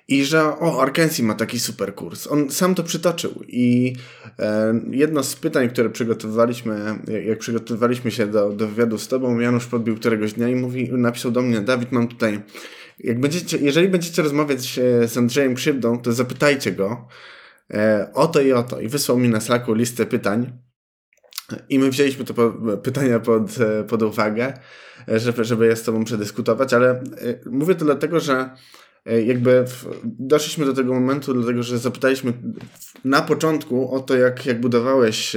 i 0.07 0.25
że 0.25 0.43
o, 0.43 0.81
Arkansas 0.81 1.19
ma 1.19 1.33
taki 1.33 1.59
super 1.59 1.95
kurs. 1.95 2.27
On 2.27 2.51
sam 2.51 2.75
to 2.75 2.83
przytoczył 2.83 3.43
i 3.47 3.95
e, 4.39 4.81
jedno 4.91 5.23
z 5.23 5.35
pytań, 5.35 5.69
które 5.69 5.89
przygotowywaliśmy, 5.89 6.99
jak, 7.07 7.25
jak 7.25 7.39
przygotowywaliśmy 7.39 8.11
się 8.11 8.27
do, 8.27 8.49
do 8.49 8.67
wywiadu 8.67 8.97
z 8.97 9.07
tobą, 9.07 9.39
Janusz 9.39 9.65
podbił 9.65 9.95
któregoś 9.95 10.33
dnia 10.33 10.49
i 10.49 10.55
mówi, 10.55 10.89
napisał 10.91 11.31
do 11.31 11.41
mnie, 11.41 11.61
Dawid, 11.61 11.91
mam 11.91 12.07
tutaj 12.07 12.39
jak 12.99 13.19
będziecie, 13.19 13.57
jeżeli 13.57 13.87
będziecie 13.87 14.21
rozmawiać 14.21 14.79
e, 14.79 15.07
z 15.07 15.17
Andrzejem 15.17 15.55
Krzywdą, 15.55 16.01
to 16.01 16.13
zapytajcie 16.13 16.71
go 16.71 17.07
e, 17.73 18.09
o 18.13 18.27
to 18.27 18.41
i 18.41 18.53
o 18.53 18.63
to. 18.63 18.81
I 18.81 18.87
wysłał 18.87 19.17
mi 19.17 19.29
na 19.29 19.41
Slacku 19.41 19.73
listę 19.73 20.05
pytań. 20.05 20.51
I 21.69 21.79
my 21.79 21.89
wzięliśmy 21.89 22.25
te 22.25 22.33
pytania 22.83 23.19
pod, 23.19 23.57
e, 23.59 23.83
pod 23.83 24.01
uwagę, 24.01 24.53
żeby, 25.07 25.43
żeby 25.43 25.67
je 25.67 25.75
z 25.75 25.83
Tobą 25.83 26.03
przedyskutować, 26.03 26.73
ale 26.73 27.03
mówię 27.45 27.75
to 27.75 27.85
dlatego, 27.85 28.19
że 28.19 28.49
jakby 29.25 29.65
doszliśmy 30.03 30.65
do 30.65 30.73
tego 30.73 30.93
momentu, 30.93 31.33
dlatego 31.33 31.63
że 31.63 31.77
zapytaliśmy 31.77 32.33
na 33.03 33.21
początku 33.21 33.95
o 33.95 33.99
to, 33.99 34.17
jak, 34.17 34.45
jak 34.45 34.61
budowałeś 34.61 35.35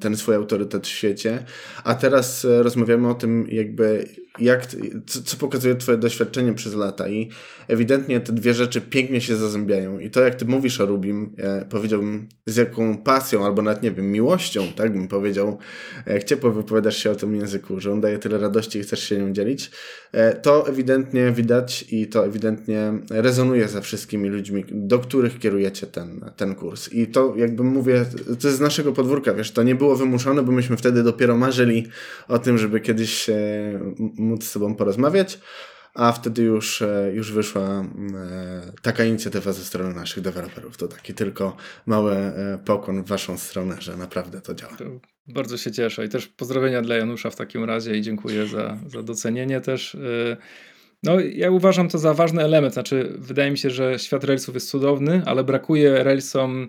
ten 0.00 0.16
swój 0.16 0.34
autorytet 0.34 0.86
w 0.86 0.90
świecie, 0.90 1.44
a 1.84 1.94
teraz 1.94 2.46
rozmawiamy 2.62 3.08
o 3.08 3.14
tym, 3.14 3.46
jakby 3.48 4.08
jak, 4.38 4.66
co, 5.06 5.22
co, 5.22 5.36
pokazuje 5.36 5.74
Twoje 5.74 5.98
doświadczenie 5.98 6.54
przez 6.54 6.74
lata 6.74 7.08
i 7.08 7.30
ewidentnie 7.68 8.20
te 8.20 8.32
dwie 8.32 8.54
rzeczy 8.54 8.80
pięknie 8.80 9.20
się 9.20 9.36
zazębiają. 9.36 9.98
I 9.98 10.10
to 10.10 10.20
jak 10.20 10.34
Ty 10.34 10.44
mówisz 10.44 10.80
o 10.80 10.86
Rubim, 10.86 11.34
e, 11.38 11.64
powiedziałbym 11.70 12.28
z 12.46 12.56
jaką 12.56 12.98
pasją 12.98 13.44
albo 13.44 13.62
nawet 13.62 13.82
nie 13.82 13.90
wiem, 13.90 14.12
miłością, 14.12 14.66
tak 14.76 14.92
bym 14.92 15.08
powiedział, 15.08 15.58
jak 16.06 16.24
ciepło 16.24 16.50
wypowiadasz 16.50 16.96
się 16.96 17.10
o 17.10 17.14
tym 17.14 17.36
języku, 17.36 17.80
że 17.80 17.92
on 17.92 18.00
daje 18.00 18.18
tyle 18.18 18.38
radości 18.38 18.78
i 18.78 18.82
chcesz 18.82 19.08
się 19.08 19.18
nią 19.18 19.32
dzielić, 19.32 19.70
e, 20.12 20.32
to 20.34 20.68
ewidentnie 20.68 21.32
widać 21.32 21.84
i 21.90 22.06
to 22.06 22.26
ewidentnie 22.26 22.92
rezonuje 23.10 23.68
ze 23.68 23.82
wszystkimi 23.82 24.28
ludźmi, 24.28 24.64
do 24.72 24.98
których 24.98 25.38
kierujecie 25.38 25.86
ten, 25.86 26.30
ten 26.36 26.54
kurs. 26.54 26.92
I 26.92 27.06
to 27.06 27.34
jakbym 27.36 27.66
mówię, 27.66 28.04
to 28.40 28.48
jest 28.48 28.58
z 28.58 28.60
naszego 28.60 28.92
podwórka, 28.92 29.34
wiesz, 29.34 29.50
to 29.50 29.62
nie 29.62 29.74
było 29.74 29.96
wymuszone, 29.96 30.42
bo 30.42 30.52
myśmy 30.52 30.76
wtedy 30.76 31.02
dopiero 31.02 31.36
marzyli 31.36 31.86
o 32.28 32.38
tym, 32.38 32.58
żeby 32.58 32.80
kiedyś 32.80 33.28
e, 33.28 33.34
móc 34.24 34.44
z 34.44 34.50
sobą 34.50 34.74
porozmawiać, 34.74 35.38
a 35.94 36.12
wtedy 36.12 36.42
już, 36.42 36.82
e, 36.82 37.10
już 37.14 37.32
wyszła 37.32 37.62
e, 37.62 37.84
taka 38.82 39.04
inicjatywa 39.04 39.52
ze 39.52 39.64
strony 39.64 39.94
naszych 39.94 40.22
deweloperów. 40.22 40.76
To 40.76 40.88
taki 40.88 41.14
tylko 41.14 41.56
mały 41.86 42.12
e, 42.12 42.58
pokłon 42.64 43.02
w 43.02 43.06
waszą 43.06 43.38
stronę, 43.38 43.76
że 43.80 43.96
naprawdę 43.96 44.40
to 44.40 44.54
działa. 44.54 44.76
Bardzo 45.26 45.56
się 45.56 45.72
cieszę 45.72 46.04
i 46.04 46.08
też 46.08 46.26
pozdrowienia 46.26 46.82
dla 46.82 46.96
Janusza 46.96 47.30
w 47.30 47.36
takim 47.36 47.64
razie 47.64 47.96
i 47.96 48.02
dziękuję 48.02 48.46
za, 48.46 48.78
za 48.86 49.02
docenienie 49.02 49.60
też. 49.60 49.96
No, 51.02 51.20
ja 51.20 51.50
uważam 51.50 51.88
to 51.88 51.98
za 51.98 52.14
ważny 52.14 52.42
element. 52.42 52.74
Znaczy, 52.74 53.12
wydaje 53.18 53.50
mi 53.50 53.58
się, 53.58 53.70
że 53.70 53.98
świat 53.98 54.24
relsów 54.24 54.54
jest 54.54 54.68
cudowny, 54.68 55.22
ale 55.26 55.44
brakuje 55.44 56.04
relsom 56.04 56.68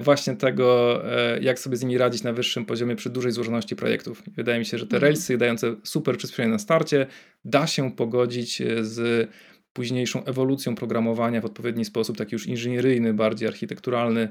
właśnie 0.00 0.36
tego, 0.36 1.00
e, 1.12 1.40
jak 1.40 1.58
sobie 1.58 1.76
z 1.76 1.82
nimi 1.82 1.98
radzić 1.98 2.22
na 2.22 2.32
wyższym 2.32 2.64
poziomie 2.64 2.96
przy 2.96 3.10
dużej 3.10 3.32
złożoności 3.32 3.76
projektów. 3.76 4.22
Wydaje 4.36 4.58
mi 4.58 4.64
się, 4.64 4.78
że 4.78 4.86
te 4.86 4.96
mhm. 4.96 5.10
relsy 5.10 5.38
dające 5.38 5.74
super 5.82 6.16
przyspieszenie 6.16 6.48
na 6.48 6.58
starcie 6.58 7.06
da 7.44 7.66
się 7.66 7.92
pogodzić 7.92 8.60
e, 8.60 8.84
z 8.84 9.30
późniejszą 9.72 10.24
ewolucją 10.24 10.74
programowania 10.74 11.40
w 11.40 11.44
odpowiedni 11.44 11.84
sposób, 11.84 12.16
taki 12.16 12.34
już 12.34 12.46
inżynieryjny, 12.46 13.14
bardziej 13.14 13.48
architekturalny. 13.48 14.28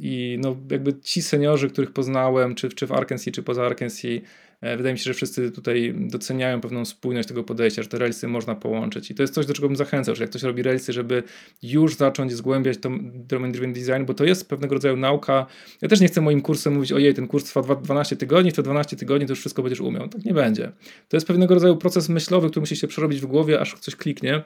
I 0.00 0.38
no, 0.40 0.56
jakby 0.70 1.00
ci 1.00 1.22
seniorzy, 1.22 1.70
których 1.70 1.92
poznałem, 1.92 2.54
czy, 2.54 2.68
czy 2.68 2.86
w 2.86 2.92
Arkansas, 2.92 3.34
czy 3.34 3.42
poza 3.42 3.66
Arkansas, 3.66 4.00
E, 4.06 4.22
wydaje 4.62 4.92
mi 4.92 4.98
się, 4.98 5.04
że 5.04 5.14
wszyscy 5.14 5.50
tutaj 5.50 5.94
doceniają 5.96 6.60
pewną 6.60 6.84
spójność 6.84 7.28
tego 7.28 7.44
podejścia, 7.44 7.82
że 7.82 7.88
te 7.88 7.98
relsy 7.98 8.28
można 8.28 8.54
połączyć. 8.54 9.10
I 9.10 9.14
to 9.14 9.22
jest 9.22 9.34
coś, 9.34 9.46
do 9.46 9.54
czego 9.54 9.68
bym 9.68 9.76
zachęcał, 9.76 10.14
że 10.14 10.22
jak 10.22 10.30
ktoś 10.30 10.42
robi 10.42 10.62
relsy, 10.62 10.92
żeby 10.92 11.22
już 11.62 11.94
zacząć 11.94 12.32
zgłębiać 12.32 12.78
to 12.78 12.90
domain 13.14 13.52
driven 13.52 13.72
design, 13.72 14.04
bo 14.06 14.14
to 14.14 14.24
jest 14.24 14.48
pewnego 14.48 14.74
rodzaju 14.74 14.96
nauka. 14.96 15.46
Ja 15.82 15.88
też 15.88 16.00
nie 16.00 16.08
chcę 16.08 16.20
moim 16.20 16.40
kursem 16.40 16.74
mówić, 16.74 16.92
ojej, 16.92 17.14
ten 17.14 17.26
kurs 17.26 17.44
trwa 17.44 17.74
12 17.74 18.16
tygodni, 18.16 18.50
w 18.50 18.54
te 18.54 18.62
12 18.62 18.96
tygodni 18.96 19.26
to 19.26 19.32
już 19.32 19.40
wszystko 19.40 19.62
będziesz 19.62 19.80
umiał. 19.80 20.08
Tak 20.08 20.24
nie 20.24 20.34
będzie. 20.34 20.72
To 21.08 21.16
jest 21.16 21.26
pewnego 21.26 21.54
rodzaju 21.54 21.76
proces 21.76 22.08
myślowy, 22.08 22.50
który 22.50 22.60
musi 22.60 22.76
się 22.76 22.88
przerobić 22.88 23.20
w 23.20 23.26
głowie, 23.26 23.60
aż 23.60 23.74
coś 23.74 23.96
kliknie 23.96 24.34
e, 24.34 24.42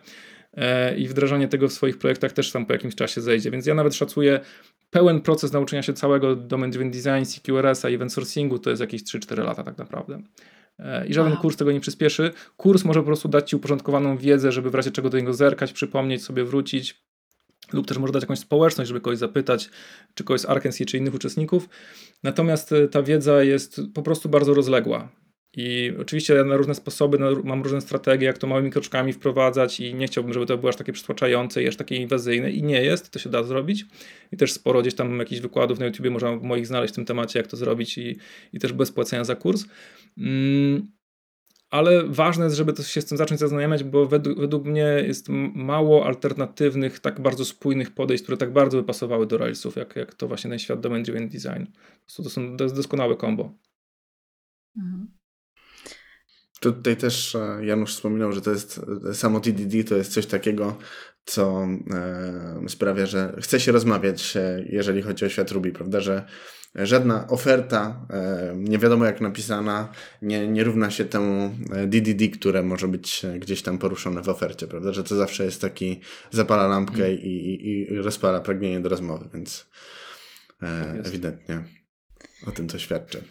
i 0.97 1.09
wdrażanie 1.09 1.49
tego 1.49 1.69
w 1.69 1.73
swoich 1.73 1.99
projektach 1.99 2.33
też 2.33 2.53
tam 2.53 2.67
po 2.67 2.73
jakimś 2.73 2.95
czasie 2.95 3.21
zejdzie. 3.21 3.51
Więc 3.51 3.67
ja 3.67 3.75
nawet 3.75 3.95
szacuję 3.95 4.40
pełen 4.90 5.21
proces 5.21 5.53
nauczenia 5.53 5.83
się 5.83 5.93
całego 5.93 6.37
domain 6.37 6.71
driven 6.71 6.90
design, 6.90 7.25
CQRS-a, 7.25 7.88
event 7.88 8.12
sourcingu 8.12 8.59
to 8.59 8.71
jest 8.71 8.81
jakieś 8.81 9.03
3-4 9.03 9.45
lata 9.45 9.64
tak 9.64 9.79
naprawdę. 9.79 10.23
E, 10.79 11.07
I 11.07 11.14
żaden 11.14 11.33
wow. 11.33 11.40
kurs 11.40 11.57
tego 11.57 11.73
nie 11.73 11.81
przyspieszy. 11.81 12.31
Kurs 12.57 12.85
może 12.85 13.01
po 13.01 13.07
prostu 13.07 13.29
dać 13.29 13.51
Ci 13.51 13.57
uporządkowaną 13.57 14.19
wiedzę, 14.19 14.53
żeby 14.53 14.71
w 14.71 14.75
razie 14.75 14.90
czego 14.90 15.11
do 15.11 15.19
niego 15.19 15.35
zerkać, 15.35 15.73
przypomnieć 15.73 16.25
sobie, 16.25 16.45
wrócić, 16.45 17.05
lub 17.73 17.87
też 17.87 17.99
może 17.99 18.12
dać 18.12 18.23
jakąś 18.23 18.38
społeczność, 18.38 18.88
żeby 18.88 19.01
kogoś 19.01 19.19
zapytać, 19.19 19.71
czy 20.14 20.25
kogoś 20.25 20.40
z 20.40 20.45
Arkansas, 20.45 20.87
czy 20.87 20.99
innych 20.99 21.14
uczestników. 21.14 21.69
Natomiast 22.23 22.73
e, 22.73 22.88
ta 22.88 23.03
wiedza 23.03 23.43
jest 23.43 23.81
po 23.95 24.03
prostu 24.03 24.29
bardzo 24.29 24.55
rozległa. 24.55 25.09
I 25.57 25.93
oczywiście 26.01 26.35
ja 26.35 26.45
na 26.45 26.57
różne 26.57 26.75
sposoby 26.75 27.19
na, 27.19 27.31
mam 27.45 27.62
różne 27.62 27.81
strategie, 27.81 28.27
jak 28.27 28.38
to 28.38 28.47
małymi 28.47 28.71
kroczkami 28.71 29.12
wprowadzać 29.12 29.81
i 29.81 29.95
nie 29.95 30.07
chciałbym, 30.07 30.33
żeby 30.33 30.47
to 30.47 30.59
było 30.59 30.69
aż 30.69 30.77
takie 30.77 30.93
przytłaczające 30.93 31.62
i 31.62 31.69
aż 31.69 31.77
takie 31.77 31.97
inwazyjne 31.97 32.51
i 32.51 32.62
nie 32.62 32.83
jest, 32.83 33.11
to 33.11 33.19
się 33.19 33.31
da 33.31 33.43
zrobić. 33.43 33.87
I 34.33 34.37
też 34.37 34.53
sporo 34.53 34.83
gdzieś 34.83 34.95
tam 34.95 35.19
jakichś 35.19 35.40
wykładów 35.40 35.79
na 35.79 35.87
YouTubie 35.87 36.11
można 36.11 36.37
moich 36.37 36.67
znaleźć 36.67 36.93
w 36.93 36.97
tym 36.97 37.05
temacie, 37.05 37.38
jak 37.38 37.47
to 37.47 37.57
zrobić 37.57 37.99
i, 37.99 38.17
i 38.53 38.59
też 38.59 38.73
bez 38.73 38.93
płacenia 38.93 39.25
za 39.25 39.37
kurs. 39.37 39.64
Mm, 40.19 40.88
ale 41.71 42.05
ważne 42.05 42.45
jest, 42.45 42.57
żeby 42.57 42.73
to 42.73 42.83
się 42.83 43.01
z 43.01 43.07
tym 43.07 43.19
zacząć 43.19 43.40
zaznajamiać, 43.40 43.85
bo 43.85 44.07
według, 44.07 44.40
według, 44.40 44.64
mnie 44.64 45.03
jest 45.07 45.29
mało 45.55 46.07
alternatywnych, 46.07 47.01
tak 47.01 47.21
bardzo 47.21 47.45
spójnych 47.45 47.90
podejść, 47.90 48.23
które 48.23 48.37
tak 48.37 48.53
bardzo 48.53 48.79
by 48.79 48.85
pasowały 48.85 49.27
do 49.27 49.38
Railsów, 49.38 49.77
jak, 49.77 49.97
jak 49.97 50.14
to 50.14 50.29
właśnie 50.29 50.51
ten 50.51 50.59
świat 50.59 50.81
domain 50.81 51.03
driven 51.03 51.29
design. 51.29 51.64
To, 52.17 52.31
są, 52.31 52.57
to 52.57 52.64
jest 52.64 52.77
doskonałe 52.77 53.17
kombo. 53.17 53.53
Mhm. 54.77 55.24
Tutaj 56.64 56.96
też 56.96 57.35
e, 57.35 57.59
Janusz 57.64 57.94
wspominał, 57.94 58.33
że 58.33 58.40
to 58.40 58.50
jest 58.50 58.81
e, 59.11 59.14
samo 59.14 59.40
TDD 59.40 59.85
to 59.85 59.96
jest 59.96 60.12
coś 60.12 60.27
takiego, 60.27 60.79
co 61.24 61.66
e, 61.94 62.68
sprawia, 62.68 63.07
że 63.07 63.37
chce 63.40 63.61
się 63.61 63.72
rozmawiać, 63.72 64.35
jeżeli 64.66 65.03
chodzi 65.03 65.24
o 65.24 65.29
świat 65.29 65.50
Ruby, 65.50 65.72
prawda, 65.72 66.00
że 66.00 66.24
żadna 66.74 67.29
oferta, 67.29 68.07
nie 68.55 68.79
wiadomo 68.79 69.05
jak 69.05 69.20
napisana, 69.20 69.92
nie, 70.22 70.48
nie 70.48 70.64
równa 70.64 70.90
się 70.90 71.05
temu 71.05 71.55
DDD, 71.87 72.29
które 72.29 72.62
może 72.62 72.88
być 72.88 73.22
gdzieś 73.38 73.62
tam 73.62 73.79
poruszone 73.79 74.22
w 74.22 74.29
ofercie, 74.29 74.66
prawda, 74.66 74.92
że 74.92 75.05
to 75.05 75.16
zawsze 75.16 75.44
jest 75.44 75.61
taki, 75.61 76.00
zapala 76.31 76.66
lampkę 76.66 77.07
mm. 77.07 77.18
i, 77.18 77.27
i, 77.27 77.92
i 77.92 77.96
rozpala 77.96 78.40
pragnienie 78.40 78.81
do 78.81 78.88
rozmowy, 78.88 79.29
więc 79.35 79.66
ewidentnie 81.05 81.64
o 82.46 82.50
tym 82.50 82.68
to 82.68 82.79
świadczy. 82.79 83.22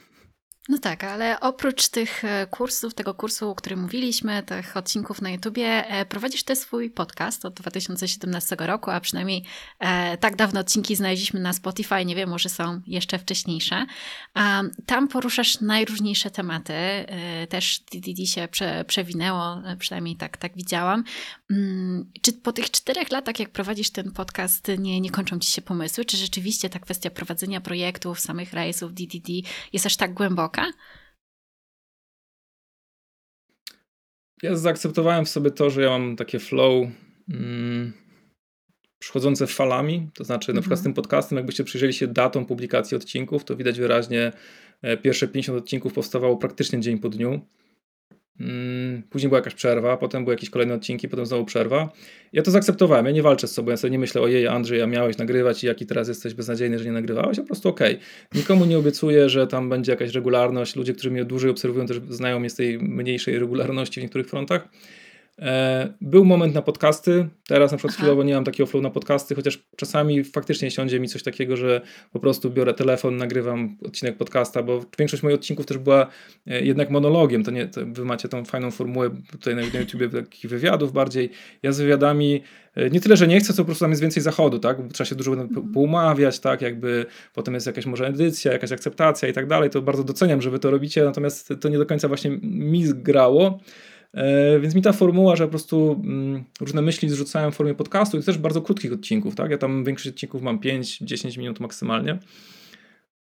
No 0.70 0.78
tak, 0.78 1.04
ale 1.04 1.40
oprócz 1.40 1.88
tych 1.88 2.26
e, 2.26 2.48
kursów, 2.48 2.94
tego 2.94 3.14
kursu, 3.14 3.50
o 3.50 3.56
którym 3.56 3.82
mówiliśmy, 3.82 4.44
tych 4.44 4.78
odcinków 4.78 5.22
na 5.22 5.30
YouTubie, 5.30 5.88
e, 5.88 6.06
prowadzisz 6.06 6.44
też 6.44 6.60
swój 6.60 6.90
podcast 6.90 7.46
od 7.46 7.54
2017 7.54 8.56
roku, 8.60 8.92
a 8.92 9.00
przynajmniej 9.00 9.44
e, 9.80 10.18
tak 10.18 10.36
dawne 10.36 10.60
odcinki 10.60 10.96
znaleźliśmy 10.96 11.40
na 11.40 11.54
Spotify, 11.54 12.06
nie 12.06 12.16
wiem, 12.16 12.30
może 12.30 12.50
są 12.50 12.82
jeszcze 12.88 13.20
wcześniejsze. 13.20 13.86
Tam 14.86 15.08
poruszasz 15.08 15.62
najróżniejsze 15.62 16.32
tematy, 16.32 16.74
też 17.50 17.80
DDD 17.92 18.26
się 18.26 18.48
prze, 18.48 18.86
przewinęło, 18.86 19.62
przynajmniej 19.80 20.16
tak, 20.16 20.38
tak 20.38 20.56
widziałam. 20.56 21.04
Mm, 21.52 22.12
czy 22.22 22.34
po 22.34 22.54
tych 22.54 22.72
czterech 22.72 23.12
latach, 23.12 23.40
jak 23.40 23.50
prowadzisz 23.50 23.90
ten 23.90 24.12
podcast, 24.12 24.68
nie, 24.78 25.02
nie 25.02 25.10
kończą 25.10 25.40
ci 25.40 25.52
się 25.52 25.62
pomysły? 25.62 26.06
Czy 26.06 26.18
rzeczywiście 26.18 26.70
ta 26.70 26.80
kwestia 26.80 27.10
prowadzenia 27.10 27.62
projektów, 27.62 28.20
samych 28.20 28.54
rejsów 28.54 28.94
DDD 28.94 29.30
jest 29.74 29.86
aż 29.86 29.98
tak 29.98 30.14
głęboka? 30.14 30.53
Ja 34.44 34.56
zaakceptowałem 34.56 35.26
w 35.26 35.30
sobie 35.30 35.52
to, 35.52 35.70
że 35.70 35.82
ja 35.82 35.90
mam 35.90 36.16
takie 36.16 36.40
flow 36.40 36.88
mm, 37.30 37.94
przychodzące 39.00 39.48
falami. 39.48 40.10
To 40.14 40.24
znaczy, 40.24 40.54
na 40.54 40.62
przykład 40.62 40.80
z 40.80 40.82
mhm. 40.82 40.94
tym 40.94 41.04
podcastem, 41.04 41.38
jakbyście 41.38 41.64
przyjrzeli 41.64 41.94
się 41.94 42.08
datą 42.08 42.46
publikacji 42.46 42.98
odcinków, 42.98 43.44
to 43.44 43.56
widać 43.56 43.80
wyraźnie, 43.80 44.32
e, 44.82 44.98
pierwsze 44.98 45.28
50 45.28 45.58
odcinków 45.58 45.94
powstawało 45.94 46.38
praktycznie 46.38 46.80
dzień 46.80 47.00
po 47.00 47.10
dniu. 47.10 47.42
Mm, 48.40 49.04
później 49.10 49.30
była 49.30 49.40
jakaś 49.40 49.54
przerwa, 49.54 49.98
potem 49.98 50.24
były 50.24 50.34
jakieś 50.34 50.50
kolejne 50.50 50.74
odcinki, 50.74 51.10
potem 51.10 51.26
znowu 51.26 51.46
przerwa. 51.46 51.90
Ja 52.34 52.42
to 52.42 52.52
zaakceptowałem, 52.52 53.06
ja 53.06 53.12
nie 53.12 53.24
walczę 53.24 53.48
z 53.48 53.52
sobą, 53.52 53.72
ja 53.72 53.78
sobie 53.78 53.92
nie 53.92 54.00
myślę, 54.00 54.22
ojej 54.22 54.48
Andrzej, 54.48 54.80
ja 54.80 54.88
miałeś 54.88 55.18
nagrywać 55.18 55.64
i 55.64 55.68
jaki 55.68 55.86
teraz 55.86 56.08
jesteś 56.08 56.34
beznadziejny, 56.34 56.80
że 56.80 56.86
nie 56.86 56.92
nagrywałeś, 56.92 57.38
po 57.38 57.44
prostu 57.46 57.70
okej. 57.70 57.96
Okay. 57.96 58.40
Nikomu 58.42 58.66
nie 58.66 58.78
obiecuję, 58.78 59.30
że 59.30 59.48
tam 59.48 59.70
będzie 59.70 59.92
jakaś 59.92 60.14
regularność, 60.14 60.76
ludzie, 60.76 60.94
którzy 60.94 61.12
mnie 61.12 61.26
dłużej 61.26 61.52
obserwują 61.52 61.86
też 61.86 62.02
znają 62.10 62.40
mnie 62.40 62.50
z 62.50 62.56
tej 62.56 62.80
mniejszej 62.80 63.40
regularności 63.40 64.00
w 64.00 64.04
niektórych 64.04 64.30
frontach. 64.30 64.68
E, 65.42 65.94
był 66.02 66.26
moment 66.26 66.56
na 66.56 66.62
podcasty, 66.62 67.28
teraz 67.48 67.72
na 67.72 67.78
przykład 67.78 67.94
Aha. 67.94 68.04
chwilowo 68.04 68.24
nie 68.24 68.34
mam 68.34 68.44
takiego 68.44 68.68
flow 68.68 68.84
na 68.84 68.90
podcasty, 68.90 69.36
chociaż 69.36 69.64
czasami 69.76 70.24
faktycznie 70.24 70.72
siądzie 70.72 71.00
mi 71.00 71.08
coś 71.08 71.24
takiego, 71.24 71.58
że 71.58 71.82
po 72.12 72.20
prostu 72.20 72.50
biorę 72.50 72.74
telefon, 72.74 73.18
nagrywam 73.18 73.78
odcinek 73.86 74.18
podcasta, 74.18 74.64
bo 74.64 74.86
większość 75.00 75.24
moich 75.24 75.36
odcinków 75.36 75.66
też 75.66 75.78
była 75.78 76.08
e, 76.48 76.62
jednak 76.62 76.90
monologiem, 76.90 77.44
to 77.44 77.52
nie, 77.52 77.68
to 77.68 77.82
wy 77.86 78.06
macie 78.06 78.30
tą 78.30 78.46
fajną 78.46 78.72
formułę 78.72 79.10
tutaj 79.32 79.56
na, 79.56 79.62
na 79.74 79.80
YouTubie 79.80 80.10
takich 80.10 80.52
wywiadów 80.52 80.94
bardziej, 80.94 81.30
ja 81.64 81.72
z 81.72 81.80
wywiadami 81.80 82.44
e, 82.76 82.90
nie 82.90 83.02
tyle, 83.02 83.18
że 83.18 83.28
nie 83.28 83.40
chcę, 83.40 83.54
co 83.54 83.62
po 83.62 83.66
prostu 83.66 83.84
tam 83.84 83.92
jest 83.92 84.02
więcej 84.02 84.24
zachodu, 84.24 84.60
tak, 84.60 84.78
trzeba 84.94 85.10
się 85.10 85.16
dużo 85.16 85.34
mhm. 85.34 85.72
poumawiać, 85.74 86.40
tak, 86.40 86.62
jakby 86.62 87.06
potem 87.34 87.54
jest 87.54 87.68
jakaś 87.68 87.86
może 87.86 88.08
edycja, 88.08 88.52
jakaś 88.52 88.72
akceptacja 88.72 89.30
i 89.30 89.34
tak 89.34 89.48
dalej, 89.48 89.70
to 89.70 89.82
bardzo 89.82 90.04
doceniam, 90.04 90.42
że 90.42 90.50
wy 90.50 90.60
to 90.60 90.72
robicie, 90.72 91.04
natomiast 91.04 91.54
to 91.62 91.70
nie 91.70 91.78
do 91.78 91.86
końca 91.86 92.08
właśnie 92.08 92.32
mi 92.42 92.86
zgrało, 92.86 93.60
E, 93.60 93.93
więc 94.62 94.76
mi 94.76 94.82
ta 94.82 94.94
formuła, 94.94 95.36
że 95.36 95.44
po 95.44 95.50
prostu 95.50 96.02
mm, 96.04 96.44
różne 96.62 96.82
myśli 96.82 97.10
zrzucałem 97.10 97.52
w 97.52 97.56
formie 97.56 97.74
podcastu 97.74 98.18
i 98.18 98.24
też 98.24 98.38
bardzo 98.38 98.62
krótkich 98.62 98.94
odcinków, 98.94 99.36
tak? 99.36 99.52
Ja 99.52 99.58
tam 99.58 99.84
większość 99.84 100.08
odcinków 100.08 100.42
mam 100.42 100.60
5-10 100.60 101.38
minut 101.38 101.60
maksymalnie. 101.60 102.20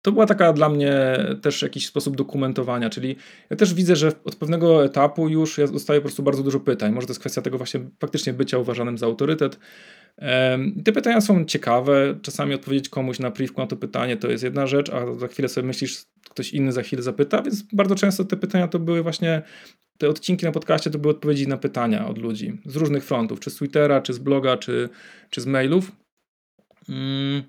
To 0.03 0.13
była 0.13 0.27
taka 0.27 0.53
dla 0.53 0.69
mnie 0.69 1.19
też 1.43 1.63
jakiś 1.63 1.87
sposób 1.87 2.17
dokumentowania, 2.17 2.91
czyli 2.91 3.17
ja 3.51 3.57
też 3.57 3.75
widzę, 3.75 3.97
że 3.97 4.13
od 4.25 4.37
pewnego 4.37 4.85
etapu 4.85 5.29
już 5.29 5.59
ja 5.59 5.67
dostaję 5.67 6.01
po 6.01 6.05
prostu 6.05 6.23
bardzo 6.23 6.43
dużo 6.43 6.61
pytań. 6.61 6.93
Może 6.93 7.07
to 7.07 7.11
jest 7.11 7.21
kwestia 7.21 7.43
tego 7.43 7.59
właśnie 7.59 7.81
faktycznie 8.01 8.33
bycia 8.33 8.59
uważanym 8.59 8.99
za 8.99 9.07
autorytet. 9.07 9.59
Te 10.85 10.93
pytania 10.93 11.21
są 11.21 11.45
ciekawe. 11.45 12.19
Czasami 12.23 12.55
odpowiedzieć 12.55 12.89
komuś 12.89 13.19
na 13.19 13.31
privku 13.31 13.61
na 13.61 13.67
to 13.67 13.77
pytanie 13.77 14.17
to 14.17 14.31
jest 14.31 14.45
jedna 14.45 14.67
rzecz, 14.67 14.91
a 14.91 15.15
za 15.15 15.29
chwilę 15.29 15.49
sobie 15.49 15.67
myślisz, 15.67 16.03
ktoś 16.31 16.53
inny 16.53 16.73
za 16.73 16.83
chwilę 16.83 17.03
zapyta, 17.03 17.43
więc 17.43 17.63
bardzo 17.63 17.95
często 17.95 18.25
te 18.25 18.37
pytania 18.37 18.69
to 18.69 18.79
były 18.79 19.03
właśnie 19.03 19.43
te 19.99 20.09
odcinki 20.09 20.47
na 20.47 20.53
podcaście 20.53 20.91
to 20.91 20.99
były 20.99 21.15
odpowiedzi 21.15 21.49
na 21.49 21.57
pytania 21.57 22.09
od 22.09 22.19
ludzi 22.19 22.59
z 22.67 22.77
różnych 22.77 23.05
frontów, 23.05 23.41
czy 23.41 23.51
z 23.51 23.55
Twittera, 23.55 24.01
czy 24.01 24.13
z 24.13 24.19
bloga, 24.19 24.57
czy, 24.57 24.89
czy 25.31 25.41
z 25.41 25.47
mailów. 25.47 25.93
Mm. 26.89 27.43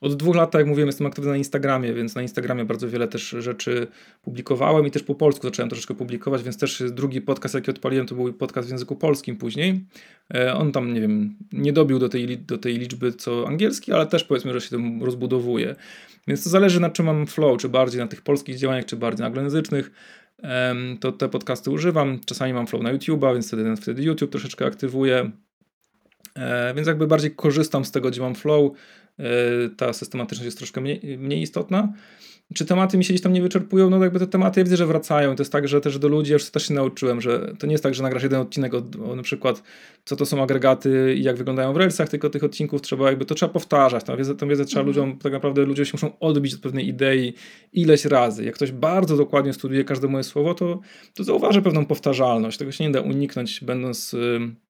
Od 0.00 0.14
dwóch 0.14 0.36
lat, 0.36 0.50
tak 0.50 0.58
jak 0.58 0.68
mówiłem, 0.68 0.86
jestem 0.88 1.06
aktywny 1.06 1.30
na 1.30 1.36
Instagramie, 1.36 1.94
więc 1.94 2.14
na 2.14 2.22
Instagramie 2.22 2.64
bardzo 2.64 2.88
wiele 2.88 3.08
też 3.08 3.28
rzeczy 3.38 3.86
publikowałem 4.22 4.86
i 4.86 4.90
też 4.90 5.02
po 5.02 5.14
polsku 5.14 5.46
zacząłem 5.46 5.68
troszeczkę 5.68 5.94
publikować, 5.94 6.42
więc 6.42 6.58
też 6.58 6.82
drugi 6.90 7.20
podcast, 7.20 7.54
jaki 7.54 7.70
odpaliłem, 7.70 8.06
to 8.06 8.14
był 8.14 8.32
podcast 8.32 8.68
w 8.68 8.70
języku 8.70 8.96
polskim 8.96 9.36
później. 9.36 9.84
E, 10.34 10.54
on 10.54 10.72
tam, 10.72 10.94
nie 10.94 11.00
wiem, 11.00 11.36
nie 11.52 11.72
dobił 11.72 11.98
do 11.98 12.08
tej, 12.08 12.38
do 12.38 12.58
tej 12.58 12.78
liczby 12.78 13.12
co 13.12 13.48
angielski, 13.48 13.92
ale 13.92 14.06
też 14.06 14.24
powiedzmy, 14.24 14.52
że 14.52 14.60
się 14.60 14.70
tym 14.70 15.02
rozbudowuje. 15.02 15.76
Więc 16.28 16.44
to 16.44 16.50
zależy 16.50 16.80
na 16.80 16.90
czym 16.90 17.06
mam 17.06 17.26
flow, 17.26 17.60
czy 17.60 17.68
bardziej 17.68 18.00
na 18.00 18.06
tych 18.06 18.22
polskich 18.22 18.56
działaniach, 18.56 18.84
czy 18.84 18.96
bardziej 18.96 19.20
na 19.20 19.26
anglojęzycznych 19.26 19.90
to 21.00 21.12
te 21.12 21.28
podcasty 21.28 21.70
używam. 21.70 22.20
Czasami 22.26 22.52
mam 22.52 22.66
flow 22.66 22.82
na 22.82 22.94
YouTube'a, 22.94 23.32
więc 23.32 23.48
wtedy, 23.48 23.76
wtedy 23.76 24.02
YouTube 24.02 24.30
troszeczkę 24.30 24.66
aktywuję. 24.66 25.30
E, 26.36 26.74
więc 26.74 26.88
jakby 26.88 27.06
bardziej 27.06 27.30
korzystam 27.30 27.84
z 27.84 27.90
tego, 27.90 28.10
gdzie 28.10 28.20
mam 28.20 28.34
flow. 28.34 28.72
E, 29.20 29.68
ta 29.76 29.92
systematyczność 29.92 30.44
jest 30.44 30.58
troszkę 30.58 30.80
mniej, 30.80 31.18
mniej 31.18 31.42
istotna. 31.42 31.92
Czy 32.54 32.64
tematy 32.64 32.98
mi 32.98 33.04
się 33.04 33.12
gdzieś 33.12 33.22
tam 33.22 33.32
nie 33.32 33.42
wyczerpują? 33.42 33.90
No 33.90 34.04
jakby 34.04 34.18
te 34.18 34.26
tematy 34.26 34.60
ja 34.60 34.64
widzę, 34.64 34.76
że 34.76 34.86
wracają. 34.86 35.36
To 35.36 35.42
jest 35.42 35.52
tak, 35.52 35.68
że 35.68 35.80
też 35.80 35.98
do 35.98 36.08
ludzi, 36.08 36.30
ja 36.30 36.34
już 36.34 36.50
też 36.50 36.68
się 36.68 36.74
nauczyłem, 36.74 37.20
że 37.20 37.52
to 37.58 37.66
nie 37.66 37.72
jest 37.72 37.84
tak, 37.84 37.94
że 37.94 38.02
nagrasz 38.02 38.22
jeden 38.22 38.40
odcinek 38.40 38.74
o, 38.74 38.82
o 39.10 39.16
na 39.16 39.22
przykład 39.22 39.62
co 40.04 40.16
to 40.16 40.26
są 40.26 40.42
agregaty 40.42 41.14
i 41.18 41.22
jak 41.22 41.36
wyglądają 41.36 41.72
w 41.72 41.76
Railsach, 41.76 42.08
tylko 42.08 42.30
tych 42.30 42.44
odcinków 42.44 42.82
trzeba 42.82 43.08
jakby, 43.08 43.24
to 43.24 43.34
trzeba 43.34 43.52
powtarzać. 43.52 44.04
Tą 44.04 44.16
wiedzę, 44.16 44.34
tą 44.34 44.48
wiedzę 44.48 44.64
trzeba 44.64 44.80
mhm. 44.80 44.86
ludziom, 44.86 45.18
tak 45.18 45.32
naprawdę 45.32 45.64
ludzie 45.64 45.84
się 45.84 45.90
muszą 45.94 46.18
odbić 46.18 46.54
od 46.54 46.60
pewnej 46.60 46.88
idei 46.88 47.34
ileś 47.72 48.04
razy. 48.04 48.44
Jak 48.44 48.54
ktoś 48.54 48.72
bardzo 48.72 49.16
dokładnie 49.16 49.52
studiuje 49.52 49.84
każde 49.84 50.08
moje 50.08 50.24
słowo, 50.24 50.54
to, 50.54 50.80
to 51.14 51.24
zauważy 51.24 51.62
pewną 51.62 51.86
powtarzalność. 51.86 52.58
Tego 52.58 52.72
się 52.72 52.84
nie 52.84 52.90
da 52.90 53.00
uniknąć, 53.00 53.60
będąc 53.64 54.16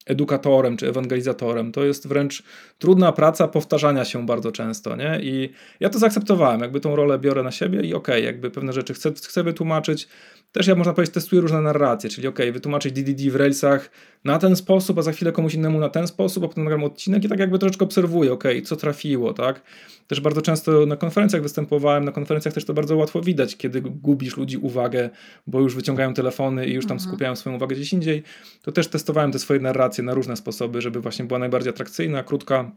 edukatorem 0.05 0.77
czy 0.77 0.89
ewangelizatorem. 0.89 1.71
To 1.71 1.83
jest 1.83 2.07
wręcz 2.07 2.43
trudna 2.79 3.11
praca 3.11 3.47
powtarzania 3.47 4.05
się 4.05 4.25
bardzo 4.25 4.51
często, 4.51 4.95
nie? 4.95 5.19
I 5.21 5.49
ja 5.79 5.89
to 5.89 5.99
zaakceptowałem, 5.99 6.61
jakby 6.61 6.79
tą 6.79 6.95
rolę 6.95 7.19
biorę 7.19 7.43
na 7.43 7.51
siebie 7.51 7.81
i 7.81 7.93
okej, 7.93 8.15
okay, 8.15 8.21
jakby 8.21 8.51
pewne 8.51 8.73
rzeczy 8.73 8.93
chcę, 8.93 9.11
chcę 9.11 9.43
wytłumaczyć, 9.43 10.07
też 10.51 10.67
ja 10.67 10.75
można 10.75 10.93
powiedzieć 10.93 11.13
testuję 11.13 11.41
różne 11.41 11.61
narracje, 11.61 12.09
czyli 12.09 12.27
ok, 12.27 12.39
wytłumaczyć 12.53 12.91
DDD 12.93 13.31
w 13.31 13.35
Railsach 13.35 13.91
na 14.23 14.39
ten 14.39 14.55
sposób, 14.55 14.97
a 14.97 15.01
za 15.01 15.11
chwilę 15.11 15.31
komuś 15.31 15.53
innemu 15.53 15.79
na 15.79 15.89
ten 15.89 16.07
sposób, 16.07 16.43
a 16.43 16.47
potem 16.47 16.63
nagram 16.63 16.83
odcinek 16.83 17.23
i 17.23 17.29
tak 17.29 17.39
jakby 17.39 17.59
troszeczkę 17.59 17.85
obserwuję, 17.85 18.33
ok, 18.33 18.43
co 18.63 18.75
trafiło, 18.75 19.33
tak. 19.33 19.61
Też 20.07 20.21
bardzo 20.21 20.41
często 20.41 20.85
na 20.85 20.95
konferencjach 20.95 21.41
występowałem, 21.41 22.05
na 22.05 22.11
konferencjach 22.11 22.53
też 22.53 22.65
to 22.65 22.73
bardzo 22.73 22.97
łatwo 22.97 23.21
widać, 23.21 23.57
kiedy 23.57 23.81
gubisz 23.81 24.37
ludzi 24.37 24.57
uwagę, 24.57 25.09
bo 25.47 25.59
już 25.59 25.75
wyciągają 25.75 26.13
telefony 26.13 26.67
i 26.67 26.73
już 26.73 26.85
tam 26.85 26.97
mhm. 26.97 27.09
skupiają 27.09 27.35
swoją 27.35 27.55
uwagę 27.55 27.75
gdzieś 27.75 27.93
indziej, 27.93 28.23
to 28.61 28.71
też 28.71 28.87
testowałem 28.87 29.31
te 29.31 29.39
swoje 29.39 29.59
narracje 29.59 30.03
na 30.03 30.13
różne 30.13 30.35
sposoby, 30.35 30.81
żeby 30.81 31.01
właśnie 31.01 31.25
była 31.25 31.39
najbardziej 31.39 31.69
atrakcyjna, 31.69 32.23
krótka, 32.23 32.71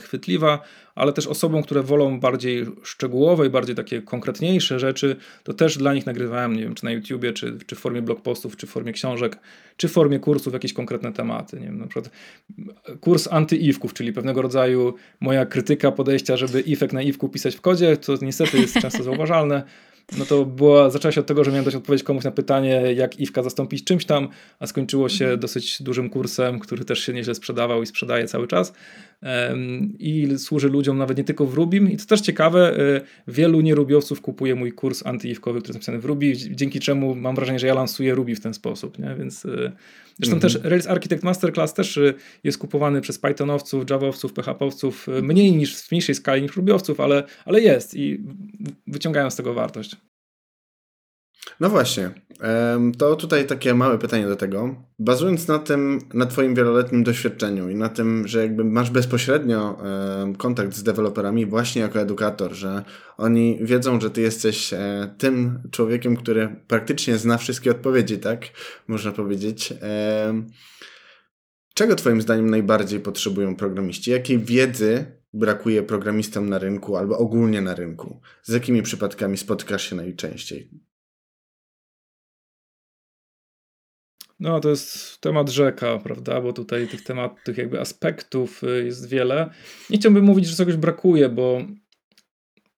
chwytliwa, 0.00 0.62
ale 0.94 1.12
też 1.12 1.26
osobom, 1.26 1.62
które 1.62 1.82
wolą 1.82 2.20
bardziej 2.20 2.66
szczegółowe 2.82 3.46
i 3.46 3.50
bardziej 3.50 3.76
takie 3.76 4.02
konkretniejsze 4.02 4.78
rzeczy, 4.78 5.16
to 5.44 5.54
też 5.54 5.78
dla 5.78 5.94
nich 5.94 6.06
nagrywałem, 6.06 6.56
nie 6.56 6.62
wiem, 6.62 6.74
czy 6.74 6.84
na 6.84 6.90
YouTubie, 6.90 7.32
czy, 7.32 7.58
czy 7.66 7.76
w 7.76 7.78
formie 7.78 8.02
blog 8.02 8.22
postów, 8.22 8.56
czy 8.56 8.66
w 8.66 8.70
formie 8.70 8.92
książek, 8.92 9.38
czy 9.76 9.88
w 9.88 9.92
formie 9.92 10.18
kursów 10.18 10.52
jakieś 10.52 10.72
konkretne 10.72 11.12
tematy. 11.12 11.60
Nie 11.60 11.66
wiem, 11.66 11.78
na 11.78 11.86
przykład 11.86 12.10
kurs 13.00 13.28
anty-iwków, 13.30 13.92
czyli 13.94 14.12
pewnego 14.12 14.42
rodzaju 14.42 14.94
moja 15.20 15.46
krytyka 15.46 15.92
podejścia, 15.92 16.36
żeby 16.36 16.60
ifek 16.60 16.92
na 16.92 17.02
iwku 17.02 17.28
pisać 17.28 17.56
w 17.56 17.60
kodzie, 17.60 17.96
co 17.96 18.14
niestety 18.22 18.58
jest 18.58 18.80
często 18.80 19.02
zauważalne, 19.12 19.62
no 20.18 20.24
to 20.24 20.44
była, 20.44 20.90
zaczęła 20.90 21.12
się 21.12 21.20
od 21.20 21.26
tego, 21.26 21.44
że 21.44 21.50
miałem 21.50 21.64
dać 21.64 21.74
odpowiedź 21.74 22.02
komuś 22.02 22.24
na 22.24 22.30
pytanie, 22.30 22.82
jak 22.94 23.20
Iwka 23.20 23.42
zastąpić 23.42 23.84
czymś 23.84 24.04
tam, 24.04 24.28
a 24.58 24.66
skończyło 24.66 25.08
się 25.08 25.24
mhm. 25.24 25.40
dosyć 25.40 25.82
dużym 25.82 26.10
kursem, 26.10 26.58
który 26.58 26.84
też 26.84 26.98
się 26.98 27.12
nieźle 27.12 27.34
sprzedawał 27.34 27.82
i 27.82 27.86
sprzedaje 27.86 28.26
cały 28.26 28.48
czas. 28.48 28.72
I 29.98 30.28
służy 30.38 30.68
ludziom 30.68 30.98
nawet 30.98 31.18
nie 31.18 31.24
tylko 31.24 31.46
w 31.46 31.54
Rubim. 31.54 31.90
I 31.90 31.96
to 31.96 32.06
też 32.06 32.20
ciekawe, 32.20 32.76
e, 32.78 33.00
wielu 33.28 33.60
nierubiowców 33.60 34.20
kupuje 34.20 34.54
mój 34.54 34.72
kurs 34.72 35.06
antyiwkowy, 35.06 35.58
który 35.58 35.70
jest 35.70 35.76
napisany 35.76 35.98
w 35.98 36.04
Ruby, 36.04 36.32
dzięki 36.36 36.80
czemu 36.80 37.14
mam 37.14 37.34
wrażenie, 37.34 37.58
że 37.58 37.66
ja 37.66 37.74
lansuję 37.74 38.14
Ruby 38.14 38.34
w 38.34 38.40
ten 38.40 38.54
sposób. 38.54 38.98
Nie? 38.98 39.14
Więc 39.18 39.44
e, 39.44 39.72
zresztą 40.18 40.36
mhm. 40.36 40.40
też 40.40 40.58
Rails 40.64 40.86
Architect 40.86 41.22
Masterclass 41.22 41.74
też 41.74 41.98
e, 41.98 42.14
jest 42.44 42.58
kupowany 42.58 43.00
przez 43.00 43.18
Pythonowców, 43.18 43.90
Javowców, 43.90 44.32
PHPowców, 44.32 45.06
mniej 45.22 45.52
niż 45.52 45.76
w 45.76 45.90
mniejszej 45.90 46.14
skali 46.14 46.42
niż 46.42 46.56
Rubiowców, 46.56 47.00
ale, 47.00 47.24
ale 47.44 47.60
jest 47.60 47.94
i 47.94 48.20
wyciągają 48.86 49.30
z 49.30 49.36
tego 49.36 49.54
wartość. 49.54 49.96
No 51.60 51.70
właśnie, 51.70 52.10
to 52.98 53.16
tutaj 53.16 53.46
takie 53.46 53.74
małe 53.74 53.98
pytanie 53.98 54.26
do 54.26 54.36
tego. 54.36 54.74
Bazując 54.98 55.48
na 55.48 55.58
tym, 55.58 55.98
na 56.14 56.26
Twoim 56.26 56.54
wieloletnim 56.54 57.04
doświadczeniu 57.04 57.70
i 57.70 57.74
na 57.74 57.88
tym, 57.88 58.28
że 58.28 58.42
jakby 58.42 58.64
masz 58.64 58.90
bezpośrednio 58.90 59.78
kontakt 60.38 60.74
z 60.74 60.82
deweloperami 60.82 61.46
właśnie 61.46 61.82
jako 61.82 62.00
edukator, 62.00 62.52
że 62.52 62.84
oni 63.16 63.58
wiedzą, 63.62 64.00
że 64.00 64.10
Ty 64.10 64.20
jesteś 64.20 64.72
e, 64.72 65.14
tym 65.18 65.58
człowiekiem, 65.70 66.16
który 66.16 66.56
praktycznie 66.66 67.18
zna 67.18 67.38
wszystkie 67.38 67.70
odpowiedzi, 67.70 68.18
tak? 68.18 68.44
Można 68.88 69.12
powiedzieć. 69.12 69.74
Czego 71.74 71.94
Twoim 71.94 72.22
zdaniem 72.22 72.50
najbardziej 72.50 73.00
potrzebują 73.00 73.56
programiści? 73.56 74.10
Jakiej 74.10 74.38
wiedzy 74.38 75.04
brakuje 75.32 75.82
programistom 75.82 76.48
na 76.48 76.58
rynku 76.58 76.96
albo 76.96 77.18
ogólnie 77.18 77.60
na 77.60 77.74
rynku? 77.74 78.20
Z 78.42 78.52
jakimi 78.52 78.82
przypadkami 78.82 79.36
spotykasz 79.36 79.90
się 79.90 79.96
najczęściej? 79.96 80.70
No, 84.42 84.60
to 84.60 84.70
jest 84.70 85.20
temat 85.20 85.50
rzeka, 85.50 85.98
prawda? 85.98 86.40
Bo 86.40 86.52
tutaj 86.52 86.88
tych 86.88 87.04
tematów, 87.04 87.42
tych 87.42 87.58
jakby 87.58 87.80
aspektów 87.80 88.64
y, 88.64 88.84
jest 88.84 89.08
wiele. 89.08 89.50
Nie 89.90 89.98
chciałbym 89.98 90.24
mówić, 90.24 90.46
że 90.46 90.56
czegoś 90.56 90.76
brakuje, 90.76 91.28
bo 91.28 91.62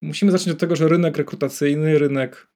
musimy 0.02 0.32
zacząć 0.32 0.48
od 0.48 0.58
tego, 0.58 0.76
że 0.76 0.88
rynek 0.88 1.16
rekrutacyjny, 1.16 1.98
rynek 1.98 2.46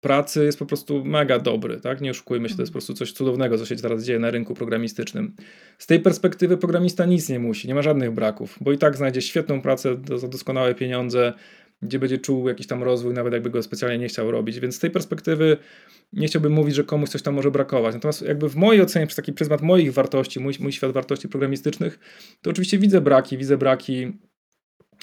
pracy 0.00 0.44
jest 0.44 0.58
po 0.58 0.66
prostu 0.66 1.04
mega 1.04 1.38
dobry, 1.38 1.80
tak? 1.80 2.00
Nie 2.00 2.10
oszukujmy 2.10 2.48
się, 2.48 2.56
to 2.56 2.62
jest 2.62 2.72
po 2.72 2.74
prostu 2.74 2.94
coś 2.94 3.12
cudownego, 3.12 3.58
co 3.58 3.66
się 3.66 3.76
teraz 3.76 4.04
dzieje 4.04 4.18
na 4.18 4.30
rynku 4.30 4.54
programistycznym. 4.54 5.36
Z 5.78 5.86
tej 5.86 6.00
perspektywy 6.00 6.56
programista 6.56 7.04
nic 7.04 7.28
nie 7.28 7.38
musi, 7.38 7.68
nie 7.68 7.74
ma 7.74 7.82
żadnych 7.82 8.10
braków, 8.10 8.58
bo 8.60 8.72
i 8.72 8.78
tak 8.78 8.96
znajdzie 8.96 9.22
świetną 9.22 9.62
pracę 9.62 9.96
za 10.16 10.28
doskonałe 10.28 10.74
pieniądze, 10.74 11.32
gdzie 11.82 11.98
będzie 11.98 12.18
czuł 12.18 12.48
jakiś 12.48 12.66
tam 12.66 12.82
rozwój, 12.82 13.14
nawet 13.14 13.32
jakby 13.32 13.50
go 13.50 13.62
specjalnie 13.62 13.98
nie 13.98 14.08
chciał 14.08 14.30
robić. 14.30 14.60
Więc 14.60 14.76
z 14.76 14.78
tej 14.78 14.90
perspektywy 14.90 15.56
nie 16.12 16.26
chciałbym 16.26 16.52
mówić, 16.52 16.74
że 16.74 16.84
komuś 16.84 17.08
coś 17.08 17.22
tam 17.22 17.34
może 17.34 17.50
brakować. 17.50 17.94
Natomiast 17.94 18.22
jakby 18.22 18.48
w 18.48 18.56
mojej 18.56 18.82
ocenie, 18.82 19.06
przez 19.06 19.16
taki 19.16 19.32
pryzmat 19.32 19.62
moich 19.62 19.92
wartości, 19.92 20.40
mój, 20.40 20.54
mój 20.60 20.72
świat 20.72 20.92
wartości 20.92 21.28
programistycznych, 21.28 21.98
to 22.42 22.50
oczywiście 22.50 22.78
widzę 22.78 23.00
braki, 23.00 23.38
widzę 23.38 23.56
braki 23.58 24.12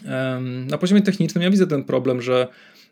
um, 0.05 0.67
na 0.67 0.77
poziomie 0.77 1.01
technicznym. 1.01 1.43
Ja 1.43 1.49
widzę 1.49 1.67
ten 1.67 1.83
problem, 1.83 2.21
że 2.21 2.47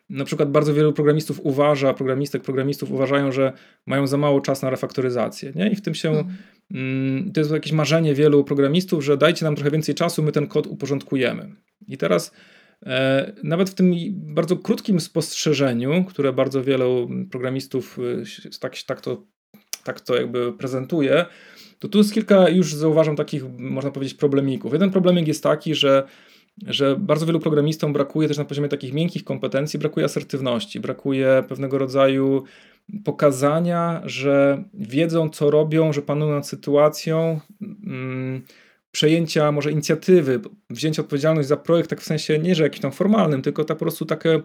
na 0.10 0.26
przykład 0.26 0.52
bardzo 0.52 0.74
wielu 0.74 0.94
programistów 0.94 1.40
uważa, 1.44 1.94
programistek, 1.94 2.42
programistów 2.42 2.92
uważają, 2.92 3.32
że 3.32 3.54
mają 3.86 4.08
za 4.08 4.18
mało 4.18 4.42
czasu 4.42 4.66
na 4.66 4.70
refaktoryzację. 4.70 5.52
Nie? 5.56 5.70
I 5.70 5.76
w 5.76 5.82
tym 5.82 5.96
się, 5.96 6.10
mhm. 6.10 6.36
mm, 6.72 7.32
to 7.32 7.40
jest 7.40 7.52
jakieś 7.52 7.72
marzenie 7.72 8.14
wielu 8.14 8.44
programistów, 8.44 9.04
że 9.04 9.18
dajcie 9.18 9.46
nam 9.46 9.56
trochę 9.56 9.72
więcej 9.72 9.96
czasu, 9.96 10.24
my 10.24 10.32
ten 10.32 10.48
kod 10.48 10.68
uporządkujemy. 10.68 11.56
I 11.88 11.98
teraz 11.98 12.32
nawet 13.44 13.70
w 13.70 13.74
tym 13.74 13.94
bardzo 14.12 14.58
krótkim 14.58 15.00
spostrzeżeniu, 15.00 16.06
które 16.06 16.34
bardzo 16.34 16.64
wielu 16.64 17.10
programistów 17.32 18.00
e, 18.46 18.60
tak, 18.60 18.76
tak, 18.88 19.02
to, 19.02 19.24
tak 19.84 20.02
to 20.02 20.16
jakby 20.16 20.54
prezentuje, 20.54 21.26
to 21.80 21.88
tu 21.88 21.98
jest 21.98 22.14
kilka 22.14 22.50
już 22.50 22.74
zauważam 22.74 23.16
takich, 23.16 23.44
można 23.58 23.92
powiedzieć, 23.92 24.14
problemików. 24.14 24.74
Jeden 24.74 24.92
problemik 24.92 25.28
jest 25.28 25.44
taki, 25.44 25.76
że 25.76 26.08
że 26.66 26.96
bardzo 26.96 27.26
wielu 27.26 27.40
programistom 27.40 27.94
brakuje 27.94 28.28
też 28.28 28.38
na 28.38 28.46
poziomie 28.46 28.70
takich 28.70 28.94
miękkich 28.94 29.24
kompetencji, 29.24 29.80
brakuje 29.80 30.06
asertywności, 30.06 30.80
brakuje 30.80 31.44
pewnego 31.48 31.78
rodzaju 31.78 32.44
pokazania, 33.06 34.02
że 34.06 34.64
wiedzą, 34.74 35.30
co 35.30 35.52
robią, 35.52 35.94
że 35.94 36.02
panują 36.02 36.32
nad 36.32 36.48
sytuacją, 36.48 37.40
mm, 37.62 38.42
przejęcia 38.92 39.52
może 39.52 39.72
inicjatywy, 39.72 40.40
wzięcia 40.70 41.02
odpowiedzialności 41.02 41.50
za 41.50 41.58
projekt, 41.58 41.90
tak 41.90 42.02
w 42.02 42.06
sensie 42.06 42.40
nie, 42.40 42.56
że 42.56 42.64
jakimś 42.64 42.82
tam 42.82 42.92
formalnym, 42.92 43.42
tylko 43.42 43.64
tak 43.64 43.78
po 43.78 43.86
prostu 43.86 44.06
takie, 44.06 44.42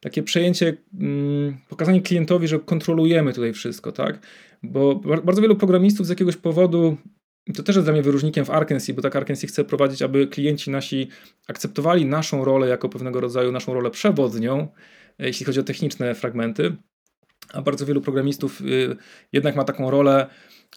takie 0.00 0.22
przejęcie, 0.22 0.76
mm, 1.00 1.56
pokazanie 1.68 2.02
klientowi, 2.02 2.48
że 2.48 2.58
kontrolujemy 2.58 3.32
tutaj 3.32 3.52
wszystko, 3.52 3.92
tak? 3.92 4.18
Bo 4.62 4.94
bardzo 5.24 5.42
wielu 5.42 5.56
programistów 5.56 6.06
z 6.06 6.10
jakiegoś 6.10 6.36
powodu 6.36 6.96
to 7.54 7.62
też 7.62 7.76
jest 7.76 7.86
dla 7.86 7.92
mnie 7.92 8.02
wyróżnikiem 8.02 8.44
w 8.44 8.50
Arkansas, 8.50 8.96
bo 8.96 9.02
tak 9.02 9.16
Arkansas 9.16 9.50
chce 9.50 9.64
prowadzić, 9.64 10.02
aby 10.02 10.26
klienci 10.26 10.70
nasi 10.70 11.08
akceptowali 11.48 12.06
naszą 12.06 12.44
rolę 12.44 12.68
jako 12.68 12.88
pewnego 12.88 13.20
rodzaju 13.20 13.52
naszą 13.52 13.74
rolę 13.74 13.90
przewodnią, 13.90 14.68
e, 15.18 15.26
jeśli 15.26 15.46
chodzi 15.46 15.60
o 15.60 15.62
techniczne 15.62 16.14
fragmenty. 16.14 16.76
A 17.52 17.62
bardzo 17.62 17.86
wielu 17.86 18.00
programistów 18.00 18.60
y, 18.60 18.96
jednak 19.32 19.56
ma 19.56 19.64
taką 19.64 19.90
rolę 19.90 20.26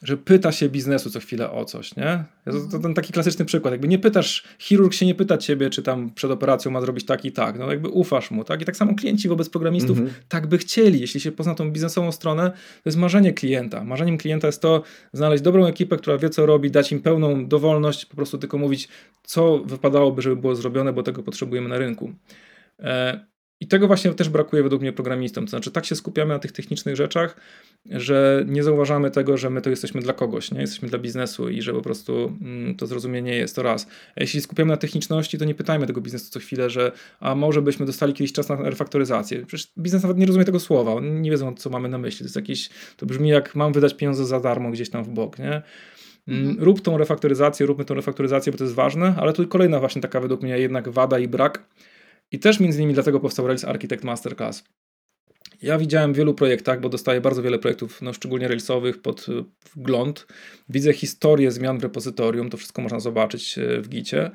że 0.02 0.18
pyta 0.18 0.52
się 0.52 0.70
biznesu 0.70 1.10
co 1.10 1.20
chwilę 1.20 1.52
o 1.52 1.66
coś, 1.66 1.96
nie? 1.96 2.24
To, 2.72 2.80
ten 2.80 2.94
taki 2.94 3.14
klasyczny 3.14 3.46
przykład, 3.46 3.72
jakby 3.72 3.88
nie 3.88 4.00
pytasz, 4.00 4.44
chirurg 4.60 4.94
się 4.94 5.06
nie 5.06 5.16
pyta 5.16 5.38
ciebie, 5.38 5.70
czy 5.70 5.84
tam 5.84 6.12
przed 6.12 6.32
operacją 6.32 6.72
ma 6.72 6.82
zrobić 6.82 7.06
tak 7.06 7.26
i 7.26 7.32
tak, 7.32 7.60
no 7.60 7.70
jakby 7.70 7.90
ufasz 7.90 8.32
mu, 8.32 8.44
tak? 8.44 8.62
I 8.62 8.66
tak 8.66 8.78
samo 8.78 8.96
klienci 8.96 9.30
wobec 9.30 9.50
programistów 9.50 9.98
mm 9.98 10.10
-hmm. 10.10 10.14
tak 10.28 10.48
by 10.48 10.58
chcieli, 10.58 11.00
jeśli 11.00 11.20
się 11.20 11.32
pozna 11.32 11.56
tą 11.56 11.72
biznesową 11.72 12.12
stronę, 12.12 12.52
to 12.52 12.82
jest 12.86 12.98
marzenie 12.98 13.34
klienta. 13.34 13.84
Marzeniem 13.84 14.18
klienta 14.18 14.48
jest 14.48 14.62
to 14.62 14.84
znaleźć 15.14 15.44
dobrą 15.44 15.66
ekipę, 15.66 15.98
która 15.98 16.18
wie 16.18 16.30
co 16.30 16.46
robi, 16.46 16.72
dać 16.72 16.92
im 16.92 17.02
pełną 17.02 17.48
dowolność, 17.48 18.06
po 18.06 18.16
prostu 18.16 18.38
tylko 18.38 18.58
mówić, 18.58 18.88
co 19.24 19.60
wypadałoby, 19.60 20.22
żeby 20.22 20.36
było 20.36 20.56
zrobione, 20.56 20.94
bo 20.94 21.04
tego 21.04 21.24
potrzebujemy 21.24 21.70
na 21.70 21.78
rynku. 21.78 22.14
E 22.80 23.33
i 23.60 23.68
tego 23.68 23.88
właśnie 23.88 24.14
też 24.14 24.30
brakuje 24.30 24.64
według 24.64 24.82
mnie 24.82 24.94
programistom. 24.94 25.46
To 25.46 25.50
znaczy, 25.50 25.72
tak 25.72 25.86
się 25.86 25.96
skupiamy 25.96 26.34
na 26.34 26.40
tych 26.40 26.52
technicznych 26.52 26.96
rzeczach, 26.96 27.38
że 27.90 28.46
nie 28.48 28.64
zauważamy 28.64 29.12
tego, 29.12 29.38
że 29.38 29.50
my 29.50 29.62
to 29.62 29.70
jesteśmy 29.70 30.02
dla 30.02 30.14
kogoś, 30.14 30.52
nie 30.52 30.62
jesteśmy 30.62 30.90
dla 30.90 31.00
biznesu 31.00 31.50
i 31.50 31.62
że 31.62 31.74
po 31.74 31.82
prostu 31.82 32.38
mm, 32.42 32.76
to 32.76 32.88
zrozumienie 32.88 33.36
jest 33.36 33.56
to 33.56 33.64
raz. 33.64 33.88
A 34.16 34.22
jeśli 34.22 34.42
skupiamy 34.42 34.72
na 34.72 34.78
techniczności, 34.78 35.38
to 35.38 35.46
nie 35.46 35.56
pytajmy 35.56 35.88
tego 35.88 36.02
biznesu 36.02 36.32
co 36.32 36.40
chwilę, 36.40 36.70
że 36.70 36.92
a 37.20 37.36
może 37.36 37.62
byśmy 37.62 37.86
dostali 37.86 38.14
kiedyś 38.14 38.34
czas 38.34 38.50
na 38.50 38.56
refaktoryzację. 38.56 39.46
Przecież 39.46 39.72
biznes 39.78 40.04
nawet 40.04 40.18
nie 40.18 40.26
rozumie 40.26 40.46
tego 40.46 40.60
słowa, 40.60 41.02
nie 41.02 41.32
wiedzą, 41.32 41.56
co 41.56 41.70
mamy 41.70 41.90
na 41.90 41.98
myśli. 41.98 42.20
To 42.20 42.26
jest 42.26 42.36
jakiś, 42.36 42.70
to 42.98 43.06
brzmi 43.06 43.30
jak 43.30 43.56
mam 43.56 43.74
wydać 43.74 43.94
pieniądze 43.94 44.26
za 44.26 44.40
darmo 44.40 44.72
gdzieś 44.72 44.90
tam 44.90 45.04
w 45.04 45.10
bok, 45.10 45.40
nie? 45.40 45.62
Mm, 46.28 46.50
mhm. 46.50 46.64
Rób 46.64 46.82
tą 46.82 46.98
refaktoryzację, 46.98 47.66
róbmy 47.66 47.86
tą 47.86 47.94
refaktoryzację, 47.94 48.52
bo 48.52 48.58
to 48.58 48.64
jest 48.64 48.76
ważne, 48.76 49.16
ale 49.18 49.34
tu 49.34 49.48
kolejna 49.48 49.80
właśnie 49.80 50.02
taka 50.02 50.20
według 50.20 50.42
mnie 50.42 50.60
jednak 50.60 50.90
wada 50.90 51.20
i 51.20 51.28
brak, 51.28 51.64
i 52.32 52.40
też 52.40 52.60
między 52.60 52.78
innymi 52.78 52.94
dlatego 52.94 53.20
powstał 53.20 53.48
Rails 53.48 53.66
Architect 53.66 54.04
Masterclass. 54.04 54.64
Ja 55.62 55.78
widziałem 55.78 56.14
w 56.14 56.18
wielu 56.18 56.34
projektach, 56.34 56.82
bo 56.82 56.90
dostaję 56.90 57.22
bardzo 57.22 57.42
wiele 57.42 57.60
projektów, 57.60 58.02
no 58.02 58.14
szczególnie 58.14 58.48
Railsowych, 58.48 59.02
pod 59.02 59.26
wgląd. 59.76 60.28
Widzę 60.70 60.94
historię 60.94 61.52
zmian 61.52 61.80
w 61.80 61.84
repozytorium, 61.84 62.50
to 62.50 62.58
wszystko 62.58 62.82
można 62.82 63.00
zobaczyć 63.00 63.58
e, 63.58 63.82
w 63.82 63.90
gicie. 63.90 64.32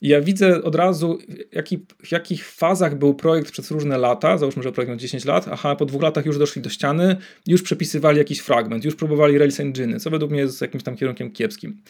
I 0.00 0.08
ja 0.08 0.20
widzę 0.20 0.62
od 0.62 0.74
razu, 0.74 1.18
jaki, 1.52 1.86
w 2.04 2.12
jakich 2.12 2.48
fazach 2.48 2.98
był 2.98 3.14
projekt 3.14 3.50
przez 3.50 3.70
różne 3.70 3.98
lata. 3.98 4.38
Załóżmy, 4.38 4.62
że 4.62 4.72
projekt 4.72 4.88
miał 4.88 4.98
10 4.98 5.24
lat. 5.24 5.48
Aha, 5.50 5.76
po 5.76 5.86
dwóch 5.86 6.02
latach 6.02 6.26
już 6.26 6.38
doszli 6.38 6.62
do 6.62 6.70
ściany, 6.70 7.16
już 7.46 7.62
przepisywali 7.62 8.18
jakiś 8.18 8.38
fragment, 8.38 8.84
już 8.84 8.96
próbowali 8.96 9.38
Rails 9.38 9.60
Engine, 9.60 10.00
co 10.00 10.10
według 10.10 10.30
mnie 10.30 10.40
jest 10.40 10.60
jakimś 10.60 10.82
tam 10.82 10.96
kierunkiem 10.96 11.32
kiepskim. 11.32 11.82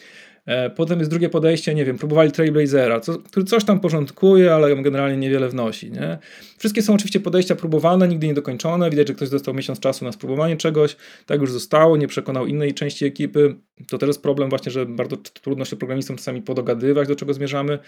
E, 0.47 0.69
potem 0.69 0.99
jest 0.99 1.11
drugie 1.11 1.29
podejście, 1.29 1.75
nie 1.75 1.85
wiem, 1.85 1.97
próbowali 1.97 2.31
Trailblazera, 2.31 2.99
co, 2.99 3.17
który 3.17 3.45
coś 3.45 3.63
tam 3.63 3.79
porządkuje, 3.79 4.53
ale 4.53 4.75
generalnie 4.75 5.17
niewiele 5.17 5.49
wnosi. 5.49 5.91
Nie? 5.91 6.17
Wszystkie 6.57 6.81
są 6.81 6.93
oczywiście 6.93 7.19
podejścia 7.19 7.55
próbowane, 7.55 8.07
nigdy 8.07 8.27
niedokończone. 8.27 8.89
Widać, 8.89 9.07
że 9.07 9.13
ktoś 9.13 9.29
dostał 9.29 9.53
miesiąc 9.53 9.79
czasu 9.79 10.05
na 10.05 10.11
spróbowanie 10.11 10.57
czegoś, 10.57 10.95
tak 11.25 11.41
już 11.41 11.51
zostało, 11.51 11.97
nie 11.97 12.07
przekonał 12.07 12.45
innej 12.45 12.73
części 12.73 13.05
ekipy. 13.05 13.55
To 13.89 13.97
też 13.97 14.07
jest 14.07 14.21
problem 14.21 14.49
właśnie, 14.49 14.71
że 14.71 14.85
bardzo 14.85 15.17
trudno 15.17 15.65
się 15.65 15.75
programistom 15.75 16.17
czasami 16.17 16.41
podogadywać, 16.41 17.07
do 17.07 17.15
czego 17.15 17.33
zmierzamy. 17.33 17.79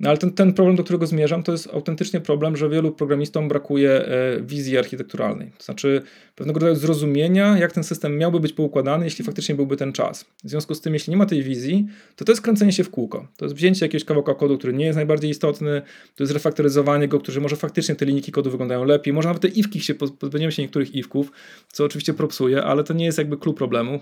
No 0.00 0.08
ale 0.08 0.18
ten, 0.18 0.32
ten 0.32 0.52
problem, 0.52 0.76
do 0.76 0.84
którego 0.84 1.06
zmierzam, 1.06 1.42
to 1.42 1.52
jest 1.52 1.68
autentycznie 1.72 2.20
problem, 2.20 2.56
że 2.56 2.68
wielu 2.68 2.92
programistom 2.92 3.48
brakuje 3.48 3.90
e, 3.90 4.40
wizji 4.42 4.78
architekturalnej. 4.78 5.52
To 5.58 5.64
znaczy 5.64 6.02
pewnego 6.34 6.60
rodzaju 6.60 6.76
zrozumienia, 6.76 7.58
jak 7.58 7.72
ten 7.72 7.84
system 7.84 8.18
miałby 8.18 8.40
być 8.40 8.52
poukładany, 8.52 9.04
jeśli 9.04 9.24
faktycznie 9.24 9.54
byłby 9.54 9.76
ten 9.76 9.92
czas. 9.92 10.24
W 10.44 10.48
związku 10.48 10.74
z 10.74 10.80
tym, 10.80 10.94
jeśli 10.94 11.10
nie 11.10 11.16
ma 11.16 11.26
tej 11.26 11.42
wizji, 11.42 11.86
to 12.16 12.24
to 12.24 12.32
jest 12.32 12.42
kręcenie 12.42 12.72
się 12.72 12.84
w 12.84 12.90
kółko. 12.90 13.28
To 13.36 13.44
jest 13.44 13.54
wzięcie 13.54 13.84
jakiegoś 13.86 14.04
kawałka 14.04 14.34
kodu, 14.34 14.58
który 14.58 14.72
nie 14.72 14.84
jest 14.84 14.96
najbardziej 14.96 15.30
istotny, 15.30 15.82
to 16.14 16.22
jest 16.22 16.32
refaktoryzowanie 16.32 17.08
go, 17.08 17.20
który 17.20 17.40
może 17.40 17.56
faktycznie 17.56 17.94
te 17.94 18.04
linijki 18.04 18.32
kodu 18.32 18.50
wyglądają 18.50 18.84
lepiej, 18.84 19.12
może 19.12 19.28
nawet 19.28 19.42
te 19.42 19.48
iwki 19.48 19.80
się, 19.80 19.94
pozbędziemy 19.94 20.52
się 20.52 20.62
niektórych 20.62 20.94
iwków, 20.94 21.32
co 21.72 21.84
oczywiście 21.84 22.14
propsuje, 22.14 22.62
ale 22.62 22.84
to 22.84 22.94
nie 22.94 23.04
jest 23.04 23.18
jakby 23.18 23.36
klub 23.36 23.58
problemu. 23.58 24.00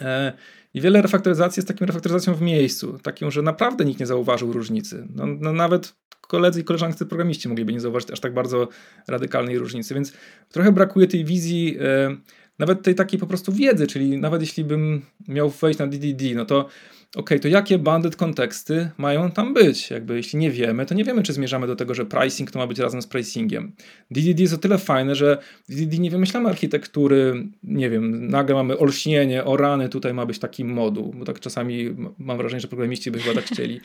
E, 0.00 0.32
I 0.74 0.80
wiele 0.80 1.02
refaktoryzacji 1.02 1.60
jest 1.60 1.68
taką 1.68 1.86
refaktoryzacją 1.86 2.34
w 2.34 2.40
miejscu, 2.40 2.98
taką, 3.02 3.30
że 3.30 3.42
naprawdę 3.42 3.84
nikt 3.84 4.00
nie 4.00 4.06
zauważył 4.06 4.52
różnicy. 4.52 5.06
No, 5.14 5.26
no 5.26 5.52
nawet 5.52 5.94
koledzy 6.20 6.60
i 6.60 6.64
koleżanki 6.64 7.06
programiści 7.06 7.48
mogliby 7.48 7.72
nie 7.72 7.80
zauważyć 7.80 8.10
aż 8.10 8.20
tak 8.20 8.34
bardzo 8.34 8.68
radykalnej 9.08 9.58
różnicy, 9.58 9.94
więc 9.94 10.12
trochę 10.48 10.72
brakuje 10.72 11.06
tej 11.06 11.24
wizji, 11.24 11.76
e, 11.80 12.16
nawet 12.58 12.82
tej 12.82 12.94
takiej 12.94 13.20
po 13.20 13.26
prostu 13.26 13.52
wiedzy, 13.52 13.86
czyli 13.86 14.18
nawet 14.18 14.40
jeśli 14.40 14.64
bym 14.64 15.02
miał 15.28 15.50
wejść 15.50 15.78
na 15.78 15.86
DDD, 15.86 16.34
no 16.34 16.44
to 16.44 16.68
ok, 17.16 17.30
to 17.42 17.48
jakie 17.48 17.78
banded 17.78 18.16
konteksty 18.16 18.90
mają 18.98 19.30
tam 19.30 19.54
być? 19.54 19.90
Jakby 19.90 20.16
jeśli 20.16 20.38
nie 20.38 20.50
wiemy, 20.50 20.86
to 20.86 20.94
nie 20.94 21.04
wiemy, 21.04 21.22
czy 21.22 21.32
zmierzamy 21.32 21.66
do 21.66 21.76
tego, 21.76 21.94
że 21.94 22.06
pricing 22.06 22.50
to 22.50 22.58
ma 22.58 22.66
być 22.66 22.78
razem 22.78 23.02
z 23.02 23.06
pricingiem. 23.06 23.72
DDD 24.10 24.40
jest 24.40 24.54
o 24.54 24.58
tyle 24.58 24.78
fajne, 24.78 25.14
że 25.14 25.38
DDD 25.68 25.98
nie 25.98 26.10
wymyślamy 26.10 26.48
architektury, 26.48 27.48
nie 27.62 27.90
wiem, 27.90 28.28
nagle 28.28 28.54
mamy 28.54 28.78
olśnienie, 28.78 29.44
o 29.44 29.56
rany, 29.56 29.88
tutaj 29.88 30.14
ma 30.14 30.26
być 30.26 30.38
taki 30.38 30.64
moduł, 30.64 31.14
bo 31.18 31.24
tak 31.24 31.40
czasami 31.40 31.96
mam 32.18 32.36
wrażenie, 32.36 32.60
że 32.60 32.68
programiści 32.68 33.10
by 33.10 33.18
chyba 33.18 33.34
tak 33.34 33.44
chcieli. 33.44 33.80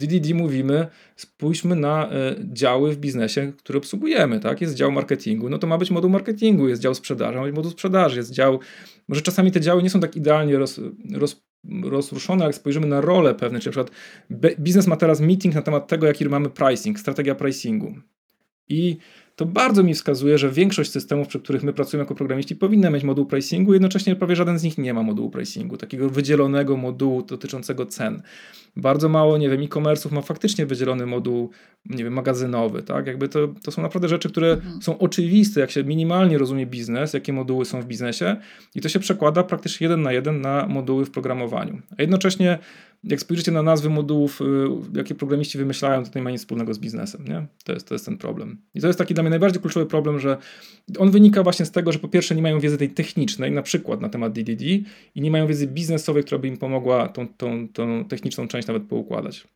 W 0.00 0.06
DDD 0.06 0.34
mówimy, 0.34 0.86
spójrzmy 1.16 1.76
na 1.76 2.12
y, 2.12 2.36
działy 2.52 2.92
w 2.92 2.96
biznesie, 2.96 3.52
które 3.58 3.78
obsługujemy, 3.78 4.40
tak? 4.40 4.60
Jest 4.60 4.74
dział 4.74 4.92
marketingu, 4.92 5.48
no 5.48 5.58
to 5.58 5.66
ma 5.66 5.78
być 5.78 5.90
moduł 5.90 6.10
marketingu, 6.10 6.68
jest 6.68 6.82
dział 6.82 6.94
sprzedaży, 6.94 7.38
ma 7.38 7.44
być 7.44 7.54
moduł 7.54 7.70
sprzedaży, 7.70 8.16
jest 8.16 8.32
dział, 8.32 8.60
może 9.08 9.22
czasami 9.22 9.52
te 9.52 9.60
działy 9.60 9.82
nie 9.82 9.90
są 9.90 10.00
tak 10.00 10.16
idealnie 10.16 10.58
roz, 10.58 10.80
roz 11.14 11.47
rozruszone, 11.82 12.44
jak 12.44 12.54
spojrzymy 12.54 12.86
na 12.86 13.00
role 13.00 13.34
pewne, 13.34 13.60
czy 13.60 13.68
na 13.68 13.70
przykład 13.70 13.90
biznes 14.58 14.86
ma 14.86 14.96
teraz 14.96 15.20
meeting 15.20 15.54
na 15.54 15.62
temat 15.62 15.88
tego, 15.88 16.06
jaki 16.06 16.28
mamy 16.28 16.50
pricing, 16.50 17.00
strategia 17.00 17.34
pricingu. 17.34 17.94
I 18.68 18.96
to 19.38 19.46
bardzo 19.46 19.82
mi 19.82 19.94
wskazuje, 19.94 20.38
że 20.38 20.50
większość 20.50 20.90
systemów, 20.90 21.28
przy 21.28 21.40
których 21.40 21.62
my 21.62 21.72
pracujemy 21.72 22.02
jako 22.02 22.14
programiści, 22.14 22.56
powinna 22.56 22.90
mieć 22.90 23.04
moduł 23.04 23.26
pricingu, 23.26 23.72
jednocześnie 23.72 24.16
prawie 24.16 24.36
żaden 24.36 24.58
z 24.58 24.62
nich 24.62 24.78
nie 24.78 24.94
ma 24.94 25.02
modułu 25.02 25.30
pricingu, 25.30 25.76
takiego 25.76 26.10
wydzielonego 26.10 26.76
modułu 26.76 27.22
dotyczącego 27.22 27.86
cen. 27.86 28.22
Bardzo 28.76 29.08
mało, 29.08 29.38
nie 29.38 29.50
wiem, 29.50 29.62
e-commerce'ów 29.62 30.12
ma 30.12 30.22
faktycznie 30.22 30.66
wydzielony 30.66 31.06
moduł, 31.06 31.50
nie 31.86 32.04
wiem, 32.04 32.12
magazynowy, 32.12 32.82
tak? 32.82 33.06
Jakby 33.06 33.28
to, 33.28 33.48
to 33.62 33.70
są 33.70 33.82
naprawdę 33.82 34.08
rzeczy, 34.08 34.30
które 34.30 34.52
mhm. 34.52 34.82
są 34.82 34.98
oczywiste, 34.98 35.60
jak 35.60 35.70
się 35.70 35.84
minimalnie 35.84 36.38
rozumie 36.38 36.66
biznes, 36.66 37.14
jakie 37.14 37.32
moduły 37.32 37.64
są 37.64 37.82
w 37.82 37.86
biznesie 37.86 38.36
i 38.74 38.80
to 38.80 38.88
się 38.88 38.98
przekłada 38.98 39.42
praktycznie 39.42 39.84
jeden 39.84 40.02
na 40.02 40.12
jeden 40.12 40.40
na 40.40 40.66
moduły 40.66 41.04
w 41.04 41.10
programowaniu. 41.10 41.80
A 41.98 42.02
jednocześnie 42.02 42.58
jak 43.04 43.20
spojrzycie 43.20 43.52
na 43.52 43.62
nazwy 43.62 43.90
modułów, 43.90 44.40
y, 44.40 44.44
jakie 44.94 45.14
programiści 45.14 45.58
wymyślają, 45.58 46.04
to 46.04 46.10
nie 46.14 46.22
ma 46.22 46.30
nic 46.30 46.40
wspólnego 46.40 46.74
z 46.74 46.78
biznesem. 46.78 47.28
Nie? 47.28 47.46
To, 47.64 47.72
jest, 47.72 47.88
to 47.88 47.94
jest 47.94 48.04
ten 48.04 48.18
problem. 48.18 48.62
I 48.74 48.80
to 48.80 48.86
jest 48.86 48.98
taki 48.98 49.14
dla 49.14 49.22
mnie 49.22 49.30
najbardziej 49.30 49.60
kluczowy 49.62 49.86
problem, 49.86 50.20
że 50.20 50.38
on 50.98 51.10
wynika 51.10 51.42
właśnie 51.42 51.66
z 51.66 51.70
tego, 51.70 51.92
że 51.92 51.98
po 51.98 52.08
pierwsze 52.08 52.34
nie 52.34 52.42
mają 52.42 52.60
wiedzy 52.60 52.78
tej 52.78 52.90
technicznej, 52.90 53.52
na 53.52 53.62
przykład 53.62 54.00
na 54.00 54.08
temat 54.08 54.32
DDD, 54.32 54.62
i 55.14 55.20
nie 55.20 55.30
mają 55.30 55.46
wiedzy 55.46 55.66
biznesowej, 55.66 56.24
która 56.24 56.38
by 56.38 56.48
im 56.48 56.56
pomogła 56.56 57.08
tą, 57.08 57.28
tą, 57.28 57.68
tą 57.68 58.04
techniczną 58.04 58.48
część 58.48 58.68
nawet 58.68 58.82
poukładać. 58.82 59.48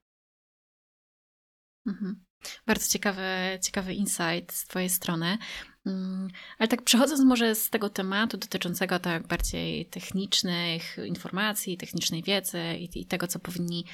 Mhm. 1.87 2.25
Bardzo 2.67 2.89
ciekawy, 2.89 3.23
ciekawy 3.63 3.95
insight 3.95 4.53
z 4.53 4.67
Twojej 4.67 4.89
strony. 4.89 5.39
Mm, 5.87 6.29
ale 6.59 6.69
tak 6.69 6.83
przechodząc 6.83 7.21
może 7.25 7.55
z 7.55 7.71
tego 7.71 7.91
tematu 7.91 8.37
dotyczącego 8.37 8.99
tak 8.99 9.27
bardziej 9.27 9.87
technicznych 9.87 10.97
informacji, 11.07 11.77
technicznej 11.77 12.23
wiedzy 12.23 12.61
i, 12.79 13.01
i 13.01 13.07
tego, 13.07 13.27
co 13.27 13.39
powinni 13.39 13.85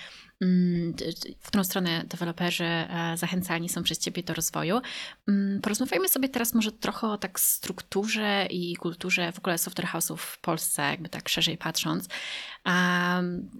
Mm, 0.40 0.94
w 1.40 1.46
którą 1.48 1.64
stronę 1.64 2.04
deweloperzy 2.04 2.64
e, 2.64 3.16
zachęcani 3.16 3.68
są 3.68 3.82
przez 3.82 3.98
Ciebie 3.98 4.22
do 4.22 4.34
rozwoju. 4.34 4.80
Mm, 5.28 5.60
porozmawiajmy 5.60 6.08
sobie 6.08 6.28
teraz 6.28 6.54
może 6.54 6.72
trochę 6.72 7.06
o 7.06 7.18
tak 7.18 7.40
strukturze 7.40 8.46
i 8.50 8.76
kulturze 8.76 9.32
w 9.32 9.38
ogóle 9.38 9.58
software 9.58 9.88
house'ów 9.88 10.16
w 10.16 10.40
Polsce, 10.40 10.82
jakby 10.82 11.08
tak 11.08 11.28
szerzej 11.28 11.58
patrząc. 11.58 12.08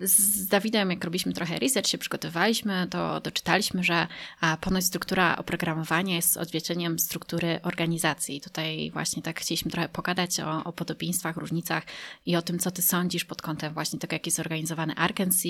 Z 0.01 0.47
Dawidem, 0.47 0.91
jak 0.91 1.05
robiliśmy 1.05 1.33
trochę 1.33 1.59
research, 1.59 1.89
się 1.89 1.99
przygotowaliśmy, 1.99 2.87
to 2.91 3.21
doczytaliśmy, 3.21 3.85
że 3.85 4.07
ponoć 4.61 4.85
struktura 4.85 5.37
oprogramowania 5.37 6.17
jest 6.17 6.37
odzwierciedleniem 6.37 6.99
struktury 6.99 7.61
organizacji. 7.63 8.41
Tutaj 8.41 8.91
właśnie 8.91 9.23
tak 9.23 9.41
chcieliśmy 9.41 9.71
trochę 9.71 9.89
pogadać 9.89 10.41
o, 10.41 10.65
o 10.65 10.73
podobieństwach, 10.73 11.37
różnicach 11.37 11.85
i 12.27 12.37
o 12.37 12.43
tym, 12.43 12.59
co 12.59 12.71
Ty 12.71 12.83
sądzisz 12.83 13.25
pod 13.25 13.43
kątem 13.43 13.75
właśnie 13.75 13.99
tego, 13.99 14.15
jak 14.15 14.27
jest 14.27 14.37
zorganizowany 14.37 14.95
Arkansas, 14.95 15.45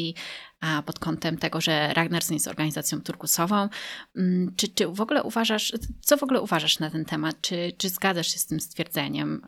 pod 0.87 0.99
kątem 0.99 1.19
kątem 1.19 1.39
tego, 1.39 1.61
że 1.61 1.93
Ragnarsson 1.95 2.35
jest 2.35 2.49
organizacją 2.49 3.01
turkusową. 3.01 3.69
Mm, 4.17 4.55
czy, 4.57 4.69
czy 4.69 4.89
w 4.89 5.01
ogóle 5.01 5.23
uważasz, 5.23 5.73
co 6.01 6.17
w 6.17 6.23
ogóle 6.23 6.41
uważasz 6.41 6.79
na 6.79 6.91
ten 6.91 7.05
temat? 7.05 7.41
Czy, 7.41 7.73
czy 7.79 7.89
zgadzasz 7.89 8.33
się 8.33 8.39
z 8.39 8.47
tym 8.47 8.61
stwierdzeniem, 8.61 9.43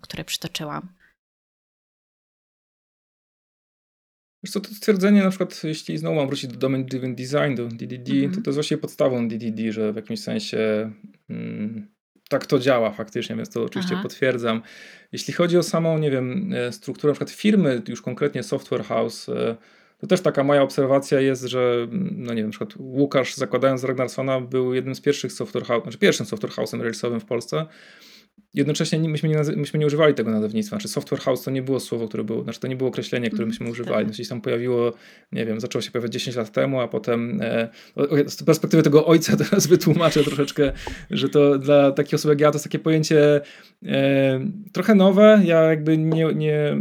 które 0.00 0.24
przytoczyłam? 0.24 0.88
Wiesz 4.44 4.52
co, 4.52 4.60
to 4.60 4.68
stwierdzenie 4.74 5.22
na 5.22 5.28
przykład, 5.28 5.64
jeśli 5.64 5.98
znowu 5.98 6.16
mam 6.16 6.26
wrócić 6.26 6.50
do 6.50 6.56
Domain 6.56 6.86
Driven 6.86 7.14
Design, 7.14 7.54
do 7.54 7.66
DDD, 7.66 8.10
mm 8.10 8.30
-hmm. 8.30 8.34
to 8.34 8.40
to 8.40 8.50
jest 8.50 8.56
właśnie 8.56 8.78
podstawą 8.78 9.28
DDD, 9.28 9.72
że 9.72 9.92
w 9.92 9.96
jakimś 9.96 10.20
sensie 10.20 10.90
mm, 11.30 11.88
tak 12.28 12.46
to 12.46 12.58
działa 12.58 12.90
faktycznie, 12.90 13.36
więc 13.36 13.50
to 13.50 13.64
oczywiście 13.64 13.94
Aha. 13.94 14.02
potwierdzam. 14.02 14.62
Jeśli 15.12 15.34
chodzi 15.34 15.58
o 15.58 15.62
samą, 15.62 15.98
nie 15.98 16.10
wiem, 16.10 16.52
e, 16.54 16.72
strukturę 16.72 17.10
na 17.10 17.14
przykład 17.14 17.30
firmy, 17.30 17.82
już 17.88 18.02
konkretnie 18.02 18.42
Software 18.42 18.84
House, 18.84 19.28
e, 19.28 19.56
to 19.98 20.06
też 20.06 20.20
taka 20.20 20.44
moja 20.44 20.62
obserwacja 20.62 21.20
jest, 21.20 21.44
że 21.44 21.88
no 22.12 22.34
nie 22.34 22.42
wiem, 22.42 22.46
na 22.46 22.50
przykład 22.50 22.74
Łukasz 22.78 23.34
zakładając 23.34 23.84
Ragnarsona 23.84 24.40
był 24.40 24.74
jednym 24.74 24.94
z 24.94 25.00
pierwszych 25.00 25.32
software 25.32 25.64
house, 25.64 25.82
znaczy 25.82 25.98
pierwszym 25.98 26.26
software 26.26 26.52
house'em 26.52 26.80
release'owym 26.80 27.20
w 27.20 27.24
Polsce. 27.24 27.66
Jednocześnie 28.54 28.98
myśmy 28.98 29.28
nie, 29.28 29.36
myśmy 29.56 29.78
nie 29.78 29.86
używali 29.86 30.14
tego 30.14 30.30
nazewnictwa. 30.30 30.76
Znaczy 30.76 30.88
software 30.88 31.20
house 31.20 31.44
to 31.44 31.50
nie 31.50 31.62
było 31.62 31.80
słowo, 31.80 32.08
które 32.08 32.24
było, 32.24 32.42
znaczy 32.42 32.60
to 32.60 32.66
nie 32.66 32.76
było 32.76 32.90
określenie, 32.90 33.30
które 33.30 33.46
myśmy 33.46 33.70
używali. 33.70 34.06
Znaczy 34.06 34.28
tam 34.28 34.40
pojawiło, 34.40 34.92
nie 35.32 35.46
wiem, 35.46 35.60
zaczęło 35.60 35.82
się 35.82 35.90
pojawiać 35.90 36.12
10 36.12 36.36
lat 36.36 36.52
temu, 36.52 36.80
a 36.80 36.88
potem 36.88 37.40
e, 37.42 37.68
z 38.26 38.42
perspektywy 38.42 38.82
tego 38.82 39.06
ojca 39.06 39.36
teraz 39.44 39.66
wytłumaczę 39.66 40.24
troszeczkę, 40.24 40.72
że 41.10 41.28
to 41.28 41.58
dla 41.58 41.92
takich 41.92 42.14
osób 42.14 42.28
jak 42.28 42.40
ja 42.40 42.50
to 42.50 42.54
jest 42.54 42.64
takie 42.64 42.78
pojęcie 42.78 43.40
e, 43.86 44.40
trochę 44.72 44.94
nowe. 44.94 45.42
Ja 45.44 45.60
jakby 45.62 45.98
nie, 45.98 46.34
nie 46.34 46.76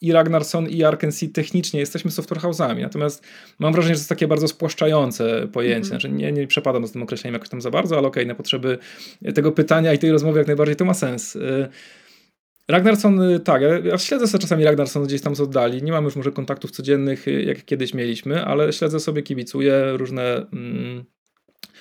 i 0.00 0.12
Ragnarsson 0.12 0.68
i 0.68 0.84
Arkansas 0.84 1.28
technicznie 1.32 1.80
jesteśmy 1.80 2.10
software 2.10 2.40
house'ami, 2.40 2.82
natomiast 2.82 3.24
mam 3.58 3.72
wrażenie, 3.72 3.94
że 3.94 3.98
to 3.98 4.00
jest 4.00 4.08
takie 4.08 4.28
bardzo 4.28 4.48
spłaszczające 4.48 5.48
pojęcie. 5.52 5.86
-hmm. 5.86 5.88
Znaczy 5.88 6.08
nie, 6.08 6.32
nie 6.32 6.46
przepadam 6.46 6.86
z 6.86 6.92
tym 6.92 7.02
określeniem 7.02 7.34
jakoś 7.34 7.48
tam 7.48 7.60
za 7.60 7.70
bardzo, 7.70 7.98
ale 7.98 8.08
okej, 8.08 8.22
okay, 8.22 8.28
na 8.28 8.34
potrzeby 8.34 8.78
tego 9.34 9.52
pytania 9.52 9.92
i 9.92 9.98
tej 9.98 10.12
rozmowy 10.12 10.38
jak 10.38 10.46
najbardziej 10.46 10.76
to 10.76 10.84
ma 10.84 10.94
sens. 10.94 11.36
Y, 11.36 11.68
Ragnarsson, 12.68 13.20
y, 13.20 13.40
tak, 13.40 13.62
ja 13.84 13.98
śledzę 13.98 14.26
sobie 14.26 14.42
czasami 14.42 14.64
Ragnarsson 14.64 15.04
gdzieś 15.04 15.20
tam 15.20 15.36
z 15.36 15.40
oddali. 15.40 15.82
Nie 15.82 15.92
mam 15.92 16.04
już 16.04 16.16
może 16.16 16.32
kontaktów 16.32 16.70
codziennych, 16.70 17.28
y, 17.28 17.42
jak 17.42 17.64
kiedyś 17.64 17.94
mieliśmy, 17.94 18.44
ale 18.44 18.72
śledzę 18.72 19.00
sobie, 19.00 19.22
kibicuję 19.22 19.92
różne 19.96 20.46
mm, 20.52 21.04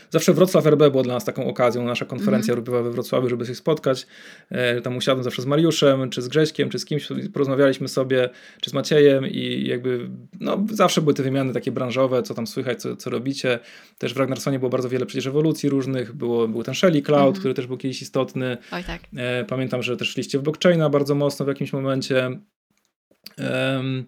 Zawsze 0.10 0.34
Wrocław 0.34 0.66
RB 0.66 0.80
było 0.91 1.03
dla 1.03 1.14
nas 1.14 1.26
taką 1.26 1.47
okazją, 1.47 1.84
nasza 1.84 2.05
konferencja 2.05 2.53
mm. 2.53 2.64
bywa 2.64 2.84
we 2.84 2.91
Wrocławiu, 2.91 3.30
żeby 3.30 3.45
się 3.45 3.55
spotkać. 3.55 4.08
E, 4.49 4.82
tam 4.82 4.97
usiadłem 4.97 5.24
zawsze 5.24 5.41
z 5.41 5.45
Mariuszem, 5.45 6.10
czy 6.10 6.22
z 6.22 6.28
Grześkiem, 6.28 6.70
czy 6.70 6.80
z 6.80 6.86
kimś, 6.86 7.08
porozmawialiśmy 7.34 7.88
sobie, 7.88 8.30
czy 8.62 8.70
z 8.70 8.74
Maciejem 8.74 9.28
i 9.28 9.68
jakby, 9.68 10.10
no 10.39 10.66
zawsze 10.72 11.01
były 11.01 11.14
te 11.14 11.24
wymiany 11.24 11.53
takie 11.53 11.72
branżowe, 11.72 12.24
co 12.24 12.34
tam 12.34 12.47
słychać, 12.47 12.82
co, 12.82 12.95
co 12.95 13.10
robicie. 13.10 13.60
Też 13.97 14.14
w 14.14 14.18
Ragnarsonie 14.18 14.60
było 14.60 14.70
bardzo 14.70 14.89
wiele 14.89 15.05
przecież 15.05 15.28
ewolucji 15.28 15.70
różnych, 15.70 16.14
było, 16.14 16.47
był 16.47 16.64
ten 16.64 16.76
Shelly 16.76 17.01
Cloud, 17.01 17.28
mm. 17.28 17.39
który 17.39 17.53
też 17.53 17.68
był 17.68 17.78
kiedyś 17.78 18.01
istotny. 18.01 18.58
Oj, 18.72 18.84
tak. 18.84 19.01
E, 19.18 19.45
pamiętam, 19.45 19.84
że 19.84 19.97
też 19.97 20.10
szliście 20.10 20.39
w 20.39 20.41
blockchaina 20.41 20.89
bardzo 20.89 21.16
mocno 21.16 21.45
w 21.45 21.47
jakimś 21.47 21.74
momencie. 21.74 22.39
Um, 23.38 24.05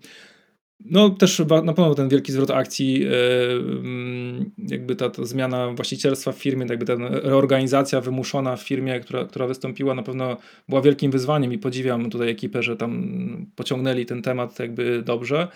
no 0.86 1.10
też 1.10 1.40
na 1.64 1.74
pewno 1.74 1.96
ten 1.96 2.10
wielki 2.10 2.32
zwrot 2.32 2.52
akcji, 2.52 3.06
e, 3.06 3.52
mm, 3.52 4.52
jakby 4.58 4.96
ta, 4.96 5.10
ta, 5.10 5.26
zmiana 5.26 5.74
właścicielstwa 5.74 6.32
w 6.32 6.38
firmie, 6.38 6.66
jakby 6.70 6.86
ta 6.86 6.96
reorganizacja 7.10 8.02
wymuszona 8.02 8.56
w 8.56 8.62
firmie, 8.62 9.00
która, 9.00 9.26
która 9.26 9.48
wystąpiła, 9.48 9.96
na 9.96 10.04
pewno 10.04 10.38
była 10.70 10.82
wielkim 10.82 11.12
wyzwaniem 11.12 11.54
i 11.54 11.58
podziwiam 11.58 12.10
tutaj 12.10 12.30
ekipę, 12.30 12.64
że 12.64 12.78
tam 12.78 13.46
pociągnęli 13.56 14.06
ten 14.06 14.22
temat 14.22 14.60
jakby 14.60 15.04
dobrze. 15.06 15.48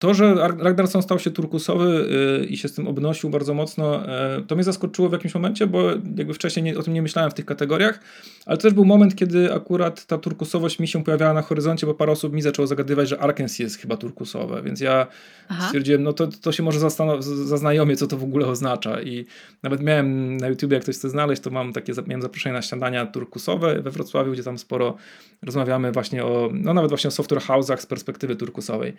To, 0.00 0.14
że 0.14 0.34
Ragnarsson 0.58 1.02
stał 1.02 1.18
się 1.18 1.30
turkusowy 1.30 2.08
yy, 2.40 2.46
i 2.46 2.56
się 2.56 2.68
z 2.68 2.74
tym 2.74 2.88
obnosił 2.88 3.30
bardzo 3.30 3.54
mocno, 3.54 4.02
yy, 4.36 4.44
to 4.46 4.54
mnie 4.54 4.64
zaskoczyło 4.64 5.08
w 5.08 5.12
jakimś 5.12 5.34
momencie, 5.34 5.66
bo 5.66 5.90
jakby 6.16 6.34
wcześniej 6.34 6.62
nie, 6.62 6.78
o 6.78 6.82
tym 6.82 6.94
nie 6.94 7.02
myślałem 7.02 7.30
w 7.30 7.34
tych 7.34 7.44
kategoriach, 7.44 8.00
ale 8.46 8.58
też 8.58 8.72
był 8.72 8.84
moment, 8.84 9.14
kiedy 9.16 9.54
akurat 9.54 10.06
ta 10.06 10.18
turkusowość 10.18 10.78
mi 10.78 10.88
się 10.88 11.04
pojawiała 11.04 11.34
na 11.34 11.42
horyzoncie, 11.42 11.86
bo 11.86 11.94
parę 11.94 12.12
osób 12.12 12.32
mi 12.32 12.42
zaczęło 12.42 12.66
zagadywać, 12.66 13.08
że 13.08 13.18
Arkansas 13.18 13.58
jest 13.58 13.78
chyba 13.78 13.96
turkusowe, 13.96 14.62
więc 14.62 14.80
ja 14.80 15.06
Aha. 15.48 15.66
stwierdziłem, 15.66 16.02
no 16.02 16.12
to, 16.12 16.26
to 16.26 16.52
się 16.52 16.62
może 16.62 16.80
zaznajomię, 17.20 17.96
co 17.96 18.06
to 18.06 18.16
w 18.16 18.24
ogóle 18.24 18.46
oznacza 18.46 19.02
i 19.02 19.26
nawet 19.62 19.82
miałem 19.82 20.36
na 20.36 20.48
YouTubie, 20.48 20.74
jak 20.74 20.82
ktoś 20.82 20.96
chce 20.96 21.10
znaleźć, 21.10 21.42
to 21.42 21.50
mam 21.50 21.72
takie, 21.72 21.92
miałem 22.06 22.22
zaproszenie 22.22 22.52
na 22.52 22.62
śniadania 22.62 23.06
turkusowe 23.06 23.82
we 23.82 23.90
Wrocławiu, 23.90 24.32
gdzie 24.32 24.42
tam 24.42 24.58
sporo 24.58 24.96
rozmawiamy 25.42 25.92
właśnie 25.92 26.24
o, 26.24 26.50
no 26.52 26.74
nawet 26.74 26.90
właśnie 26.90 27.08
o 27.08 27.10
software 27.10 27.42
house'ach 27.42 27.80
z 27.80 27.86
perspektywy 27.86 28.36
turkusowej. 28.36 28.92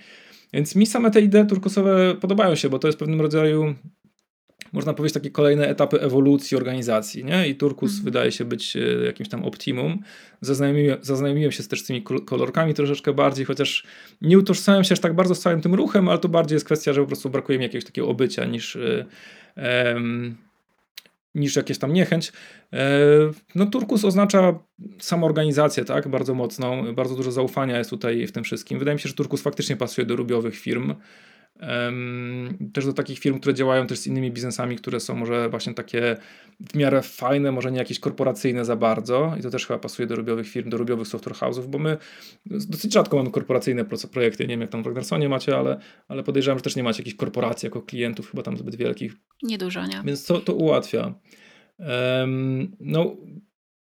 Więc 0.53 0.75
mi 0.75 0.85
same 0.85 1.11
te 1.11 1.21
idee 1.21 1.45
turkusowe 1.45 2.15
podobają 2.21 2.55
się, 2.55 2.69
bo 2.69 2.79
to 2.79 2.87
jest 2.87 2.99
pewnym 2.99 3.21
rodzaju 3.21 3.75
można 4.73 4.93
powiedzieć, 4.93 5.13
takie 5.13 5.31
kolejne 5.31 5.67
etapy 5.67 6.01
ewolucji 6.01 6.57
organizacji. 6.57 7.25
Nie? 7.25 7.47
I 7.47 7.55
Turkus 7.55 7.91
mm. 7.91 8.03
wydaje 8.03 8.31
się 8.31 8.45
być 8.45 8.75
e, 8.75 8.79
jakimś 9.05 9.29
tam 9.29 9.43
optimum. 9.43 9.99
Zaznajomiłem, 10.41 10.97
zaznajomiłem 11.01 11.51
się 11.51 11.63
z 11.63 11.67
tymi 11.67 12.03
kolorkami 12.03 12.73
troszeczkę 12.73 13.13
bardziej, 13.13 13.45
chociaż 13.45 13.83
nie 14.21 14.37
utożsamiam 14.37 14.83
się 14.83 14.93
aż 14.93 14.99
tak 14.99 15.13
bardzo 15.13 15.35
z 15.35 15.39
całym 15.39 15.61
tym 15.61 15.75
ruchem, 15.75 16.09
ale 16.09 16.19
to 16.19 16.29
bardziej 16.29 16.55
jest 16.55 16.65
kwestia, 16.65 16.93
że 16.93 17.01
po 17.01 17.07
prostu 17.07 17.29
brakuje 17.29 17.57
mi 17.57 17.63
jakiegoś 17.63 17.85
takiego 17.85 18.07
obycia 18.07 18.45
niż. 18.45 18.77
Um, 19.57 20.37
niż 21.35 21.55
jakieś 21.55 21.77
tam 21.77 21.93
niechęć. 21.93 22.31
E, 22.73 22.89
no 23.55 23.65
Turkus 23.65 24.05
oznacza 24.05 24.59
samoorganizację, 24.99 25.85
tak, 25.85 26.07
bardzo 26.07 26.33
mocną, 26.33 26.95
bardzo 26.95 27.15
dużo 27.15 27.31
zaufania 27.31 27.77
jest 27.77 27.89
tutaj 27.89 28.27
w 28.27 28.31
tym 28.31 28.43
wszystkim. 28.43 28.79
Wydaje 28.79 28.95
mi 28.95 28.99
się, 28.99 29.09
że 29.09 29.15
Turkus 29.15 29.41
faktycznie 29.41 29.75
pasuje 29.75 30.07
do 30.07 30.15
rubiowych 30.15 30.55
firm. 30.55 30.93
Też 32.73 32.85
do 32.85 32.93
takich 32.93 33.19
firm, 33.19 33.39
które 33.39 33.53
działają 33.53 33.87
też 33.87 33.99
z 33.99 34.07
innymi 34.07 34.31
biznesami, 34.31 34.75
które 34.75 34.99
są 34.99 35.15
może 35.15 35.49
właśnie 35.49 35.73
takie 35.73 36.17
w 36.59 36.75
miarę 36.75 37.01
fajne, 37.01 37.51
może 37.51 37.71
nie 37.71 37.77
jakieś 37.77 37.99
korporacyjne 37.99 38.65
za 38.65 38.75
bardzo. 38.75 39.33
I 39.39 39.41
to 39.41 39.49
też 39.49 39.67
chyba 39.67 39.79
pasuje 39.79 40.07
do 40.07 40.15
rubiowych 40.15 40.47
firm, 40.47 40.69
do 40.69 40.77
rubiowych 40.77 41.07
software 41.07 41.35
house'ów, 41.35 41.67
bo 41.67 41.79
my 41.79 41.97
dosyć 42.45 42.93
rzadko 42.93 43.17
mamy 43.17 43.31
korporacyjne 43.31 43.85
projekty. 44.11 44.43
Nie 44.43 44.49
wiem, 44.49 44.61
jak 44.61 44.69
tam 44.69 44.83
w 44.83 44.85
Ragnarssonie 44.85 45.29
macie, 45.29 45.57
ale, 45.57 45.79
ale 46.07 46.23
podejrzewam, 46.23 46.57
że 46.57 46.63
też 46.63 46.75
nie 46.75 46.83
macie 46.83 46.99
jakichś 46.99 47.15
korporacji 47.15 47.67
jako 47.67 47.81
klientów, 47.81 48.31
chyba 48.31 48.43
tam 48.43 48.57
zbyt 48.57 48.75
wielkich. 48.75 49.13
Niedużo, 49.43 49.87
nie? 49.87 50.01
Więc 50.05 50.25
to, 50.25 50.39
to 50.39 50.53
ułatwia. 50.53 51.13
Um, 51.79 52.75
no, 52.79 53.17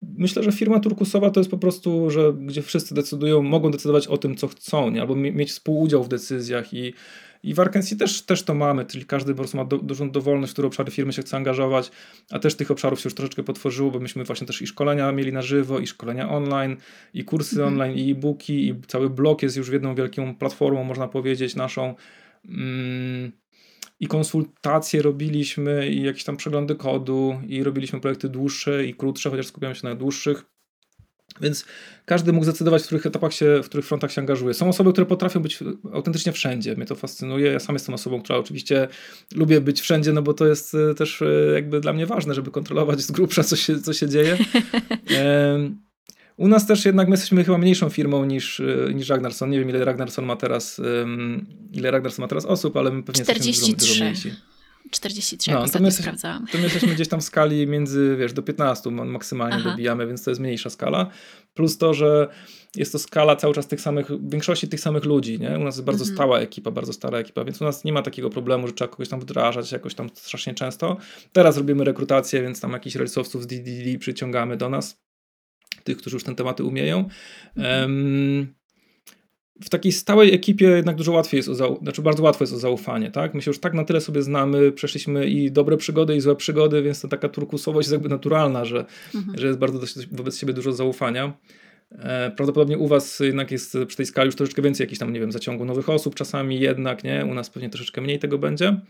Myślę, 0.03 0.43
że 0.43 0.51
firma 0.51 0.79
turkusowa 0.79 1.29
to 1.29 1.39
jest 1.39 1.51
po 1.51 1.57
prostu, 1.57 2.09
że 2.09 2.33
gdzie 2.33 2.61
wszyscy 2.61 2.95
decydują, 2.95 3.41
mogą 3.41 3.71
decydować 3.71 4.07
o 4.07 4.17
tym, 4.17 4.35
co 4.35 4.47
chcą, 4.47 4.89
nie? 4.89 5.01
albo 5.01 5.15
mieć 5.15 5.51
współudział 5.51 6.03
w 6.03 6.07
decyzjach 6.07 6.73
i 6.73 6.93
I 7.43 7.53
w 7.53 7.59
Arkansas 7.59 7.97
też, 7.97 8.21
też 8.21 8.43
to 8.43 8.53
mamy, 8.53 8.85
czyli 8.85 9.05
każdy 9.05 9.31
po 9.31 9.37
prostu 9.37 9.57
ma 9.57 9.65
do, 9.65 9.77
dużą 9.77 10.11
dowolność, 10.11 10.51
w 10.51 10.53
które 10.53 10.67
obszary 10.67 10.91
firmy 10.91 11.13
się 11.13 11.21
chce 11.21 11.37
angażować, 11.37 11.91
a 12.31 12.39
też 12.39 12.55
tych 12.55 12.71
obszarów 12.71 12.99
się 12.99 13.07
już 13.07 13.15
troszeczkę 13.15 13.43
potworzyło, 13.43 13.91
bo 13.91 13.99
myśmy 13.99 14.23
właśnie 14.23 14.47
też 14.47 14.61
i 14.61 14.67
szkolenia 14.67 15.11
mieli 15.11 15.33
na 15.33 15.41
żywo, 15.41 15.79
i 15.79 15.87
szkolenia 15.87 16.29
online, 16.29 16.77
i 17.13 17.23
kursy 17.23 17.55
mhm. 17.55 17.73
online, 17.73 17.97
i 17.97 18.11
e-booki, 18.11 18.67
i 18.67 18.81
cały 18.87 19.09
blog 19.09 19.43
jest 19.43 19.57
już 19.57 19.69
jedną 19.69 19.95
wielką 19.95 20.35
platformą, 20.35 20.83
można 20.83 21.07
powiedzieć, 21.07 21.55
naszą. 21.55 21.95
Mm, 22.45 23.31
i 23.99 24.07
konsultacje 24.07 25.01
robiliśmy, 25.01 25.89
i 25.89 26.03
jakieś 26.03 26.23
tam 26.23 26.37
przeglądy 26.37 26.75
kodu, 26.75 27.41
i 27.47 27.63
robiliśmy 27.63 27.99
projekty 27.99 28.29
dłuższe 28.29 28.85
i 28.85 28.93
krótsze, 28.93 29.29
chociaż 29.29 29.47
skupiamy 29.47 29.75
się 29.75 29.87
na 29.87 29.95
dłuższych. 29.95 30.50
Więc 31.41 31.65
każdy 32.05 32.33
mógł 32.33 32.43
zdecydować, 32.43 32.81
w 32.81 32.85
których 32.85 33.05
etapach 33.05 33.33
się, 33.33 33.61
w 33.63 33.65
których 33.65 33.85
frontach 33.85 34.11
się 34.11 34.21
angażuje. 34.21 34.53
Są 34.53 34.69
osoby, 34.69 34.91
które 34.91 35.07
potrafią 35.07 35.39
być 35.39 35.59
autentycznie 35.93 36.31
wszędzie. 36.31 36.75
Mnie 36.75 36.85
to 36.85 36.95
fascynuje. 36.95 37.51
Ja 37.51 37.59
sam 37.59 37.75
jestem 37.75 37.95
osobą, 37.95 38.21
która 38.21 38.39
oczywiście 38.39 38.87
lubię 39.35 39.61
być 39.61 39.81
wszędzie, 39.81 40.13
no 40.13 40.21
bo 40.21 40.33
to 40.33 40.47
jest 40.47 40.75
e, 40.75 40.95
też 40.95 41.21
e, 41.21 41.25
jakby 41.53 41.79
dla 41.79 41.93
mnie 41.93 42.05
ważne, 42.05 42.33
żeby 42.33 42.51
kontrolować 42.51 43.01
z 43.01 43.11
grubsza, 43.11 43.43
co 43.43 43.55
się, 43.55 43.81
co 43.81 43.93
się 43.93 44.09
dzieje. 44.09 44.37
U 46.37 46.47
nas 46.47 46.67
też 46.67 46.85
jednak 46.85 47.07
my 47.07 47.13
jesteśmy 47.13 47.43
chyba 47.43 47.57
mniejszą 47.57 47.89
firmą 47.89 48.25
niż, 48.25 48.59
e, 48.59 48.93
niż 48.93 49.09
Ragnarsson. 49.09 49.49
Nie 49.49 49.59
wiem, 49.59 49.69
ile 49.69 49.85
Ragnarsson 49.85 50.25
ma 50.25 50.35
teraz, 50.35 50.81
ile 51.71 51.91
Ragnarsson 51.91 52.23
ma 52.23 52.27
teraz 52.27 52.45
osób, 52.45 52.77
ale 52.77 52.91
my 52.91 53.03
pewnie 53.03 53.23
43. 53.23 53.49
jesteśmy 53.49 53.75
dużo, 53.75 53.93
dużo 53.93 54.03
mniejsi. 54.03 54.50
43, 54.91 55.51
no, 55.51 55.67
to 55.67 55.79
my, 55.79 55.85
jesteśmy, 55.85 55.91
sprawdzałam. 55.91 56.47
to 56.51 56.57
my 56.57 56.63
jesteśmy 56.63 56.95
gdzieś 56.95 57.07
tam 57.07 57.21
w 57.21 57.23
skali 57.23 57.67
między, 57.67 58.15
wiesz, 58.19 58.33
do 58.33 58.43
15 58.43 58.91
maksymalnie 58.91 59.55
Aha. 59.59 59.69
dobijamy, 59.69 60.07
więc 60.07 60.23
to 60.23 60.31
jest 60.31 60.41
mniejsza 60.41 60.69
skala. 60.69 61.09
Plus 61.53 61.77
to, 61.77 61.93
że 61.93 62.27
jest 62.75 62.91
to 62.91 62.99
skala 62.99 63.35
cały 63.35 63.53
czas 63.53 63.67
tych 63.67 63.81
samych, 63.81 64.07
większości 64.29 64.67
tych 64.67 64.79
samych 64.79 65.05
ludzi, 65.05 65.39
nie? 65.39 65.59
U 65.59 65.63
nas 65.63 65.75
jest 65.75 65.85
bardzo 65.85 66.03
mhm. 66.03 66.15
stała 66.15 66.39
ekipa, 66.39 66.71
bardzo 66.71 66.93
stara 66.93 67.17
ekipa, 67.17 67.43
więc 67.43 67.61
u 67.61 67.63
nas 67.63 67.83
nie 67.83 67.93
ma 67.93 68.01
takiego 68.01 68.29
problemu, 68.29 68.67
że 68.67 68.73
trzeba 68.73 68.87
kogoś 68.87 69.09
tam 69.09 69.19
wdrażać 69.19 69.71
jakoś 69.71 69.95
tam 69.95 70.09
strasznie 70.13 70.53
często. 70.53 70.97
Teraz 71.33 71.57
robimy 71.57 71.83
rekrutację, 71.83 72.41
więc 72.41 72.61
tam 72.61 72.71
jakichś 72.71 72.95
rysowców 72.95 73.43
z 73.43 73.47
DDD 73.47 73.99
przyciągamy 73.99 74.57
do 74.57 74.69
nas, 74.69 75.01
tych, 75.83 75.97
którzy 75.97 76.15
już 76.15 76.23
ten 76.23 76.35
tematy 76.35 76.63
umieją. 76.63 77.09
Mhm. 77.55 77.81
Um, 77.81 78.60
w 79.63 79.69
takiej 79.69 79.91
stałej 79.91 80.33
ekipie 80.33 80.65
jednak 80.65 80.95
dużo 80.95 81.11
łatwiej 81.11 81.37
jest 81.37 81.49
o 81.49 81.55
zaufanie, 81.55 81.83
znaczy 81.83 82.01
bardzo 82.01 82.23
łatwo 82.23 82.43
jest 82.43 82.53
o 82.53 82.57
zaufanie, 82.57 83.11
tak? 83.11 83.33
My 83.33 83.41
się 83.41 83.51
już 83.51 83.59
tak 83.59 83.73
na 83.73 83.83
tyle 83.83 84.01
sobie 84.01 84.21
znamy, 84.21 84.71
przeszliśmy 84.71 85.27
i 85.27 85.51
dobre 85.51 85.77
przygody, 85.77 86.15
i 86.15 86.21
złe 86.21 86.35
przygody, 86.35 86.81
więc 86.81 87.01
to 87.01 87.07
taka 87.07 87.29
turkusowość 87.29 87.85
jest 87.85 87.93
jakby 87.93 88.09
naturalna, 88.09 88.65
że, 88.65 88.85
mhm. 89.15 89.37
że 89.37 89.47
jest 89.47 89.59
bardzo 89.59 89.79
wobec 90.11 90.37
siebie 90.37 90.53
dużo 90.53 90.73
zaufania. 90.73 91.33
E, 91.91 92.31
prawdopodobnie 92.35 92.77
u 92.77 92.87
was 92.87 93.19
jednak 93.19 93.51
jest 93.51 93.77
przy 93.87 93.97
tej 93.97 94.05
skali 94.05 94.25
już 94.25 94.35
troszeczkę 94.35 94.61
więcej 94.61 94.83
jakichś 94.83 94.99
tam, 94.99 95.13
nie 95.13 95.19
wiem, 95.19 95.31
zaciągu 95.31 95.65
nowych 95.65 95.89
osób 95.89 96.15
czasami 96.15 96.59
jednak, 96.59 97.03
nie? 97.03 97.25
U 97.25 97.33
nas 97.33 97.49
pewnie 97.49 97.69
troszeczkę 97.69 98.01
mniej 98.01 98.19
tego 98.19 98.37
będzie. 98.37 98.81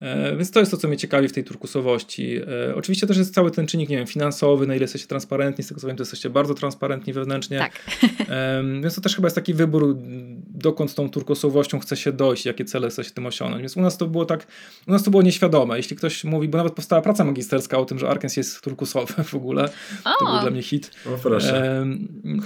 E, 0.00 0.36
więc 0.36 0.50
to 0.50 0.60
jest 0.60 0.70
to, 0.70 0.76
co 0.76 0.88
mnie 0.88 0.96
ciekawi 0.96 1.28
w 1.28 1.32
tej 1.32 1.44
turkusowości. 1.44 2.36
E, 2.68 2.74
oczywiście 2.74 3.06
też 3.06 3.16
jest 3.16 3.34
cały 3.34 3.50
ten 3.50 3.66
czynnik, 3.66 3.88
nie 3.88 3.96
wiem, 3.96 4.06
finansowy, 4.06 4.66
na 4.66 4.74
ile 4.74 4.84
jesteście 4.84 5.08
transparentni, 5.08 5.64
z 5.64 5.68
tego 5.68 5.80
co 5.80 5.86
wiem, 5.86 5.96
to 5.96 6.02
jesteście 6.02 6.30
bardzo 6.30 6.54
transparentni 6.54 7.12
wewnętrznie. 7.12 7.58
Tak. 7.58 7.72
Więc 8.82 8.94
to 8.94 9.00
też 9.00 9.16
chyba 9.16 9.26
jest 9.26 9.34
taki 9.34 9.54
wybór, 9.54 9.96
dokąd 10.54 10.94
tą 10.94 11.10
turkusowością 11.10 11.80
chce 11.80 11.96
się 11.96 12.12
dojść, 12.12 12.46
jakie 12.46 12.64
cele 12.64 12.88
chce 12.90 13.04
się 13.04 13.10
tym 13.10 13.26
osiągnąć. 13.26 13.60
Więc 13.62 13.76
u 13.76 13.80
nas 13.80 13.96
to 13.96 14.06
było 14.06 14.24
tak, 14.24 14.46
u 14.88 14.92
nas 14.92 15.02
to 15.02 15.10
było 15.10 15.22
nieświadome. 15.22 15.76
Jeśli 15.76 15.96
ktoś 15.96 16.24
mówi, 16.24 16.48
bo 16.48 16.58
nawet 16.58 16.72
powstała 16.72 17.02
praca 17.02 17.24
magisterska 17.24 17.78
o 17.78 17.84
tym, 17.84 17.98
że 17.98 18.08
Arkens 18.08 18.36
jest 18.36 18.60
turkusowy 18.60 19.24
w 19.24 19.34
ogóle, 19.34 19.64
o. 20.04 20.10
to 20.18 20.24
był 20.24 20.40
dla 20.40 20.50
mnie 20.50 20.62
hit. 20.62 20.90
O 21.06 21.18
proszę. 21.18 21.86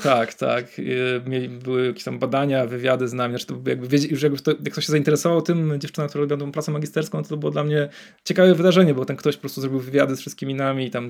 tak, 0.02 0.34
tak. 0.34 0.66
E, 0.78 1.48
były 1.48 1.86
jakieś 1.86 2.05
tam 2.05 2.18
badania, 2.18 2.66
wywiady 2.66 3.09
z 3.09 3.12
nami, 3.12 3.32
znaczy 3.32 3.46
to 3.46 3.70
jakby, 3.70 3.96
już 3.96 4.22
jakby 4.22 4.38
to, 4.38 4.50
jak 4.50 4.72
ktoś 4.72 4.86
się 4.86 4.92
zainteresował 4.92 5.42
tym, 5.42 5.80
dziewczyna, 5.80 6.09
która 6.09 6.20
robiła 6.20 6.40
tą 6.40 6.52
pracę 6.52 6.72
magisterską, 6.72 7.22
to, 7.22 7.28
to 7.28 7.36
było 7.45 7.51
dla 7.51 7.64
mnie 7.64 7.88
ciekawe 8.24 8.55
wydarzenie, 8.55 8.95
bo 8.95 9.05
ten 9.05 9.16
ktoś 9.16 9.36
po 9.36 9.40
prostu 9.40 9.61
zrobił 9.61 9.80
wywiady 9.80 10.16
z 10.16 10.20
wszystkimi 10.20 10.55
nami 10.55 10.86
i 10.86 10.90
tam 10.90 11.09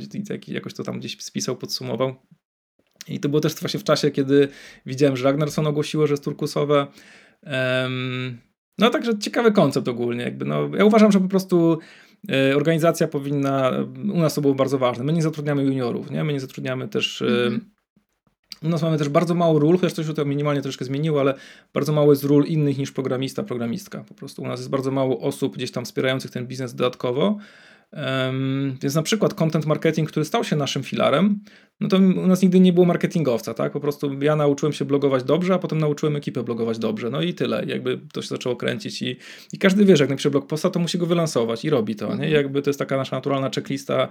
jakoś 0.49 0.75
to 0.75 0.83
tam 0.83 0.99
gdzieś 0.99 1.21
spisał, 1.21 1.57
podsumował. 1.57 2.15
I 3.09 3.21
to 3.21 3.29
było 3.29 3.41
też 3.41 3.55
właśnie 3.55 3.81
w 3.81 3.85
czasie, 3.85 4.11
kiedy 4.11 4.49
widziałem, 4.87 5.17
że 5.17 5.25
Ragnarsson 5.25 5.67
ogłosiło, 5.67 6.07
że 6.07 6.13
jest 6.13 6.25
turkusowe. 6.25 6.87
Um, 7.43 8.39
no 8.79 8.91
także 8.91 9.19
ciekawy 9.19 9.53
koncept 9.53 9.89
ogólnie. 9.89 10.25
Jakby, 10.25 10.45
no, 10.45 10.71
ja 10.77 10.85
uważam, 10.85 11.13
że 11.13 11.21
po 11.21 11.29
prostu 11.29 11.79
e, 12.31 12.57
organizacja 12.57 13.09
powinna, 13.09 13.73
u 14.13 14.19
nas 14.21 14.35
to 14.35 14.41
było 14.41 14.55
bardzo 14.55 14.79
ważne, 14.79 15.05
my 15.05 15.13
nie 15.13 15.23
zatrudniamy 15.23 15.63
juniorów, 15.63 16.11
nie? 16.11 16.25
my 16.25 16.33
nie 16.33 16.41
zatrudniamy 16.41 16.89
też 16.89 17.23
mm 17.23 17.61
-hmm. 17.61 17.74
U 18.63 18.69
nas 18.69 18.83
mamy 18.83 18.99
też 18.99 19.09
bardzo 19.09 19.35
mało 19.35 19.59
ról, 19.59 19.77
chociaż 19.77 19.93
coś 19.93 20.07
się 20.07 20.15
to 20.15 20.25
minimalnie 20.25 20.63
troszkę 20.63 20.85
zmieniło, 20.85 21.21
ale 21.21 21.35
bardzo 21.75 21.93
mało 21.93 22.13
jest 22.13 22.25
ról 22.25 22.45
innych 22.45 22.79
niż 22.79 22.93
programista, 22.93 23.43
programistka. 23.43 24.05
Po 24.09 24.15
prostu 24.15 24.43
u 24.43 24.47
nas 24.47 24.61
jest 24.61 24.71
bardzo 24.71 24.91
mało 24.91 25.21
osób 25.21 25.57
gdzieś 25.57 25.71
tam 25.71 25.85
wspierających 25.85 26.31
ten 26.31 26.47
biznes 26.47 26.75
dodatkowo. 26.75 27.39
Um, 27.93 28.77
więc 28.83 28.95
na 28.95 29.03
przykład 29.03 29.35
content 29.35 29.67
marketing, 29.67 30.11
który 30.11 30.25
stał 30.25 30.45
się 30.45 30.57
naszym 30.57 30.83
filarem, 30.83 31.41
no 31.81 31.89
to 31.89 31.97
u 31.97 32.27
nas 32.27 32.43
nigdy 32.43 32.61
nie 32.61 32.73
było 32.73 32.87
marketingowca, 32.87 33.55
tak? 33.55 33.73
Po 33.73 33.81
prostu 33.81 34.23
ja 34.23 34.37
nauczyłem 34.37 34.73
się 34.73 34.85
blogować 34.85 35.25
dobrze, 35.25 35.55
a 35.55 35.59
potem 35.59 35.79
nauczyłem 35.79 36.17
ekipę 36.17 36.43
blogować 36.43 36.79
dobrze. 36.79 37.11
No 37.11 37.23
i 37.23 37.35
tyle. 37.35 37.65
Jakby 37.67 38.01
to 38.13 38.23
się 38.23 38.29
zaczęło 38.29 38.57
kręcić 38.57 39.03
i, 39.03 39.17
i 39.53 39.59
każdy 39.59 39.85
wie, 39.85 39.97
że 39.97 40.05
jak 40.05 40.11
napisze 40.11 40.31
blog 40.31 40.47
posta, 40.47 40.71
to 40.71 40.81
musi 40.81 40.99
go 40.99 41.07
wylansować 41.07 41.65
i 41.65 41.71
robi 41.71 41.97
to, 41.97 42.07
nie? 42.07 42.13
I 42.13 42.15
mhm. 42.15 42.33
jakby 42.33 42.63
to 42.63 42.71
jest 42.71 42.79
taka 42.79 42.97
nasza 42.97 43.17
naturalna 43.17 43.51
checklista 43.55 44.09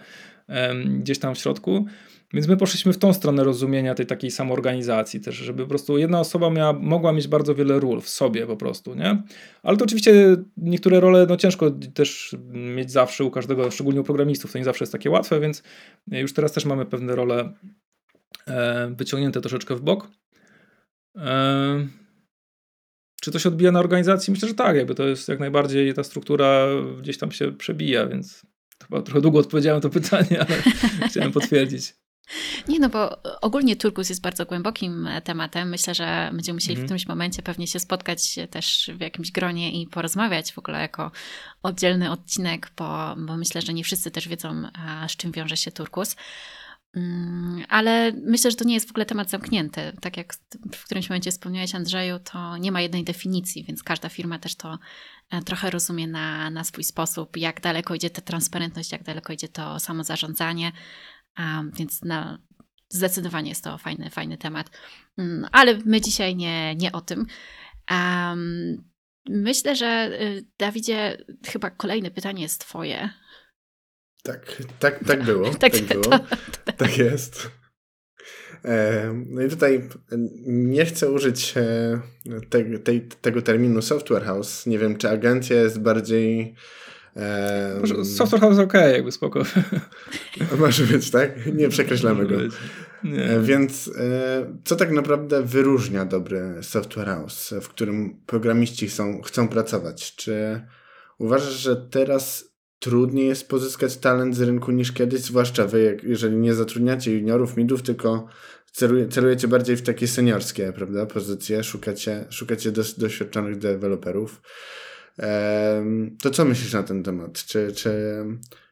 um, 0.49 0.99
gdzieś 0.99 1.19
tam 1.19 1.36
w 1.36 1.38
środku. 1.38 1.86
Więc 2.34 2.47
my 2.47 2.57
poszliśmy 2.57 2.93
w 2.93 2.97
tą 2.97 3.13
stronę 3.13 3.43
rozumienia 3.43 3.95
tej 3.95 4.05
takiej 4.05 4.31
samoorganizacji 4.31 5.19
też, 5.19 5.36
żeby 5.36 5.63
po 5.63 5.69
prostu 5.69 5.97
jedna 5.97 6.19
osoba 6.19 6.49
miała, 6.49 6.73
mogła 6.73 7.13
mieć 7.13 7.27
bardzo 7.27 7.55
wiele 7.55 7.79
ról 7.79 8.01
w 8.01 8.09
sobie 8.09 8.47
po 8.47 8.57
prostu, 8.57 8.95
nie? 8.95 9.23
Ale 9.63 9.77
to 9.77 9.86
oczywiście 9.86 10.38
niektóre 10.57 10.99
role, 10.99 11.25
no 11.29 11.38
ciężko 11.38 11.71
też 11.93 12.36
mieć 12.53 12.91
zawsze 12.91 13.23
u 13.23 13.31
każdego, 13.31 13.71
szczególnie 13.71 14.01
u 14.01 14.03
programistów, 14.03 14.51
to 14.51 14.57
nie 14.57 14.63
zawsze 14.63 14.84
jest 14.84 14.91
takie 14.91 15.09
łatwe, 15.09 15.39
więc 15.39 15.63
już 16.07 16.34
teraz 16.34 16.51
też 16.51 16.65
mamy 16.65 16.86
pewne 16.86 17.15
role 17.15 17.53
e, 18.47 18.93
wyciągnięte 18.97 19.41
troszeczkę 19.41 19.75
w 19.75 19.81
bok. 19.81 20.07
E, 21.17 21.88
czy 23.21 23.31
to 23.31 23.39
się 23.39 23.49
odbija 23.49 23.71
na 23.71 23.79
organizacji? 23.79 24.31
Myślę, 24.31 24.47
że 24.47 24.55
tak, 24.55 24.75
jakby 24.75 24.95
to 24.95 25.07
jest 25.07 25.27
jak 25.27 25.39
najbardziej 25.39 25.93
ta 25.93 26.03
struktura 26.03 26.67
gdzieś 27.01 27.17
tam 27.17 27.31
się 27.31 27.51
przebija, 27.51 28.07
więc 28.07 28.45
chyba 28.84 29.01
trochę 29.01 29.21
długo 29.21 29.39
odpowiedziałem 29.39 29.81
to 29.81 29.89
pytanie, 29.89 30.39
ale 30.39 30.63
chciałem 31.09 31.31
potwierdzić. 31.31 32.02
Nie, 32.67 32.80
no 32.80 32.89
bo 32.89 33.24
ogólnie 33.41 33.76
turkus 33.76 34.09
jest 34.09 34.21
bardzo 34.21 34.45
głębokim 34.45 35.07
e, 35.07 35.21
tematem. 35.21 35.69
Myślę, 35.69 35.95
że 35.95 36.30
będziemy 36.34 36.55
musieli 36.55 36.74
mhm. 36.74 36.86
w 36.86 36.88
którymś 36.88 37.07
momencie 37.07 37.41
pewnie 37.41 37.67
się 37.67 37.80
spotkać 37.80 38.39
też 38.49 38.91
w 38.97 39.01
jakimś 39.01 39.32
gronie 39.32 39.82
i 39.82 39.88
porozmawiać 39.88 40.53
w 40.53 40.57
ogóle 40.57 40.80
jako 40.82 41.11
oddzielny 41.63 42.11
odcinek, 42.11 42.71
bo, 42.78 43.15
bo 43.17 43.38
myślę, 43.38 43.61
że 43.61 43.74
nie 43.74 43.84
wszyscy 43.84 44.11
też 44.11 44.28
wiedzą, 44.28 44.63
z 45.07 45.15
czym 45.15 45.32
wiąże 45.32 45.57
się 45.57 45.71
turkus. 45.71 46.15
Mm, 46.95 47.65
ale 47.69 48.11
myślę, 48.11 48.51
że 48.51 48.57
to 48.57 48.63
nie 48.63 48.74
jest 48.74 48.88
w 48.88 48.91
ogóle 48.91 49.05
temat 49.05 49.30
zamknięty. 49.30 49.82
Tak 50.01 50.17
jak 50.17 50.34
w 50.76 50.86
którymś 50.86 51.09
momencie 51.09 51.32
wspomniałeś, 51.32 51.76
Andrzeju, 51.76 52.19
to 52.19 52.57
nie 52.57 52.71
ma 52.71 52.82
jednej 52.82 53.03
definicji, 53.03 53.63
więc 53.63 53.84
każda 53.84 54.09
firma 54.09 54.39
też 54.39 54.55
to 54.55 54.80
e, 55.30 55.41
trochę 55.41 55.69
rozumie 55.69 56.07
na, 56.07 56.49
na 56.49 56.63
swój 56.63 56.84
sposób, 56.84 57.38
jak 57.38 57.61
daleko 57.61 57.95
idzie 57.95 58.09
ta 58.09 58.21
transparentność, 58.21 58.91
jak 58.91 59.03
daleko 59.03 59.34
idzie 59.34 59.47
to 59.47 59.80
samo 59.80 60.03
zarządzanie. 60.03 60.71
Um, 61.39 61.71
więc 61.75 62.01
na, 62.01 62.39
zdecydowanie 62.89 63.49
jest 63.49 63.63
to 63.63 63.77
fajny, 63.77 64.09
fajny 64.09 64.38
temat. 64.38 64.69
Um, 65.17 65.45
ale 65.51 65.79
my 65.86 66.01
dzisiaj 66.01 66.36
nie, 66.36 66.75
nie 66.75 66.91
o 66.91 67.01
tym. 67.01 67.25
Um, 67.91 68.84
myślę, 69.29 69.75
że 69.75 70.09
y, 70.21 70.45
Dawidzie, 70.59 71.17
chyba 71.47 71.69
kolejne 71.69 72.11
pytanie 72.11 72.41
jest 72.41 72.61
Twoje. 72.61 73.09
Tak, 74.23 74.61
tak, 74.79 75.03
tak 75.07 75.23
było. 75.23 75.49
tak, 75.59 75.73
tak, 75.73 75.84
było. 75.88 76.03
To, 76.03 76.19
to, 76.65 76.71
tak 76.77 76.97
jest. 76.97 77.51
No 79.25 79.41
i 79.41 79.49
tutaj 79.49 79.89
nie 80.47 80.86
chcę 80.86 81.11
użyć 81.11 81.53
e, 81.57 82.01
te, 82.49 82.63
te, 82.79 82.99
tego 83.21 83.41
terminu 83.41 83.81
software 83.81 84.23
house. 84.23 84.65
Nie 84.65 84.79
wiem, 84.79 84.97
czy 84.97 85.09
agencja 85.09 85.61
jest 85.61 85.79
bardziej 85.79 86.55
Um, 87.16 88.05
Software 88.05 88.41
House 88.41 88.59
ok, 88.59 88.74
jakby 88.74 89.11
spoko. 89.11 89.43
Może 90.59 90.84
być, 90.84 91.11
tak? 91.11 91.55
Nie 91.55 91.70
przekreślamy 91.70 92.26
go. 92.26 92.36
Nie. 93.03 93.24
E, 93.24 93.41
więc 93.41 93.91
e, 93.97 94.59
co 94.64 94.76
tak 94.76 94.91
naprawdę 94.91 95.43
wyróżnia 95.43 96.05
dobry 96.05 96.55
software 96.61 97.07
house, 97.07 97.53
w 97.61 97.68
którym 97.68 98.22
programiści 98.26 98.88
chcą, 98.88 99.22
chcą 99.22 99.47
pracować? 99.47 100.16
Czy 100.16 100.61
uważasz, 101.18 101.53
że 101.53 101.76
teraz 101.76 102.53
trudniej 102.80 103.28
jest 103.28 103.49
pozyskać 103.49 103.97
talent 103.97 104.36
z 104.36 104.41
rynku 104.41 104.72
niż 104.72 104.91
kiedyś, 104.91 105.22
zwłaszcza 105.22 105.68
wy, 105.68 105.97
jeżeli 106.03 106.38
nie 106.38 106.53
zatrudniacie 106.53 107.14
juniorów, 107.14 107.57
midów, 107.57 107.82
tylko 107.82 108.28
celujecie 109.09 109.47
bardziej 109.47 109.76
w 109.76 109.82
takie 109.82 110.07
seniorskie 110.07 110.74
prawda, 110.74 111.05
pozycje, 111.05 111.64
szukacie, 111.64 112.26
szukacie 112.30 112.72
dos, 112.72 112.99
doświadczonych 112.99 113.57
deweloperów. 113.57 114.41
To 116.22 116.30
co 116.32 116.45
myślisz 116.45 116.74
na 116.74 116.84
ten 116.84 117.03
temat? 117.03 117.45
Czy, 117.45 117.72
czy, 117.76 117.91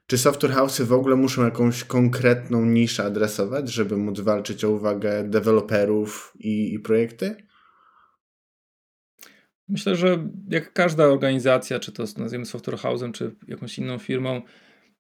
czy 0.07 0.17
software 0.17 0.51
house'y 0.51 0.83
w 0.83 0.93
ogóle 0.93 1.15
muszą 1.15 1.45
jakąś 1.45 1.83
konkretną 1.83 2.65
niszę 2.65 3.03
adresować, 3.03 3.71
żeby 3.71 3.97
móc 3.97 4.19
walczyć 4.19 4.63
o 4.63 4.71
uwagę 4.71 5.23
deweloperów 5.23 6.33
i, 6.39 6.73
i 6.73 6.79
projekty? 6.79 7.35
Myślę, 9.69 9.95
że 9.95 10.27
jak 10.49 10.73
każda 10.73 11.05
organizacja, 11.05 11.79
czy 11.79 11.91
to 11.91 12.03
nazwijmy 12.17 12.45
software 12.45 12.77
house'em, 12.77 13.11
czy 13.11 13.35
jakąś 13.47 13.77
inną 13.77 13.97
firmą, 13.97 14.41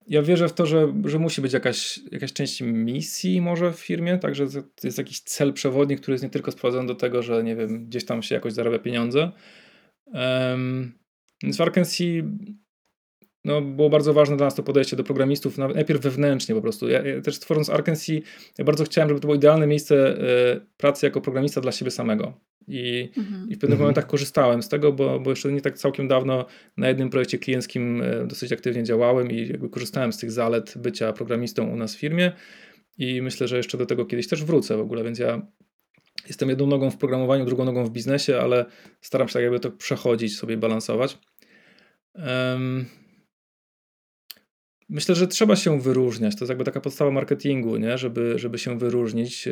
ja 0.07 0.21
wierzę 0.21 0.49
w 0.49 0.53
to, 0.53 0.65
że, 0.65 0.93
że 1.05 1.19
musi 1.19 1.41
być 1.41 1.53
jakaś, 1.53 1.99
jakaś 2.11 2.33
część 2.33 2.61
misji 2.61 3.41
może 3.41 3.73
w 3.73 3.79
firmie, 3.79 4.17
także 4.17 4.47
jest 4.83 4.97
jakiś 4.97 5.19
cel 5.19 5.53
przewodni, 5.53 5.97
który 5.97 6.13
jest 6.13 6.23
nie 6.23 6.29
tylko 6.29 6.51
sprowadzony 6.51 6.87
do 6.87 6.95
tego, 6.95 7.21
że 7.23 7.43
nie 7.43 7.55
wiem, 7.55 7.85
gdzieś 7.85 8.05
tam 8.05 8.23
się 8.23 8.35
jakoś 8.35 8.53
zarabia 8.53 8.79
pieniądze. 8.79 9.31
Więc 11.43 11.57
w 11.57 11.61
Arkansas 11.61 11.99
no, 13.45 13.61
było 13.61 13.89
bardzo 13.89 14.13
ważne 14.13 14.37
dla 14.37 14.45
nas 14.45 14.55
to 14.55 14.63
podejście 14.63 14.95
do 14.95 15.03
programistów, 15.03 15.57
najpierw 15.57 16.01
wewnętrznie 16.01 16.55
po 16.55 16.61
prostu. 16.61 16.89
Ja, 16.89 17.01
ja 17.07 17.21
też 17.21 17.39
tworząc 17.39 17.69
Arkansas, 17.69 18.07
ja 18.57 18.65
bardzo 18.65 18.83
chciałem, 18.83 19.09
żeby 19.09 19.19
to 19.19 19.27
było 19.27 19.35
idealne 19.35 19.67
miejsce 19.67 20.21
y, 20.55 20.61
pracy 20.77 21.05
jako 21.05 21.21
programista 21.21 21.61
dla 21.61 21.71
siebie 21.71 21.91
samego. 21.91 22.33
I, 22.67 23.09
mhm. 23.17 23.49
i 23.49 23.55
w 23.55 23.59
pewnych 23.59 23.63
mhm. 23.63 23.79
momentach 23.79 24.07
korzystałem 24.07 24.63
z 24.63 24.69
tego, 24.69 24.93
bo, 24.93 25.19
bo 25.19 25.29
jeszcze 25.29 25.51
nie 25.51 25.61
tak 25.61 25.77
całkiem 25.77 26.07
dawno 26.07 26.45
na 26.77 26.87
jednym 26.87 27.09
projekcie 27.09 27.37
klienckim 27.37 28.01
y, 28.01 28.27
dosyć 28.27 28.51
aktywnie 28.51 28.83
działałem 28.83 29.31
i 29.31 29.47
jakby 29.47 29.69
korzystałem 29.69 30.13
z 30.13 30.17
tych 30.17 30.31
zalet 30.31 30.73
bycia 30.77 31.13
programistą 31.13 31.67
u 31.67 31.75
nas 31.75 31.95
w 31.95 31.99
firmie. 31.99 32.31
I 32.97 33.21
myślę, 33.21 33.47
że 33.47 33.57
jeszcze 33.57 33.77
do 33.77 33.85
tego 33.85 34.05
kiedyś 34.05 34.27
też 34.27 34.43
wrócę 34.43 34.77
w 34.77 34.81
ogóle, 34.81 35.03
więc 35.03 35.19
ja 35.19 35.41
jestem 36.27 36.49
jedną 36.49 36.67
nogą 36.67 36.91
w 36.91 36.97
programowaniu, 36.97 37.45
drugą 37.45 37.65
nogą 37.65 37.85
w 37.85 37.89
biznesie, 37.89 38.39
ale 38.39 38.65
staram 39.01 39.27
się 39.27 39.33
tak 39.33 39.43
jakby 39.43 39.59
to 39.59 39.71
przechodzić, 39.71 40.37
sobie 40.37 40.57
balansować. 40.57 41.17
Myślę, 44.89 45.15
że 45.15 45.27
trzeba 45.27 45.55
się 45.55 45.81
wyróżniać. 45.81 46.35
To 46.35 46.43
jest 46.43 46.49
jakby 46.49 46.63
taka 46.63 46.81
podstawa 46.81 47.11
marketingu, 47.11 47.77
nie? 47.77 47.97
Żeby, 47.97 48.39
żeby 48.39 48.57
się 48.57 48.77
wyróżnić. 48.79 49.47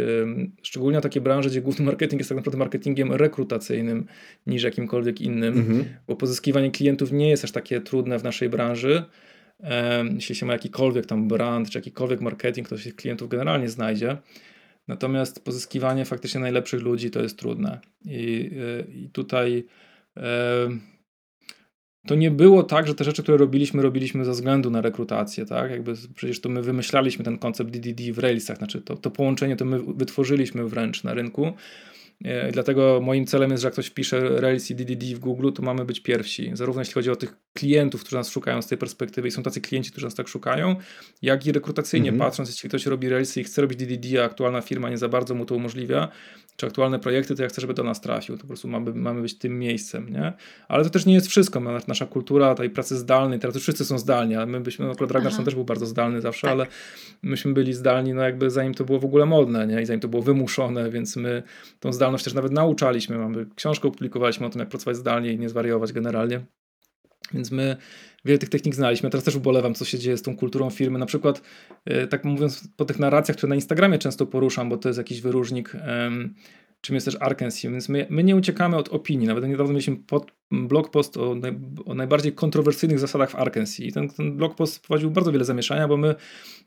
Szczególnie 0.62 1.02
takie 1.02 1.22
branże, 1.22 1.50
gdzie 1.50 1.62
główny 1.62 1.86
marketing 1.86 2.20
jest 2.20 2.30
tak 2.30 2.36
naprawdę 2.36 2.58
marketingiem 2.58 3.14
rekrutacyjnym 3.14 4.06
niż 4.48 4.64
jakimkolwiek 4.64 5.22
innym, 5.22 5.58
mhm. 5.58 5.86
bo 6.08 6.16
pozyskiwanie 6.16 6.72
klientów 6.72 7.12
nie 7.12 7.30
jest 7.30 7.44
aż 7.44 7.52
takie 7.52 7.82
trudne 7.82 8.20
w 8.20 8.24
naszej 8.24 8.50
branży. 8.50 9.04
Jeśli 10.14 10.36
się 10.36 10.46
ma 10.46 10.54
jakikolwiek 10.54 11.06
tam 11.06 11.28
brand, 11.28 11.70
czy 11.70 11.78
jakikolwiek 11.78 12.22
marketing, 12.22 12.70
to 12.70 12.78
się 12.78 12.92
klientów 12.92 13.30
generalnie 13.30 13.70
znajdzie. 13.70 14.18
Natomiast 14.88 15.46
pozyskiwanie 15.46 16.06
faktycznie 16.06 16.42
najlepszych 16.42 16.82
ludzi 16.82 17.12
to 17.12 17.22
jest 17.22 17.40
trudne. 17.40 17.80
I, 18.06 18.52
y, 18.54 18.92
i 18.92 19.10
tutaj 19.10 19.66
to 22.10 22.16
nie 22.16 22.32
było 22.32 22.64
tak, 22.64 22.88
że 22.88 22.96
te 22.96 23.04
rzeczy, 23.04 23.24
które 23.24 23.38
robiliśmy, 23.38 23.82
robiliśmy 23.82 24.26
ze 24.26 24.32
względu 24.32 24.70
na 24.70 24.82
rekrutację, 24.82 25.46
tak? 25.46 25.72
Jakby 25.72 25.94
przecież 26.16 26.42
to 26.42 26.50
my 26.50 26.62
wymyślaliśmy 26.62 27.26
ten 27.26 27.38
koncept 27.38 27.70
DDD 27.70 28.14
w 28.14 28.20
Railsach, 28.20 28.58
znaczy 28.58 28.82
to, 28.82 28.98
to 28.98 29.12
połączenie 29.12 29.56
to 29.56 29.66
my 29.66 29.80
wytworzyliśmy 29.96 30.70
wręcz 30.70 31.04
na 31.04 31.14
rynku. 31.14 31.54
E, 32.24 32.52
dlatego 32.52 33.02
moim 33.04 33.26
celem 33.26 33.52
jest, 33.52 33.62
że 33.62 33.68
jak 33.68 33.74
ktoś 33.74 33.88
wpisze 33.88 34.42
Rails 34.42 34.72
i 34.72 34.76
DDD 34.76 35.06
w 35.16 35.20
Google, 35.20 35.52
to 35.52 35.64
mamy 35.64 35.86
być 35.86 36.00
pierwsi. 36.00 36.52
Zarówno 36.54 36.82
jeśli 36.82 36.94
chodzi 36.94 37.10
o 37.10 37.16
tych 37.16 37.36
klientów, 37.54 38.02
którzy 38.02 38.16
nas 38.16 38.30
szukają 38.30 38.62
z 38.62 38.68
tej 38.68 38.78
perspektywy 38.78 39.28
i 39.28 39.32
są 39.32 39.44
tacy 39.44 39.62
klienci, 39.62 39.92
którzy 39.92 40.06
nas 40.06 40.16
tak 40.16 40.28
szukają, 40.28 40.76
jak 41.22 41.46
i 41.46 41.52
rekrutacyjnie 41.52 42.10
mhm. 42.10 42.30
patrząc, 42.30 42.50
jeśli 42.50 42.70
ktoś 42.70 42.86
robi 42.86 43.10
Railsy 43.10 43.42
i 43.42 43.44
chce 43.44 43.62
robić 43.62 43.80
DDD, 43.80 44.22
a 44.22 44.26
aktualna 44.26 44.62
firma 44.62 44.90
nie 44.90 44.98
za 44.98 45.10
bardzo 45.10 45.36
mu 45.36 45.46
to 45.46 45.56
umożliwia, 45.56 46.08
czy 46.60 46.66
aktualne 46.66 47.00
projekty, 47.00 47.36
to 47.36 47.44
ja 47.44 47.50
chcę, 47.50 47.62
żeby 47.62 47.74
do 47.74 47.84
nas 47.84 48.02
trafił. 48.02 48.36
To 48.36 48.42
po 48.42 48.48
prostu 48.48 48.68
mamy, 48.68 48.94
mamy 48.94 49.22
być 49.22 49.38
tym 49.38 49.60
miejscem, 49.60 50.10
nie? 50.10 50.34
Ale 50.68 50.84
to 50.84 50.90
też 50.90 51.06
nie 51.06 51.14
jest 51.14 51.28
wszystko. 51.28 51.60
Nasza 51.88 52.06
kultura 52.06 52.56
tej 52.56 52.70
pracy 52.70 52.98
zdalnej, 52.98 53.40
teraz 53.40 53.56
już 53.56 53.64
wszyscy 53.64 53.86
są 53.86 53.98
zdalni, 53.98 54.36
ale 54.36 54.46
my 54.46 54.60
byśmy, 54.60 54.86
no 54.86 54.92
akurat 54.92 55.12
Ragnarsson 55.12 55.46
też 55.46 55.56
był 55.56 55.64
bardzo 55.64 55.86
zdalny 55.86 56.22
zawsze, 56.22 56.42
tak. 56.42 56.52
ale 56.52 56.68
myśmy 57.24 57.54
byli 57.54 57.74
zdalni, 57.74 58.14
no 58.14 58.22
jakby 58.22 58.50
zanim 58.50 58.74
to 58.74 58.86
było 58.86 59.00
w 59.00 59.06
ogóle 59.06 59.26
modne, 59.26 59.68
nie? 59.68 59.82
I 59.82 59.86
zanim 59.86 60.00
to 60.00 60.08
było 60.08 60.22
wymuszone, 60.22 60.90
więc 60.90 61.16
my 61.16 61.44
tą 61.80 61.94
zdalność 61.94 62.24
też 62.24 62.34
nawet 62.34 62.52
nauczaliśmy. 62.52 63.18
Mamy 63.18 63.46
książkę 63.56 63.88
opublikowaliśmy 63.88 64.46
o 64.46 64.50
tym, 64.50 64.60
jak 64.60 64.70
pracować 64.70 64.98
zdalnie 64.98 65.34
i 65.34 65.40
nie 65.40 65.50
zwariować 65.50 65.94
generalnie. 65.94 66.42
Więc 67.34 67.52
my 67.52 67.78
wiele 68.26 68.40
tych 68.40 68.50
technik 68.50 68.76
znaliśmy. 68.76 69.10
Teraz 69.10 69.24
też 69.24 69.36
ubolewam, 69.36 69.74
co 69.74 69.86
się 69.86 70.00
dzieje 70.00 70.18
z 70.18 70.22
tą 70.22 70.38
kulturą 70.38 70.70
firmy. 70.70 71.00
Na 71.00 71.06
przykład, 71.06 71.42
e, 71.86 72.08
tak 72.08 72.24
mówiąc, 72.26 72.68
po 72.78 72.86
tych 72.86 73.00
narracjach, 73.00 73.38
które 73.38 73.50
na 73.50 73.56
Instagramie 73.56 73.98
często 73.98 74.26
poruszam, 74.26 74.70
bo 74.70 74.78
to 74.78 74.90
jest 74.90 74.98
jakiś 74.98 75.22
wyróżnik 75.22 75.74
czym 76.82 76.96
jest 76.96 77.06
też 77.06 77.18
Arkansas, 77.20 77.62
więc 77.62 77.90
my, 77.90 78.08
my 78.10 78.24
nie 78.24 78.36
uciekamy 78.36 78.78
od 78.78 78.90
opinii. 78.90 79.28
Nawet 79.28 79.48
niedawno 79.48 79.74
mieliśmy 79.74 79.98
pod, 79.98 80.32
blog 80.52 80.92
post 80.92 81.18
o, 81.18 81.36
naj, 81.36 81.60
o, 81.86 81.94
najbardziej 81.94 82.34
kontrowersyjnych 82.34 83.00
zasadach 83.00 83.32
w 83.32 83.36
Arkansas 83.36 83.80
i 83.80 83.92
ten, 83.92 84.10
ten 84.10 84.38
blog 84.38 84.56
post 84.56 84.78
wprowadził 84.78 85.12
bardzo 85.12 85.32
wiele 85.32 85.46
zamieszania, 85.46 85.88
bo 85.88 85.98
my 85.98 86.16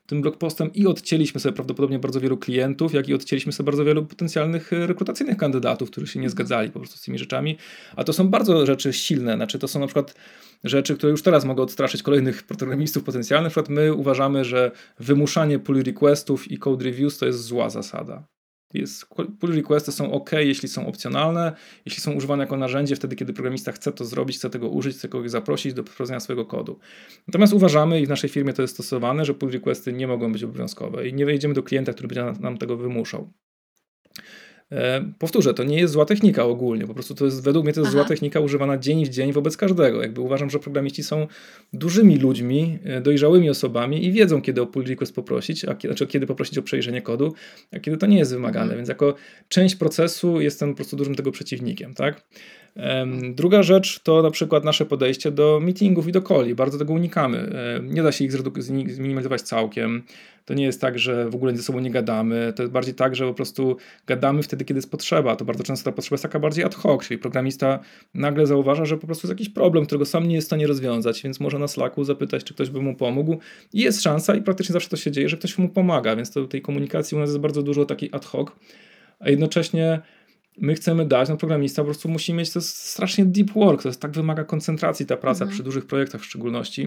tym 0.06 0.22
blog 0.22 0.36
postem 0.36 0.72
i 0.72 0.86
odcięliśmy 0.86 1.40
sobie 1.40 1.52
prawdopodobnie 1.52 1.98
bardzo 1.98 2.20
wielu 2.20 2.36
klientów, 2.36 2.94
jak 2.94 3.08
i 3.08 3.14
odcięliśmy 3.14 3.52
sobie 3.52 3.64
bardzo 3.64 3.84
wielu 3.84 4.06
potencjalnych 4.06 4.72
e, 4.72 4.86
rekrutacyjnych 4.86 5.36
kandydatów, 5.36 5.90
którzy 5.90 6.06
się 6.06 6.20
nie 6.20 6.30
zgadzali 6.30 6.70
po 6.70 6.78
prostu 6.78 6.96
z 6.98 7.02
tymi 7.02 7.18
rzeczami. 7.18 7.58
A 7.96 8.04
to 8.04 8.12
są 8.12 8.28
bardzo 8.28 8.66
rzeczy 8.66 8.92
silne, 8.92 9.34
znaczy 9.36 9.58
to 9.58 9.68
są 9.68 9.80
na 9.80 9.86
przykład 9.86 10.14
rzeczy, 10.64 10.96
które 10.96 11.10
już 11.10 11.22
teraz 11.22 11.44
mogą 11.44 11.62
odstraszyć 11.62 12.02
kolejnych 12.02 12.42
programistów 12.42 13.04
potencjalnych. 13.04 13.44
Na 13.44 13.50
przykład 13.50 13.68
my 13.68 13.94
uważamy, 13.94 14.44
że 14.44 14.70
wymuszanie 14.98 15.58
pull 15.58 15.82
requestów 15.82 16.50
i 16.50 16.58
code 16.58 16.84
reviews 16.84 17.18
to 17.18 17.26
jest 17.26 17.42
zła 17.42 17.70
zasada. 17.70 18.26
Jest, 18.74 19.06
pull 19.40 19.54
requesty 19.54 19.92
są 19.92 20.12
ok, 20.12 20.30
jeśli 20.32 20.68
są 20.68 20.86
opcjonalne, 20.86 21.52
jeśli 21.84 22.02
są 22.02 22.12
używane 22.12 22.42
jako 22.42 22.56
narzędzie, 22.56 22.96
wtedy 22.96 23.16
kiedy 23.16 23.32
programista 23.32 23.72
chce 23.72 23.92
to 23.92 24.04
zrobić, 24.04 24.36
chce 24.36 24.50
tego 24.50 24.68
użyć, 24.68 24.96
chce 24.96 25.08
kogoś 25.08 25.30
zaprosić 25.30 25.74
do 25.74 25.84
prowadzenia 25.84 26.20
swojego 26.20 26.46
kodu. 26.46 26.78
Natomiast 27.28 27.52
uważamy 27.52 28.00
i 28.00 28.06
w 28.06 28.08
naszej 28.08 28.30
firmie 28.30 28.52
to 28.52 28.62
jest 28.62 28.74
stosowane, 28.74 29.24
że 29.24 29.34
pull 29.34 29.50
requesty 29.50 29.92
nie 29.92 30.06
mogą 30.06 30.32
być 30.32 30.44
obowiązkowe 30.44 31.08
i 31.08 31.14
nie 31.14 31.26
wejdziemy 31.26 31.54
do 31.54 31.62
klienta, 31.62 31.92
który 31.92 32.08
będzie 32.08 32.40
nam 32.40 32.58
tego 32.58 32.76
wymuszał. 32.76 33.32
E, 34.72 35.04
powtórzę, 35.18 35.54
to 35.54 35.64
nie 35.64 35.78
jest 35.78 35.92
zła 35.92 36.04
technika 36.04 36.44
ogólnie, 36.44 36.86
po 36.86 36.94
prostu 36.94 37.14
to 37.14 37.24
jest, 37.24 37.44
według 37.44 37.64
mnie 37.64 37.74
to 37.74 37.80
jest 37.80 37.88
Aha. 37.88 37.98
zła 37.98 38.08
technika 38.08 38.40
używana 38.40 38.78
dzień 38.78 39.04
w 39.04 39.08
dzień 39.08 39.32
wobec 39.32 39.56
każdego. 39.56 40.02
Jakby 40.02 40.20
uważam, 40.20 40.50
że 40.50 40.58
programiści 40.58 41.02
są 41.02 41.26
dużymi 41.72 42.16
ludźmi, 42.16 42.78
e, 42.84 43.00
dojrzałymi 43.00 43.50
osobami 43.50 44.06
i 44.06 44.12
wiedzą, 44.12 44.42
kiedy 44.42 44.62
o 44.62 44.66
pull 44.66 44.84
request 44.84 45.14
poprosić, 45.14 45.64
a 45.64 45.74
kiedy, 45.74 45.94
znaczy 45.94 46.06
kiedy 46.06 46.26
poprosić 46.26 46.58
o 46.58 46.62
przejrzenie 46.62 47.02
kodu, 47.02 47.34
a 47.72 47.78
kiedy 47.78 47.96
to 47.96 48.06
nie 48.06 48.18
jest 48.18 48.32
wymagane, 48.32 48.62
mhm. 48.62 48.78
więc 48.78 48.88
jako 48.88 49.14
część 49.48 49.76
procesu 49.76 50.40
jestem 50.40 50.70
po 50.70 50.76
prostu 50.76 50.96
dużym 50.96 51.14
tego 51.14 51.32
przeciwnikiem, 51.32 51.94
tak? 51.94 52.22
Druga 53.34 53.62
rzecz 53.62 54.00
to 54.00 54.22
na 54.22 54.30
przykład 54.30 54.64
nasze 54.64 54.86
podejście 54.86 55.30
do 55.30 55.60
meetingów 55.62 56.08
i 56.08 56.12
do 56.12 56.22
coli. 56.22 56.54
Bardzo 56.54 56.78
tego 56.78 56.92
unikamy. 56.92 57.52
Nie 57.82 58.02
da 58.02 58.12
się 58.12 58.24
ich 58.24 58.32
zminimalizować 58.32 59.42
całkiem. 59.42 60.02
To 60.44 60.54
nie 60.54 60.64
jest 60.64 60.80
tak, 60.80 60.98
że 60.98 61.30
w 61.30 61.34
ogóle 61.34 61.56
ze 61.56 61.62
sobą 61.62 61.80
nie 61.80 61.90
gadamy. 61.90 62.52
To 62.56 62.62
jest 62.62 62.72
bardziej 62.72 62.94
tak, 62.94 63.16
że 63.16 63.26
po 63.26 63.34
prostu 63.34 63.76
gadamy 64.06 64.42
wtedy, 64.42 64.64
kiedy 64.64 64.78
jest 64.78 64.90
potrzeba. 64.90 65.36
To 65.36 65.44
bardzo 65.44 65.64
często 65.64 65.90
ta 65.90 65.96
potrzeba 65.96 66.14
jest 66.14 66.22
taka 66.22 66.38
bardziej 66.38 66.64
ad 66.64 66.74
hoc, 66.74 67.06
czyli 67.06 67.18
programista 67.18 67.78
nagle 68.14 68.46
zauważa, 68.46 68.84
że 68.84 68.96
po 68.96 69.06
prostu 69.06 69.26
jest 69.26 69.40
jakiś 69.40 69.54
problem, 69.54 69.86
którego 69.86 70.04
sam 70.04 70.28
nie 70.28 70.34
jest 70.34 70.46
w 70.46 70.48
stanie 70.48 70.66
rozwiązać, 70.66 71.22
więc 71.22 71.40
może 71.40 71.58
na 71.58 71.68
Slacku 71.68 72.04
zapytać, 72.04 72.44
czy 72.44 72.54
ktoś 72.54 72.70
by 72.70 72.80
mu 72.80 72.96
pomógł. 72.96 73.38
I 73.72 73.80
jest 73.80 74.02
szansa, 74.02 74.34
i 74.34 74.42
praktycznie 74.42 74.72
zawsze 74.72 74.88
to 74.88 74.96
się 74.96 75.10
dzieje, 75.10 75.28
że 75.28 75.36
ktoś 75.36 75.58
mu 75.58 75.68
pomaga, 75.68 76.16
więc 76.16 76.30
to 76.30 76.46
tej 76.46 76.62
komunikacji 76.62 77.16
u 77.16 77.20
nas 77.20 77.28
jest 77.28 77.40
bardzo 77.40 77.62
dużo 77.62 77.84
takiej 77.84 78.08
ad 78.12 78.24
hoc, 78.24 78.48
a 79.20 79.30
jednocześnie 79.30 80.00
my 80.58 80.74
chcemy 80.74 81.06
dać, 81.06 81.28
no 81.28 81.36
programista 81.36 81.82
po 81.82 81.86
prostu 81.86 82.08
musi 82.08 82.34
mieć, 82.34 82.52
to 82.52 82.58
jest 82.58 82.76
strasznie 82.76 83.24
deep 83.24 83.50
work, 83.50 83.82
to 83.82 83.88
jest 83.88 84.00
tak 84.00 84.10
wymaga 84.10 84.44
koncentracji 84.44 85.06
ta 85.06 85.16
praca 85.16 85.44
mhm. 85.44 85.50
przy 85.50 85.62
dużych 85.62 85.86
projektach 85.86 86.20
w 86.20 86.24
szczególności, 86.24 86.82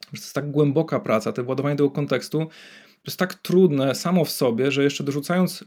że 0.00 0.20
to 0.20 0.24
jest 0.24 0.34
tak 0.34 0.50
głęboka 0.50 1.00
praca, 1.00 1.32
to 1.32 1.44
władowanie 1.44 1.76
tego 1.76 1.90
kontekstu, 1.90 2.38
to 2.38 3.06
jest 3.06 3.18
tak 3.18 3.34
trudne 3.34 3.94
samo 3.94 4.24
w 4.24 4.30
sobie, 4.30 4.70
że 4.70 4.84
jeszcze 4.84 5.04
dorzucając 5.04 5.64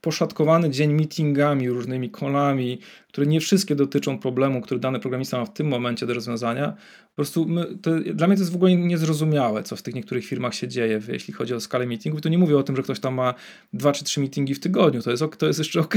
poszatkowany 0.00 0.70
dzień 0.70 0.92
meetingami, 0.92 1.70
różnymi 1.70 2.10
kolami, 2.10 2.80
które 3.14 3.26
nie 3.26 3.40
wszystkie 3.40 3.74
dotyczą 3.74 4.18
problemu, 4.18 4.60
który 4.60 4.80
dany 4.80 5.00
programista 5.00 5.38
ma 5.38 5.44
w 5.44 5.52
tym 5.52 5.66
momencie 5.66 6.06
do 6.06 6.14
rozwiązania. 6.14 6.72
Po 7.14 7.16
prostu 7.16 7.48
my, 7.48 7.66
to, 7.82 7.90
dla 8.14 8.26
mnie 8.26 8.36
to 8.36 8.42
jest 8.42 8.52
w 8.52 8.56
ogóle 8.56 8.76
niezrozumiałe, 8.76 9.62
co 9.62 9.76
w 9.76 9.82
tych 9.82 9.94
niektórych 9.94 10.24
firmach 10.24 10.54
się 10.54 10.68
dzieje, 10.68 11.00
jeśli 11.08 11.34
chodzi 11.34 11.54
o 11.54 11.60
skalę 11.60 11.86
meetingów. 11.86 12.20
To 12.20 12.28
nie 12.28 12.38
mówię 12.38 12.58
o 12.58 12.62
tym, 12.62 12.76
że 12.76 12.82
ktoś 12.82 13.00
tam 13.00 13.14
ma 13.14 13.34
dwa 13.72 13.92
czy 13.92 14.04
trzy 14.04 14.20
meetingi 14.20 14.54
w 14.54 14.60
tygodniu, 14.60 15.02
to 15.02 15.10
jest, 15.10 15.24
to 15.38 15.46
jest 15.46 15.58
jeszcze 15.58 15.80
ok. 15.80 15.94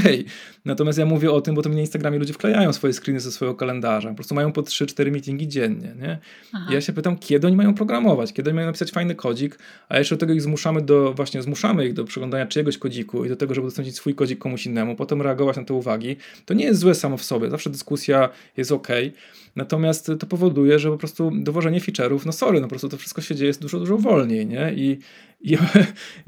Natomiast 0.65 0.99
ja 0.99 1.05
mówię 1.05 1.31
o 1.31 1.41
tym, 1.41 1.55
bo 1.55 1.61
to 1.61 1.69
na 1.69 1.79
Instagramie 1.79 2.19
ludzie 2.19 2.33
wklejają 2.33 2.73
swoje 2.73 2.93
screeny 2.93 3.19
ze 3.19 3.31
swojego 3.31 3.55
kalendarza. 3.55 4.09
Po 4.09 4.15
prostu 4.15 4.35
mają 4.35 4.51
po 4.51 4.61
trzy, 4.61 4.85
cztery 4.85 5.11
meetingi 5.11 5.47
dziennie. 5.47 5.95
Nie? 5.99 6.19
I 6.69 6.73
ja 6.73 6.81
się 6.81 6.93
pytam, 6.93 7.17
kiedy 7.17 7.47
oni 7.47 7.55
mają 7.55 7.73
programować, 7.73 8.33
kiedy 8.33 8.49
oni 8.49 8.55
mają 8.55 8.67
napisać 8.67 8.91
fajny 8.91 9.15
kodzik, 9.15 9.59
a 9.89 9.97
jeszcze 9.97 10.15
do 10.15 10.19
tego 10.19 10.33
ich 10.33 10.41
zmuszamy 10.41 10.81
do, 10.81 11.13
właśnie 11.13 11.41
zmuszamy 11.41 11.85
ich 11.85 11.93
do 11.93 12.03
przeglądania 12.03 12.45
czyjegoś 12.45 12.77
kodziku 12.77 13.25
i 13.25 13.29
do 13.29 13.35
tego, 13.35 13.53
żeby 13.53 13.67
udostępnić 13.67 13.95
swój 13.95 14.15
kodzik 14.15 14.39
komuś 14.39 14.65
innemu, 14.65 14.95
potem 14.95 15.21
reagować 15.21 15.57
na 15.57 15.63
te 15.63 15.73
uwagi. 15.73 16.15
To 16.45 16.53
nie 16.53 16.65
jest 16.65 16.79
złe 16.79 16.95
samo 16.95 17.06
w 17.15 17.23
sobie. 17.23 17.49
Zawsze 17.49 17.69
dyskusja 17.69 18.29
jest 18.57 18.71
ok. 18.71 18.87
Natomiast 19.55 20.11
to 20.19 20.27
powoduje, 20.27 20.79
że 20.79 20.89
po 20.89 20.97
prostu 20.97 21.31
dowożenie 21.35 21.79
feature'ów, 21.79 22.25
no 22.25 22.31
sorry, 22.31 22.61
no 22.61 22.65
po 22.65 22.69
prostu 22.69 22.89
to 22.89 22.97
wszystko 22.97 23.21
się 23.21 23.35
dzieje 23.35 23.53
dużo, 23.53 23.79
dużo 23.79 23.97
wolniej, 23.97 24.45
nie? 24.45 24.73
I, 24.75 24.99
i, 25.41 25.57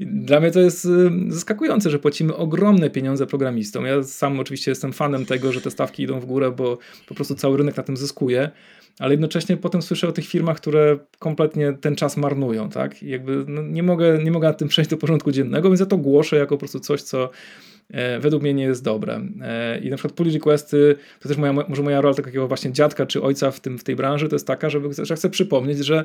dla 0.00 0.40
mnie 0.40 0.50
to 0.50 0.60
jest 0.60 0.88
zaskakujące, 1.28 1.90
że 1.90 1.98
płacimy 1.98 2.36
ogromne 2.36 2.90
pieniądze 2.90 3.26
programistom. 3.26 3.84
Ja 3.84 4.02
sam 4.02 4.40
oczywiście 4.40 4.70
jestem 4.70 4.92
fanem 4.92 5.26
tego, 5.26 5.52
że 5.52 5.60
te 5.60 5.70
stawki 5.70 6.02
idą 6.02 6.20
w 6.20 6.26
górę, 6.26 6.50
bo 6.50 6.78
po 7.06 7.14
prostu 7.14 7.34
cały 7.34 7.56
rynek 7.56 7.76
na 7.76 7.82
tym 7.82 7.96
zyskuje 7.96 8.50
ale 9.00 9.14
jednocześnie 9.14 9.56
potem 9.56 9.82
słyszę 9.82 10.08
o 10.08 10.12
tych 10.12 10.26
firmach, 10.26 10.56
które 10.56 10.98
kompletnie 11.18 11.72
ten 11.72 11.96
czas 11.96 12.16
marnują, 12.16 12.70
tak? 12.70 13.02
I 13.02 13.08
jakby 13.08 13.44
no, 13.48 13.62
nie, 13.62 13.82
mogę, 13.82 14.18
nie 14.24 14.30
mogę 14.30 14.48
nad 14.48 14.58
tym 14.58 14.68
przejść 14.68 14.90
do 14.90 14.96
porządku 14.96 15.32
dziennego, 15.32 15.68
więc 15.68 15.80
ja 15.80 15.86
to 15.86 15.96
głoszę 15.96 16.36
jako 16.36 16.54
po 16.54 16.58
prostu 16.58 16.80
coś, 16.80 17.02
co 17.02 17.30
według 18.20 18.42
mnie 18.42 18.54
nie 18.54 18.64
jest 18.64 18.84
dobre. 18.84 19.20
E, 19.42 19.78
I 19.78 19.90
na 19.90 19.96
przykład 19.96 20.16
pull 20.16 20.32
requesty, 20.32 20.96
to 21.20 21.28
też 21.28 21.38
moja, 21.38 21.52
może 21.52 21.82
moja 21.82 22.00
rola 22.00 22.14
takiego 22.14 22.48
właśnie 22.48 22.72
dziadka 22.72 23.06
czy 23.06 23.22
ojca 23.22 23.50
w, 23.50 23.60
tym, 23.60 23.78
w 23.78 23.84
tej 23.84 23.96
branży, 23.96 24.28
to 24.28 24.34
jest 24.34 24.46
taka, 24.46 24.70
żeby, 24.70 24.88
że 25.02 25.16
chcę 25.16 25.30
przypomnieć, 25.30 25.78
że 25.78 26.04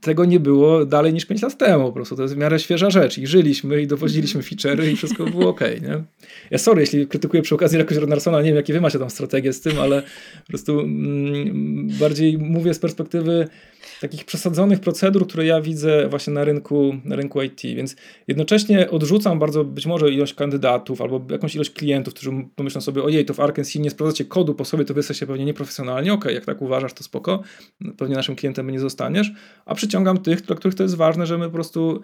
tego 0.00 0.24
nie 0.24 0.40
było 0.40 0.84
dalej 0.84 1.12
niż 1.12 1.26
5 1.26 1.42
lat 1.42 1.58
temu 1.58 1.84
po 1.84 1.92
prostu. 1.92 2.16
To 2.16 2.22
jest 2.22 2.34
w 2.34 2.38
miarę 2.38 2.58
świeża 2.58 2.90
rzecz 2.90 3.18
i 3.18 3.26
żyliśmy 3.26 3.82
i 3.82 3.86
dowoziliśmy 3.86 4.42
feature'y 4.42 4.92
i 4.92 4.96
wszystko 4.96 5.24
było 5.24 5.48
ok, 5.48 5.60
nie? 5.60 6.02
Ja 6.50 6.58
sorry, 6.58 6.80
jeśli 6.80 7.06
krytykuję 7.06 7.42
przy 7.42 7.54
okazji 7.54 7.78
jakoś 7.78 7.96
Rodnarsona, 7.96 8.38
nie 8.38 8.48
wiem 8.48 8.56
jakie 8.56 8.72
wy 8.72 8.80
macie 8.80 8.98
tam 8.98 9.10
strategię 9.10 9.52
z 9.52 9.60
tym, 9.60 9.78
ale 9.78 10.02
po 10.46 10.48
prostu 10.48 10.80
mm, 10.80 11.88
bardziej 11.88 12.38
mówię 12.38 12.74
z 12.74 12.78
perspektywy 12.78 13.48
takich 14.00 14.24
przesadzonych 14.24 14.80
procedur, 14.80 15.26
które 15.26 15.46
ja 15.46 15.60
widzę 15.60 16.08
właśnie 16.08 16.32
na 16.32 16.44
rynku, 16.44 16.96
na 17.04 17.16
rynku 17.16 17.42
IT, 17.42 17.62
więc 17.62 17.96
jednocześnie 18.28 18.90
odrzucam 18.90 19.38
bardzo 19.38 19.64
być 19.64 19.86
może 19.86 20.10
ilość 20.10 20.34
kandydatów 20.34 21.00
albo 21.00 21.26
jakąś 21.30 21.54
ilość 21.54 21.70
klientów, 21.70 22.14
którzy 22.14 22.30
pomyślą 22.56 22.80
sobie, 22.80 23.02
ojej, 23.02 23.24
to 23.24 23.34
w 23.34 23.40
Arkansas 23.40 23.74
nie 23.74 23.90
sprawdzacie 23.90 24.24
kodu 24.24 24.54
po 24.54 24.64
sobie, 24.64 24.84
to 24.84 24.94
wy 24.94 24.98
jesteście 24.98 25.26
pewnie 25.26 25.44
nieprofesjonalnie, 25.44 26.12
okej, 26.12 26.22
okay, 26.22 26.34
jak 26.34 26.44
tak 26.44 26.62
uważasz, 26.62 26.92
to 26.92 27.04
spoko, 27.04 27.42
pewnie 27.96 28.14
naszym 28.14 28.36
klientem 28.36 28.70
nie 28.70 28.80
zostaniesz, 28.80 29.32
a 29.66 29.74
przyciągam 29.74 30.18
tych, 30.18 30.42
dla 30.42 30.56
których 30.56 30.74
to 30.74 30.82
jest 30.82 30.96
ważne, 30.96 31.26
że 31.26 31.38
my 31.38 31.46
po 31.46 31.52
prostu 31.52 32.00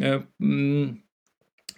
e, 0.00 0.22
mm, 0.40 1.03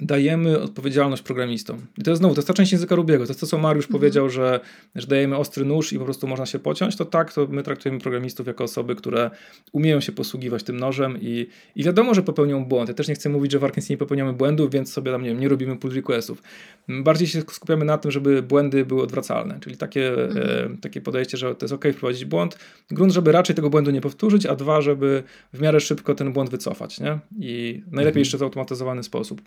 dajemy 0.00 0.60
odpowiedzialność 0.60 1.22
programistom. 1.22 1.86
I 1.98 2.02
to 2.02 2.10
jest 2.10 2.18
znowu, 2.18 2.34
to 2.34 2.38
jest 2.38 2.48
ta 2.48 2.54
część 2.54 2.72
języka 2.72 2.94
Rubiego, 2.94 3.24
to 3.24 3.30
jest 3.30 3.40
to, 3.40 3.46
co 3.46 3.58
Mariusz 3.58 3.84
mhm. 3.84 4.00
powiedział, 4.00 4.30
że, 4.30 4.60
że 4.94 5.06
dajemy 5.06 5.36
ostry 5.36 5.64
nóż 5.64 5.92
i 5.92 5.98
po 5.98 6.04
prostu 6.04 6.26
można 6.26 6.46
się 6.46 6.58
pociąć, 6.58 6.96
to 6.96 7.04
tak, 7.04 7.32
to 7.32 7.46
my 7.46 7.62
traktujemy 7.62 8.00
programistów 8.00 8.46
jako 8.46 8.64
osoby, 8.64 8.96
które 8.96 9.30
umieją 9.72 10.00
się 10.00 10.12
posługiwać 10.12 10.62
tym 10.62 10.76
nożem 10.76 11.18
i, 11.20 11.46
i 11.76 11.84
wiadomo, 11.84 12.14
że 12.14 12.22
popełnią 12.22 12.64
błąd. 12.64 12.88
Ja 12.88 12.94
też 12.94 13.08
nie 13.08 13.14
chcę 13.14 13.28
mówić, 13.28 13.52
że 13.52 13.58
w 13.58 13.64
Arkansas 13.64 13.90
nie 13.90 13.96
popełniamy 13.96 14.32
błędów, 14.32 14.70
więc 14.70 14.92
sobie 14.92 15.12
tam, 15.12 15.22
nie 15.22 15.28
wiem, 15.28 15.40
nie 15.40 15.48
robimy 15.48 15.76
pull 15.76 15.94
requestów. 15.94 16.42
Bardziej 16.88 17.28
się 17.28 17.40
skupiamy 17.40 17.84
na 17.84 17.98
tym, 17.98 18.10
żeby 18.10 18.42
błędy 18.42 18.84
były 18.84 19.02
odwracalne, 19.02 19.60
czyli 19.60 19.76
takie, 19.76 20.24
mhm. 20.24 20.72
e, 20.72 20.76
takie 20.78 21.00
podejście, 21.00 21.36
że 21.36 21.54
to 21.54 21.64
jest 21.64 21.74
ok 21.74 21.84
wprowadzić 21.92 22.24
błąd, 22.24 22.58
grunt, 22.90 23.12
żeby 23.12 23.32
raczej 23.32 23.56
tego 23.56 23.70
błędu 23.70 23.90
nie 23.90 24.00
powtórzyć, 24.00 24.46
a 24.46 24.56
dwa, 24.56 24.80
żeby 24.80 25.22
w 25.52 25.60
miarę 25.60 25.80
szybko 25.80 26.14
ten 26.14 26.32
błąd 26.32 26.50
wycofać, 26.50 27.00
nie? 27.00 27.18
I 27.38 27.82
najlepiej 27.86 28.06
mhm. 28.06 28.18
jeszcze 28.18 28.38
w 28.38 28.42
automatyzowany 28.42 29.02
sposób. 29.02 29.42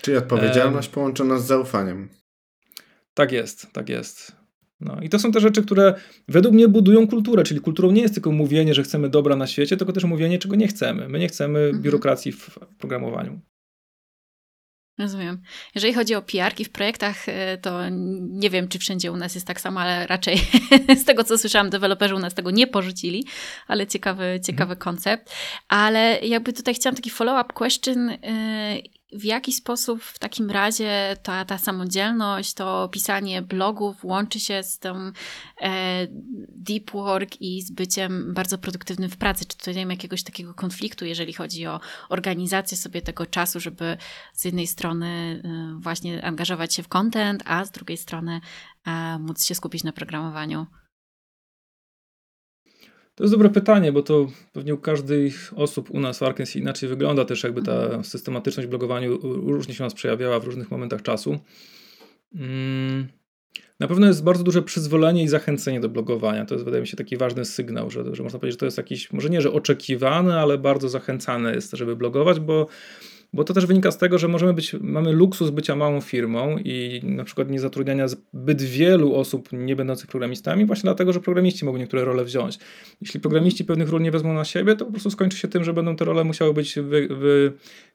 Czyli 0.00 0.16
odpowiedzialność 0.16 0.88
połączona 0.88 1.38
z 1.38 1.46
zaufaniem. 1.46 2.08
Tak 3.14 3.32
jest, 3.32 3.72
tak 3.72 3.88
jest. 3.88 4.36
No 4.80 5.00
i 5.02 5.08
to 5.08 5.18
są 5.18 5.32
te 5.32 5.40
rzeczy, 5.40 5.62
które 5.62 5.94
według 6.28 6.54
mnie 6.54 6.68
budują 6.68 7.08
kulturę, 7.08 7.42
czyli 7.42 7.60
kulturą 7.60 7.90
nie 7.90 8.02
jest 8.02 8.14
tylko 8.14 8.32
mówienie, 8.32 8.74
że 8.74 8.82
chcemy 8.82 9.08
dobra 9.08 9.36
na 9.36 9.46
świecie, 9.46 9.76
tylko 9.76 9.92
też 9.92 10.04
mówienie, 10.04 10.38
czego 10.38 10.56
nie 10.56 10.68
chcemy. 10.68 11.08
My 11.08 11.18
nie 11.18 11.28
chcemy 11.28 11.58
mhm. 11.58 11.82
biurokracji 11.82 12.32
w 12.32 12.58
programowaniu. 12.78 13.40
Rozumiem. 14.98 15.42
Jeżeli 15.74 15.94
chodzi 15.94 16.14
o 16.14 16.22
PR-ki 16.22 16.64
w 16.64 16.70
projektach, 16.70 17.28
y, 17.28 17.32
to 17.62 17.80
nie 18.20 18.50
wiem, 18.50 18.68
czy 18.68 18.78
wszędzie 18.78 19.12
u 19.12 19.16
nas 19.16 19.34
jest 19.34 19.46
tak 19.46 19.60
samo, 19.60 19.80
ale 19.80 20.06
raczej 20.06 20.38
z 21.02 21.04
tego, 21.04 21.24
co 21.24 21.38
słyszałam, 21.38 21.70
deweloperzy 21.70 22.14
u 22.14 22.18
nas 22.18 22.34
tego 22.34 22.50
nie 22.50 22.66
porzucili, 22.66 23.24
ale 23.66 23.86
ciekawy, 23.86 24.40
ciekawy 24.46 24.72
mhm. 24.72 24.78
koncept. 24.78 25.34
Ale 25.68 26.18
jakby 26.22 26.52
tutaj 26.52 26.74
chciałam 26.74 26.96
taki 26.96 27.10
follow-up 27.10 27.54
question. 27.54 28.10
W 29.12 29.24
jaki 29.24 29.52
sposób 29.52 30.02
w 30.02 30.18
takim 30.18 30.50
razie 30.50 31.16
ta, 31.22 31.44
ta 31.44 31.58
samodzielność, 31.58 32.54
to 32.54 32.88
pisanie 32.88 33.42
blogów 33.42 34.04
łączy 34.04 34.40
się 34.40 34.62
z 34.62 34.78
tym 34.78 35.12
e, 35.60 36.06
deep 36.48 36.90
work 36.90 37.40
i 37.40 37.62
z 37.62 37.70
byciem 37.70 38.34
bardzo 38.34 38.58
produktywnym 38.58 39.10
w 39.10 39.16
pracy? 39.16 39.44
Czy 39.44 39.56
tutaj 39.56 39.74
nie 39.74 39.86
ma 39.86 39.92
jakiegoś 39.92 40.22
takiego 40.22 40.54
konfliktu, 40.54 41.04
jeżeli 41.04 41.32
chodzi 41.32 41.66
o 41.66 41.80
organizację 42.08 42.76
sobie 42.76 43.02
tego 43.02 43.26
czasu, 43.26 43.60
żeby 43.60 43.96
z 44.32 44.44
jednej 44.44 44.66
strony 44.66 45.42
e, 45.44 45.80
właśnie 45.80 46.24
angażować 46.24 46.74
się 46.74 46.82
w 46.82 46.88
content, 46.88 47.42
a 47.46 47.64
z 47.64 47.70
drugiej 47.70 47.96
strony 47.96 48.40
e, 48.86 49.18
móc 49.18 49.44
się 49.44 49.54
skupić 49.54 49.84
na 49.84 49.92
programowaniu? 49.92 50.66
To 53.16 53.24
jest 53.24 53.34
dobre 53.34 53.50
pytanie, 53.50 53.92
bo 53.92 54.02
to 54.02 54.26
pewnie 54.52 54.74
u 54.74 54.78
każdej 54.78 55.32
osób 55.54 55.90
u 55.90 56.00
nas 56.00 56.18
w 56.18 56.22
Arkansas 56.22 56.56
inaczej 56.56 56.88
wygląda 56.88 57.24
też 57.24 57.42
jakby 57.42 57.62
ta 57.62 57.72
mhm. 57.72 58.04
systematyczność 58.04 58.66
w 58.66 58.70
blogowaniu 58.70 59.18
różnie 59.22 59.74
się 59.74 59.84
nas 59.84 59.94
przejawiała 59.94 60.40
w 60.40 60.44
różnych 60.44 60.70
momentach 60.70 61.02
czasu. 61.02 61.38
Mm, 62.34 63.08
na 63.80 63.88
pewno 63.88 64.06
jest 64.06 64.24
bardzo 64.24 64.44
duże 64.44 64.62
przyzwolenie 64.62 65.22
i 65.22 65.28
zachęcenie 65.28 65.80
do 65.80 65.88
blogowania. 65.88 66.44
To 66.44 66.54
jest, 66.54 66.64
wydaje 66.64 66.80
mi 66.80 66.86
się, 66.86 66.96
taki 66.96 67.16
ważny 67.16 67.44
sygnał, 67.44 67.90
że, 67.90 68.14
że 68.14 68.22
można 68.22 68.38
powiedzieć, 68.38 68.54
że 68.54 68.58
to 68.58 68.64
jest 68.64 68.78
jakiś, 68.78 69.12
może 69.12 69.30
nie, 69.30 69.40
że 69.40 69.52
oczekiwane, 69.52 70.40
ale 70.40 70.58
bardzo 70.58 70.88
zachęcane 70.88 71.54
jest, 71.54 71.72
żeby 71.72 71.96
blogować, 71.96 72.40
bo 72.40 72.66
bo 73.36 73.44
to 73.44 73.54
też 73.54 73.66
wynika 73.66 73.90
z 73.90 73.98
tego, 73.98 74.18
że 74.18 74.28
możemy 74.28 74.54
być, 74.54 74.76
mamy 74.80 75.12
luksus 75.12 75.50
bycia 75.50 75.76
małą 75.76 76.00
firmą 76.00 76.58
i 76.58 77.00
na 77.04 77.24
przykład 77.24 77.50
nie 77.50 77.60
zatrudniania 77.60 78.08
zbyt 78.08 78.62
wielu 78.62 79.14
osób 79.14 79.48
nie 79.52 79.76
będących 79.76 80.06
programistami, 80.06 80.66
właśnie 80.66 80.82
dlatego, 80.82 81.12
że 81.12 81.20
programiści 81.20 81.64
mogą 81.64 81.78
niektóre 81.78 82.04
role 82.04 82.24
wziąć. 82.24 82.58
Jeśli 83.00 83.20
programiści 83.20 83.64
pewnych 83.64 83.88
ról 83.88 84.02
nie 84.02 84.10
wezmą 84.10 84.34
na 84.34 84.44
siebie, 84.44 84.76
to 84.76 84.84
po 84.84 84.90
prostu 84.90 85.10
skończy 85.10 85.38
się 85.38 85.48
tym, 85.48 85.64
że 85.64 85.72
będą 85.72 85.96
te 85.96 86.04
role 86.04 86.24
musiały 86.24 86.54
być 86.54 86.74
wy, 86.74 87.08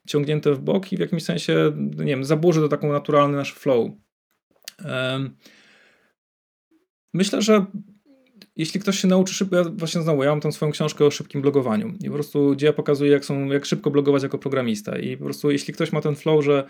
wyciągnięte 0.04 0.54
w 0.54 0.60
bok 0.60 0.92
i 0.92 0.96
w 0.96 1.00
jakimś 1.00 1.24
sensie, 1.24 1.72
nie 1.96 2.06
wiem, 2.06 2.24
zaburzy 2.24 2.60
to 2.60 2.68
taką 2.68 2.92
naturalny 2.92 3.36
nasz 3.36 3.54
flow. 3.54 3.90
Myślę, 7.14 7.42
że 7.42 7.66
jeśli 8.56 8.80
ktoś 8.80 8.98
się 8.98 9.08
nauczy 9.08 9.34
szybko, 9.34 9.56
ja 9.56 9.64
właśnie 9.64 10.02
znowu, 10.02 10.22
ja 10.22 10.30
mam 10.30 10.40
tą 10.40 10.52
swoją 10.52 10.72
książkę 10.72 11.04
o 11.04 11.10
szybkim 11.10 11.42
blogowaniu. 11.42 11.94
I 12.00 12.06
po 12.06 12.14
prostu 12.14 12.50
gdzie 12.50 12.66
ja 12.66 12.72
pokazuję, 12.72 13.12
jak, 13.12 13.24
są, 13.24 13.46
jak 13.46 13.64
szybko 13.64 13.90
blogować 13.90 14.22
jako 14.22 14.38
programista. 14.38 14.98
I 14.98 15.16
po 15.16 15.24
prostu 15.24 15.50
jeśli 15.50 15.74
ktoś 15.74 15.92
ma 15.92 16.00
ten 16.00 16.14
flow, 16.14 16.44
że 16.44 16.66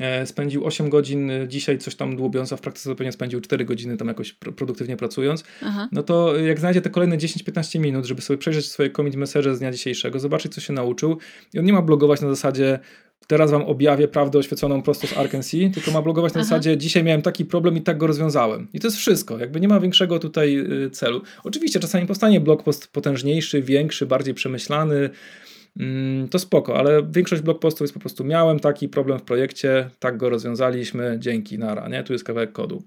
e, 0.00 0.26
spędził 0.26 0.66
8 0.66 0.90
godzin 0.90 1.30
dzisiaj 1.48 1.78
coś 1.78 1.94
tam 1.94 2.16
dłubiąc, 2.16 2.52
a 2.52 2.56
w 2.56 2.60
praktyce 2.60 2.94
pewnie 2.94 3.12
spędził 3.12 3.40
4 3.40 3.64
godziny 3.64 3.96
tam 3.96 4.08
jakoś 4.08 4.32
produktywnie 4.32 4.96
pracując, 4.96 5.44
Aha. 5.62 5.88
no 5.92 6.02
to 6.02 6.36
jak 6.36 6.60
znajdzie 6.60 6.80
te 6.80 6.90
kolejne 6.90 7.18
10-15 7.18 7.80
minut, 7.80 8.04
żeby 8.04 8.22
sobie 8.22 8.38
przejrzeć 8.38 8.66
swoje 8.66 8.90
commit 8.90 9.16
message 9.16 9.54
z 9.54 9.58
dnia 9.58 9.72
dzisiejszego, 9.72 10.18
zobaczyć 10.18 10.54
co 10.54 10.60
się 10.60 10.72
nauczył. 10.72 11.18
I 11.54 11.58
on 11.58 11.64
nie 11.64 11.72
ma 11.72 11.82
blogować 11.82 12.20
na 12.20 12.28
zasadzie 12.28 12.78
teraz 13.26 13.50
wam 13.50 13.62
objawię 13.62 14.08
prawdę 14.08 14.38
oświeconą 14.38 14.82
prosto 14.82 15.06
z 15.06 15.16
Arkansas, 15.16 15.60
tylko 15.74 15.90
ma 15.90 16.02
blogować 16.02 16.34
na 16.34 16.40
Aha. 16.40 16.48
zasadzie 16.48 16.76
dzisiaj 16.76 17.04
miałem 17.04 17.22
taki 17.22 17.44
problem 17.44 17.76
i 17.76 17.80
tak 17.82 17.98
go 17.98 18.06
rozwiązałem. 18.06 18.68
I 18.72 18.80
to 18.80 18.86
jest 18.86 18.96
wszystko, 18.96 19.38
jakby 19.38 19.60
nie 19.60 19.68
ma 19.68 19.80
większego 19.80 20.18
tutaj 20.18 20.58
y, 20.58 20.90
celu. 20.90 21.22
Oczywiście 21.44 21.80
czasami 21.80 22.06
powstanie 22.06 22.40
blog 22.40 22.62
post 22.62 22.92
potężniejszy, 22.92 23.62
większy, 23.62 24.06
bardziej 24.06 24.34
przemyślany, 24.34 25.10
mm, 25.80 26.28
to 26.28 26.38
spoko, 26.38 26.76
ale 26.78 27.02
większość 27.10 27.42
blog 27.42 27.58
postów 27.58 27.80
jest 27.80 27.94
po 27.94 28.00
prostu 28.00 28.24
miałem 28.24 28.60
taki 28.60 28.88
problem 28.88 29.18
w 29.18 29.22
projekcie, 29.22 29.90
tak 29.98 30.16
go 30.16 30.30
rozwiązaliśmy, 30.30 31.16
dzięki, 31.20 31.58
nara, 31.58 31.88
nie? 31.88 32.04
Tu 32.04 32.12
jest 32.12 32.24
kawałek 32.24 32.52
kodu. 32.52 32.82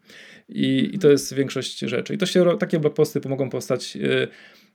I, 0.50 0.90
i 0.94 1.00
to 1.00 1.10
jest 1.10 1.34
większość 1.34 1.80
rzeczy. 1.80 2.14
I 2.14 2.18
to 2.18 2.26
się, 2.26 2.58
takie 2.60 2.80
blog 2.80 2.94
posty 2.94 3.22
pomogą 3.22 3.50
powstać 3.50 3.96
yy, 3.96 4.28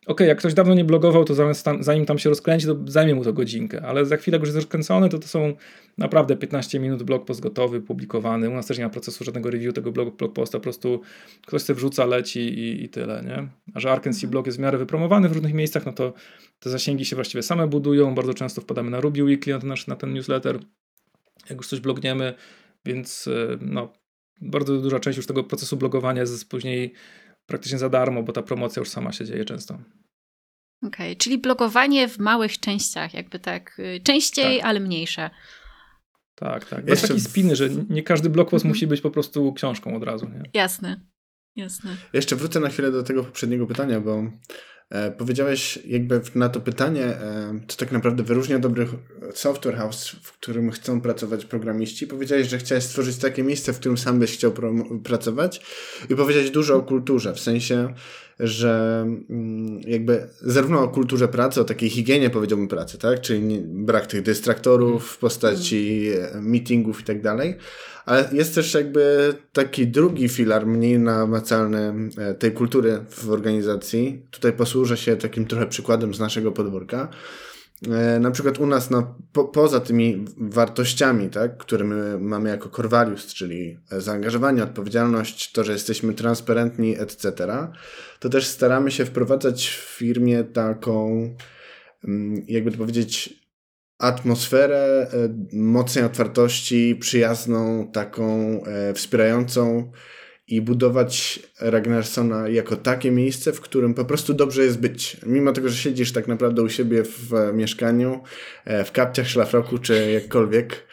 ok, 0.06 0.20
jak 0.20 0.38
ktoś 0.38 0.54
dawno 0.54 0.74
nie 0.74 0.84
blogował, 0.84 1.24
to 1.24 1.34
zamiast 1.34 1.64
tam, 1.64 1.82
zanim 1.82 2.06
tam 2.06 2.18
się 2.18 2.30
rozkręci, 2.30 2.66
to 2.66 2.76
zajmie 2.86 3.14
mu 3.14 3.24
to 3.24 3.32
godzinkę, 3.32 3.82
ale 3.82 4.06
za 4.06 4.16
chwilę, 4.16 4.36
jak 4.36 4.40
już 4.40 4.48
jest 4.48 4.56
rozkręcony, 4.56 5.08
to 5.08 5.18
to 5.18 5.28
są 5.28 5.54
naprawdę 5.98 6.36
15 6.36 6.80
minut 6.80 7.02
blog 7.02 7.24
post 7.24 7.40
gotowy, 7.40 7.80
publikowany. 7.80 8.50
U 8.50 8.54
nas 8.54 8.66
też 8.66 8.78
nie 8.78 8.84
ma 8.84 8.90
procesu 8.90 9.24
żadnego 9.24 9.50
review 9.50 9.74
tego 9.74 9.92
blog, 9.92 10.16
blog 10.16 10.32
posta, 10.32 10.58
po 10.58 10.62
prostu 10.62 11.00
ktoś 11.46 11.62
sobie 11.62 11.76
wrzuca, 11.76 12.06
leci 12.06 12.40
i, 12.40 12.84
i 12.84 12.88
tyle, 12.88 13.22
nie? 13.22 13.48
A 13.74 13.80
że 13.80 13.92
Arkansas 13.92 14.18
mhm. 14.24 14.30
blog 14.30 14.46
jest 14.46 14.58
w 14.58 14.60
miarę 14.60 14.78
wypromowany 14.78 15.28
w 15.28 15.32
różnych 15.32 15.54
miejscach, 15.54 15.86
no 15.86 15.92
to 15.92 16.12
te 16.60 16.70
zasięgi 16.70 17.04
się 17.04 17.16
właściwie 17.16 17.42
same 17.42 17.66
budują, 17.66 18.14
bardzo 18.14 18.34
często 18.34 18.60
wpadamy 18.60 18.90
na 18.90 19.00
Ruby 19.00 19.24
Weekly, 19.24 19.52
na 19.52 19.58
ten, 19.58 19.68
nasz, 19.68 19.86
na 19.86 19.96
ten 19.96 20.14
newsletter, 20.14 20.58
jak 21.50 21.58
już 21.58 21.68
coś 21.68 21.80
blogniemy, 21.80 22.34
więc 22.84 23.28
e, 23.28 23.58
no, 23.60 23.92
bardzo 24.40 24.78
duża 24.78 25.00
część 25.00 25.16
już 25.16 25.26
tego 25.26 25.44
procesu 25.44 25.76
blogowania 25.76 26.20
jest 26.20 26.48
później 26.48 26.92
praktycznie 27.46 27.78
za 27.78 27.88
darmo, 27.88 28.22
bo 28.22 28.32
ta 28.32 28.42
promocja 28.42 28.80
już 28.80 28.88
sama 28.88 29.12
się 29.12 29.24
dzieje 29.24 29.44
często. 29.44 29.74
Okej, 29.74 31.06
okay, 31.06 31.16
czyli 31.16 31.38
blogowanie 31.38 32.08
w 32.08 32.18
małych 32.18 32.58
częściach, 32.60 33.14
jakby 33.14 33.38
tak, 33.38 33.78
y, 33.78 34.00
częściej, 34.04 34.58
tak. 34.58 34.66
ale 34.66 34.80
mniejsze. 34.80 35.30
Tak, 36.34 36.64
tak. 36.64 36.88
Jest 36.88 37.08
taki 37.08 37.20
spiny, 37.20 37.56
że 37.56 37.68
nie 37.88 38.02
każdy 38.02 38.30
blogpost 38.30 38.64
mm 38.64 38.74
musi 38.74 38.86
być 38.86 39.00
po 39.00 39.10
prostu 39.10 39.52
książką 39.52 39.96
od 39.96 40.02
razu. 40.02 40.28
Nie? 40.28 40.42
Jasne, 40.54 41.00
jasne. 41.56 41.96
Jeszcze 42.12 42.36
wrócę 42.36 42.60
na 42.60 42.68
chwilę 42.68 42.92
do 42.92 43.02
tego 43.02 43.24
poprzedniego 43.24 43.66
pytania, 43.66 44.00
bo 44.00 44.24
powiedziałeś 45.18 45.78
jakby 45.86 46.20
na 46.34 46.48
to 46.48 46.60
pytanie, 46.60 47.04
e, 47.04 47.60
co 47.68 47.76
tak 47.76 47.92
naprawdę 47.92 48.22
wyróżnia 48.22 48.58
dobry 48.58 48.86
software 49.34 49.76
house, 49.76 50.08
w 50.22 50.32
którym 50.32 50.70
chcą 50.70 51.00
pracować 51.00 51.44
programiści. 51.44 52.06
Powiedziałeś, 52.06 52.48
że 52.48 52.58
chciałeś 52.58 52.84
stworzyć 52.84 53.16
takie 53.16 53.42
miejsce, 53.42 53.72
w 53.72 53.78
którym 53.78 53.98
sam 53.98 54.18
byś 54.18 54.32
chciał 54.32 54.52
pracować 55.04 55.60
i 56.10 56.16
powiedziałeś 56.16 56.50
dużo 56.50 56.76
o 56.76 56.82
kulturze, 56.82 57.34
w 57.34 57.40
sensie 57.40 57.94
że 58.40 59.02
mm, 59.30 59.80
jakby 59.86 60.28
zarówno 60.40 60.82
o 60.82 60.88
kulturze 60.88 61.28
pracy, 61.28 61.60
o 61.60 61.64
takiej 61.64 61.90
higienie 61.90 62.30
powiedziałbym 62.30 62.68
pracy, 62.68 62.98
tak? 62.98 63.20
Czyli 63.20 63.60
brak 63.64 64.06
tych 64.06 64.22
dystraktorów 64.22 65.08
w 65.08 65.18
postaci 65.18 66.10
meetingów 66.40 67.00
i 67.00 67.04
tak 67.04 67.22
dalej, 67.22 67.56
ale 68.06 68.28
jest 68.32 68.54
też 68.54 68.74
jakby 68.74 69.34
taki 69.52 69.86
drugi 69.86 70.28
filar, 70.28 70.66
mniej 70.66 70.98
namacalny 70.98 71.92
e, 72.18 72.34
tej 72.34 72.52
kultury 72.52 73.04
w 73.10 73.30
organizacji. 73.30 74.26
Tutaj 74.30 74.52
posłużę 74.52 74.96
się 74.96 75.16
takim 75.16 75.46
trochę 75.46 75.66
przykładem 75.66 76.14
z 76.14 76.20
naszego 76.20 76.52
podwórka. 76.52 77.08
E, 77.88 78.20
na 78.20 78.30
przykład 78.30 78.58
u 78.58 78.66
nas 78.66 78.90
no, 78.90 79.14
po, 79.32 79.44
poza 79.44 79.80
tymi 79.80 80.24
wartościami, 80.36 81.30
tak, 81.30 81.58
które 81.58 81.84
my 81.84 82.18
mamy 82.18 82.48
jako 82.48 82.68
core 82.68 82.88
values, 82.88 83.26
czyli 83.26 83.78
zaangażowanie, 83.90 84.62
odpowiedzialność, 84.62 85.52
to, 85.52 85.64
że 85.64 85.72
jesteśmy 85.72 86.14
transparentni, 86.14 86.98
etc., 86.98 87.32
to 88.20 88.28
też 88.28 88.46
staramy 88.46 88.90
się 88.90 89.04
wprowadzać 89.04 89.68
w 89.68 89.96
firmie 89.98 90.44
taką, 90.44 91.10
mm, 92.04 92.44
jakby 92.48 92.70
to 92.70 92.78
powiedzieć, 92.78 93.45
atmosferę 93.98 95.06
e, 95.12 95.28
mocnej 95.52 96.04
otwartości, 96.04 96.96
przyjazną, 97.00 97.90
taką 97.92 98.24
e, 98.64 98.94
wspierającą 98.94 99.92
i 100.48 100.62
budować 100.62 101.40
Ragnarsona 101.60 102.48
jako 102.48 102.76
takie 102.76 103.10
miejsce, 103.10 103.52
w 103.52 103.60
którym 103.60 103.94
po 103.94 104.04
prostu 104.04 104.34
dobrze 104.34 104.64
jest 104.64 104.80
być. 104.80 105.16
Mimo 105.26 105.52
tego, 105.52 105.68
że 105.68 105.76
siedzisz 105.76 106.12
tak 106.12 106.28
naprawdę 106.28 106.62
u 106.62 106.68
siebie 106.68 107.02
w 107.04 107.32
mieszkaniu, 107.54 108.20
e, 108.64 108.84
w 108.84 108.92
kapciach, 108.92 109.28
szlafroku 109.28 109.78
czy 109.78 110.10
jakkolwiek, 110.12 110.86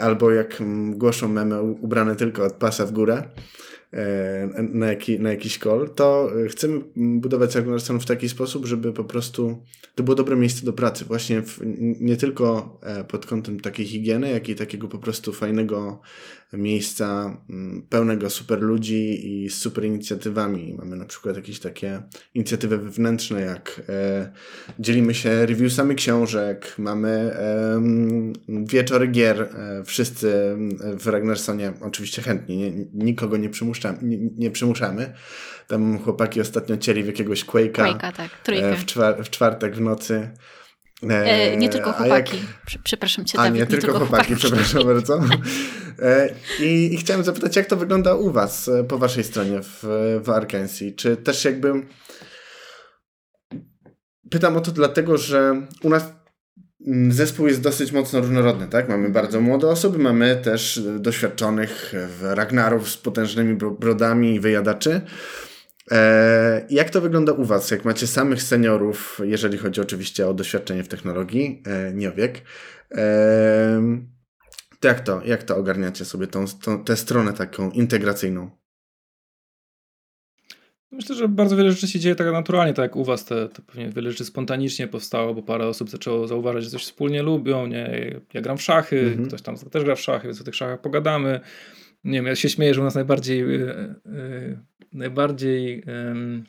albo 0.00 0.30
jak 0.30 0.62
głoszą 0.90 1.28
memy, 1.28 1.62
ubrane 1.62 2.16
tylko 2.16 2.44
od 2.44 2.52
pasa 2.52 2.86
w 2.86 2.92
górę, 2.92 3.22
na, 4.72 4.86
jaki, 4.86 5.20
na 5.20 5.30
jakiś 5.30 5.58
call, 5.58 5.90
to 5.94 6.30
chcemy 6.48 6.80
budować 6.96 7.54
Ragnarsson 7.54 8.00
w 8.00 8.06
taki 8.06 8.28
sposób, 8.28 8.66
żeby 8.66 8.92
po 8.92 9.04
prostu 9.04 9.62
to 9.94 10.02
było 10.02 10.14
dobre 10.14 10.36
miejsce 10.36 10.66
do 10.66 10.72
pracy. 10.72 11.04
Właśnie 11.04 11.42
w, 11.42 11.60
nie 12.00 12.16
tylko 12.16 12.78
e, 12.82 13.04
pod 13.04 13.26
kątem 13.26 13.60
takiej 13.60 13.86
higieny, 13.86 14.30
jak 14.30 14.48
i 14.48 14.54
takiego 14.54 14.88
po 14.88 14.98
prostu 14.98 15.32
fajnego 15.32 16.00
miejsca 16.52 17.36
pełnego 17.88 18.30
super 18.30 18.62
ludzi 18.62 19.26
i 19.26 19.50
super 19.50 19.84
inicjatywami. 19.84 20.74
Mamy 20.78 20.96
na 20.96 21.04
przykład 21.04 21.36
jakieś 21.36 21.58
takie 21.58 22.02
inicjatywy 22.34 22.78
wewnętrzne, 22.78 23.40
jak 23.40 23.82
e, 23.88 24.32
dzielimy 24.78 25.14
się 25.14 25.46
reviewsami 25.46 25.94
książek, 25.94 26.74
mamy 26.78 27.08
e, 27.08 27.82
wieczory 28.48 29.06
gier, 29.06 29.42
e, 29.42 29.84
wszyscy 29.84 30.56
w 30.98 31.06
Ragnarsonie 31.06 31.72
oczywiście 31.80 32.22
chętni, 32.22 32.56
nie, 32.56 32.72
nikogo 32.94 33.36
nie 33.36 33.48
przymuszamy, 33.48 33.81
nie, 34.02 34.18
nie 34.36 34.50
przymuszamy. 34.50 35.12
Tam 35.68 35.98
chłopaki 35.98 36.40
ostatnio 36.40 36.76
cieli 36.76 37.02
w 37.02 37.06
jakiegoś 37.06 37.44
Quake'a, 37.44 37.72
Quake'a 37.72 38.12
tak, 38.12 38.30
e, 38.48 38.76
w, 38.76 38.84
czwar 38.84 39.24
w 39.24 39.30
czwartek 39.30 39.76
w 39.76 39.80
nocy. 39.80 40.30
E, 41.10 41.56
nie 41.56 41.68
tylko 41.68 41.92
chłopaki. 41.92 42.36
Jak... 42.36 42.82
Przepraszam 42.84 43.24
cię, 43.24 43.38
Dawid, 43.38 43.52
A 43.52 43.56
nie, 43.56 43.66
tylko, 43.66 43.86
tylko 43.86 43.98
chłopaki, 43.98 44.34
chłopaki, 44.34 44.36
przepraszam 44.36 44.84
bardzo. 44.94 45.20
E, 45.98 46.34
I, 46.60 46.94
I, 46.94 46.96
chciałem 46.96 47.24
zapytać, 47.24 47.56
jak 47.56 47.66
to 47.66 47.76
wygląda 47.76 48.14
u 48.14 48.30
was, 48.30 48.68
e, 48.68 48.84
po 48.84 48.98
waszej 48.98 49.24
stronie 49.24 49.60
w, 49.62 49.84
w 50.24 50.30
Arkansas? 50.30 50.82
Czy 50.96 51.16
też 51.16 51.44
jakby... 51.44 51.72
Pytam 54.30 54.56
o 54.56 54.60
to 54.60 54.72
dlatego, 54.72 55.18
że 55.18 55.66
u 55.82 55.88
nas 55.88 56.04
zespół 57.08 57.46
jest 57.46 57.60
dosyć 57.60 57.92
mocno 57.92 58.20
różnorodny, 58.20 58.68
tak? 58.68 58.88
Mamy 58.88 59.08
bardzo 59.08 59.40
młode 59.40 59.68
osoby, 59.68 59.98
mamy 59.98 60.36
też 60.44 60.80
doświadczonych 60.98 61.92
Ragnarów 62.22 62.90
z 62.90 62.96
potężnymi 62.96 63.54
brodami 63.54 64.34
i 64.34 64.40
wyjadaczy. 64.40 65.00
E, 65.90 66.66
jak 66.70 66.90
to 66.90 67.00
wygląda 67.00 67.32
u 67.32 67.44
Was? 67.44 67.70
Jak 67.70 67.84
macie 67.84 68.06
samych 68.06 68.42
seniorów, 68.42 69.20
jeżeli 69.24 69.58
chodzi 69.58 69.80
oczywiście 69.80 70.28
o 70.28 70.34
doświadczenie 70.34 70.84
w 70.84 70.88
technologii, 70.88 71.62
e, 71.66 71.92
nie 71.92 72.08
o 72.08 72.12
wiek, 72.12 72.42
e, 72.94 74.02
to 74.80 74.88
jak 74.88 75.00
to, 75.00 75.22
jak 75.24 75.42
to 75.42 75.56
ogarniacie 75.56 76.04
sobie 76.04 76.26
tą, 76.26 76.44
tą, 76.64 76.84
tę 76.84 76.96
stronę 76.96 77.32
taką 77.32 77.70
integracyjną? 77.70 78.61
Myślę, 80.92 81.14
że 81.14 81.28
bardzo 81.28 81.56
wiele 81.56 81.72
rzeczy 81.72 81.88
się 81.88 82.00
dzieje 82.00 82.14
tak 82.14 82.32
naturalnie, 82.32 82.74
tak 82.74 82.82
jak 82.82 82.96
u 82.96 83.04
Was, 83.04 83.24
to, 83.24 83.48
to 83.48 83.62
pewnie 83.62 83.88
wiele 83.88 84.10
rzeczy 84.10 84.24
spontanicznie 84.24 84.88
powstało, 84.88 85.34
bo 85.34 85.42
parę 85.42 85.66
osób 85.66 85.90
zaczęło 85.90 86.28
zauważyć, 86.28 86.64
że 86.64 86.70
coś 86.70 86.82
wspólnie 86.84 87.22
lubią, 87.22 87.66
nie? 87.66 88.14
Ja 88.34 88.40
gram 88.40 88.58
w 88.58 88.62
szachy, 88.62 89.00
mhm. 89.00 89.26
ktoś 89.28 89.42
tam 89.42 89.56
też 89.56 89.84
gra 89.84 89.94
w 89.94 90.00
szachy, 90.00 90.28
więc 90.28 90.40
o 90.40 90.44
tych 90.44 90.54
szachach 90.54 90.80
pogadamy. 90.80 91.40
Nie 92.04 92.18
wiem, 92.18 92.26
ja 92.26 92.36
się 92.36 92.48
śmieję, 92.48 92.74
że 92.74 92.80
u 92.80 92.84
nas 92.84 92.94
najbardziej, 92.94 93.38
yy, 93.38 93.94
yy, 94.06 94.58
najbardziej 94.92 95.76
yy, 95.76 96.42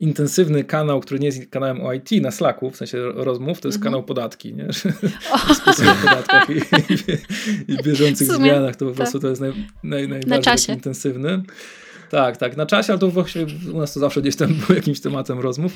intensywny 0.00 0.64
kanał, 0.64 1.00
który 1.00 1.20
nie 1.20 1.26
jest 1.26 1.50
kanałem 1.50 1.80
o 1.80 1.92
IT 1.92 2.10
na 2.22 2.30
Slacku, 2.30 2.70
w 2.70 2.76
sensie 2.76 2.98
rozmów, 3.14 3.60
to 3.60 3.68
jest 3.68 3.76
mm 3.76 3.80
-hmm. 3.80 3.84
kanał 3.84 4.02
podatki, 4.02 4.54
nie? 4.54 4.66
Dyskusja 5.48 5.92
o 5.92 5.94
podatkach 5.94 6.50
i, 6.50 6.52
i, 6.52 7.72
i 7.72 7.82
bieżących 7.84 8.32
zmianach, 8.32 8.76
to 8.76 8.86
po 8.86 8.92
prostu 8.92 9.18
tak. 9.18 9.22
to 9.22 9.28
jest 9.28 9.40
naj, 9.40 9.52
naj, 9.82 10.08
najbardziej 10.08 10.74
intensywny. 10.76 11.42
Tak, 12.12 12.36
tak, 12.36 12.56
na 12.56 12.66
czasie, 12.66 12.92
ale 12.92 13.00
to 13.00 13.08
właśnie 13.08 13.46
u 13.74 13.78
nas 13.78 13.94
to 13.94 14.00
zawsze 14.00 14.20
gdzieś 14.20 14.36
tam 14.36 14.54
był 14.66 14.76
jakimś 14.76 15.00
tematem 15.00 15.40
rozmów. 15.40 15.72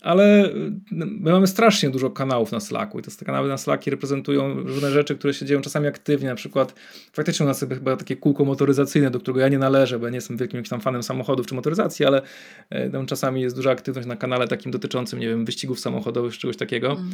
Ale 0.00 0.50
my 0.90 1.32
mamy 1.32 1.46
strasznie 1.46 1.90
dużo 1.90 2.10
kanałów 2.10 2.52
na 2.52 2.60
Slacku 2.60 2.98
i 2.98 3.02
te 3.02 3.24
kanały 3.24 3.48
na 3.48 3.56
Slacki 3.56 3.90
reprezentują 3.90 4.54
różne 4.54 4.90
rzeczy, 4.90 5.16
które 5.16 5.34
się 5.34 5.46
dzieją 5.46 5.60
czasami 5.60 5.86
aktywnie, 5.86 6.28
na 6.28 6.34
przykład 6.34 6.74
faktycznie 7.12 7.44
u 7.44 7.48
nas 7.48 7.60
chyba 7.60 7.96
takie 7.96 8.16
kółko 8.16 8.44
motoryzacyjne, 8.44 9.10
do 9.10 9.20
którego 9.20 9.40
ja 9.40 9.48
nie 9.48 9.58
należę, 9.58 9.98
bo 9.98 10.06
ja 10.06 10.10
nie 10.10 10.16
jestem 10.16 10.36
wielkim 10.36 10.62
tam 10.62 10.80
fanem 10.80 11.02
samochodów 11.02 11.46
czy 11.46 11.54
motoryzacji, 11.54 12.06
ale 12.06 12.22
e, 12.70 12.90
tam 12.90 13.06
czasami 13.06 13.40
jest 13.40 13.56
duża 13.56 13.70
aktywność 13.70 14.08
na 14.08 14.16
kanale 14.16 14.48
takim 14.48 14.72
dotyczącym, 14.72 15.18
nie 15.18 15.28
wiem, 15.28 15.44
wyścigów 15.44 15.80
samochodowych 15.80 16.32
czy 16.32 16.40
czegoś 16.40 16.56
takiego. 16.56 16.92
Mm. 16.92 17.10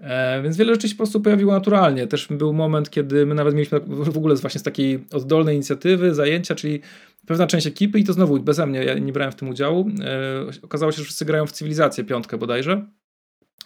E, 0.00 0.42
więc 0.42 0.56
wiele 0.56 0.72
rzeczy 0.74 0.88
się 0.88 0.94
po 0.94 0.98
prostu 0.98 1.20
pojawiło 1.20 1.52
naturalnie. 1.52 2.06
Też 2.06 2.28
był 2.30 2.52
moment, 2.52 2.90
kiedy 2.90 3.26
my 3.26 3.34
nawet 3.34 3.54
mieliśmy 3.54 3.80
w 3.80 4.16
ogóle 4.16 4.34
właśnie 4.34 4.60
z 4.60 4.62
takiej 4.62 5.04
oddolnej 5.12 5.54
inicjatywy 5.54 6.14
zajęcia, 6.14 6.54
czyli 6.54 6.80
pewna 7.26 7.46
część 7.46 7.66
ekipy 7.66 7.98
i 7.98 8.04
to 8.04 8.12
znowu 8.12 8.40
beze 8.40 8.66
mnie, 8.66 8.84
ja 8.84 8.94
nie 8.94 9.12
brałem 9.12 9.32
w 9.32 9.36
tym 9.36 9.48
udziału. 9.48 9.90
E, 10.00 10.62
okazało 10.62 10.92
się, 10.92 10.98
że 10.98 11.04
wszyscy 11.04 11.24
grają 11.24 11.46
w 11.46 11.52
cywilizację 11.52 12.04
piątkę 12.04 12.38
bodajże. 12.38 12.86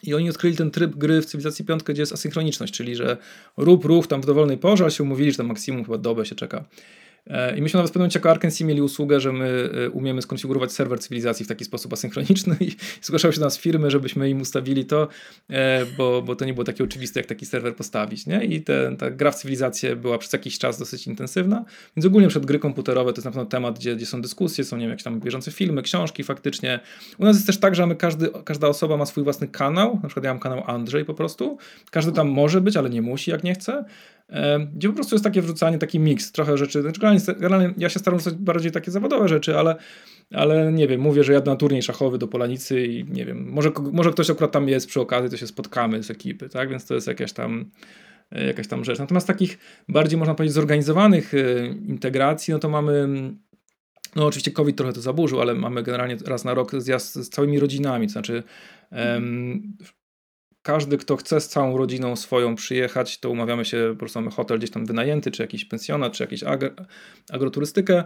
I 0.02 0.14
oni 0.14 0.30
odkryli 0.30 0.56
ten 0.56 0.70
tryb 0.70 0.96
gry 0.96 1.22
w 1.22 1.26
cywilizacji 1.26 1.64
piątkę, 1.64 1.92
gdzie 1.92 2.02
jest 2.02 2.12
asynchroniczność, 2.12 2.74
czyli 2.74 2.96
że 2.96 3.16
rób 3.56 3.84
ruch 3.84 4.06
tam 4.06 4.22
w 4.22 4.26
dowolnej 4.26 4.58
porze, 4.58 4.84
ale 4.84 4.90
się 4.90 5.02
umówili, 5.02 5.30
że 5.30 5.36
tam 5.36 5.46
maksimum 5.46 5.84
chyba 5.84 5.98
dobę 5.98 6.26
się 6.26 6.34
czeka. 6.34 6.64
E, 7.26 7.56
I 7.56 7.62
myśmy 7.62 7.78
nawet 7.78 7.90
w 7.90 7.92
pewnym 7.92 8.02
momencie 8.02 8.18
jako 8.18 8.30
Arkansas 8.30 8.60
mieli 8.60 8.82
usługę, 8.82 9.20
że 9.20 9.32
my 9.32 9.70
e, 9.86 9.90
umiemy 9.90 10.22
skonfigurować 10.22 10.72
serwer 10.72 11.00
cywilizacji 11.00 11.44
w 11.44 11.48
taki 11.48 11.64
sposób 11.64 11.92
asynchroniczny 11.92 12.56
i 12.60 12.70
zgłaszały 13.02 13.34
się 13.34 13.40
do 13.40 13.46
nas 13.46 13.58
firmy, 13.58 13.90
żebyśmy 13.90 14.30
im 14.30 14.40
ustawili 14.40 14.84
to, 14.84 15.08
e, 15.50 15.86
bo, 15.98 16.22
bo 16.22 16.36
to 16.36 16.44
nie 16.44 16.54
było 16.54 16.64
takie 16.64 16.84
oczywiste, 16.84 17.20
jak 17.20 17.26
taki 17.26 17.46
serwer 17.46 17.76
postawić. 17.76 18.26
Nie? 18.26 18.44
I 18.44 18.62
te, 18.62 18.96
ta 18.98 19.10
gra 19.10 19.30
w 19.30 19.34
cywilizację 19.34 19.96
była 19.96 20.18
przez 20.18 20.32
jakiś 20.32 20.58
czas 20.58 20.78
dosyć 20.78 21.06
intensywna, 21.06 21.64
więc 21.96 22.06
ogólnie 22.06 22.28
przed 22.28 22.46
gry 22.46 22.58
komputerowe 22.58 23.12
to 23.12 23.16
jest 23.16 23.24
na 23.24 23.30
pewno 23.30 23.46
temat, 23.46 23.78
gdzie, 23.78 23.96
gdzie 23.96 24.06
są 24.06 24.22
dyskusje, 24.22 24.64
są 24.64 24.76
nie 24.76 24.82
wiem, 24.82 24.90
jakieś 24.90 25.04
tam 25.04 25.20
bieżące 25.20 25.50
filmy, 25.50 25.82
książki 25.82 26.24
faktycznie. 26.24 26.80
U 27.18 27.24
nas 27.24 27.36
jest 27.36 27.46
też 27.46 27.58
tak, 27.58 27.74
że 27.74 27.86
my 27.86 27.96
każdy, 27.96 28.30
każda 28.44 28.68
osoba 28.68 28.96
ma 28.96 29.06
swój 29.06 29.24
własny 29.24 29.48
kanał, 29.48 30.00
na 30.02 30.08
przykład 30.08 30.24
ja 30.24 30.30
mam 30.30 30.40
kanał 30.40 30.62
Andrzej 30.66 31.04
po 31.04 31.14
prostu, 31.14 31.58
każdy 31.90 32.12
tam 32.12 32.28
może 32.28 32.60
być, 32.60 32.76
ale 32.76 32.90
nie 32.90 33.02
musi 33.02 33.30
jak 33.30 33.44
nie 33.44 33.54
chce 33.54 33.84
gdzie 34.74 34.88
po 34.88 34.94
prostu 34.94 35.14
jest 35.14 35.24
takie 35.24 35.42
wrzucanie, 35.42 35.78
taki 35.78 36.00
miks, 36.00 36.32
trochę 36.32 36.58
rzeczy. 36.58 36.82
Znaczy, 36.82 37.00
generalnie 37.26 37.74
ja 37.76 37.88
się 37.88 37.98
staram 37.98 38.18
wrzucać 38.18 38.38
bardziej 38.38 38.72
takie 38.72 38.90
zawodowe 38.90 39.28
rzeczy, 39.28 39.58
ale, 39.58 39.76
ale 40.32 40.72
nie 40.72 40.88
wiem, 40.88 41.00
mówię, 41.00 41.24
że 41.24 41.32
jadę 41.32 41.50
na 41.50 41.56
turniej 41.56 41.82
szachowy 41.82 42.18
do 42.18 42.28
Polanicy 42.28 42.86
i 42.86 43.04
nie 43.04 43.24
wiem, 43.24 43.50
może, 43.50 43.70
może 43.92 44.10
ktoś 44.10 44.30
akurat 44.30 44.52
tam 44.52 44.68
jest 44.68 44.86
przy 44.86 45.00
okazji, 45.00 45.30
to 45.30 45.36
się 45.36 45.46
spotkamy 45.46 46.02
z 46.02 46.10
ekipy, 46.10 46.48
tak? 46.48 46.68
Więc 46.68 46.86
to 46.86 46.94
jest 46.94 47.06
jakaś 47.06 47.32
tam 47.32 47.70
e, 48.32 48.46
jakaś 48.46 48.68
tam 48.68 48.84
rzecz. 48.84 48.98
Natomiast 48.98 49.26
takich 49.26 49.58
bardziej, 49.88 50.18
można 50.18 50.34
powiedzieć, 50.34 50.54
zorganizowanych 50.54 51.34
e, 51.34 51.66
integracji, 51.66 52.52
no 52.52 52.58
to 52.58 52.68
mamy 52.68 53.08
no 54.16 54.26
oczywiście 54.26 54.50
COVID 54.50 54.76
trochę 54.76 54.92
to 54.92 55.00
zaburzył, 55.00 55.40
ale 55.40 55.54
mamy 55.54 55.82
generalnie 55.82 56.16
raz 56.26 56.44
na 56.44 56.54
rok 56.54 56.72
zjazd 56.78 57.14
z 57.14 57.28
całymi 57.28 57.60
rodzinami, 57.60 58.06
to 58.06 58.12
znaczy 58.12 58.42
um, 58.92 59.76
każdy, 60.64 60.98
kto 60.98 61.16
chce 61.16 61.40
z 61.40 61.48
całą 61.48 61.78
rodziną 61.78 62.16
swoją 62.16 62.54
przyjechać, 62.54 63.18
to 63.18 63.30
umawiamy 63.30 63.64
się, 63.64 63.88
po 63.92 63.98
prostu 63.98 64.20
mamy 64.20 64.30
hotel 64.30 64.58
gdzieś 64.58 64.70
tam 64.70 64.86
wynajęty, 64.86 65.30
czy 65.30 65.42
jakiś 65.42 65.64
pensjonat, 65.64 66.12
czy 66.12 66.22
jakąś 66.22 66.44
agroturystykę 67.30 68.04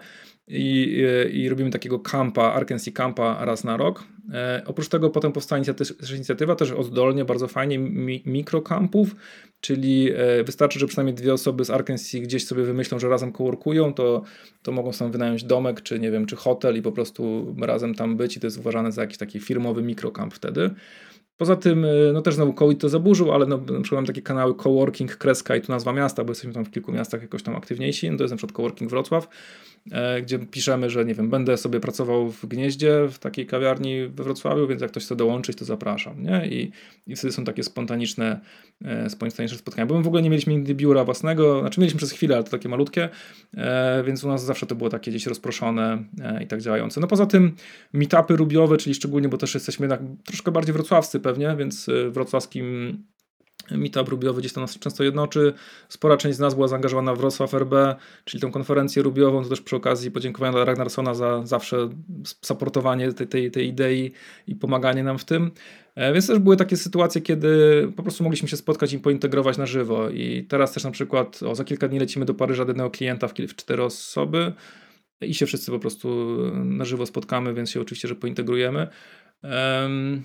i, 0.49 1.03
i, 1.33 1.49
robimy 1.49 1.71
takiego 1.71 1.99
kampa, 1.99 2.43
Arkansas 2.43 2.95
Campa 2.95 3.45
raz 3.45 3.65
na 3.65 3.77
rok. 3.77 4.05
E, 4.33 4.63
oprócz 4.67 4.89
tego 4.89 5.11
potem 5.11 5.33
powstała 5.33 5.65
też 5.65 6.11
inicjatywa, 6.15 6.55
też 6.55 6.71
oddolnie, 6.71 7.25
bardzo 7.25 7.49
fajnie, 7.49 7.79
mi, 7.79 8.23
mikrokampów, 8.27 9.17
czyli 9.61 10.11
e, 10.17 10.45
wystarczy, 10.45 10.79
że 10.79 10.87
przynajmniej 10.87 11.15
dwie 11.15 11.33
osoby 11.33 11.65
z 11.65 11.71
Arkansas 11.71 12.21
gdzieś 12.21 12.47
sobie 12.47 12.63
wymyślą, 12.63 12.99
że 12.99 13.09
razem 13.09 13.33
coworkują, 13.33 13.95
to, 13.95 14.23
to 14.63 14.73
mogą 14.73 14.93
sobie 14.93 15.11
wynająć 15.11 15.45
domek, 15.45 15.83
czy 15.83 15.99
nie 15.99 16.11
wiem, 16.11 16.27
czy 16.27 16.37
hotel 16.37 16.77
i 16.77 16.83
po 16.83 16.93
prostu 16.93 17.55
razem 17.61 17.95
tam 17.95 18.17
być 18.17 18.37
i 18.37 18.41
to 18.41 18.47
jest 18.47 18.59
uważane 18.59 18.93
za 18.93 19.03
jakiś 19.03 19.19
taki 19.19 19.41
firmowy 19.41 19.83
mikrokamp 19.83 20.35
wtedy. 20.35 20.71
Poza 21.39 21.57
tym, 21.57 21.85
y, 21.85 22.11
no 22.15 22.23
też 22.23 22.35
znowu 22.35 22.53
COVID 22.53 22.81
to 22.81 22.89
zaburzył, 22.89 23.33
ale 23.33 23.47
no, 23.47 23.57
na 23.57 23.81
przykład 23.81 23.93
mam 23.93 24.07
takie 24.07 24.23
kanały 24.23 24.55
coworking, 24.55 25.17
kreska 25.17 25.57
i 25.57 25.61
tu 25.61 25.73
nazwa 25.73 25.93
miasta, 25.93 26.25
bo 26.25 26.31
jesteśmy 26.31 26.53
tam 26.53 26.65
w 26.65 26.71
kilku 26.71 26.93
miastach 26.93 27.23
jakoś 27.23 27.43
tam 27.43 27.57
aktywniejsi, 27.57 28.11
no 28.11 28.17
to 28.17 28.25
jest 28.25 28.33
na 28.33 28.37
przykład 28.37 28.57
coworking 28.57 28.91
Wrocław, 28.91 29.29
gdzie 30.23 30.39
piszemy, 30.39 30.91
że 30.91 31.05
nie 31.05 31.15
wiem, 31.15 31.31
będę 31.31 31.57
sobie 31.57 31.81
pracował 31.81 32.31
w 32.31 32.47
Gnieździe, 32.47 33.09
w 33.11 33.19
takiej 33.19 33.47
kawiarni 33.47 34.09
we 34.09 34.25
Wrocławiu, 34.25 34.67
więc 34.67 34.83
jak 34.83 34.91
ktoś 34.91 35.05
chce 35.05 35.17
dołączyć, 35.17 35.59
to 35.59 35.65
zapraszam, 35.65 36.23
nie? 36.23 36.47
I, 36.47 36.71
i 37.07 37.17
wtedy 37.17 37.33
są 37.33 37.45
takie 37.45 37.63
spontaniczne, 37.63 38.41
e, 38.85 39.11
spontaniczne 39.11 39.59
spotkania, 39.59 39.87
bo 39.87 39.97
my 39.97 40.03
w 40.03 40.07
ogóle 40.07 40.23
nie 40.23 40.31
mieliśmy 40.31 40.55
nigdy 40.55 40.75
biura 40.75 41.05
własnego, 41.05 41.61
znaczy 41.61 41.81
mieliśmy 41.81 41.99
przez 41.99 42.13
chwilę, 42.13 42.35
ale 42.35 42.45
to 42.45 42.51
takie 42.51 42.69
malutkie, 42.69 43.09
e, 43.57 44.03
więc 44.07 44.25
u 44.25 44.29
nas 44.29 44.45
zawsze 44.45 44.67
to 44.67 44.75
było 44.75 44.91
takie 44.91 45.11
gdzieś 45.11 45.27
rozproszone 45.27 46.05
i 46.45 46.47
tak 46.47 46.61
działające. 46.61 47.01
No 47.01 47.07
poza 47.07 47.27
tym 47.27 47.55
meetupy 47.93 48.37
rubiowe, 48.37 48.77
czyli 48.77 48.95
szczególnie, 48.95 49.29
bo 49.29 49.37
też 49.37 49.55
jesteśmy 49.55 49.85
jednak 49.85 50.01
troszkę 50.25 50.53
bardziej 50.53 50.73
wrocławscy 50.73 51.21
pewnie, 51.21 51.57
więc 51.59 51.87
wrocławskim 52.11 52.99
meetup 53.71 54.09
rubiowy 54.09 54.41
gdzieś 54.41 54.53
tam 54.53 54.65
nas 54.65 54.79
często 54.79 55.05
jednoczy. 55.05 55.53
Spora 55.89 56.17
część 56.17 56.37
z 56.37 56.41
nas 56.41 56.55
była 56.55 56.69
zaangażowana 56.69 57.15
w 57.15 57.19
Wrocław 57.19 57.55
RB, 57.55 57.73
czyli 58.25 58.41
tą 58.41 58.51
konferencję 58.51 59.03
rubiową, 59.03 59.43
to 59.43 59.49
też 59.49 59.61
przy 59.61 59.77
okazji 59.77 60.11
podziękowania 60.11 60.53
dla 60.53 60.65
Ragnarsona 60.65 61.15
za 61.15 61.47
zawsze 61.47 61.89
supportowanie 62.25 63.13
tej, 63.13 63.27
tej, 63.27 63.51
tej 63.51 63.69
idei 63.69 64.13
i 64.47 64.55
pomaganie 64.55 65.03
nam 65.03 65.19
w 65.19 65.25
tym. 65.25 65.51
E, 65.95 66.13
więc 66.13 66.27
też 66.27 66.39
były 66.39 66.57
takie 66.57 66.77
sytuacje, 66.77 67.21
kiedy 67.21 67.49
po 67.97 68.03
prostu 68.03 68.25
mogliśmy 68.25 68.49
się 68.49 68.57
spotkać 68.57 68.93
i 68.93 68.99
pointegrować 68.99 69.59
na 69.59 69.67
żywo. 69.67 70.11
I 70.11 70.47
teraz 70.49 70.73
też 70.73 70.85
na 70.85 70.91
przykład 70.91 71.43
o, 71.43 71.55
za 71.55 71.65
kilka 71.65 71.89
dni 71.89 71.99
lecimy 71.99 72.25
do 72.25 72.35
Paryża 72.35 72.65
do 72.65 72.71
jednego 72.71 72.91
klienta 72.91 73.29
w, 73.29 73.35
w 73.35 73.57
cztery 73.57 73.83
osoby 73.83 74.53
i 75.21 75.35
się 75.35 75.47
wszyscy 75.47 75.71
po 75.71 75.79
prostu 75.79 76.39
na 76.55 76.85
żywo 76.85 77.07
spotkamy, 77.07 77.55
więc 77.55 77.71
się 77.71 77.81
oczywiście, 77.81 78.09
że 78.09 78.15
pointegrujemy. 78.15 78.89
Um, 79.43 80.23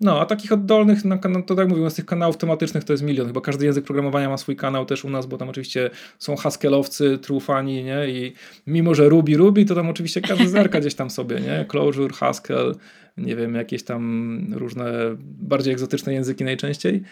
no, 0.00 0.20
a 0.20 0.26
takich 0.26 0.52
oddolnych, 0.52 1.04
no, 1.04 1.18
to 1.46 1.54
tak 1.54 1.68
mówiłem, 1.68 1.90
z 1.90 1.94
tych 1.94 2.06
kanałów 2.06 2.36
tematycznych 2.36 2.84
to 2.84 2.92
jest 2.92 3.02
milion. 3.02 3.26
Chyba 3.26 3.40
każdy 3.40 3.64
język 3.64 3.84
programowania 3.84 4.28
ma 4.28 4.36
swój 4.36 4.56
kanał 4.56 4.86
też 4.86 5.04
u 5.04 5.10
nas, 5.10 5.26
bo 5.26 5.38
tam 5.38 5.48
oczywiście 5.48 5.90
są 6.18 6.36
Haskellowcy, 6.36 7.18
trufani, 7.18 7.84
nie? 7.84 8.08
I 8.08 8.32
mimo, 8.66 8.94
że 8.94 9.08
Ruby, 9.08 9.36
Ruby, 9.36 9.64
to 9.64 9.74
tam 9.74 9.88
oczywiście 9.88 10.20
każdy 10.20 10.48
zerka 10.48 10.80
gdzieś 10.80 10.94
tam 10.94 11.10
sobie, 11.10 11.40
nie? 11.40 11.64
Clojure, 11.68 12.14
Haskell, 12.14 12.74
nie 13.16 13.36
wiem, 13.36 13.54
jakieś 13.54 13.82
tam 13.82 14.54
różne 14.56 14.92
bardziej 15.20 15.72
egzotyczne 15.72 16.14
języki 16.14 16.44
najczęściej. 16.44 17.02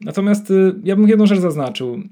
Natomiast 0.00 0.50
y, 0.50 0.74
ja 0.84 0.96
bym 0.96 1.08
jedną 1.08 1.26
rzecz 1.26 1.38
zaznaczył. 1.38 2.02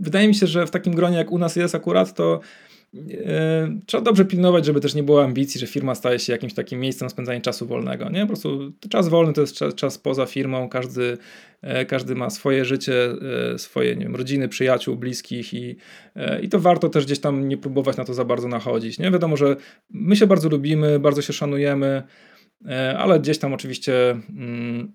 Wydaje 0.00 0.28
mi 0.28 0.34
się, 0.34 0.46
że 0.46 0.66
w 0.66 0.70
takim 0.70 0.94
gronie 0.94 1.16
jak 1.16 1.32
u 1.32 1.38
nas 1.38 1.56
jest 1.56 1.74
akurat, 1.74 2.14
to 2.14 2.40
trzeba 3.86 4.02
dobrze 4.02 4.24
pilnować, 4.24 4.64
żeby 4.64 4.80
też 4.80 4.94
nie 4.94 5.02
było 5.02 5.24
ambicji, 5.24 5.60
że 5.60 5.66
firma 5.66 5.94
staje 5.94 6.18
się 6.18 6.32
jakimś 6.32 6.54
takim 6.54 6.80
miejscem 6.80 7.06
na 7.06 7.10
spędzanie 7.10 7.40
czasu 7.40 7.66
wolnego. 7.66 8.10
Nie? 8.10 8.20
Po 8.20 8.26
prostu 8.26 8.72
czas 8.90 9.08
wolny 9.08 9.32
to 9.32 9.40
jest 9.40 9.56
czas, 9.56 9.74
czas 9.74 9.98
poza 9.98 10.26
firmą, 10.26 10.68
każdy, 10.68 11.18
e, 11.62 11.86
każdy 11.86 12.14
ma 12.14 12.30
swoje 12.30 12.64
życie, 12.64 13.10
e, 13.54 13.58
swoje 13.58 13.96
nie 13.96 14.02
wiem, 14.02 14.16
rodziny, 14.16 14.48
przyjaciół, 14.48 14.96
bliskich 14.96 15.54
i, 15.54 15.76
i 16.42 16.48
to 16.48 16.58
warto 16.58 16.88
też 16.88 17.04
gdzieś 17.04 17.20
tam 17.20 17.48
nie 17.48 17.56
próbować 17.56 17.96
na 17.96 18.04
to 18.04 18.14
za 18.14 18.24
bardzo 18.24 18.48
nachodzić. 18.48 18.98
Nie? 18.98 19.10
Wiadomo, 19.10 19.36
że 19.36 19.56
my 19.90 20.16
się 20.16 20.26
bardzo 20.26 20.48
lubimy, 20.48 20.98
bardzo 20.98 21.22
się 21.22 21.32
szanujemy, 21.32 22.02
ale 22.98 23.20
gdzieś 23.20 23.38
tam 23.38 23.52
oczywiście 23.52 24.10
mm, 24.10 24.92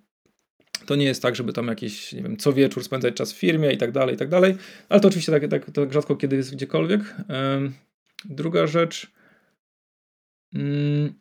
to 0.85 0.95
nie 0.95 1.05
jest 1.05 1.21
tak, 1.21 1.35
żeby 1.35 1.53
tam 1.53 1.67
jakiś, 1.67 2.13
nie 2.13 2.23
wiem, 2.23 2.37
co 2.37 2.53
wieczór 2.53 2.83
spędzać 2.83 3.13
czas 3.13 3.33
w 3.33 3.37
firmie 3.37 3.71
i 3.71 3.77
tak 3.77 3.91
dalej, 3.91 4.15
i 4.15 4.17
tak 4.17 4.29
dalej, 4.29 4.55
ale 4.89 4.99
to 4.99 5.07
oczywiście 5.07 5.31
tak, 5.31 5.47
tak, 5.47 5.71
tak 5.71 5.93
rzadko 5.93 6.15
kiedy 6.15 6.35
jest 6.35 6.55
gdziekolwiek. 6.55 7.15
Druga 8.25 8.67
rzecz, 8.67 9.11
mm, 10.53 11.13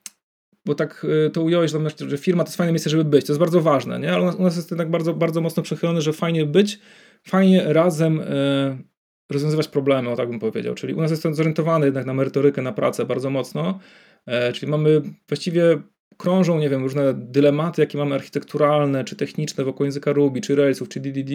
bo 0.65 0.75
tak 0.75 1.07
y, 1.27 1.31
to 1.31 1.43
ująłeś, 1.43 1.73
że 2.09 2.19
firma 2.19 2.45
to 2.45 2.49
jest 2.49 2.57
fajne 2.57 2.73
miejsce, 2.73 2.91
żeby 2.91 3.05
być, 3.05 3.27
to 3.27 3.33
jest 3.33 3.41
bardzo 3.41 3.61
ważne, 3.61 4.01
nie? 4.01 4.13
ale 4.13 4.37
u 4.37 4.43
nas 4.43 4.57
jest 4.57 4.71
jednak 4.71 4.91
bardzo, 4.91 5.15
bardzo 5.15 5.41
mocno 5.41 5.63
przechylone, 5.63 6.03
że 6.03 6.13
fajnie 6.13 6.47
być, 6.47 6.79
fajnie 7.23 7.73
razem 7.73 8.21
y, 8.21 8.25
rozwiązywać 9.31 9.69
problemy, 9.69 10.11
o 10.11 10.17
tak 10.17 10.29
bym 10.29 10.39
powiedział, 10.39 10.75
czyli 10.75 10.95
u 10.95 11.01
nas 11.01 11.11
jest 11.11 11.23
to 11.23 11.35
zorientowany 11.35 11.87
jednak 11.87 12.07
na 12.07 12.15
merytorykę, 12.15 12.63
na 12.63 12.73
pracę 12.73 13.07
bardzo 13.07 13.31
mocno, 13.31 13.79
e, 14.27 14.53
czyli 14.53 14.71
mamy 14.71 15.03
właściwie 15.29 15.83
krążą, 16.17 16.59
nie 16.59 16.69
wiem, 16.69 16.83
różne 16.83 17.15
dylematy, 17.15 17.83
jakie 17.83 17.99
mamy 17.99 18.15
architekturalne, 18.15 19.05
czy 19.05 19.17
techniczne 19.17 19.65
wokół 19.65 19.85
języka 19.87 20.13
Ruby, 20.13 20.41
czy 20.41 20.57
Railsów, 20.57 20.89
czy 20.89 21.01
DDD, 21.01 21.33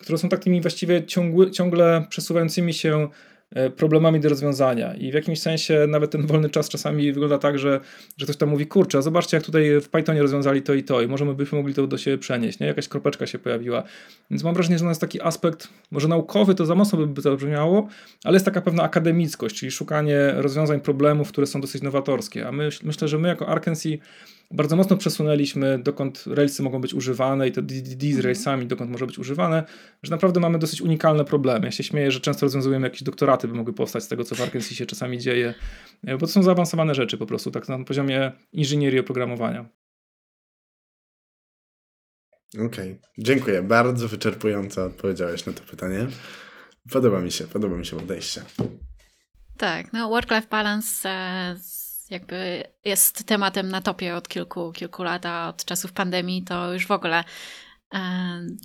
które 0.00 0.18
są 0.18 0.28
takimi 0.28 0.60
właściwie 0.60 1.04
ciągły, 1.06 1.50
ciągle 1.50 2.06
przesuwającymi 2.08 2.74
się 2.74 3.08
E, 3.08 3.29
problemami 3.76 4.20
do 4.20 4.28
rozwiązania. 4.28 4.94
I 4.94 5.10
w 5.10 5.14
jakimś 5.14 5.40
sensie 5.40 5.86
nawet 5.88 6.10
ten 6.10 6.26
wolny 6.26 6.50
czas 6.50 6.68
czasami 6.68 7.12
wygląda 7.12 7.38
tak, 7.38 7.58
że, 7.58 7.80
że 8.16 8.26
ktoś 8.26 8.36
tam 8.36 8.48
mówi, 8.48 8.66
kurczę, 8.66 8.98
a 8.98 9.02
zobaczcie 9.02 9.36
jak 9.36 9.44
tutaj 9.44 9.80
w 9.80 9.88
Pythonie 9.88 10.22
rozwiązali 10.22 10.62
to 10.62 10.74
i 10.74 10.82
to 10.82 11.00
i 11.00 11.08
może 11.08 11.24
my 11.24 11.34
byśmy 11.34 11.58
mogli 11.58 11.74
to 11.74 11.86
do 11.86 11.98
siebie 11.98 12.18
przenieść, 12.18 12.58
nie? 12.58 12.66
Jakaś 12.66 12.88
kropeczka 12.88 13.26
się 13.26 13.38
pojawiła. 13.38 13.82
Więc 14.30 14.44
mam 14.44 14.54
wrażenie, 14.54 14.78
że 14.78 14.84
to 14.84 14.88
jest 14.88 15.00
taki 15.00 15.22
aspekt, 15.22 15.68
może 15.90 16.08
naukowy 16.08 16.54
to 16.54 16.66
za 16.66 16.74
mocno 16.74 17.06
by 17.06 17.22
zabrzmiało, 17.22 17.88
ale 18.24 18.34
jest 18.34 18.44
taka 18.44 18.60
pewna 18.60 18.82
akademickość, 18.82 19.56
czyli 19.56 19.72
szukanie 19.72 20.32
rozwiązań 20.36 20.80
problemów, 20.80 21.28
które 21.28 21.46
są 21.46 21.60
dosyć 21.60 21.82
nowatorskie. 21.82 22.48
A 22.48 22.52
my, 22.52 22.68
myślę, 22.82 23.08
że 23.08 23.18
my 23.18 23.28
jako 23.28 23.48
Arkansas 23.48 23.92
bardzo 24.50 24.76
mocno 24.76 24.96
przesunęliśmy, 24.96 25.78
dokąd 25.78 26.24
Railsy 26.26 26.62
mogą 26.62 26.80
być 26.80 26.94
używane 26.94 27.48
i 27.48 27.52
to 27.52 27.62
DDD 27.62 28.02
z 28.02 28.04
mhm. 28.04 28.24
Railsami, 28.24 28.66
dokąd 28.66 28.90
może 28.90 29.06
być 29.06 29.18
używane, 29.18 29.64
że 30.02 30.10
naprawdę 30.10 30.40
mamy 30.40 30.58
dosyć 30.58 30.80
unikalne 30.80 31.24
problemy. 31.24 31.66
Ja 31.66 31.72
się 31.72 31.82
śmieję, 31.82 32.10
że 32.10 32.20
często 32.20 32.46
rozwiązujemy 32.46 32.86
jakieś 32.86 33.02
doktoraty, 33.02 33.48
by 33.48 33.54
mogły 33.54 33.72
powstać 33.72 34.04
z 34.04 34.08
tego, 34.08 34.24
co 34.24 34.34
w 34.34 34.40
Arkansas 34.40 34.72
się 34.72 34.86
czasami 34.86 35.18
dzieje, 35.18 35.54
e, 36.06 36.12
bo 36.12 36.26
to 36.26 36.32
są 36.32 36.42
zaawansowane 36.42 36.94
rzeczy 36.94 37.18
po 37.18 37.26
prostu, 37.26 37.50
tak 37.50 37.68
na 37.68 37.84
poziomie 37.84 38.32
inżynierii 38.52 39.00
oprogramowania. 39.00 39.68
Okej, 42.54 42.66
okay. 42.66 42.98
dziękuję. 43.18 43.62
Bardzo 43.62 44.08
wyczerpująco 44.08 44.84
odpowiedziałeś 44.84 45.46
na 45.46 45.52
to 45.52 45.62
pytanie. 45.62 46.06
Podoba 46.92 47.20
mi 47.20 47.32
się, 47.32 47.44
podoba 47.44 47.76
mi 47.76 47.86
się 47.86 47.96
podejście. 47.96 48.42
Tak, 49.56 49.92
no 49.92 50.08
work-life 50.08 50.48
balance 50.50 51.08
e, 51.08 51.56
jakby 52.10 52.64
jest 52.84 53.26
tematem 53.26 53.68
na 53.68 53.80
topie 53.80 54.16
od 54.16 54.28
kilku, 54.28 54.72
kilku 54.72 55.02
lat, 55.02 55.26
a 55.26 55.48
od 55.48 55.64
czasów 55.64 55.92
pandemii 55.92 56.42
to 56.42 56.72
już 56.72 56.86
w 56.86 56.90
ogóle 56.90 57.24
e, 57.94 58.00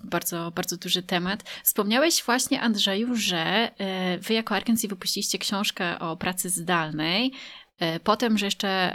bardzo, 0.03 0.51
bardzo 0.51 0.77
duży 0.77 1.03
temat. 1.03 1.43
Wspomniałeś 1.63 2.23
właśnie, 2.23 2.61
Andrzeju, 2.61 3.15
że 3.15 3.71
e, 3.77 4.17
wy 4.17 4.33
jako 4.33 4.55
Arkansas 4.55 4.89
wypuściliście 4.89 5.37
książkę 5.37 5.99
o 5.99 6.17
pracy 6.17 6.49
zdalnej. 6.49 7.33
E, 7.79 7.99
potem, 7.99 8.37
że 8.37 8.45
jeszcze 8.45 8.93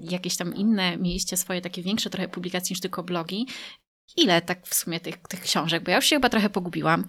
jakieś 0.00 0.36
tam 0.36 0.54
inne 0.54 0.96
mieliście 0.96 1.36
swoje 1.36 1.60
takie 1.60 1.82
większe 1.82 2.10
trochę 2.10 2.28
publikacje 2.28 2.74
niż 2.74 2.80
tylko 2.80 3.02
blogi. 3.02 3.46
Ile 4.16 4.42
tak 4.42 4.66
w 4.66 4.74
sumie 4.74 5.00
tych, 5.00 5.16
tych 5.16 5.40
książek? 5.40 5.84
Bo 5.84 5.90
ja 5.90 5.96
już 5.96 6.06
się 6.06 6.16
chyba 6.16 6.28
trochę 6.28 6.50
pogubiłam. 6.50 7.04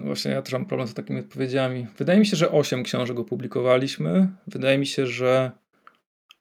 No 0.00 0.06
właśnie, 0.06 0.30
ja 0.30 0.42
też 0.42 0.52
mam 0.52 0.66
problem 0.66 0.88
z 0.88 0.94
takimi 0.94 1.20
odpowiedziami. 1.20 1.86
Wydaje 1.98 2.18
mi 2.18 2.26
się, 2.26 2.36
że 2.36 2.50
8 2.50 2.82
książek 2.82 3.18
opublikowaliśmy. 3.18 4.28
Wydaje 4.46 4.78
mi 4.78 4.86
się, 4.86 5.06
że 5.06 5.50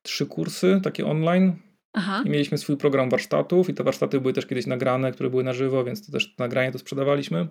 trzy 0.02 0.26
kursy 0.26 0.80
takie 0.84 1.06
online. 1.06 1.54
Aha. 1.94 2.24
I 2.26 2.30
mieliśmy 2.30 2.58
swój 2.58 2.78
program 2.78 3.10
warsztatów 3.10 3.70
i 3.70 3.74
te 3.74 3.84
warsztaty 3.84 4.22
były 4.22 4.34
też 4.34 4.46
kiedyś 4.46 4.68
nagrane, 4.68 5.12
które 5.12 5.30
były 5.30 5.44
na 5.44 5.54
żywo, 5.54 5.84
więc 5.84 6.06
to 6.06 6.12
też 6.12 6.38
nagranie 6.38 6.72
to 6.72 6.80
sprzedawaliśmy. 6.80 7.48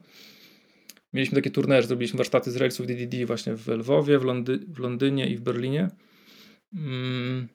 Mieliśmy 1.13 1.35
takie 1.35 1.51
turniery, 1.51 1.87
zrobiliśmy 1.87 2.17
warsztaty 2.17 2.51
z 2.51 2.57
Railsów 2.57 2.87
DDD 2.87 3.27
właśnie 3.27 3.55
w 3.55 3.69
Lwowie, 3.69 4.19
w, 4.19 4.25
Londy 4.25 4.59
w 4.69 4.79
Londynie 4.79 5.27
i 5.27 5.37
w 5.37 5.41
Berlinie. 5.41 5.89
Mm. 6.75 7.49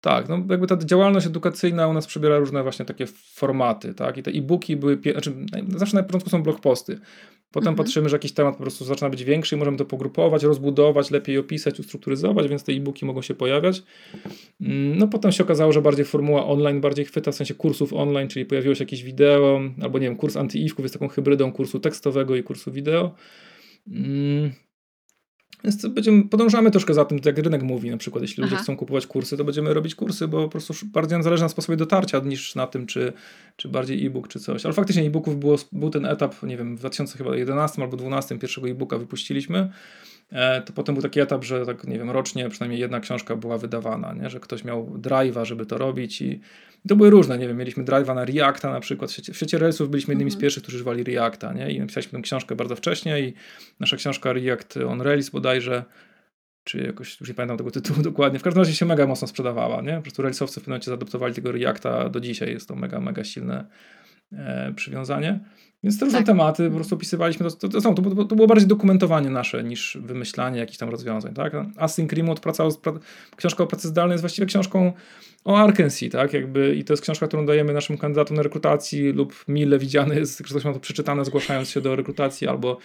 Tak, 0.00 0.28
no 0.28 0.36
jakby 0.50 0.66
ta 0.66 0.76
działalność 0.76 1.26
edukacyjna 1.26 1.88
u 1.88 1.92
nas 1.92 2.06
przybiera 2.06 2.38
różne 2.38 2.62
właśnie 2.62 2.84
takie 2.84 3.06
formaty, 3.34 3.94
tak? 3.94 4.16
I 4.16 4.22
te 4.22 4.30
e-booki 4.30 4.76
były, 4.76 4.98
znaczy 5.12 5.32
zawsze 5.68 5.96
na 5.96 6.02
początku 6.02 6.30
są 6.30 6.42
blogposty. 6.42 6.98
Potem 7.52 7.68
mhm. 7.68 7.86
patrzymy, 7.86 8.08
że 8.08 8.16
jakiś 8.16 8.32
temat 8.32 8.56
po 8.56 8.62
prostu 8.62 8.84
zaczyna 8.84 9.10
być 9.10 9.24
większy 9.24 9.56
i 9.56 9.58
możemy 9.58 9.76
to 9.76 9.84
pogrupować, 9.84 10.42
rozbudować, 10.42 11.10
lepiej 11.10 11.38
opisać, 11.38 11.80
ustrukturyzować, 11.80 12.48
więc 12.48 12.64
te 12.64 12.72
e-booki 12.72 13.06
mogą 13.06 13.22
się 13.22 13.34
pojawiać. 13.34 13.82
Mm, 14.60 14.98
no 14.98 15.08
potem 15.08 15.32
się 15.32 15.44
okazało, 15.44 15.72
że 15.72 15.82
bardziej 15.82 16.04
formuła 16.04 16.46
online 16.46 16.80
bardziej 16.80 17.04
chwyta, 17.04 17.32
w 17.32 17.34
sensie 17.34 17.54
kursów 17.54 17.92
online, 17.92 18.28
czyli 18.28 18.46
pojawiło 18.46 18.74
się 18.74 18.84
jakieś 18.84 19.02
wideo, 19.02 19.60
albo 19.82 19.98
nie 19.98 20.06
wiem, 20.06 20.16
kurs 20.16 20.36
anti-IFków 20.36 20.82
jest 20.82 20.94
taką 20.94 21.08
hybrydą 21.08 21.52
kursu 21.52 21.80
tekstowego 21.80 22.36
i 22.36 22.42
kursu 22.42 22.72
wideo. 22.72 23.14
Więc 25.64 25.86
będziemy, 25.86 26.28
podążamy 26.28 26.70
troszkę 26.70 26.94
za 26.94 27.04
tym, 27.04 27.18
jak 27.24 27.38
rynek 27.38 27.62
mówi, 27.62 27.90
na 27.90 27.96
przykład 27.96 28.22
jeśli 28.22 28.42
Aha. 28.42 28.50
ludzie 28.50 28.62
chcą 28.62 28.76
kupować 28.76 29.06
kursy, 29.06 29.36
to 29.36 29.44
będziemy 29.44 29.74
robić 29.74 29.94
kursy, 29.94 30.28
bo 30.28 30.42
po 30.42 30.48
prostu 30.48 30.74
bardziej 30.84 31.12
nam 31.12 31.22
zależy 31.22 31.42
na 31.42 31.48
sposobie 31.48 31.76
dotarcia 31.76 32.18
niż 32.18 32.54
na 32.54 32.66
tym, 32.66 32.86
czy, 32.86 33.12
czy 33.56 33.68
bardziej 33.68 34.06
e-book, 34.06 34.28
czy 34.28 34.40
coś. 34.40 34.64
Ale 34.64 34.74
faktycznie 34.74 35.02
e-booków 35.02 35.38
było, 35.38 35.56
był 35.72 35.90
ten 35.90 36.06
etap, 36.06 36.42
nie 36.42 36.56
wiem, 36.56 36.76
w 36.76 36.78
2011 36.78 37.82
albo 37.82 37.96
2012 37.96 38.38
pierwszego 38.38 38.68
e-booka 38.68 38.98
wypuściliśmy, 38.98 39.70
to 40.66 40.72
potem 40.72 40.94
był 40.94 41.02
taki 41.02 41.20
etap, 41.20 41.44
że 41.44 41.66
tak, 41.66 41.84
nie 41.84 41.98
wiem, 41.98 42.10
rocznie 42.10 42.48
przynajmniej 42.48 42.80
jedna 42.80 43.00
książka 43.00 43.36
była 43.36 43.58
wydawana, 43.58 44.12
nie? 44.12 44.30
że 44.30 44.40
ktoś 44.40 44.64
miał 44.64 44.98
drive'a, 44.98 45.44
żeby 45.44 45.66
to 45.66 45.78
robić 45.78 46.22
i 46.22 46.40
to 46.88 46.96
były 46.96 47.10
różne, 47.10 47.38
nie 47.38 47.48
wiem, 47.48 47.56
mieliśmy 47.56 47.84
drive'a 47.84 48.14
na 48.14 48.24
Reacta 48.24 48.70
na 48.72 48.80
przykład, 48.80 49.10
w 49.10 49.36
świecie, 49.36 49.58
w 49.58 49.60
Railsów 49.60 49.90
byliśmy 49.90 50.12
jednymi 50.12 50.30
z 50.30 50.34
mhm. 50.34 50.40
pierwszych, 50.40 50.62
którzy 50.62 50.76
używali 50.76 51.04
Reacta, 51.04 51.52
nie? 51.52 51.70
I 51.70 51.80
napisaliśmy 51.80 52.18
tę 52.18 52.22
książkę 52.22 52.56
bardzo 52.56 52.76
wcześnie 52.76 53.20
i 53.20 53.34
nasza 53.80 53.96
książka 53.96 54.32
React 54.32 54.76
on 54.76 55.02
Rails 55.02 55.30
bodajże, 55.30 55.84
czy 56.64 56.78
jakoś, 56.78 57.20
już 57.20 57.28
nie 57.28 57.34
pamiętam 57.34 57.58
tego 57.58 57.70
tytułu 57.70 58.02
dokładnie, 58.12 58.38
w 58.38 58.42
każdym 58.42 58.62
razie 58.62 58.74
się 58.74 58.86
mega 58.86 59.06
mocno 59.06 59.28
sprzedawała, 59.28 59.82
nie? 59.82 59.96
Po 59.96 60.02
prostu 60.02 60.22
Railsowcy 60.22 60.60
w 60.60 60.62
pewnym 60.62 60.72
momencie 60.72 60.90
zaadoptowali 60.90 61.34
tego 61.34 61.52
Reacta 61.52 62.08
do 62.08 62.20
dzisiaj, 62.20 62.52
jest 62.52 62.68
to 62.68 62.74
mega, 62.74 63.00
mega 63.00 63.24
silne 63.24 63.66
e, 64.32 64.72
przywiązanie. 64.76 65.40
Więc 65.82 65.98
te 65.98 66.04
różne 66.04 66.18
tak. 66.18 66.26
tematy 66.26 66.68
po 66.68 66.76
prostu 66.76 66.94
opisywaliśmy, 66.94 67.50
to, 67.50 67.68
to, 67.68 67.80
to, 67.80 67.94
to, 68.24 68.36
było 68.36 68.46
bardziej 68.46 68.68
dokumentowanie 68.68 69.30
nasze 69.30 69.64
niż 69.64 69.98
wymyślanie 70.00 70.58
jakichś 70.60 70.78
tam 70.78 70.88
rozwiązań. 70.88 71.34
Tak? 71.34 71.52
Async 71.76 72.12
Remote, 72.12 72.40
praca, 72.40 72.64
książka 73.36 73.64
o 73.64 73.66
pracy 73.66 73.88
zdalnej 73.88 74.14
jest 74.14 74.22
właściwie 74.22 74.46
książką 74.46 74.92
o 75.44 75.58
Arkansas, 75.58 76.08
tak? 76.12 76.32
Jakby, 76.32 76.74
I 76.74 76.84
to 76.84 76.92
jest 76.92 77.02
książka, 77.02 77.26
którą 77.26 77.46
dajemy 77.46 77.72
naszym 77.72 77.98
kandydatom 77.98 78.36
na 78.36 78.42
rekrutacji 78.42 79.12
lub 79.12 79.44
mile 79.48 79.78
widziany 79.78 80.14
jest, 80.14 80.38
że 80.38 80.44
ktoś 80.44 80.64
ma 80.64 80.72
to 80.72 80.80
przeczytane 80.80 81.24
zgłaszając 81.24 81.70
się 81.70 81.80
do 81.80 81.96
rekrutacji 81.96 82.48
albo 82.48 82.78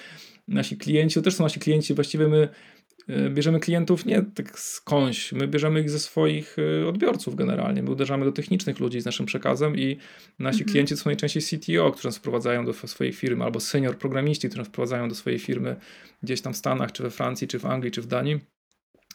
nasi 0.47 0.77
klienci, 0.77 1.15
to 1.15 1.21
też 1.21 1.35
są 1.35 1.43
nasi 1.43 1.59
klienci, 1.59 1.93
właściwie 1.93 2.27
my 2.27 2.49
bierzemy 3.29 3.59
klientów 3.59 4.05
nie 4.05 4.21
tak 4.35 4.59
skądś, 4.59 5.31
my 5.31 5.47
bierzemy 5.47 5.81
ich 5.81 5.89
ze 5.89 5.99
swoich 5.99 6.55
e, 6.81 6.87
odbiorców 6.87 7.35
generalnie. 7.35 7.83
My 7.83 7.91
uderzamy 7.91 8.25
do 8.25 8.31
technicznych 8.31 8.79
ludzi 8.79 9.01
z 9.01 9.05
naszym 9.05 9.25
przekazem 9.25 9.77
i 9.77 9.97
nasi 10.39 10.59
mhm. 10.59 10.71
klienci 10.71 10.95
to 10.95 11.01
są 11.01 11.09
najczęściej 11.09 11.43
CTO, 11.43 11.91
którzy 11.91 12.07
nas 12.07 12.17
wprowadzają 12.17 12.65
do 12.65 12.73
swojej 12.73 13.13
firmy, 13.13 13.43
albo 13.43 13.59
senior 13.59 13.97
programiści, 13.97 14.47
którzy 14.47 14.59
nas 14.59 14.67
wprowadzają 14.67 15.09
do 15.09 15.15
swojej 15.15 15.39
firmy 15.39 15.75
gdzieś 16.23 16.41
tam 16.41 16.53
w 16.53 16.57
Stanach, 16.57 16.91
czy 16.91 17.03
we 17.03 17.09
Francji, 17.09 17.47
czy 17.47 17.59
w 17.59 17.65
Anglii, 17.65 17.91
czy 17.91 18.01
w 18.01 18.07
Danii. 18.07 18.39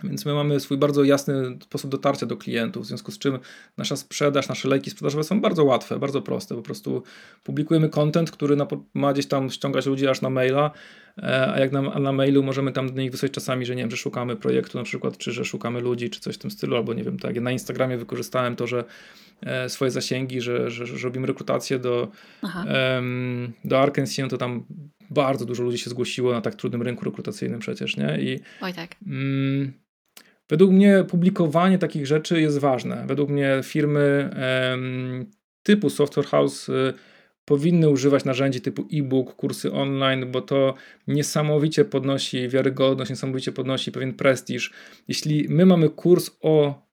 Więc 0.05 0.25
my 0.25 0.35
mamy 0.35 0.61
swój 0.61 0.79
bardzo 0.79 1.05
jasny 1.05 1.59
sposób 1.65 1.91
dotarcia 1.91 2.27
do 2.27 2.37
klientów, 2.37 2.85
w 2.85 2.87
związku 2.87 3.13
z 3.13 3.19
czym 3.19 3.39
nasza 3.77 3.97
sprzedaż, 3.97 4.49
nasze 4.49 4.69
lejki 4.69 4.91
sprzedażowe 4.91 5.25
są 5.25 5.41
bardzo 5.41 5.65
łatwe, 5.65 5.99
bardzo 5.99 6.23
proste. 6.23 6.55
Po 6.55 6.63
prostu 6.63 7.03
publikujemy 7.45 7.89
content, 7.89 8.31
który 8.31 8.57
ma 8.95 9.13
gdzieś 9.13 9.27
tam 9.27 9.51
ściągać 9.51 9.87
ludzi 9.87 10.09
aż 10.09 10.21
na 10.21 10.31
maila, 10.31 10.71
e, 11.19 11.53
a 11.53 11.61
jak 11.61 11.73
na, 11.73 11.81
na 11.81 12.13
mailu 12.13 12.43
możemy 12.43 12.73
tam 12.73 12.95
do 12.95 13.03
nich 13.03 13.11
wysłać 13.11 13.33
czasami, 13.33 13.67
że 13.67 13.77
nie 13.77 13.83
wiem, 13.83 13.91
że 13.91 13.97
szukamy 13.97 14.37
projektu 14.37 14.79
na 14.79 14.85
przykład, 14.85 15.19
czy 15.19 15.33
że 15.33 15.45
szukamy 15.45 15.81
ludzi, 15.81 16.11
czy 16.11 16.21
coś 16.21 16.35
w 16.35 16.39
tym 16.39 16.51
stylu, 16.51 16.77
albo 16.77 16.95
nie 16.95 17.05
wiem, 17.05 17.19
tak. 17.19 17.37
Ja 17.37 17.43
na 17.43 17.53
Instagramie 17.53 17.97
wykorzystałem 17.97 18.57
to, 18.57 18.67
że 18.67 18.85
e, 19.43 19.69
swoje 19.69 19.91
zasięgi, 19.91 20.41
że, 20.41 20.71
że, 20.71 20.87
że 20.87 21.05
robimy 21.05 21.27
rekrutację 21.27 21.79
do, 21.79 22.09
um, 22.43 23.53
do 23.65 23.81
Arkansas, 23.81 24.31
to 24.31 24.39
tam 24.39 24.65
bardzo 25.11 25.45
dużo 25.45 25.63
ludzi 25.63 25.79
się 25.79 25.91
zgłosiło 25.91 26.33
na 26.33 26.41
tak 26.41 26.55
trudnym 26.55 26.83
rynku 26.83 27.05
rekrutacyjnym 27.05 27.61
przecież, 27.61 27.97
nie? 27.97 28.19
I, 28.21 28.41
Oj 28.61 28.75
tak. 28.75 28.97
Mm, 29.07 29.73
Według 30.49 30.73
mnie 30.73 31.05
publikowanie 31.09 31.79
takich 31.79 32.07
rzeczy 32.07 32.41
jest 32.41 32.59
ważne. 32.59 33.05
Według 33.07 33.31
mnie 33.31 33.61
firmy 33.63 34.31
typu 35.69 35.91
Software 35.91 36.27
House 36.27 36.69
y, 36.69 36.95
powinny 37.45 37.89
używać 37.89 38.25
narzędzi 38.25 38.61
typu 38.61 38.87
e-book, 38.93 39.35
kursy 39.37 39.73
online, 39.73 40.31
bo 40.33 40.41
to 40.41 40.75
niesamowicie 41.07 41.85
podnosi 41.85 42.49
wiarygodność, 42.49 43.11
niesamowicie 43.11 43.53
podnosi 43.53 43.93
pewien 43.93 44.15
prestiż. 44.15 44.73
Jeśli 45.09 45.47
my 45.49 45.67
mamy 45.67 45.89
kurs 45.89 46.31
o 46.41 46.87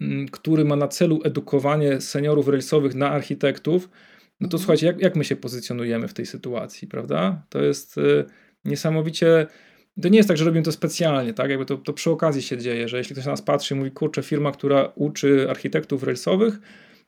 mm, 0.00 0.28
który 0.28 0.64
ma 0.64 0.76
na 0.76 0.88
celu 0.88 1.20
edukowanie 1.24 2.00
seniorów 2.00 2.48
railsowych 2.48 2.94
na 2.94 3.10
architektów, 3.10 3.88
no 4.40 4.48
to 4.48 4.56
mhm. 4.56 4.58
słuchajcie, 4.58 4.86
jak, 4.86 5.00
jak 5.00 5.16
my 5.16 5.24
się 5.24 5.36
pozycjonujemy 5.36 6.08
w 6.08 6.14
tej 6.14 6.26
sytuacji, 6.26 6.88
prawda? 6.88 7.42
To 7.48 7.62
jest 7.62 7.98
y, 7.98 8.24
niesamowicie 8.64 9.46
to 10.02 10.08
nie 10.08 10.16
jest 10.16 10.28
tak, 10.28 10.38
że 10.38 10.44
robimy 10.44 10.64
to 10.64 10.72
specjalnie, 10.72 11.34
tak? 11.34 11.50
Jakby 11.50 11.66
to, 11.66 11.76
to 11.76 11.92
przy 11.92 12.10
okazji 12.10 12.42
się 12.42 12.58
dzieje, 12.58 12.88
że 12.88 12.98
jeśli 12.98 13.14
ktoś 13.14 13.24
na 13.24 13.30
nas 13.30 13.42
patrzy 13.42 13.74
i 13.74 13.78
mówi, 13.78 13.90
kurczę, 13.90 14.22
firma, 14.22 14.52
która 14.52 14.92
uczy 14.94 15.46
architektów 15.50 16.02
railsowych, 16.02 16.58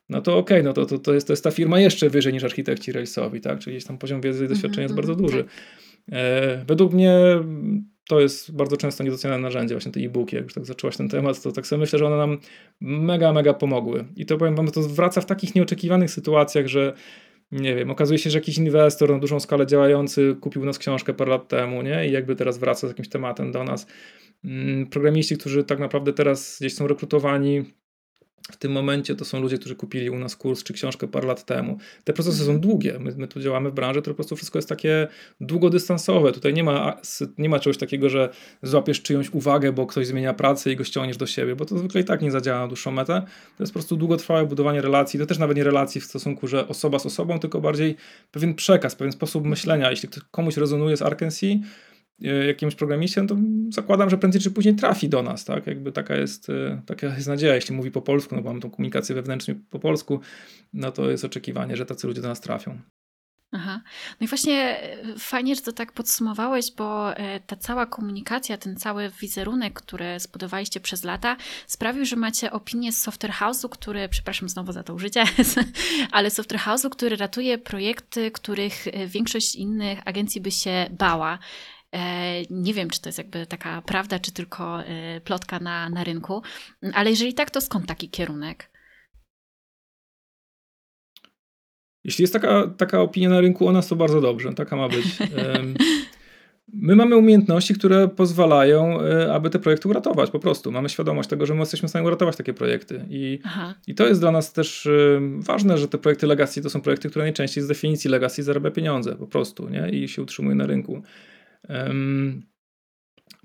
no 0.09 0.21
to 0.23 0.39
okej, 0.39 0.59
okay, 0.59 0.63
no 0.63 0.73
to, 0.73 0.87
to, 0.87 0.99
to, 0.99 1.15
jest, 1.15 1.27
to 1.27 1.33
jest 1.33 1.45
ta 1.45 1.51
firma 1.51 1.81
jeszcze 1.81 2.11
wyżej 2.11 2.33
niż 2.33 2.45
architekci 2.45 2.93
railsowi, 2.93 3.41
tak? 3.41 3.59
Czyli 3.59 3.77
gdzieś 3.77 3.87
tam 3.87 3.99
poziom 3.99 4.21
wiedzy 4.21 4.45
i 4.45 4.49
doświadczenia 4.49 4.83
jest 4.83 4.93
mhm, 4.93 5.07
bardzo 5.07 5.23
duży. 5.23 5.45
Tak. 5.45 5.53
E, 6.13 6.65
według 6.67 6.93
mnie 6.93 7.19
to 8.09 8.21
jest 8.21 8.57
bardzo 8.57 8.77
często 8.77 9.05
niedoceniane 9.05 9.43
narzędzie, 9.43 9.75
właśnie 9.75 9.93
te 9.93 10.01
e-booki, 10.01 10.37
jak 10.37 10.45
już 10.45 10.55
tak 10.55 10.67
zaczęłaś 10.67 10.97
ten 10.97 11.09
temat, 11.09 11.43
to 11.43 11.53
tak 11.53 11.67
sobie 11.67 11.81
myślę, 11.81 11.99
że 11.99 12.07
one 12.07 12.17
nam 12.17 12.39
mega, 12.81 13.33
mega 13.33 13.55
pomogły. 13.55 14.05
I 14.17 14.27
to 14.27 14.37
powiem 14.37 14.55
wam, 14.55 14.71
to 14.71 14.81
wraca 14.81 15.21
w 15.21 15.27
takich 15.27 15.55
nieoczekiwanych 15.55 16.11
sytuacjach, 16.11 16.67
że 16.67 16.93
nie 17.53 17.75
wiem, 17.75 17.91
okazuje 17.91 18.19
się, 18.19 18.31
że 18.31 18.39
jakiś 18.39 18.59
inwestor 18.59 19.11
na 19.11 19.19
dużą 19.19 19.41
skalę 19.41 19.67
działający 19.67 20.37
kupił 20.41 20.65
nas 20.65 20.79
książkę 20.79 21.15
parę 21.15 21.31
lat 21.31 21.49
temu, 21.49 21.83
nie? 21.83 22.09
I 22.09 22.13
jakby 22.13 22.37
teraz 22.37 22.59
wraca 22.59 22.87
z 22.87 22.91
jakimś 22.91 23.09
tematem 23.09 23.53
do 23.53 23.65
nas. 23.65 23.87
Mm, 24.45 24.87
programiści, 24.87 25.37
którzy 25.37 25.65
tak 25.65 25.79
naprawdę 25.79 26.13
teraz 26.13 26.57
gdzieś 26.61 26.75
są 26.75 26.87
rekrutowani 26.87 27.65
w 28.53 28.57
tym 28.57 28.73
momencie 28.73 29.15
to 29.15 29.25
są 29.25 29.41
ludzie, 29.41 29.59
którzy 29.59 29.77
kupili 29.77 30.11
u 30.11 30.19
nas 30.19 30.37
kurs 30.37 30.63
czy 30.63 30.73
książkę 30.73 31.09
parę 31.09 31.27
lat 31.27 31.45
temu. 31.45 31.79
Te 32.05 32.13
procesy 32.13 32.45
są 32.45 32.61
długie. 32.61 32.99
My, 32.99 33.15
my 33.17 33.29
tu 33.29 33.41
działamy 33.41 33.71
w 33.71 33.75
branży, 33.75 34.03
to 34.03 34.11
po 34.11 34.15
prostu 34.15 34.37
wszystko 34.37 34.59
jest 34.59 34.69
takie 34.69 35.09
długodystansowe. 35.41 36.33
Tutaj 36.33 36.55
nie 36.55 36.65
ma, 36.65 36.97
nie 37.39 37.49
ma 37.49 37.59
czegoś 37.59 37.79
takiego, 37.79 38.09
że 38.09 38.29
złapiesz 38.63 39.03
czyjąś 39.03 39.31
uwagę, 39.31 39.73
bo 39.73 39.87
ktoś 39.87 40.07
zmienia 40.07 40.35
pracę 40.35 40.73
i 40.73 40.77
go 40.77 40.85
ściągniesz 40.85 41.17
do 41.17 41.27
siebie, 41.27 41.57
bo 41.57 41.65
to 41.65 41.79
zwykle 41.79 42.01
i 42.01 42.05
tak 42.05 42.23
nie 42.23 42.31
zadziała 42.31 42.61
na 42.61 42.69
dłuższą 42.69 42.91
metę. 42.91 43.23
To 43.57 43.63
jest 43.63 43.73
po 43.73 43.79
prostu 43.79 43.97
długotrwałe 43.97 44.47
budowanie 44.47 44.83
relacji. 44.83 45.21
To 45.21 45.27
też 45.27 45.39
nawet 45.39 45.57
nie 45.57 45.65
relacji 45.65 46.01
w 46.01 46.05
stosunku, 46.05 46.47
że 46.47 46.69
osoba 46.69 46.99
z 46.99 47.07
osobą, 47.07 47.39
tylko 47.39 47.61
bardziej 47.61 47.97
pewien 48.33 48.55
przekaz, 48.55 48.95
pewien 48.95 49.13
sposób 49.13 49.45
myślenia. 49.45 49.91
Jeśli 49.91 50.09
komuś 50.31 50.57
rezonuje 50.57 50.97
z 50.97 51.03
Arkansas, 51.03 51.51
jakimś 52.19 52.75
programiście, 52.75 53.23
no 53.23 53.29
to 53.29 53.37
zakładam, 53.69 54.11
że 54.11 54.19
prędzej 54.19 54.41
czy 54.41 54.51
później 54.51 54.75
trafi 54.75 55.09
do 55.09 55.23
nas, 55.23 55.45
tak? 55.45 55.67
Jakby 55.67 55.93
taka 55.93 56.17
jest, 56.17 56.51
e, 56.51 56.83
taka 56.87 57.07
jest 57.07 57.27
nadzieja, 57.27 57.55
jeśli 57.55 57.77
mówi 57.77 57.91
po 57.91 58.03
polsku, 58.03 58.37
no 58.37 58.43
bo 58.43 58.53
mam 58.53 58.61
tą 58.61 58.71
komunikację 58.71 59.15
wewnętrznie 59.15 59.55
po 59.71 59.79
polsku, 59.79 60.21
no 60.73 60.93
to 60.93 61.11
jest 61.11 61.25
oczekiwanie, 61.25 61.77
że 61.77 61.87
tacy 61.87 62.07
ludzie 62.07 62.23
do 62.23 62.29
nas 62.29 62.41
trafią. 62.41 62.79
Aha. 63.53 63.81
No 64.21 64.25
i 64.25 64.29
właśnie 64.29 64.81
e, 64.83 65.19
fajnie, 65.19 65.55
że 65.55 65.63
to 65.63 65.73
tak 65.73 65.93
podsumowałeś, 65.93 66.73
bo 66.73 67.15
ta 67.47 67.57
cała 67.57 67.87
komunikacja, 67.87 68.59
ten 68.59 68.77
cały 68.77 69.11
wizerunek, 69.21 69.75
który 69.81 70.21
zbudowaliście 70.21 70.81
przez 70.81 71.05
lata, 71.05 71.37
sprawił, 71.67 72.05
że 72.05 72.17
macie 72.17 72.53
opinię 72.53 72.93
z 72.93 73.03
Software 73.03 73.33
House'u, 73.33 73.69
który, 73.69 74.09
przepraszam 74.09 74.49
znowu 74.49 74.73
za 74.73 74.83
to 74.83 74.95
użycie, 74.95 75.25
ale 76.13 76.31
Software 76.31 76.61
House'u, 76.61 76.91
który 76.91 77.17
ratuje 77.17 77.59
projekty, 77.59 78.31
których 78.31 78.85
większość 79.07 79.57
innych 79.57 79.99
agencji 80.05 80.41
by 80.41 80.51
się 80.51 80.87
bała. 80.91 81.39
E, 81.97 82.43
nie 82.51 82.75
wiem, 82.75 82.91
czy 82.91 83.01
to 83.01 83.09
jest 83.09 83.19
jakby 83.19 83.47
taka 83.47 83.83
prawda, 83.83 84.19
czy 84.19 84.33
tylko 84.33 84.83
e, 84.83 85.21
plotka 85.21 85.59
na, 85.59 85.89
na 85.89 86.05
rynku, 86.05 86.43
ale 86.95 87.11
jeżeli 87.11 87.35
tak, 87.35 87.51
to 87.51 87.61
skąd 87.61 87.87
taki 87.87 88.11
kierunek? 88.11 88.71
Jeśli 92.05 92.23
jest 92.23 92.33
taka, 92.33 92.67
taka 92.77 93.01
opinia 93.01 93.29
na 93.29 93.41
rynku 93.41 93.69
o 93.69 93.73
nas, 93.73 93.89
to 93.89 93.97
bardzo 93.97 94.21
dobrze. 94.21 94.55
Taka 94.55 94.77
ma 94.77 94.89
być. 94.89 95.07
My 96.73 96.97
mamy 96.97 97.17
umiejętności, 97.17 97.75
które 97.75 98.09
pozwalają, 98.09 99.01
e, 99.01 99.35
aby 99.35 99.51
te 99.51 99.59
projekty 99.59 99.89
uratować 99.89 100.31
po 100.31 100.39
prostu. 100.39 100.73
Mamy 100.73 100.89
świadomość 100.89 101.29
tego, 101.29 101.47
że 101.47 101.55
my 101.55 101.61
jesteśmy 101.61 101.89
w 101.89 101.91
stanie 101.91 102.07
uratować 102.07 102.37
takie 102.37 102.55
projekty. 102.55 103.05
I, 103.11 103.41
i 103.87 103.95
to 103.95 104.07
jest 104.07 104.21
dla 104.21 104.31
nas 104.31 104.53
też 104.53 104.89
ważne, 105.39 105.79
że 105.79 105.89
te 105.89 105.99
projekty 105.99 106.27
legacy 106.27 106.63
to 106.63 106.71
są 106.71 106.81
projekty, 106.81 107.11
które 107.11 107.25
najczęściej 107.25 107.65
z 107.65 107.67
definicji 107.67 108.11
legacy 108.11 108.43
zarabia 108.43 108.71
pieniądze 108.71 109.17
po 109.17 109.27
prostu 109.27 109.69
nie? 109.69 109.91
i 109.91 110.09
się 110.09 110.23
utrzymuje 110.23 110.55
na 110.55 110.67
rynku 110.67 111.03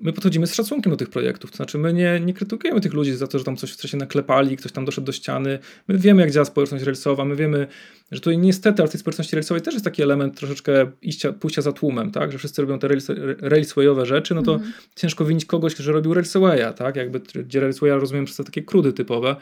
my 0.01 0.13
podchodzimy 0.13 0.47
z 0.47 0.53
szacunkiem 0.53 0.91
do 0.91 0.97
tych 0.97 1.09
projektów. 1.09 1.51
To 1.51 1.57
znaczy, 1.57 1.77
my 1.77 1.93
nie, 1.93 2.19
nie 2.19 2.33
krytykujemy 2.33 2.81
tych 2.81 2.93
ludzi 2.93 3.13
za 3.15 3.27
to, 3.27 3.39
że 3.39 3.45
tam 3.45 3.57
coś 3.57 3.71
wcześniej 3.71 3.99
naklepali, 3.99 4.57
ktoś 4.57 4.71
tam 4.71 4.85
doszedł 4.85 5.05
do 5.05 5.11
ściany. 5.11 5.59
My 5.87 5.97
wiemy, 5.97 6.21
jak 6.21 6.31
działa 6.31 6.45
społeczność 6.45 6.83
railsowa, 6.83 7.25
my 7.25 7.35
wiemy, 7.35 7.67
że 8.11 8.19
tutaj 8.19 8.37
niestety, 8.37 8.81
ale 8.81 8.87
w 8.87 8.91
tej 8.91 8.99
społeczności 8.99 9.35
railsowej 9.35 9.61
też 9.61 9.73
jest 9.73 9.85
taki 9.85 10.03
element 10.03 10.37
troszeczkę 10.37 10.91
iścia, 11.01 11.33
pójścia 11.33 11.61
za 11.61 11.71
tłumem, 11.71 12.11
tak? 12.11 12.31
Że 12.31 12.37
wszyscy 12.37 12.61
robią 12.61 12.79
te 12.79 12.87
rails, 12.87 13.07
railswayowe 13.39 14.05
rzeczy, 14.05 14.35
no 14.35 14.43
to 14.43 14.55
mm. 14.55 14.73
ciężko 14.95 15.25
winić 15.25 15.45
kogoś, 15.45 15.75
że 15.75 15.91
robił 15.91 16.13
railswaya, 16.13 16.73
tak? 16.75 16.95
Jakby, 16.95 17.19
gdzie 17.19 17.59
railswaya 17.59 17.91
rozumiem 17.91 18.25
przez 18.25 18.37
te 18.37 18.43
takie 18.43 18.61
krudy 18.61 18.93
typowe. 18.93 19.35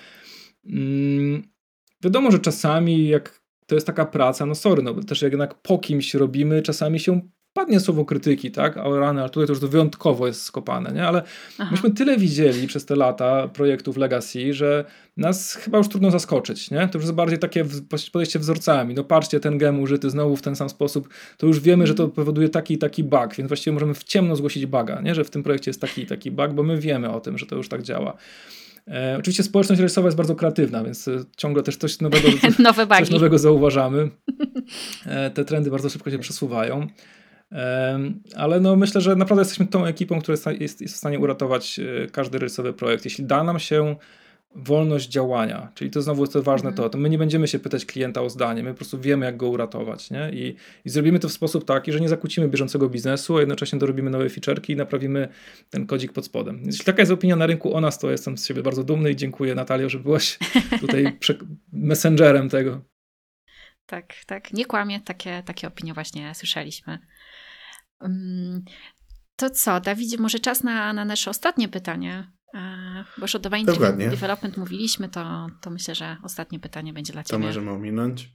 Mm, 0.66 1.44
wiadomo, 2.04 2.32
że 2.32 2.40
czasami 2.40 3.08
jak 3.08 3.40
to 3.68 3.76
jest 3.76 3.88
taka 3.88 4.06
praca, 4.06 4.46
no 4.46 4.56
sorry, 4.56 4.84
no 4.84 4.94
też 4.94 5.22
jednak 5.22 5.62
po 5.62 5.78
kimś 5.78 6.14
robimy, 6.14 6.62
czasami 6.62 7.00
się 7.00 7.22
padnie 7.60 7.80
słowo 7.80 8.06
krytyki, 8.06 8.52
tak, 8.52 8.78
a 8.78 8.90
rany, 9.00 9.22
ale 9.22 9.30
tutaj 9.30 9.48
to 9.48 9.54
już 9.54 9.72
wyjątkowo 9.72 10.28
jest 10.28 10.42
skopane, 10.42 10.92
nie? 10.92 11.08
Ale 11.08 11.24
Aha. 11.58 11.72
myśmy 11.72 11.92
tyle 11.92 12.18
widzieli 12.18 12.68
przez 12.68 12.86
te 12.86 12.96
lata 12.96 13.48
projektów 13.48 13.98
Legacy, 13.98 14.54
że 14.54 14.86
nas 15.18 15.54
chyba 15.54 15.78
już 15.78 15.88
trudno 15.88 16.12
zaskoczyć, 16.12 16.72
nie? 16.72 16.88
To 16.88 16.98
już 16.98 17.04
jest 17.04 17.14
bardziej 17.16 17.40
takie 17.40 17.66
podejście 18.12 18.40
wzorcami. 18.40 18.94
No 18.94 19.04
patrzcie, 19.04 19.40
ten 19.40 19.58
gem 19.58 19.80
użyty 19.80 20.10
znowu 20.10 20.36
w 20.36 20.42
ten 20.42 20.56
sam 20.56 20.70
sposób, 20.70 21.10
to 21.38 21.48
już 21.48 21.60
wiemy, 21.60 21.88
że 21.88 21.96
to 21.96 22.04
mhm. 22.04 22.16
powoduje 22.16 22.50
taki 22.50 22.74
i 22.74 22.78
taki 22.78 23.04
bug, 23.04 23.36
więc 23.36 23.48
właściwie 23.48 23.74
możemy 23.74 23.94
w 23.94 24.04
ciemno 24.04 24.36
zgłosić 24.36 24.66
buga, 24.66 25.02
nie? 25.02 25.16
Że 25.16 25.24
w 25.24 25.30
tym 25.30 25.44
projekcie 25.44 25.70
jest 25.70 25.82
taki 25.82 26.02
i 26.02 26.06
taki 26.06 26.32
bug, 26.32 26.54
bo 26.54 26.64
my 26.64 26.78
wiemy 26.78 27.10
o 27.10 27.20
tym, 27.20 27.38
że 27.38 27.46
to 27.46 27.56
już 27.56 27.70
tak 27.70 27.82
działa. 27.82 28.18
E, 28.88 29.16
oczywiście 29.20 29.44
społeczność 29.44 29.82
rysowa 29.82 30.08
jest 30.08 30.18
bardzo 30.18 30.36
kreatywna, 30.36 30.84
więc 30.84 31.08
e, 31.08 31.24
ciągle 31.38 31.64
też 31.64 31.78
coś 31.78 32.00
nowego, 32.00 32.28
Nowe 32.60 32.88
coś 32.88 33.10
nowego 33.10 33.38
zauważamy. 33.38 34.10
E, 35.06 35.32
te 35.32 35.46
trendy 35.46 35.72
bardzo 35.72 35.90
szybko 35.90 36.12
się 36.12 36.20
przesuwają. 36.20 36.88
Ale 38.36 38.60
no 38.60 38.76
myślę, 38.76 39.02
że 39.02 39.16
naprawdę 39.16 39.42
jesteśmy 39.42 39.68
tą 39.68 39.86
ekipą, 39.86 40.22
która 40.22 40.38
jest, 40.60 40.84
w 40.84 40.90
stanie 40.90 41.20
uratować 41.20 41.80
e, 41.80 42.08
każdy 42.08 42.40
rysowy 42.40 42.74
projekt. 42.74 43.06
Jeśli 43.06 43.26
da 43.26 43.44
nam 43.44 43.60
się 43.60 43.96
wolność 44.56 45.10
działania, 45.10 45.72
czyli 45.76 45.92
to 45.92 46.02
znowu 46.02 46.24
jest 46.24 46.34
to 46.34 46.44
ważne 46.44 46.70
to, 46.70 46.84
mhm. 46.84 46.92
to 46.92 46.98
my 46.98 47.10
nie 47.10 47.18
będziemy 47.18 47.48
się 47.48 47.60
pytać 47.60 47.86
klienta 47.86 48.22
o 48.22 48.30
zdanie, 48.30 48.64
my 48.64 48.72
po 48.72 48.78
prostu 48.78 49.00
wiemy 49.00 49.26
jak 49.26 49.38
go 49.38 49.50
uratować 49.50 50.12
nie? 50.12 50.30
I, 50.34 50.56
i 50.86 50.90
zrobimy 50.90 51.20
to 51.20 51.30
w 51.30 51.32
sposób 51.32 51.66
taki, 51.66 51.92
że 51.92 52.00
nie 52.00 52.10
zakłócimy 52.10 52.48
bieżącego 52.48 52.90
biznesu, 52.90 53.38
a 53.38 53.40
jednocześnie 53.40 53.80
dorobimy 53.80 54.10
nowe 54.10 54.26
feature'ki 54.26 54.72
i 54.72 54.76
naprawimy 54.76 55.28
ten 55.70 55.88
kodzik 55.88 56.14
pod 56.14 56.26
spodem. 56.26 56.62
Jeśli 56.66 56.86
taka 56.86 57.02
jest 57.02 57.12
opinia 57.12 57.36
na 57.36 57.46
rynku 57.46 57.74
o 57.74 57.82
nas, 57.82 58.00
to 58.00 58.12
jestem 58.12 58.38
z 58.38 58.46
siebie 58.46 58.64
bardzo 58.64 58.84
dumny 58.84 59.12
i 59.12 59.16
dziękuję 59.16 59.56
Natalio, 59.56 59.90
że 59.90 60.00
byłaś 60.00 60.40
tutaj 60.82 61.18
messengerem 61.74 62.50
tego. 62.50 62.82
tak, 63.86 64.14
tak. 64.26 64.54
Nie 64.54 64.66
kłamie, 64.66 65.02
takie, 65.02 65.44
takie 65.46 65.68
opinie 65.68 65.94
właśnie 65.94 66.36
słyszeliśmy. 66.36 67.00
To 69.36 69.50
co, 69.50 69.80
Dawidzie, 69.80 70.18
może 70.18 70.40
czas 70.40 70.64
na, 70.64 70.94
na 70.94 71.06
nasze 71.06 71.30
ostatnie 71.30 71.70
pytanie? 71.70 72.32
Bo 73.18 73.24
już 73.24 73.36
o 73.36 73.40
Dokładnie. 73.40 74.10
Development 74.10 74.58
mówiliśmy, 74.58 75.10
to, 75.10 75.48
to 75.62 75.70
myślę, 75.70 75.96
że 75.96 76.18
ostatnie 76.24 76.60
pytanie 76.60 76.94
będzie 76.94 77.14
dla 77.14 77.24
Ciebie. 77.24 77.42
To 77.42 77.48
możemy 77.48 77.72
ominąć. 77.72 78.30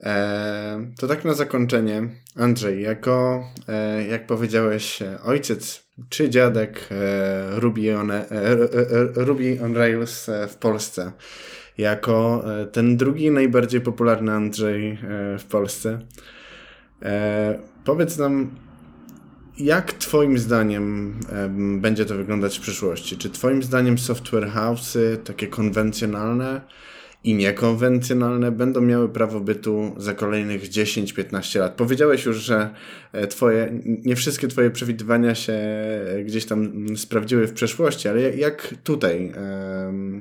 E, 0.00 0.92
to 0.98 1.08
tak 1.08 1.24
na 1.24 1.34
zakończenie. 1.34 2.08
Andrzej, 2.36 2.82
jako, 2.82 3.44
e, 3.68 4.06
jak 4.06 4.26
powiedziałeś, 4.26 4.98
ojciec 5.24 5.90
czy 6.08 6.30
dziadek 6.30 6.88
e, 6.90 7.60
Ruby, 7.60 7.98
on, 7.98 8.10
e, 8.10 8.26
Ruby 9.14 9.58
on 9.64 9.76
Rails 9.76 10.28
e, 10.28 10.48
w 10.48 10.56
Polsce, 10.56 11.12
jako 11.78 12.44
e, 12.60 12.66
ten 12.66 12.96
drugi 12.96 13.30
najbardziej 13.30 13.80
popularny 13.80 14.32
Andrzej 14.32 14.98
w 15.38 15.44
Polsce, 15.50 15.98
powiedz 17.84 18.18
nam, 18.18 18.50
jak 19.58 19.92
Twoim 19.92 20.38
zdaniem 20.38 21.14
będzie 21.80 22.04
to 22.04 22.14
wyglądać 22.14 22.58
w 22.58 22.60
przyszłości? 22.60 23.16
Czy 23.16 23.30
Twoim 23.30 23.62
zdaniem 23.62 23.98
software 23.98 24.48
house'y, 24.48 25.16
takie 25.16 25.46
konwencjonalne 25.46 26.60
i 27.24 27.34
niekonwencjonalne, 27.34 28.52
będą 28.52 28.80
miały 28.80 29.08
prawo 29.08 29.40
bytu 29.40 29.94
za 29.96 30.14
kolejnych 30.14 30.62
10-15 30.62 31.60
lat? 31.60 31.74
Powiedziałeś 31.74 32.24
już, 32.24 32.36
że 32.36 32.74
e, 33.12 33.26
twoje, 33.26 33.80
nie 33.84 34.16
wszystkie 34.16 34.48
Twoje 34.48 34.70
przewidywania 34.70 35.34
się 35.34 35.52
e, 35.52 36.24
gdzieś 36.24 36.46
tam 36.46 36.86
sprawdziły 36.96 37.46
w 37.46 37.52
przeszłości, 37.52 38.08
ale 38.08 38.36
jak 38.36 38.74
tutaj, 38.84 39.32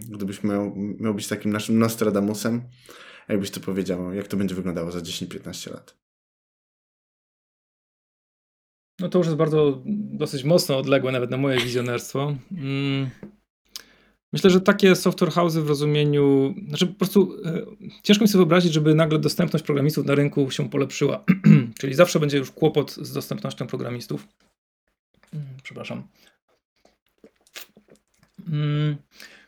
gdybyś 0.10 0.44
miał, 0.44 0.76
miał 0.76 1.14
być 1.14 1.28
takim 1.28 1.52
naszym 1.52 1.80
Nostradamusem, 1.80 2.62
jakbyś 3.30 3.52
to 3.52 3.60
powiedział, 3.60 4.14
jak 4.14 4.28
to 4.28 4.38
będzie 4.38 4.56
wyglądało 4.56 4.92
za 4.92 5.00
10-15 5.00 5.72
lat? 5.74 6.09
No 9.00 9.10
to 9.10 9.18
już 9.18 9.28
jest 9.28 9.38
bardzo, 9.38 9.82
dosyć 9.86 10.44
mocno 10.44 10.78
odległe 10.78 11.12
nawet 11.12 11.32
na 11.32 11.38
moje 11.38 11.60
wizjonerstwo. 11.60 12.36
Mm. 12.52 13.10
Myślę, 14.34 14.50
że 14.50 14.62
takie 14.62 14.96
software 14.96 15.32
house'y 15.32 15.62
w 15.62 15.70
rozumieniu, 15.70 16.56
znaczy 16.68 16.88
po 16.88 16.94
prostu 16.94 17.36
e, 17.46 17.66
ciężko 18.04 18.24
mi 18.24 18.28
sobie 18.28 18.40
wyobrazić, 18.40 18.74
żeby 18.74 18.96
nagle 18.96 19.20
dostępność 19.20 19.66
programistów 19.66 20.06
na 20.06 20.16
rynku 20.16 20.52
się 20.52 20.70
polepszyła. 20.70 21.24
Czyli 21.80 21.94
zawsze 21.94 22.20
będzie 22.20 22.38
już 22.38 22.52
kłopot 22.52 22.96
z 22.96 23.14
dostępnością 23.14 23.68
programistów. 23.68 24.28
Mm, 25.34 25.46
przepraszam. 25.64 26.04
Mm. 28.48 28.96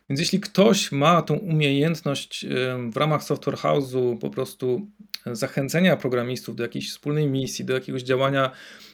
Więc 0.09 0.19
jeśli 0.19 0.39
ktoś 0.39 0.91
ma 0.91 1.21
tą 1.21 1.35
umiejętność 1.35 2.45
w 2.91 2.97
ramach 2.97 3.23
software 3.23 3.55
house'u 3.55 4.17
po 4.19 4.29
prostu 4.29 4.87
zachęcenia 5.25 5.97
programistów 5.97 6.55
do 6.55 6.63
jakiejś 6.63 6.89
wspólnej 6.89 7.27
misji, 7.27 7.65
do 7.65 7.73
jakiegoś 7.73 8.03
działania 8.03 8.51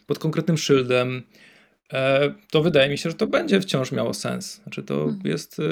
pod 0.08 0.20
konkretnym 0.20 0.58
szyldem, 0.58 1.24
e, 1.94 2.34
to 2.52 2.64
wydaje 2.64 2.90
mi 2.90 2.98
się, 2.98 3.10
że 3.10 3.16
to 3.16 3.28
będzie 3.28 3.62
wciąż 3.62 3.92
miało 3.92 4.14
sens. 4.14 4.56
Znaczy, 4.64 4.84
to 4.84 4.96
hmm. 4.96 5.22
jest 5.24 5.60
e, 5.60 5.64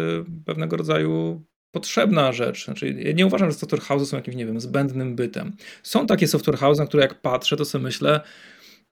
pewnego 0.46 0.78
rodzaju 0.78 1.42
potrzebna 1.72 2.34
rzecz. 2.34 2.66
Znaczy, 2.66 2.96
ja 3.00 3.12
nie 3.12 3.26
uważam, 3.26 3.52
że 3.52 3.58
software 3.58 3.82
house'y 3.82 4.06
są 4.06 4.18
jakimś, 4.18 4.38
nie 4.38 4.46
wiem, 4.46 4.60
zbędnym 4.60 5.16
bytem. 5.16 5.52
Są 5.84 6.08
takie 6.08 6.28
software 6.28 6.58
house'y, 6.58 6.80
na 6.80 6.86
które 6.86 7.04
jak 7.04 7.22
patrzę, 7.22 7.58
to 7.58 7.66
sobie 7.66 7.84
myślę, 7.84 8.22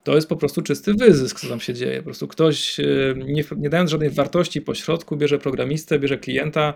to 0.04 0.16
jest 0.16 0.30
po 0.30 0.36
prostu 0.36 0.62
czysty 0.62 0.94
wyzysk, 0.94 1.40
co 1.40 1.48
tam 1.48 1.60
się 1.60 1.74
dzieje. 1.74 1.98
Po 1.98 2.04
prostu 2.04 2.28
ktoś, 2.28 2.80
e, 2.80 2.84
nie, 3.18 3.44
nie 3.58 3.70
dając 3.70 3.92
żadnej 3.92 4.10
wartości 4.10 4.62
po 4.62 4.76
środku, 4.76 5.18
bierze 5.18 5.40
programistę, 5.40 6.00
bierze 6.00 6.18
klienta, 6.18 6.74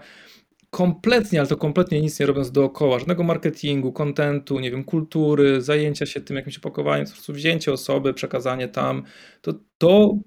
kompletnie, 0.70 1.40
ale 1.40 1.48
to 1.48 1.58
kompletnie 1.58 2.02
nic 2.02 2.20
nie 2.20 2.26
robiąc 2.26 2.52
dookoła, 2.52 3.00
żadnego 3.00 3.24
marketingu, 3.24 3.92
kontentu, 3.92 4.60
nie 4.60 4.72
wiem, 4.72 4.84
kultury, 4.84 5.62
zajęcia 5.62 6.06
się 6.06 6.22
tym 6.22 6.36
jakimś 6.36 6.58
opakowaniem, 6.58 7.06
po 7.06 7.12
prostu 7.12 7.34
wzięcie 7.34 7.74
osoby, 7.74 8.14
przekazanie 8.14 8.68
tam, 8.68 9.04
to, 9.42 9.54
to 9.78 10.18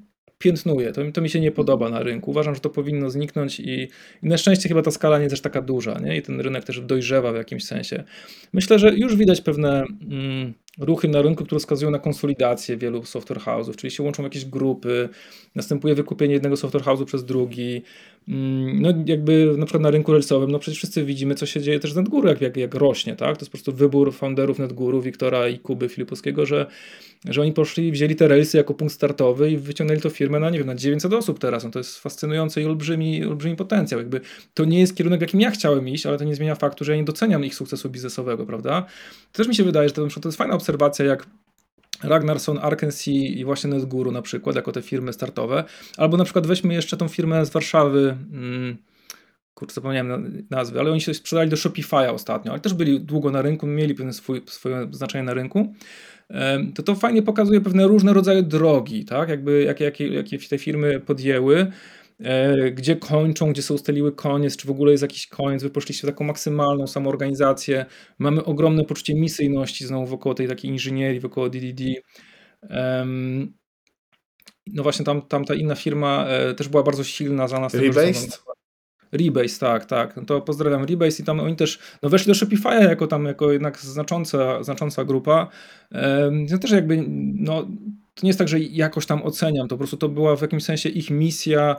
piętnuje. 0.41 0.93
To, 0.93 1.12
to 1.12 1.21
mi 1.21 1.31
się 1.31 1.41
nie 1.41 1.53
podoba 1.53 1.89
na 1.89 2.03
rynku. 2.03 2.31
Uważam, 2.31 2.55
że 2.55 2.61
to 2.61 2.71
powinno 2.71 3.11
zniknąć 3.11 3.61
i, 3.61 3.89
i 4.23 4.29
na 4.29 4.37
szczęście 4.37 4.69
chyba 4.69 4.83
ta 4.83 4.91
skala 4.91 5.19
nie 5.19 5.25
jest 5.25 5.33
też 5.33 5.41
taka 5.41 5.62
duża 5.62 5.99
nie? 5.99 6.17
i 6.17 6.23
ten 6.23 6.41
rynek 6.41 6.65
też 6.65 6.81
dojrzewa 6.81 7.33
w 7.33 7.37
jakimś 7.37 7.65
sensie. 7.65 8.05
Myślę, 8.53 8.79
że 8.79 8.95
już 8.95 9.17
widać 9.17 9.41
pewne 9.41 9.85
mm, 10.11 10.55
ruchy 10.79 11.09
na 11.09 11.23
rynku, 11.23 11.45
które 11.45 11.59
wskazują 11.59 11.91
na 11.91 11.99
konsolidację 11.99 12.77
wielu 12.77 13.05
software 13.05 13.41
house'ów, 13.41 13.77
czyli 13.77 13.91
się 13.91 14.03
łączą 14.03 14.23
jakieś 14.23 14.45
grupy, 14.45 15.09
następuje 15.55 15.95
wykupienie 15.95 16.35
jednego 16.35 16.57
software 16.57 16.85
house'u 16.85 17.05
przez 17.05 17.25
drugi. 17.25 17.83
Mm, 18.29 18.83
no 18.83 18.89
jakby 19.07 19.55
na 19.59 19.67
przykład 19.67 19.83
na 19.83 19.91
rynku 19.91 20.13
relsowym, 20.13 20.51
no 20.51 20.59
przecież 20.59 20.79
wszyscy 20.79 21.05
widzimy, 21.05 21.35
co 21.35 21.47
się 21.47 21.61
dzieje 21.61 21.81
też 21.81 21.93
z 21.93 21.97
NetGuru, 21.97 22.29
jak, 22.29 22.41
jak, 22.41 22.57
jak 22.57 22.75
rośnie, 22.75 23.17
tak? 23.17 23.37
To 23.37 23.43
jest 23.43 23.51
po 23.51 23.59
prostu 23.59 23.73
wybór 23.73 24.15
founderów 24.15 24.59
NetGuru, 24.59 25.03
Wiktora 25.03 25.49
i 25.49 25.59
Kuby 25.59 25.89
Filipowskiego, 25.89 26.47
że, 26.47 26.67
że 27.29 27.43
oni 27.43 27.53
poszli 27.53 27.93
wzięli 27.93 28.17
te 28.17 28.29
relsy 28.29 28.57
jako 28.57 28.75
punkt 28.75 28.95
startowy 28.95 29.51
i 29.51 29.57
wyciągnęli 29.57 30.01
to 30.01 30.11
firmę 30.11 30.41
na, 30.41 30.51
nie 30.51 30.59
wiem, 30.59 30.67
na 30.67 30.75
900 30.75 31.13
osób 31.13 31.39
teraz. 31.39 31.65
No 31.65 31.71
to 31.71 31.79
jest 31.79 31.99
fascynujący 31.99 32.63
i 32.63 32.65
olbrzymi, 32.65 33.25
olbrzymi 33.25 33.57
potencjał. 33.57 34.01
Jakby 34.01 34.21
to 34.55 34.65
nie 34.65 34.81
jest 34.81 34.97
kierunek, 34.97 35.21
w 35.21 35.23
jakim 35.23 35.41
ja 35.41 35.51
chciałem 35.51 35.89
iść, 35.89 36.07
ale 36.07 36.19
to 36.19 36.25
nie 36.25 36.35
zmienia 36.35 36.55
faktu, 36.55 36.85
że 36.85 36.93
ja 36.93 36.99
nie 36.99 37.05
doceniam 37.05 37.45
ich 37.45 37.55
sukcesu 37.55 37.91
biznesowego, 37.91 38.47
prawda? 38.47 38.87
Też 39.33 39.49
mi 39.49 39.55
się 39.55 39.65
wydaje, 39.65 39.89
że 39.89 39.95
to, 39.95 40.07
to 40.21 40.29
jest 40.29 40.39
fajna 40.39 40.55
obserwacja, 40.55 41.05
jak 41.05 41.27
Ragnarsson, 42.03 42.59
Arkansas 42.63 43.09
i 43.09 43.45
właśnie 43.45 43.71
NetGuru 43.71 44.13
na 44.13 44.23
przykład, 44.23 44.57
jako 44.57 44.73
te 44.73 44.83
firmy 44.83 45.13
startowe. 45.13 45.65
Albo 45.97 46.17
na 46.17 46.25
przykład 46.25 46.47
weźmy 46.47 46.75
jeszcze 46.75 46.97
tą 46.97 47.09
firmę 47.09 47.47
z 47.47 47.51
Warszawy, 47.51 48.17
hmm, 48.31 48.77
kurczę, 49.55 49.75
zapomniałem 49.75 50.47
nazwy, 50.51 50.81
ale 50.81 50.91
oni 50.91 51.01
się 51.01 51.15
sprzedali 51.15 51.51
do 51.51 51.57
Shopify'a 51.57 52.15
ostatnio, 52.15 52.53
ale 52.53 52.61
też 52.61 52.75
byli 52.75 53.01
długo 53.01 53.31
na 53.31 53.43
rynku, 53.43 53.67
mieli 53.67 53.95
pewne 53.95 54.13
swój, 54.13 54.43
swoje 54.47 54.89
znaczenie 54.91 55.25
na 55.25 55.35
rynku. 55.35 55.75
To 56.75 56.83
to 56.83 56.95
fajnie 56.95 57.23
pokazuje 57.23 57.61
pewne 57.61 57.87
różne 57.87 58.13
rodzaje 58.13 58.43
drogi, 58.43 59.05
tak? 59.05 59.29
Jakby, 59.29 59.63
jakie, 59.63 59.85
jakie, 59.85 60.09
jakie 60.09 60.39
te 60.39 60.59
firmy 60.59 61.01
podjęły. 61.01 61.67
E, 62.25 62.71
gdzie 62.71 62.97
kończą, 62.97 63.53
gdzie 63.53 63.63
są 63.63 63.75
ustaliły 63.75 64.13
koniec, 64.13 64.57
czy 64.57 64.67
w 64.67 64.71
ogóle 64.71 64.93
jest 64.93 65.03
jakiś 65.03 65.27
koniec. 65.27 65.63
Wy 65.63 65.71
poszliście 65.71 66.07
w 66.07 66.11
taką 66.11 66.25
maksymalną 66.25 66.87
samoorganizację. 66.87 67.87
Mamy 68.19 68.45
ogromne 68.45 68.85
poczucie 68.85 69.15
misyjności 69.15 69.87
znowu 69.87 70.07
wokół 70.07 70.35
tej 70.35 70.49
takiej 70.49 70.71
inżynierii, 70.71 71.21
wokół 71.21 71.49
DDD. 71.49 71.83
No 74.67 74.83
właśnie 74.83 75.05
tam, 75.05 75.23
tam 75.23 75.45
ta 75.45 75.55
inna 75.55 75.75
firma 75.75 76.27
e, 76.27 76.55
też 76.55 76.69
była 76.69 76.83
bardzo 76.83 77.05
silna 77.05 77.49
za 77.49 77.61
nas. 77.61 77.75
Rebased? 77.75 78.43
Rebase, 79.13 79.59
tak, 79.61 79.85
tak. 79.85 80.17
No 80.17 80.25
to 80.25 80.41
pozdrawiam 80.41 80.85
Rebase 80.85 81.23
i 81.23 81.27
tam 81.27 81.41
oni 81.41 81.57
też 81.57 81.79
no 82.03 82.09
weszli 82.09 82.33
do 82.33 82.39
Shopify'a 82.39 82.89
jako 82.89 83.07
tam, 83.07 83.25
jako 83.25 83.53
jednak 83.53 83.79
znacząca, 83.79 84.63
znacząca 84.63 85.05
grupa. 85.05 85.49
No 86.31 86.59
też 86.59 86.71
jakby, 86.71 87.05
no 87.35 87.63
to 88.15 88.23
nie 88.23 88.29
jest 88.29 88.39
tak, 88.39 88.49
że 88.49 88.61
jakoś 88.61 89.07
tam 89.07 89.23
oceniam, 89.23 89.69
to 89.69 89.75
po 89.75 89.79
prostu 89.79 89.97
to 89.97 90.09
była 90.09 90.37
w 90.37 90.43
jakimś 90.43 90.65
sensie 90.65 90.89
ich 90.89 91.11
misja, 91.11 91.77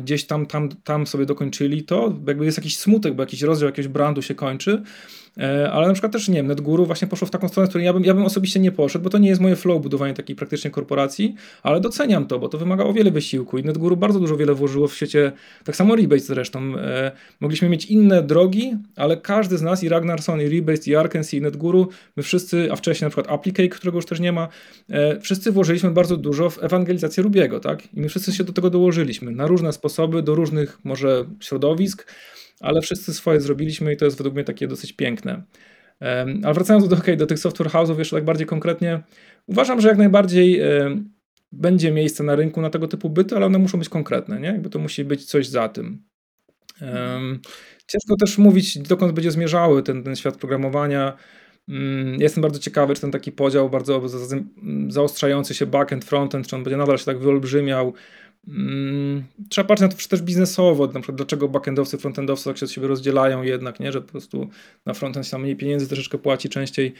gdzieś 0.00 0.24
tam, 0.26 0.46
tam, 0.46 0.68
tam 0.68 1.06
sobie 1.06 1.26
dokończyli 1.26 1.84
to, 1.84 2.14
jakby 2.26 2.44
jest 2.44 2.58
jakiś 2.58 2.78
smutek, 2.78 3.14
bo 3.14 3.22
jakiś 3.22 3.42
rozdział 3.42 3.66
jakiegoś 3.66 3.88
brandu 3.88 4.22
się 4.22 4.34
kończy, 4.34 4.82
E, 4.82 5.25
ale 5.72 5.86
na 5.86 5.92
przykład 5.92 6.12
też, 6.12 6.28
nie 6.28 6.34
wiem, 6.34 6.46
NetGuru 6.46 6.86
właśnie 6.86 7.08
poszło 7.08 7.26
w 7.26 7.30
taką 7.30 7.48
stronę, 7.48 7.66
w 7.66 7.68
której 7.68 7.84
ja 7.84 7.92
bym, 7.92 8.04
ja 8.04 8.14
bym 8.14 8.24
osobiście 8.24 8.60
nie 8.60 8.72
poszedł, 8.72 9.02
bo 9.04 9.10
to 9.10 9.18
nie 9.18 9.28
jest 9.28 9.40
moje 9.40 9.56
flow 9.56 9.82
budowanie 9.82 10.14
takiej 10.14 10.36
praktycznie 10.36 10.70
korporacji, 10.70 11.34
ale 11.62 11.80
doceniam 11.80 12.26
to, 12.26 12.38
bo 12.38 12.48
to 12.48 12.58
wymagało 12.58 12.92
wiele 12.92 13.10
wysiłku 13.10 13.58
i 13.58 13.64
NetGuru 13.64 13.96
bardzo 13.96 14.20
dużo 14.20 14.36
wiele 14.36 14.54
włożyło 14.54 14.88
w 14.88 14.94
świecie, 14.94 15.32
tak 15.64 15.76
samo 15.76 15.96
Rebase 15.96 16.26
zresztą. 16.26 16.78
E, 16.78 17.12
mogliśmy 17.40 17.68
mieć 17.68 17.84
inne 17.86 18.22
drogi, 18.22 18.76
ale 18.96 19.16
każdy 19.16 19.58
z 19.58 19.62
nas, 19.62 19.84
i 19.84 19.88
Ragnarson, 19.88 20.40
i 20.40 20.48
Rebase, 20.48 20.90
i 20.90 20.96
Arkens, 20.96 21.34
i 21.34 21.40
NetGuru, 21.40 21.88
my 22.16 22.22
wszyscy, 22.22 22.68
a 22.72 22.76
wcześniej 22.76 23.06
na 23.06 23.10
przykład 23.10 23.34
Applicate, 23.34 23.68
którego 23.68 23.98
już 23.98 24.06
też 24.06 24.20
nie 24.20 24.32
ma, 24.32 24.48
e, 24.90 25.20
wszyscy 25.20 25.52
włożyliśmy 25.52 25.90
bardzo 25.90 26.16
dużo 26.16 26.50
w 26.50 26.64
ewangelizację 26.64 27.22
Rubiego, 27.22 27.60
tak? 27.60 27.94
I 27.94 28.00
my 28.00 28.08
wszyscy 28.08 28.32
się 28.32 28.44
do 28.44 28.52
tego 28.52 28.70
dołożyliśmy 28.70 29.30
na 29.30 29.46
różne 29.46 29.72
sposoby, 29.72 30.22
do 30.22 30.34
różnych 30.34 30.78
może 30.84 31.24
środowisk, 31.40 32.06
ale 32.60 32.80
wszyscy 32.80 33.14
swoje 33.14 33.40
zrobiliśmy 33.40 33.92
i 33.92 33.96
to 33.96 34.04
jest 34.04 34.16
według 34.16 34.34
mnie 34.34 34.44
takie 34.44 34.68
dosyć 34.68 34.92
piękne. 34.92 35.42
Ale 36.44 36.54
wracając 36.54 36.88
do, 36.88 36.96
okay, 36.96 37.16
do 37.16 37.26
tych 37.26 37.38
software 37.38 37.70
house'ów 37.70 37.98
jeszcze 37.98 38.16
tak 38.16 38.24
bardziej 38.24 38.46
konkretnie, 38.46 39.02
uważam, 39.46 39.80
że 39.80 39.88
jak 39.88 39.98
najbardziej 39.98 40.60
będzie 41.52 41.92
miejsce 41.92 42.24
na 42.24 42.36
rynku 42.36 42.60
na 42.60 42.70
tego 42.70 42.88
typu 42.88 43.10
byty, 43.10 43.36
ale 43.36 43.46
one 43.46 43.58
muszą 43.58 43.78
być 43.78 43.88
konkretne, 43.88 44.40
nie? 44.40 44.48
Jakby 44.48 44.70
to 44.70 44.78
musi 44.78 45.04
być 45.04 45.24
coś 45.24 45.48
za 45.48 45.68
tym. 45.68 46.02
Ciężko 47.86 48.16
też 48.20 48.38
mówić, 48.38 48.78
dokąd 48.78 49.12
będzie 49.12 49.30
zmierzały 49.30 49.82
ten, 49.82 50.02
ten 50.02 50.16
świat 50.16 50.36
programowania. 50.36 51.16
Um, 51.68 52.16
jestem 52.20 52.42
bardzo 52.42 52.58
ciekawy, 52.58 52.94
czy 52.94 53.00
ten 53.00 53.10
taki 53.10 53.32
podział 53.32 53.70
bardzo 53.70 54.02
zaostrzający 54.88 55.54
się 55.54 55.66
backend, 55.66 56.04
frontend, 56.04 56.46
czy 56.46 56.56
on 56.56 56.64
będzie 56.64 56.76
nadal 56.76 56.98
się 56.98 57.04
tak 57.04 57.18
wyolbrzymiał, 57.18 57.86
Mm, 57.86 57.94
trzeba 59.48 59.68
patrzeć 59.68 59.90
na 59.90 59.96
to 59.96 60.08
też 60.08 60.22
biznesowo, 60.22 60.86
na 60.86 61.00
przykład 61.00 61.16
dlaczego 61.16 61.48
backendowcy, 61.48 61.98
frontendowcy 61.98 62.44
tak 62.44 62.58
się 62.58 62.66
od 62.66 62.72
siebie 62.72 62.86
rozdzielają 62.86 63.42
jednak, 63.42 63.80
nie? 63.80 63.92
że 63.92 64.00
po 64.00 64.12
prostu 64.12 64.48
na 64.86 64.94
frontend 64.94 65.26
się 65.26 65.38
mniej 65.38 65.56
pieniędzy 65.56 65.88
troszeczkę 65.88 66.18
płaci 66.18 66.48
częściej. 66.48 66.94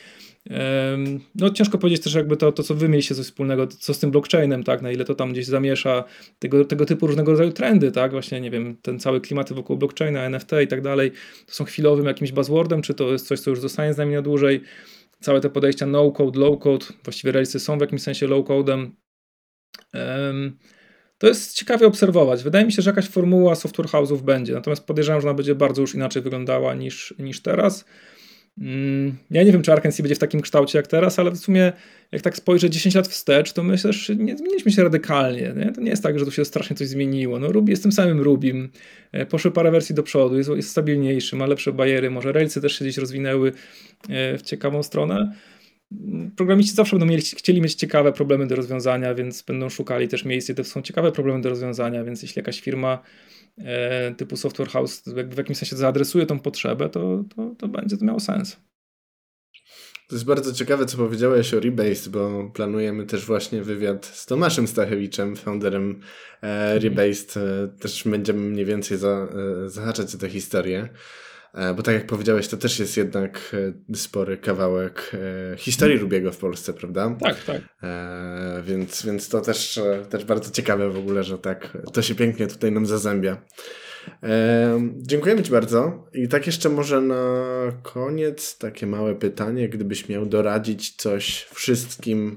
No 1.35 1.51
ciężko 1.51 1.78
powiedzieć 1.78 2.05
też 2.05 2.14
jakby 2.14 2.36
to, 2.36 2.52
to 2.52 2.62
co 2.62 2.74
wy 2.74 2.89
mieliście 2.89 3.14
coś 3.14 3.24
wspólnego, 3.24 3.66
co 3.66 3.94
z 3.94 3.98
tym 3.98 4.10
blockchainem, 4.10 4.64
tak, 4.64 4.82
na 4.82 4.90
ile 4.90 5.05
to 5.05 5.14
tam 5.14 5.32
gdzieś 5.32 5.47
zamiesza 5.47 6.05
tego, 6.39 6.64
tego 6.64 6.86
typu 6.86 7.06
różnego 7.06 7.31
rodzaju 7.31 7.52
trendy, 7.52 7.93
tak, 7.93 8.10
właśnie 8.10 8.40
nie 8.40 8.51
wiem, 8.51 8.77
ten 8.82 9.01
cały 9.01 9.20
klimat 9.20 9.52
wokół 9.52 9.77
blockchaina, 9.77 10.23
NFT 10.23 10.51
i 10.64 10.66
tak 10.66 10.82
dalej, 10.82 11.10
to 11.47 11.55
są 11.55 11.64
chwilowym 11.64 12.06
jakimś 12.06 12.32
buzzwordem, 12.32 12.82
czy 12.82 12.94
to 12.94 13.12
jest 13.12 13.27
coś, 13.27 13.40
co 13.40 13.51
już 13.51 13.60
zostanie 13.60 13.94
z 13.94 13.97
nami 13.97 14.14
na 14.14 14.23
dłużej, 14.23 14.60
całe 15.20 15.40
te 15.40 15.51
podejścia 15.51 15.86
no-code, 15.86 16.40
low-code, 16.40 16.93
właściwie 17.05 17.32
Railsy 17.32 17.60
są 17.60 17.78
w 17.78 17.81
jakimś 17.81 18.02
sensie 18.02 18.27
low-codem. 18.27 18.90
Um, 19.94 20.56
to 21.18 21.26
jest 21.26 21.55
ciekawie 21.55 21.86
obserwować. 21.86 22.43
Wydaje 22.43 22.66
mi 22.66 22.72
się, 22.72 22.82
że 22.82 22.90
jakaś 22.90 23.09
formuła 23.09 23.55
software 23.55 23.88
house'ów 23.88 24.22
będzie, 24.22 24.52
natomiast 24.52 24.84
podejrzewam, 24.84 25.20
że 25.20 25.28
ona 25.28 25.34
będzie 25.34 25.55
bardzo 25.55 25.80
już 25.80 25.94
inaczej 25.94 26.22
wyglądała 26.22 26.74
niż, 26.74 27.14
niż 27.18 27.43
teraz. 27.43 27.84
Mm, 28.59 29.16
ja 29.30 29.43
nie 29.43 29.52
wiem, 29.52 29.62
czy 29.62 29.72
Arkansas 29.72 30.01
będzie 30.01 30.14
w 30.14 30.18
takim 30.18 30.40
kształcie 30.40 30.78
jak 30.78 30.86
teraz, 30.86 31.18
ale 31.18 31.30
w 31.30 31.36
sumie 31.36 31.72
jak 32.12 32.22
tak 32.22 32.36
spojrzę 32.36 32.70
10 32.70 32.94
lat 32.94 33.09
wstecz, 33.09 33.52
to 33.52 33.62
myślę, 33.62 33.93
że 33.93 34.16
nie 34.16 34.36
zmieniliśmy 34.36 34.72
się 34.72 34.82
radykalnie. 34.82 35.55
Nie? 35.56 35.72
To 35.72 35.80
nie 35.80 35.90
jest 35.90 36.02
tak, 36.02 36.18
że 36.18 36.24
tu 36.24 36.30
się 36.30 36.44
strasznie 36.44 36.76
coś 36.76 36.88
zmieniło. 36.88 37.38
No 37.38 37.52
Ruby 37.52 37.70
jest 37.70 37.82
tym 37.82 37.93
samym 37.93 38.20
Rubim. 38.20 38.68
E, 39.12 39.26
poszły 39.26 39.51
parę 39.51 39.70
wersji 39.70 39.94
do 39.94 40.02
przodu, 40.02 40.38
jest, 40.38 40.51
jest 40.51 40.70
stabilniejszy, 40.70 41.36
ma 41.36 41.47
lepsze 41.47 41.72
bariery, 41.72 42.10
może 42.10 42.32
Railsy 42.32 42.60
też 42.60 42.78
się 42.78 42.84
gdzieś 42.84 42.97
rozwinęły 42.97 43.52
e, 44.09 44.38
w 44.38 44.43
ciekawą 44.43 44.82
stronę 44.82 45.32
programiści 46.36 46.74
zawsze 46.74 46.96
będą 46.96 47.06
mieli, 47.06 47.22
chcieli 47.22 47.60
mieć 47.60 47.74
ciekawe 47.74 48.12
problemy 48.12 48.46
do 48.46 48.56
rozwiązania, 48.56 49.14
więc 49.14 49.42
będą 49.42 49.68
szukali 49.68 50.08
też 50.08 50.24
miejsc, 50.24 50.50
gdzie 50.50 50.64
są 50.64 50.82
ciekawe 50.82 51.12
problemy 51.12 51.40
do 51.40 51.48
rozwiązania, 51.48 52.04
więc 52.04 52.22
jeśli 52.22 52.40
jakaś 52.40 52.60
firma 52.60 53.02
e, 53.58 54.14
typu 54.14 54.36
software 54.36 54.68
house 54.68 55.02
jakby 55.16 55.34
w 55.34 55.38
jakimś 55.38 55.58
sensie 55.58 55.76
zaadresuje 55.76 56.26
tą 56.26 56.38
potrzebę, 56.38 56.88
to, 56.88 57.24
to, 57.36 57.54
to 57.58 57.68
będzie 57.68 57.96
to 57.96 58.04
miało 58.04 58.20
sens. 58.20 58.56
To 60.08 60.14
jest 60.14 60.24
bardzo 60.24 60.52
ciekawe, 60.52 60.86
co 60.86 60.96
powiedziałeś 60.96 61.54
o 61.54 61.60
Rebase, 61.60 62.10
bo 62.10 62.50
planujemy 62.54 63.06
też 63.06 63.24
właśnie 63.24 63.62
wywiad 63.62 64.06
z 64.06 64.26
Tomaszem 64.26 64.66
Stachewiczem, 64.66 65.36
founderem 65.36 66.00
e, 66.42 66.46
mhm. 66.46 66.82
Rebased. 66.82 67.36
E, 67.36 67.68
też 67.80 68.04
będziemy 68.04 68.40
mniej 68.40 68.64
więcej 68.64 68.98
za, 68.98 69.28
e, 69.64 69.68
zahaczać 69.68 70.14
o 70.14 70.18
tę 70.18 70.28
historię. 70.28 70.88
E, 71.56 71.74
bo 71.74 71.82
tak 71.82 71.94
jak 71.94 72.06
powiedziałeś, 72.06 72.48
to 72.48 72.56
też 72.56 72.78
jest 72.78 72.96
jednak 72.96 73.54
e, 73.90 73.96
spory 73.96 74.36
kawałek 74.36 75.12
e, 75.52 75.56
historii 75.56 75.98
Rubiego 75.98 76.32
w 76.32 76.36
Polsce, 76.36 76.72
prawda? 76.72 77.16
Tak, 77.20 77.44
tak. 77.44 77.62
E, 77.82 78.62
więc, 78.66 79.06
więc 79.06 79.28
to 79.28 79.40
też, 79.40 79.80
też 80.10 80.24
bardzo 80.24 80.50
ciekawe 80.50 80.90
w 80.90 80.98
ogóle, 80.98 81.24
że 81.24 81.38
tak 81.38 81.78
to 81.92 82.02
się 82.02 82.14
pięknie 82.14 82.46
tutaj 82.46 82.72
nam 82.72 82.86
zazębia. 82.86 83.42
E, 84.22 84.80
dziękujemy 84.96 85.42
Ci 85.42 85.50
bardzo. 85.50 86.08
I 86.12 86.28
tak 86.28 86.46
jeszcze 86.46 86.68
może 86.68 87.00
na 87.00 87.44
koniec 87.82 88.58
takie 88.58 88.86
małe 88.86 89.14
pytanie, 89.14 89.68
gdybyś 89.68 90.08
miał 90.08 90.26
doradzić 90.26 90.96
coś 90.96 91.48
wszystkim 91.54 92.36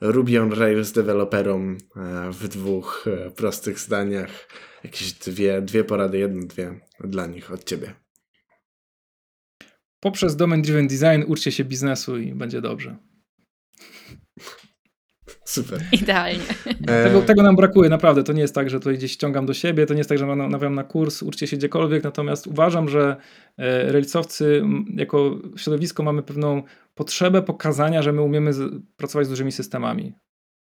Ruby 0.00 0.40
on 0.40 0.52
Rails 0.52 0.92
deweloperom 0.92 1.78
w 2.32 2.48
dwóch 2.48 3.04
prostych 3.36 3.78
zdaniach, 3.78 4.48
jakieś 4.84 5.12
dwie, 5.12 5.62
dwie 5.62 5.84
porady, 5.84 6.18
jedno, 6.18 6.46
dwie 6.46 6.80
dla 7.00 7.26
nich 7.26 7.52
od 7.52 7.64
Ciebie 7.64 8.05
poprzez 10.06 10.36
domain 10.36 10.62
driven 10.62 10.86
design 10.88 11.22
uczcie 11.26 11.52
się 11.52 11.64
biznesu 11.64 12.18
i 12.18 12.34
będzie 12.34 12.60
dobrze. 12.60 12.96
Super. 15.44 15.80
Idealnie. 15.92 16.44
E, 16.86 17.04
tego, 17.04 17.22
tego, 17.22 17.42
nam 17.42 17.56
brakuje, 17.56 17.90
naprawdę. 17.90 18.24
To 18.24 18.32
nie 18.32 18.40
jest 18.40 18.54
tak, 18.54 18.70
że 18.70 18.78
tutaj 18.78 18.94
gdzieś 18.94 19.12
ściągam 19.12 19.46
do 19.46 19.54
siebie, 19.54 19.86
to 19.86 19.94
nie 19.94 19.98
jest 19.98 20.08
tak, 20.08 20.18
że 20.18 20.26
namawiam 20.26 20.74
na 20.74 20.84
kurs, 20.84 21.22
uczcie 21.22 21.46
się 21.46 21.56
gdziekolwiek, 21.56 22.04
natomiast 22.04 22.46
uważam, 22.46 22.88
że 22.88 23.16
e, 23.58 23.92
Railsowcy 23.92 24.62
jako 24.96 25.38
środowisko 25.56 26.02
mamy 26.02 26.22
pewną 26.22 26.62
potrzebę 26.94 27.42
pokazania, 27.42 28.02
że 28.02 28.12
my 28.12 28.22
umiemy 28.22 28.50
pracować 28.96 29.26
z 29.26 29.30
dużymi 29.30 29.52
systemami. 29.52 30.12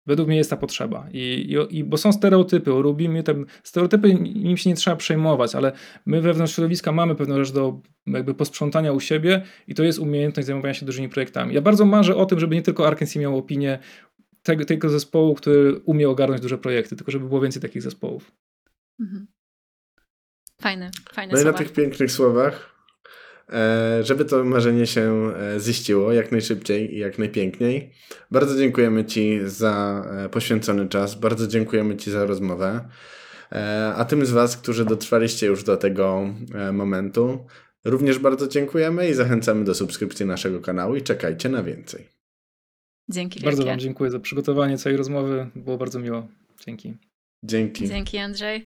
Według 0.07 0.29
mnie 0.29 0.37
jest 0.37 0.51
ta 0.51 0.57
potrzeba. 0.57 1.09
I, 1.13 1.19
i, 1.19 1.79
i 1.79 1.85
bo 1.85 1.97
są 1.97 2.13
stereotypy 2.13 2.75
o 2.75 2.95
te 3.25 3.35
stereotypy 3.63 4.15
nim 4.15 4.57
się 4.57 4.71
nie 4.71 4.77
trzeba 4.77 4.97
przejmować, 4.97 5.55
ale 5.55 5.73
my 6.07 6.21
wewnątrz 6.21 6.55
środowiska 6.55 6.93
mamy 6.93 7.15
pewną 7.15 7.45
rzecz 7.45 7.55
do 7.55 7.81
jakby 8.07 8.35
posprzątania 8.35 8.93
u 8.93 9.01
siebie 9.01 9.43
i 9.69 9.75
to 9.75 9.83
jest 9.83 9.99
umiejętność 9.99 10.47
zajmowania 10.47 10.75
się 10.75 10.87
dużymi 10.87 11.09
projektami. 11.09 11.55
Ja 11.55 11.61
bardzo 11.61 11.85
marzę 11.85 12.17
o 12.17 12.27
tym, 12.27 12.41
żeby 12.41 12.55
nie 12.55 12.63
tylko 12.63 12.87
Arkansas 12.87 13.17
miał 13.17 13.39
opinię 13.39 13.79
tego, 14.43 14.65
tego 14.65 14.89
zespołu, 14.89 15.35
który 15.35 15.81
umie 15.85 16.09
ogarnąć 16.09 16.43
duże 16.43 16.59
projekty, 16.59 16.97
tylko 16.97 17.13
żeby 17.13 17.29
było 17.29 17.41
więcej 17.41 17.63
takich 17.63 17.83
zespołów. 17.83 18.33
Mhm. 19.01 19.27
Fajne, 20.61 20.91
fajne 21.13 21.33
No 21.33 21.39
słowa. 21.39 21.51
i 21.51 21.53
na 21.53 21.59
tych 21.59 21.73
pięknych 21.73 22.13
słowach 22.13 22.72
żeby 24.03 24.25
to 24.25 24.45
marzenie 24.45 24.87
się 24.87 25.33
e, 25.37 25.61
ziściło 25.61 26.13
jak 26.13 26.33
najszybciej 26.33 26.95
i 26.95 26.99
jak 26.99 27.19
najpiękniej. 27.19 27.91
Bardzo 28.31 28.59
dziękujemy 28.59 29.05
Ci 29.05 29.41
za 29.45 30.05
e, 30.11 30.29
poświęcony 30.29 30.89
czas, 30.89 31.15
bardzo 31.15 31.47
dziękujemy 31.47 31.97
Ci 31.97 32.11
za 32.11 32.27
rozmowę. 32.27 32.89
A 33.97 34.05
tym 34.05 34.27
z 34.27 34.31
Was, 34.31 34.57
którzy 34.57 34.85
dotrwaliście 34.85 35.47
już 35.47 35.65
do 35.65 35.77
tego 35.77 36.35
momentu, 36.73 37.47
również 37.85 38.19
bardzo 38.19 38.49
dziękujemy 38.49 39.09
i 39.09 39.15
zachęcamy 39.15 39.65
do 39.65 39.75
subskrypcji 39.75 40.27
naszego 40.27 40.61
kanału 40.61 40.97
i 40.97 41.03
czekajcie 41.03 41.49
na 41.49 41.63
więcej. 41.63 42.09
Dzięki 43.09 43.41
Bardzo 43.41 43.59
wielkie. 43.59 43.71
Wam 43.71 43.81
dziękuję 43.81 44.11
za 44.11 44.21
przygotowanie 44.21 44.79
całej 44.79 44.97
rozmowy. 44.97 45.51
Było 45.55 45.79
bardzo 45.79 45.99
miło. 45.99 46.29
Dzięki. 46.67 46.95
Dzięki. 47.45 47.89
Dzięki 47.89 48.19
Andrzej. 48.19 48.65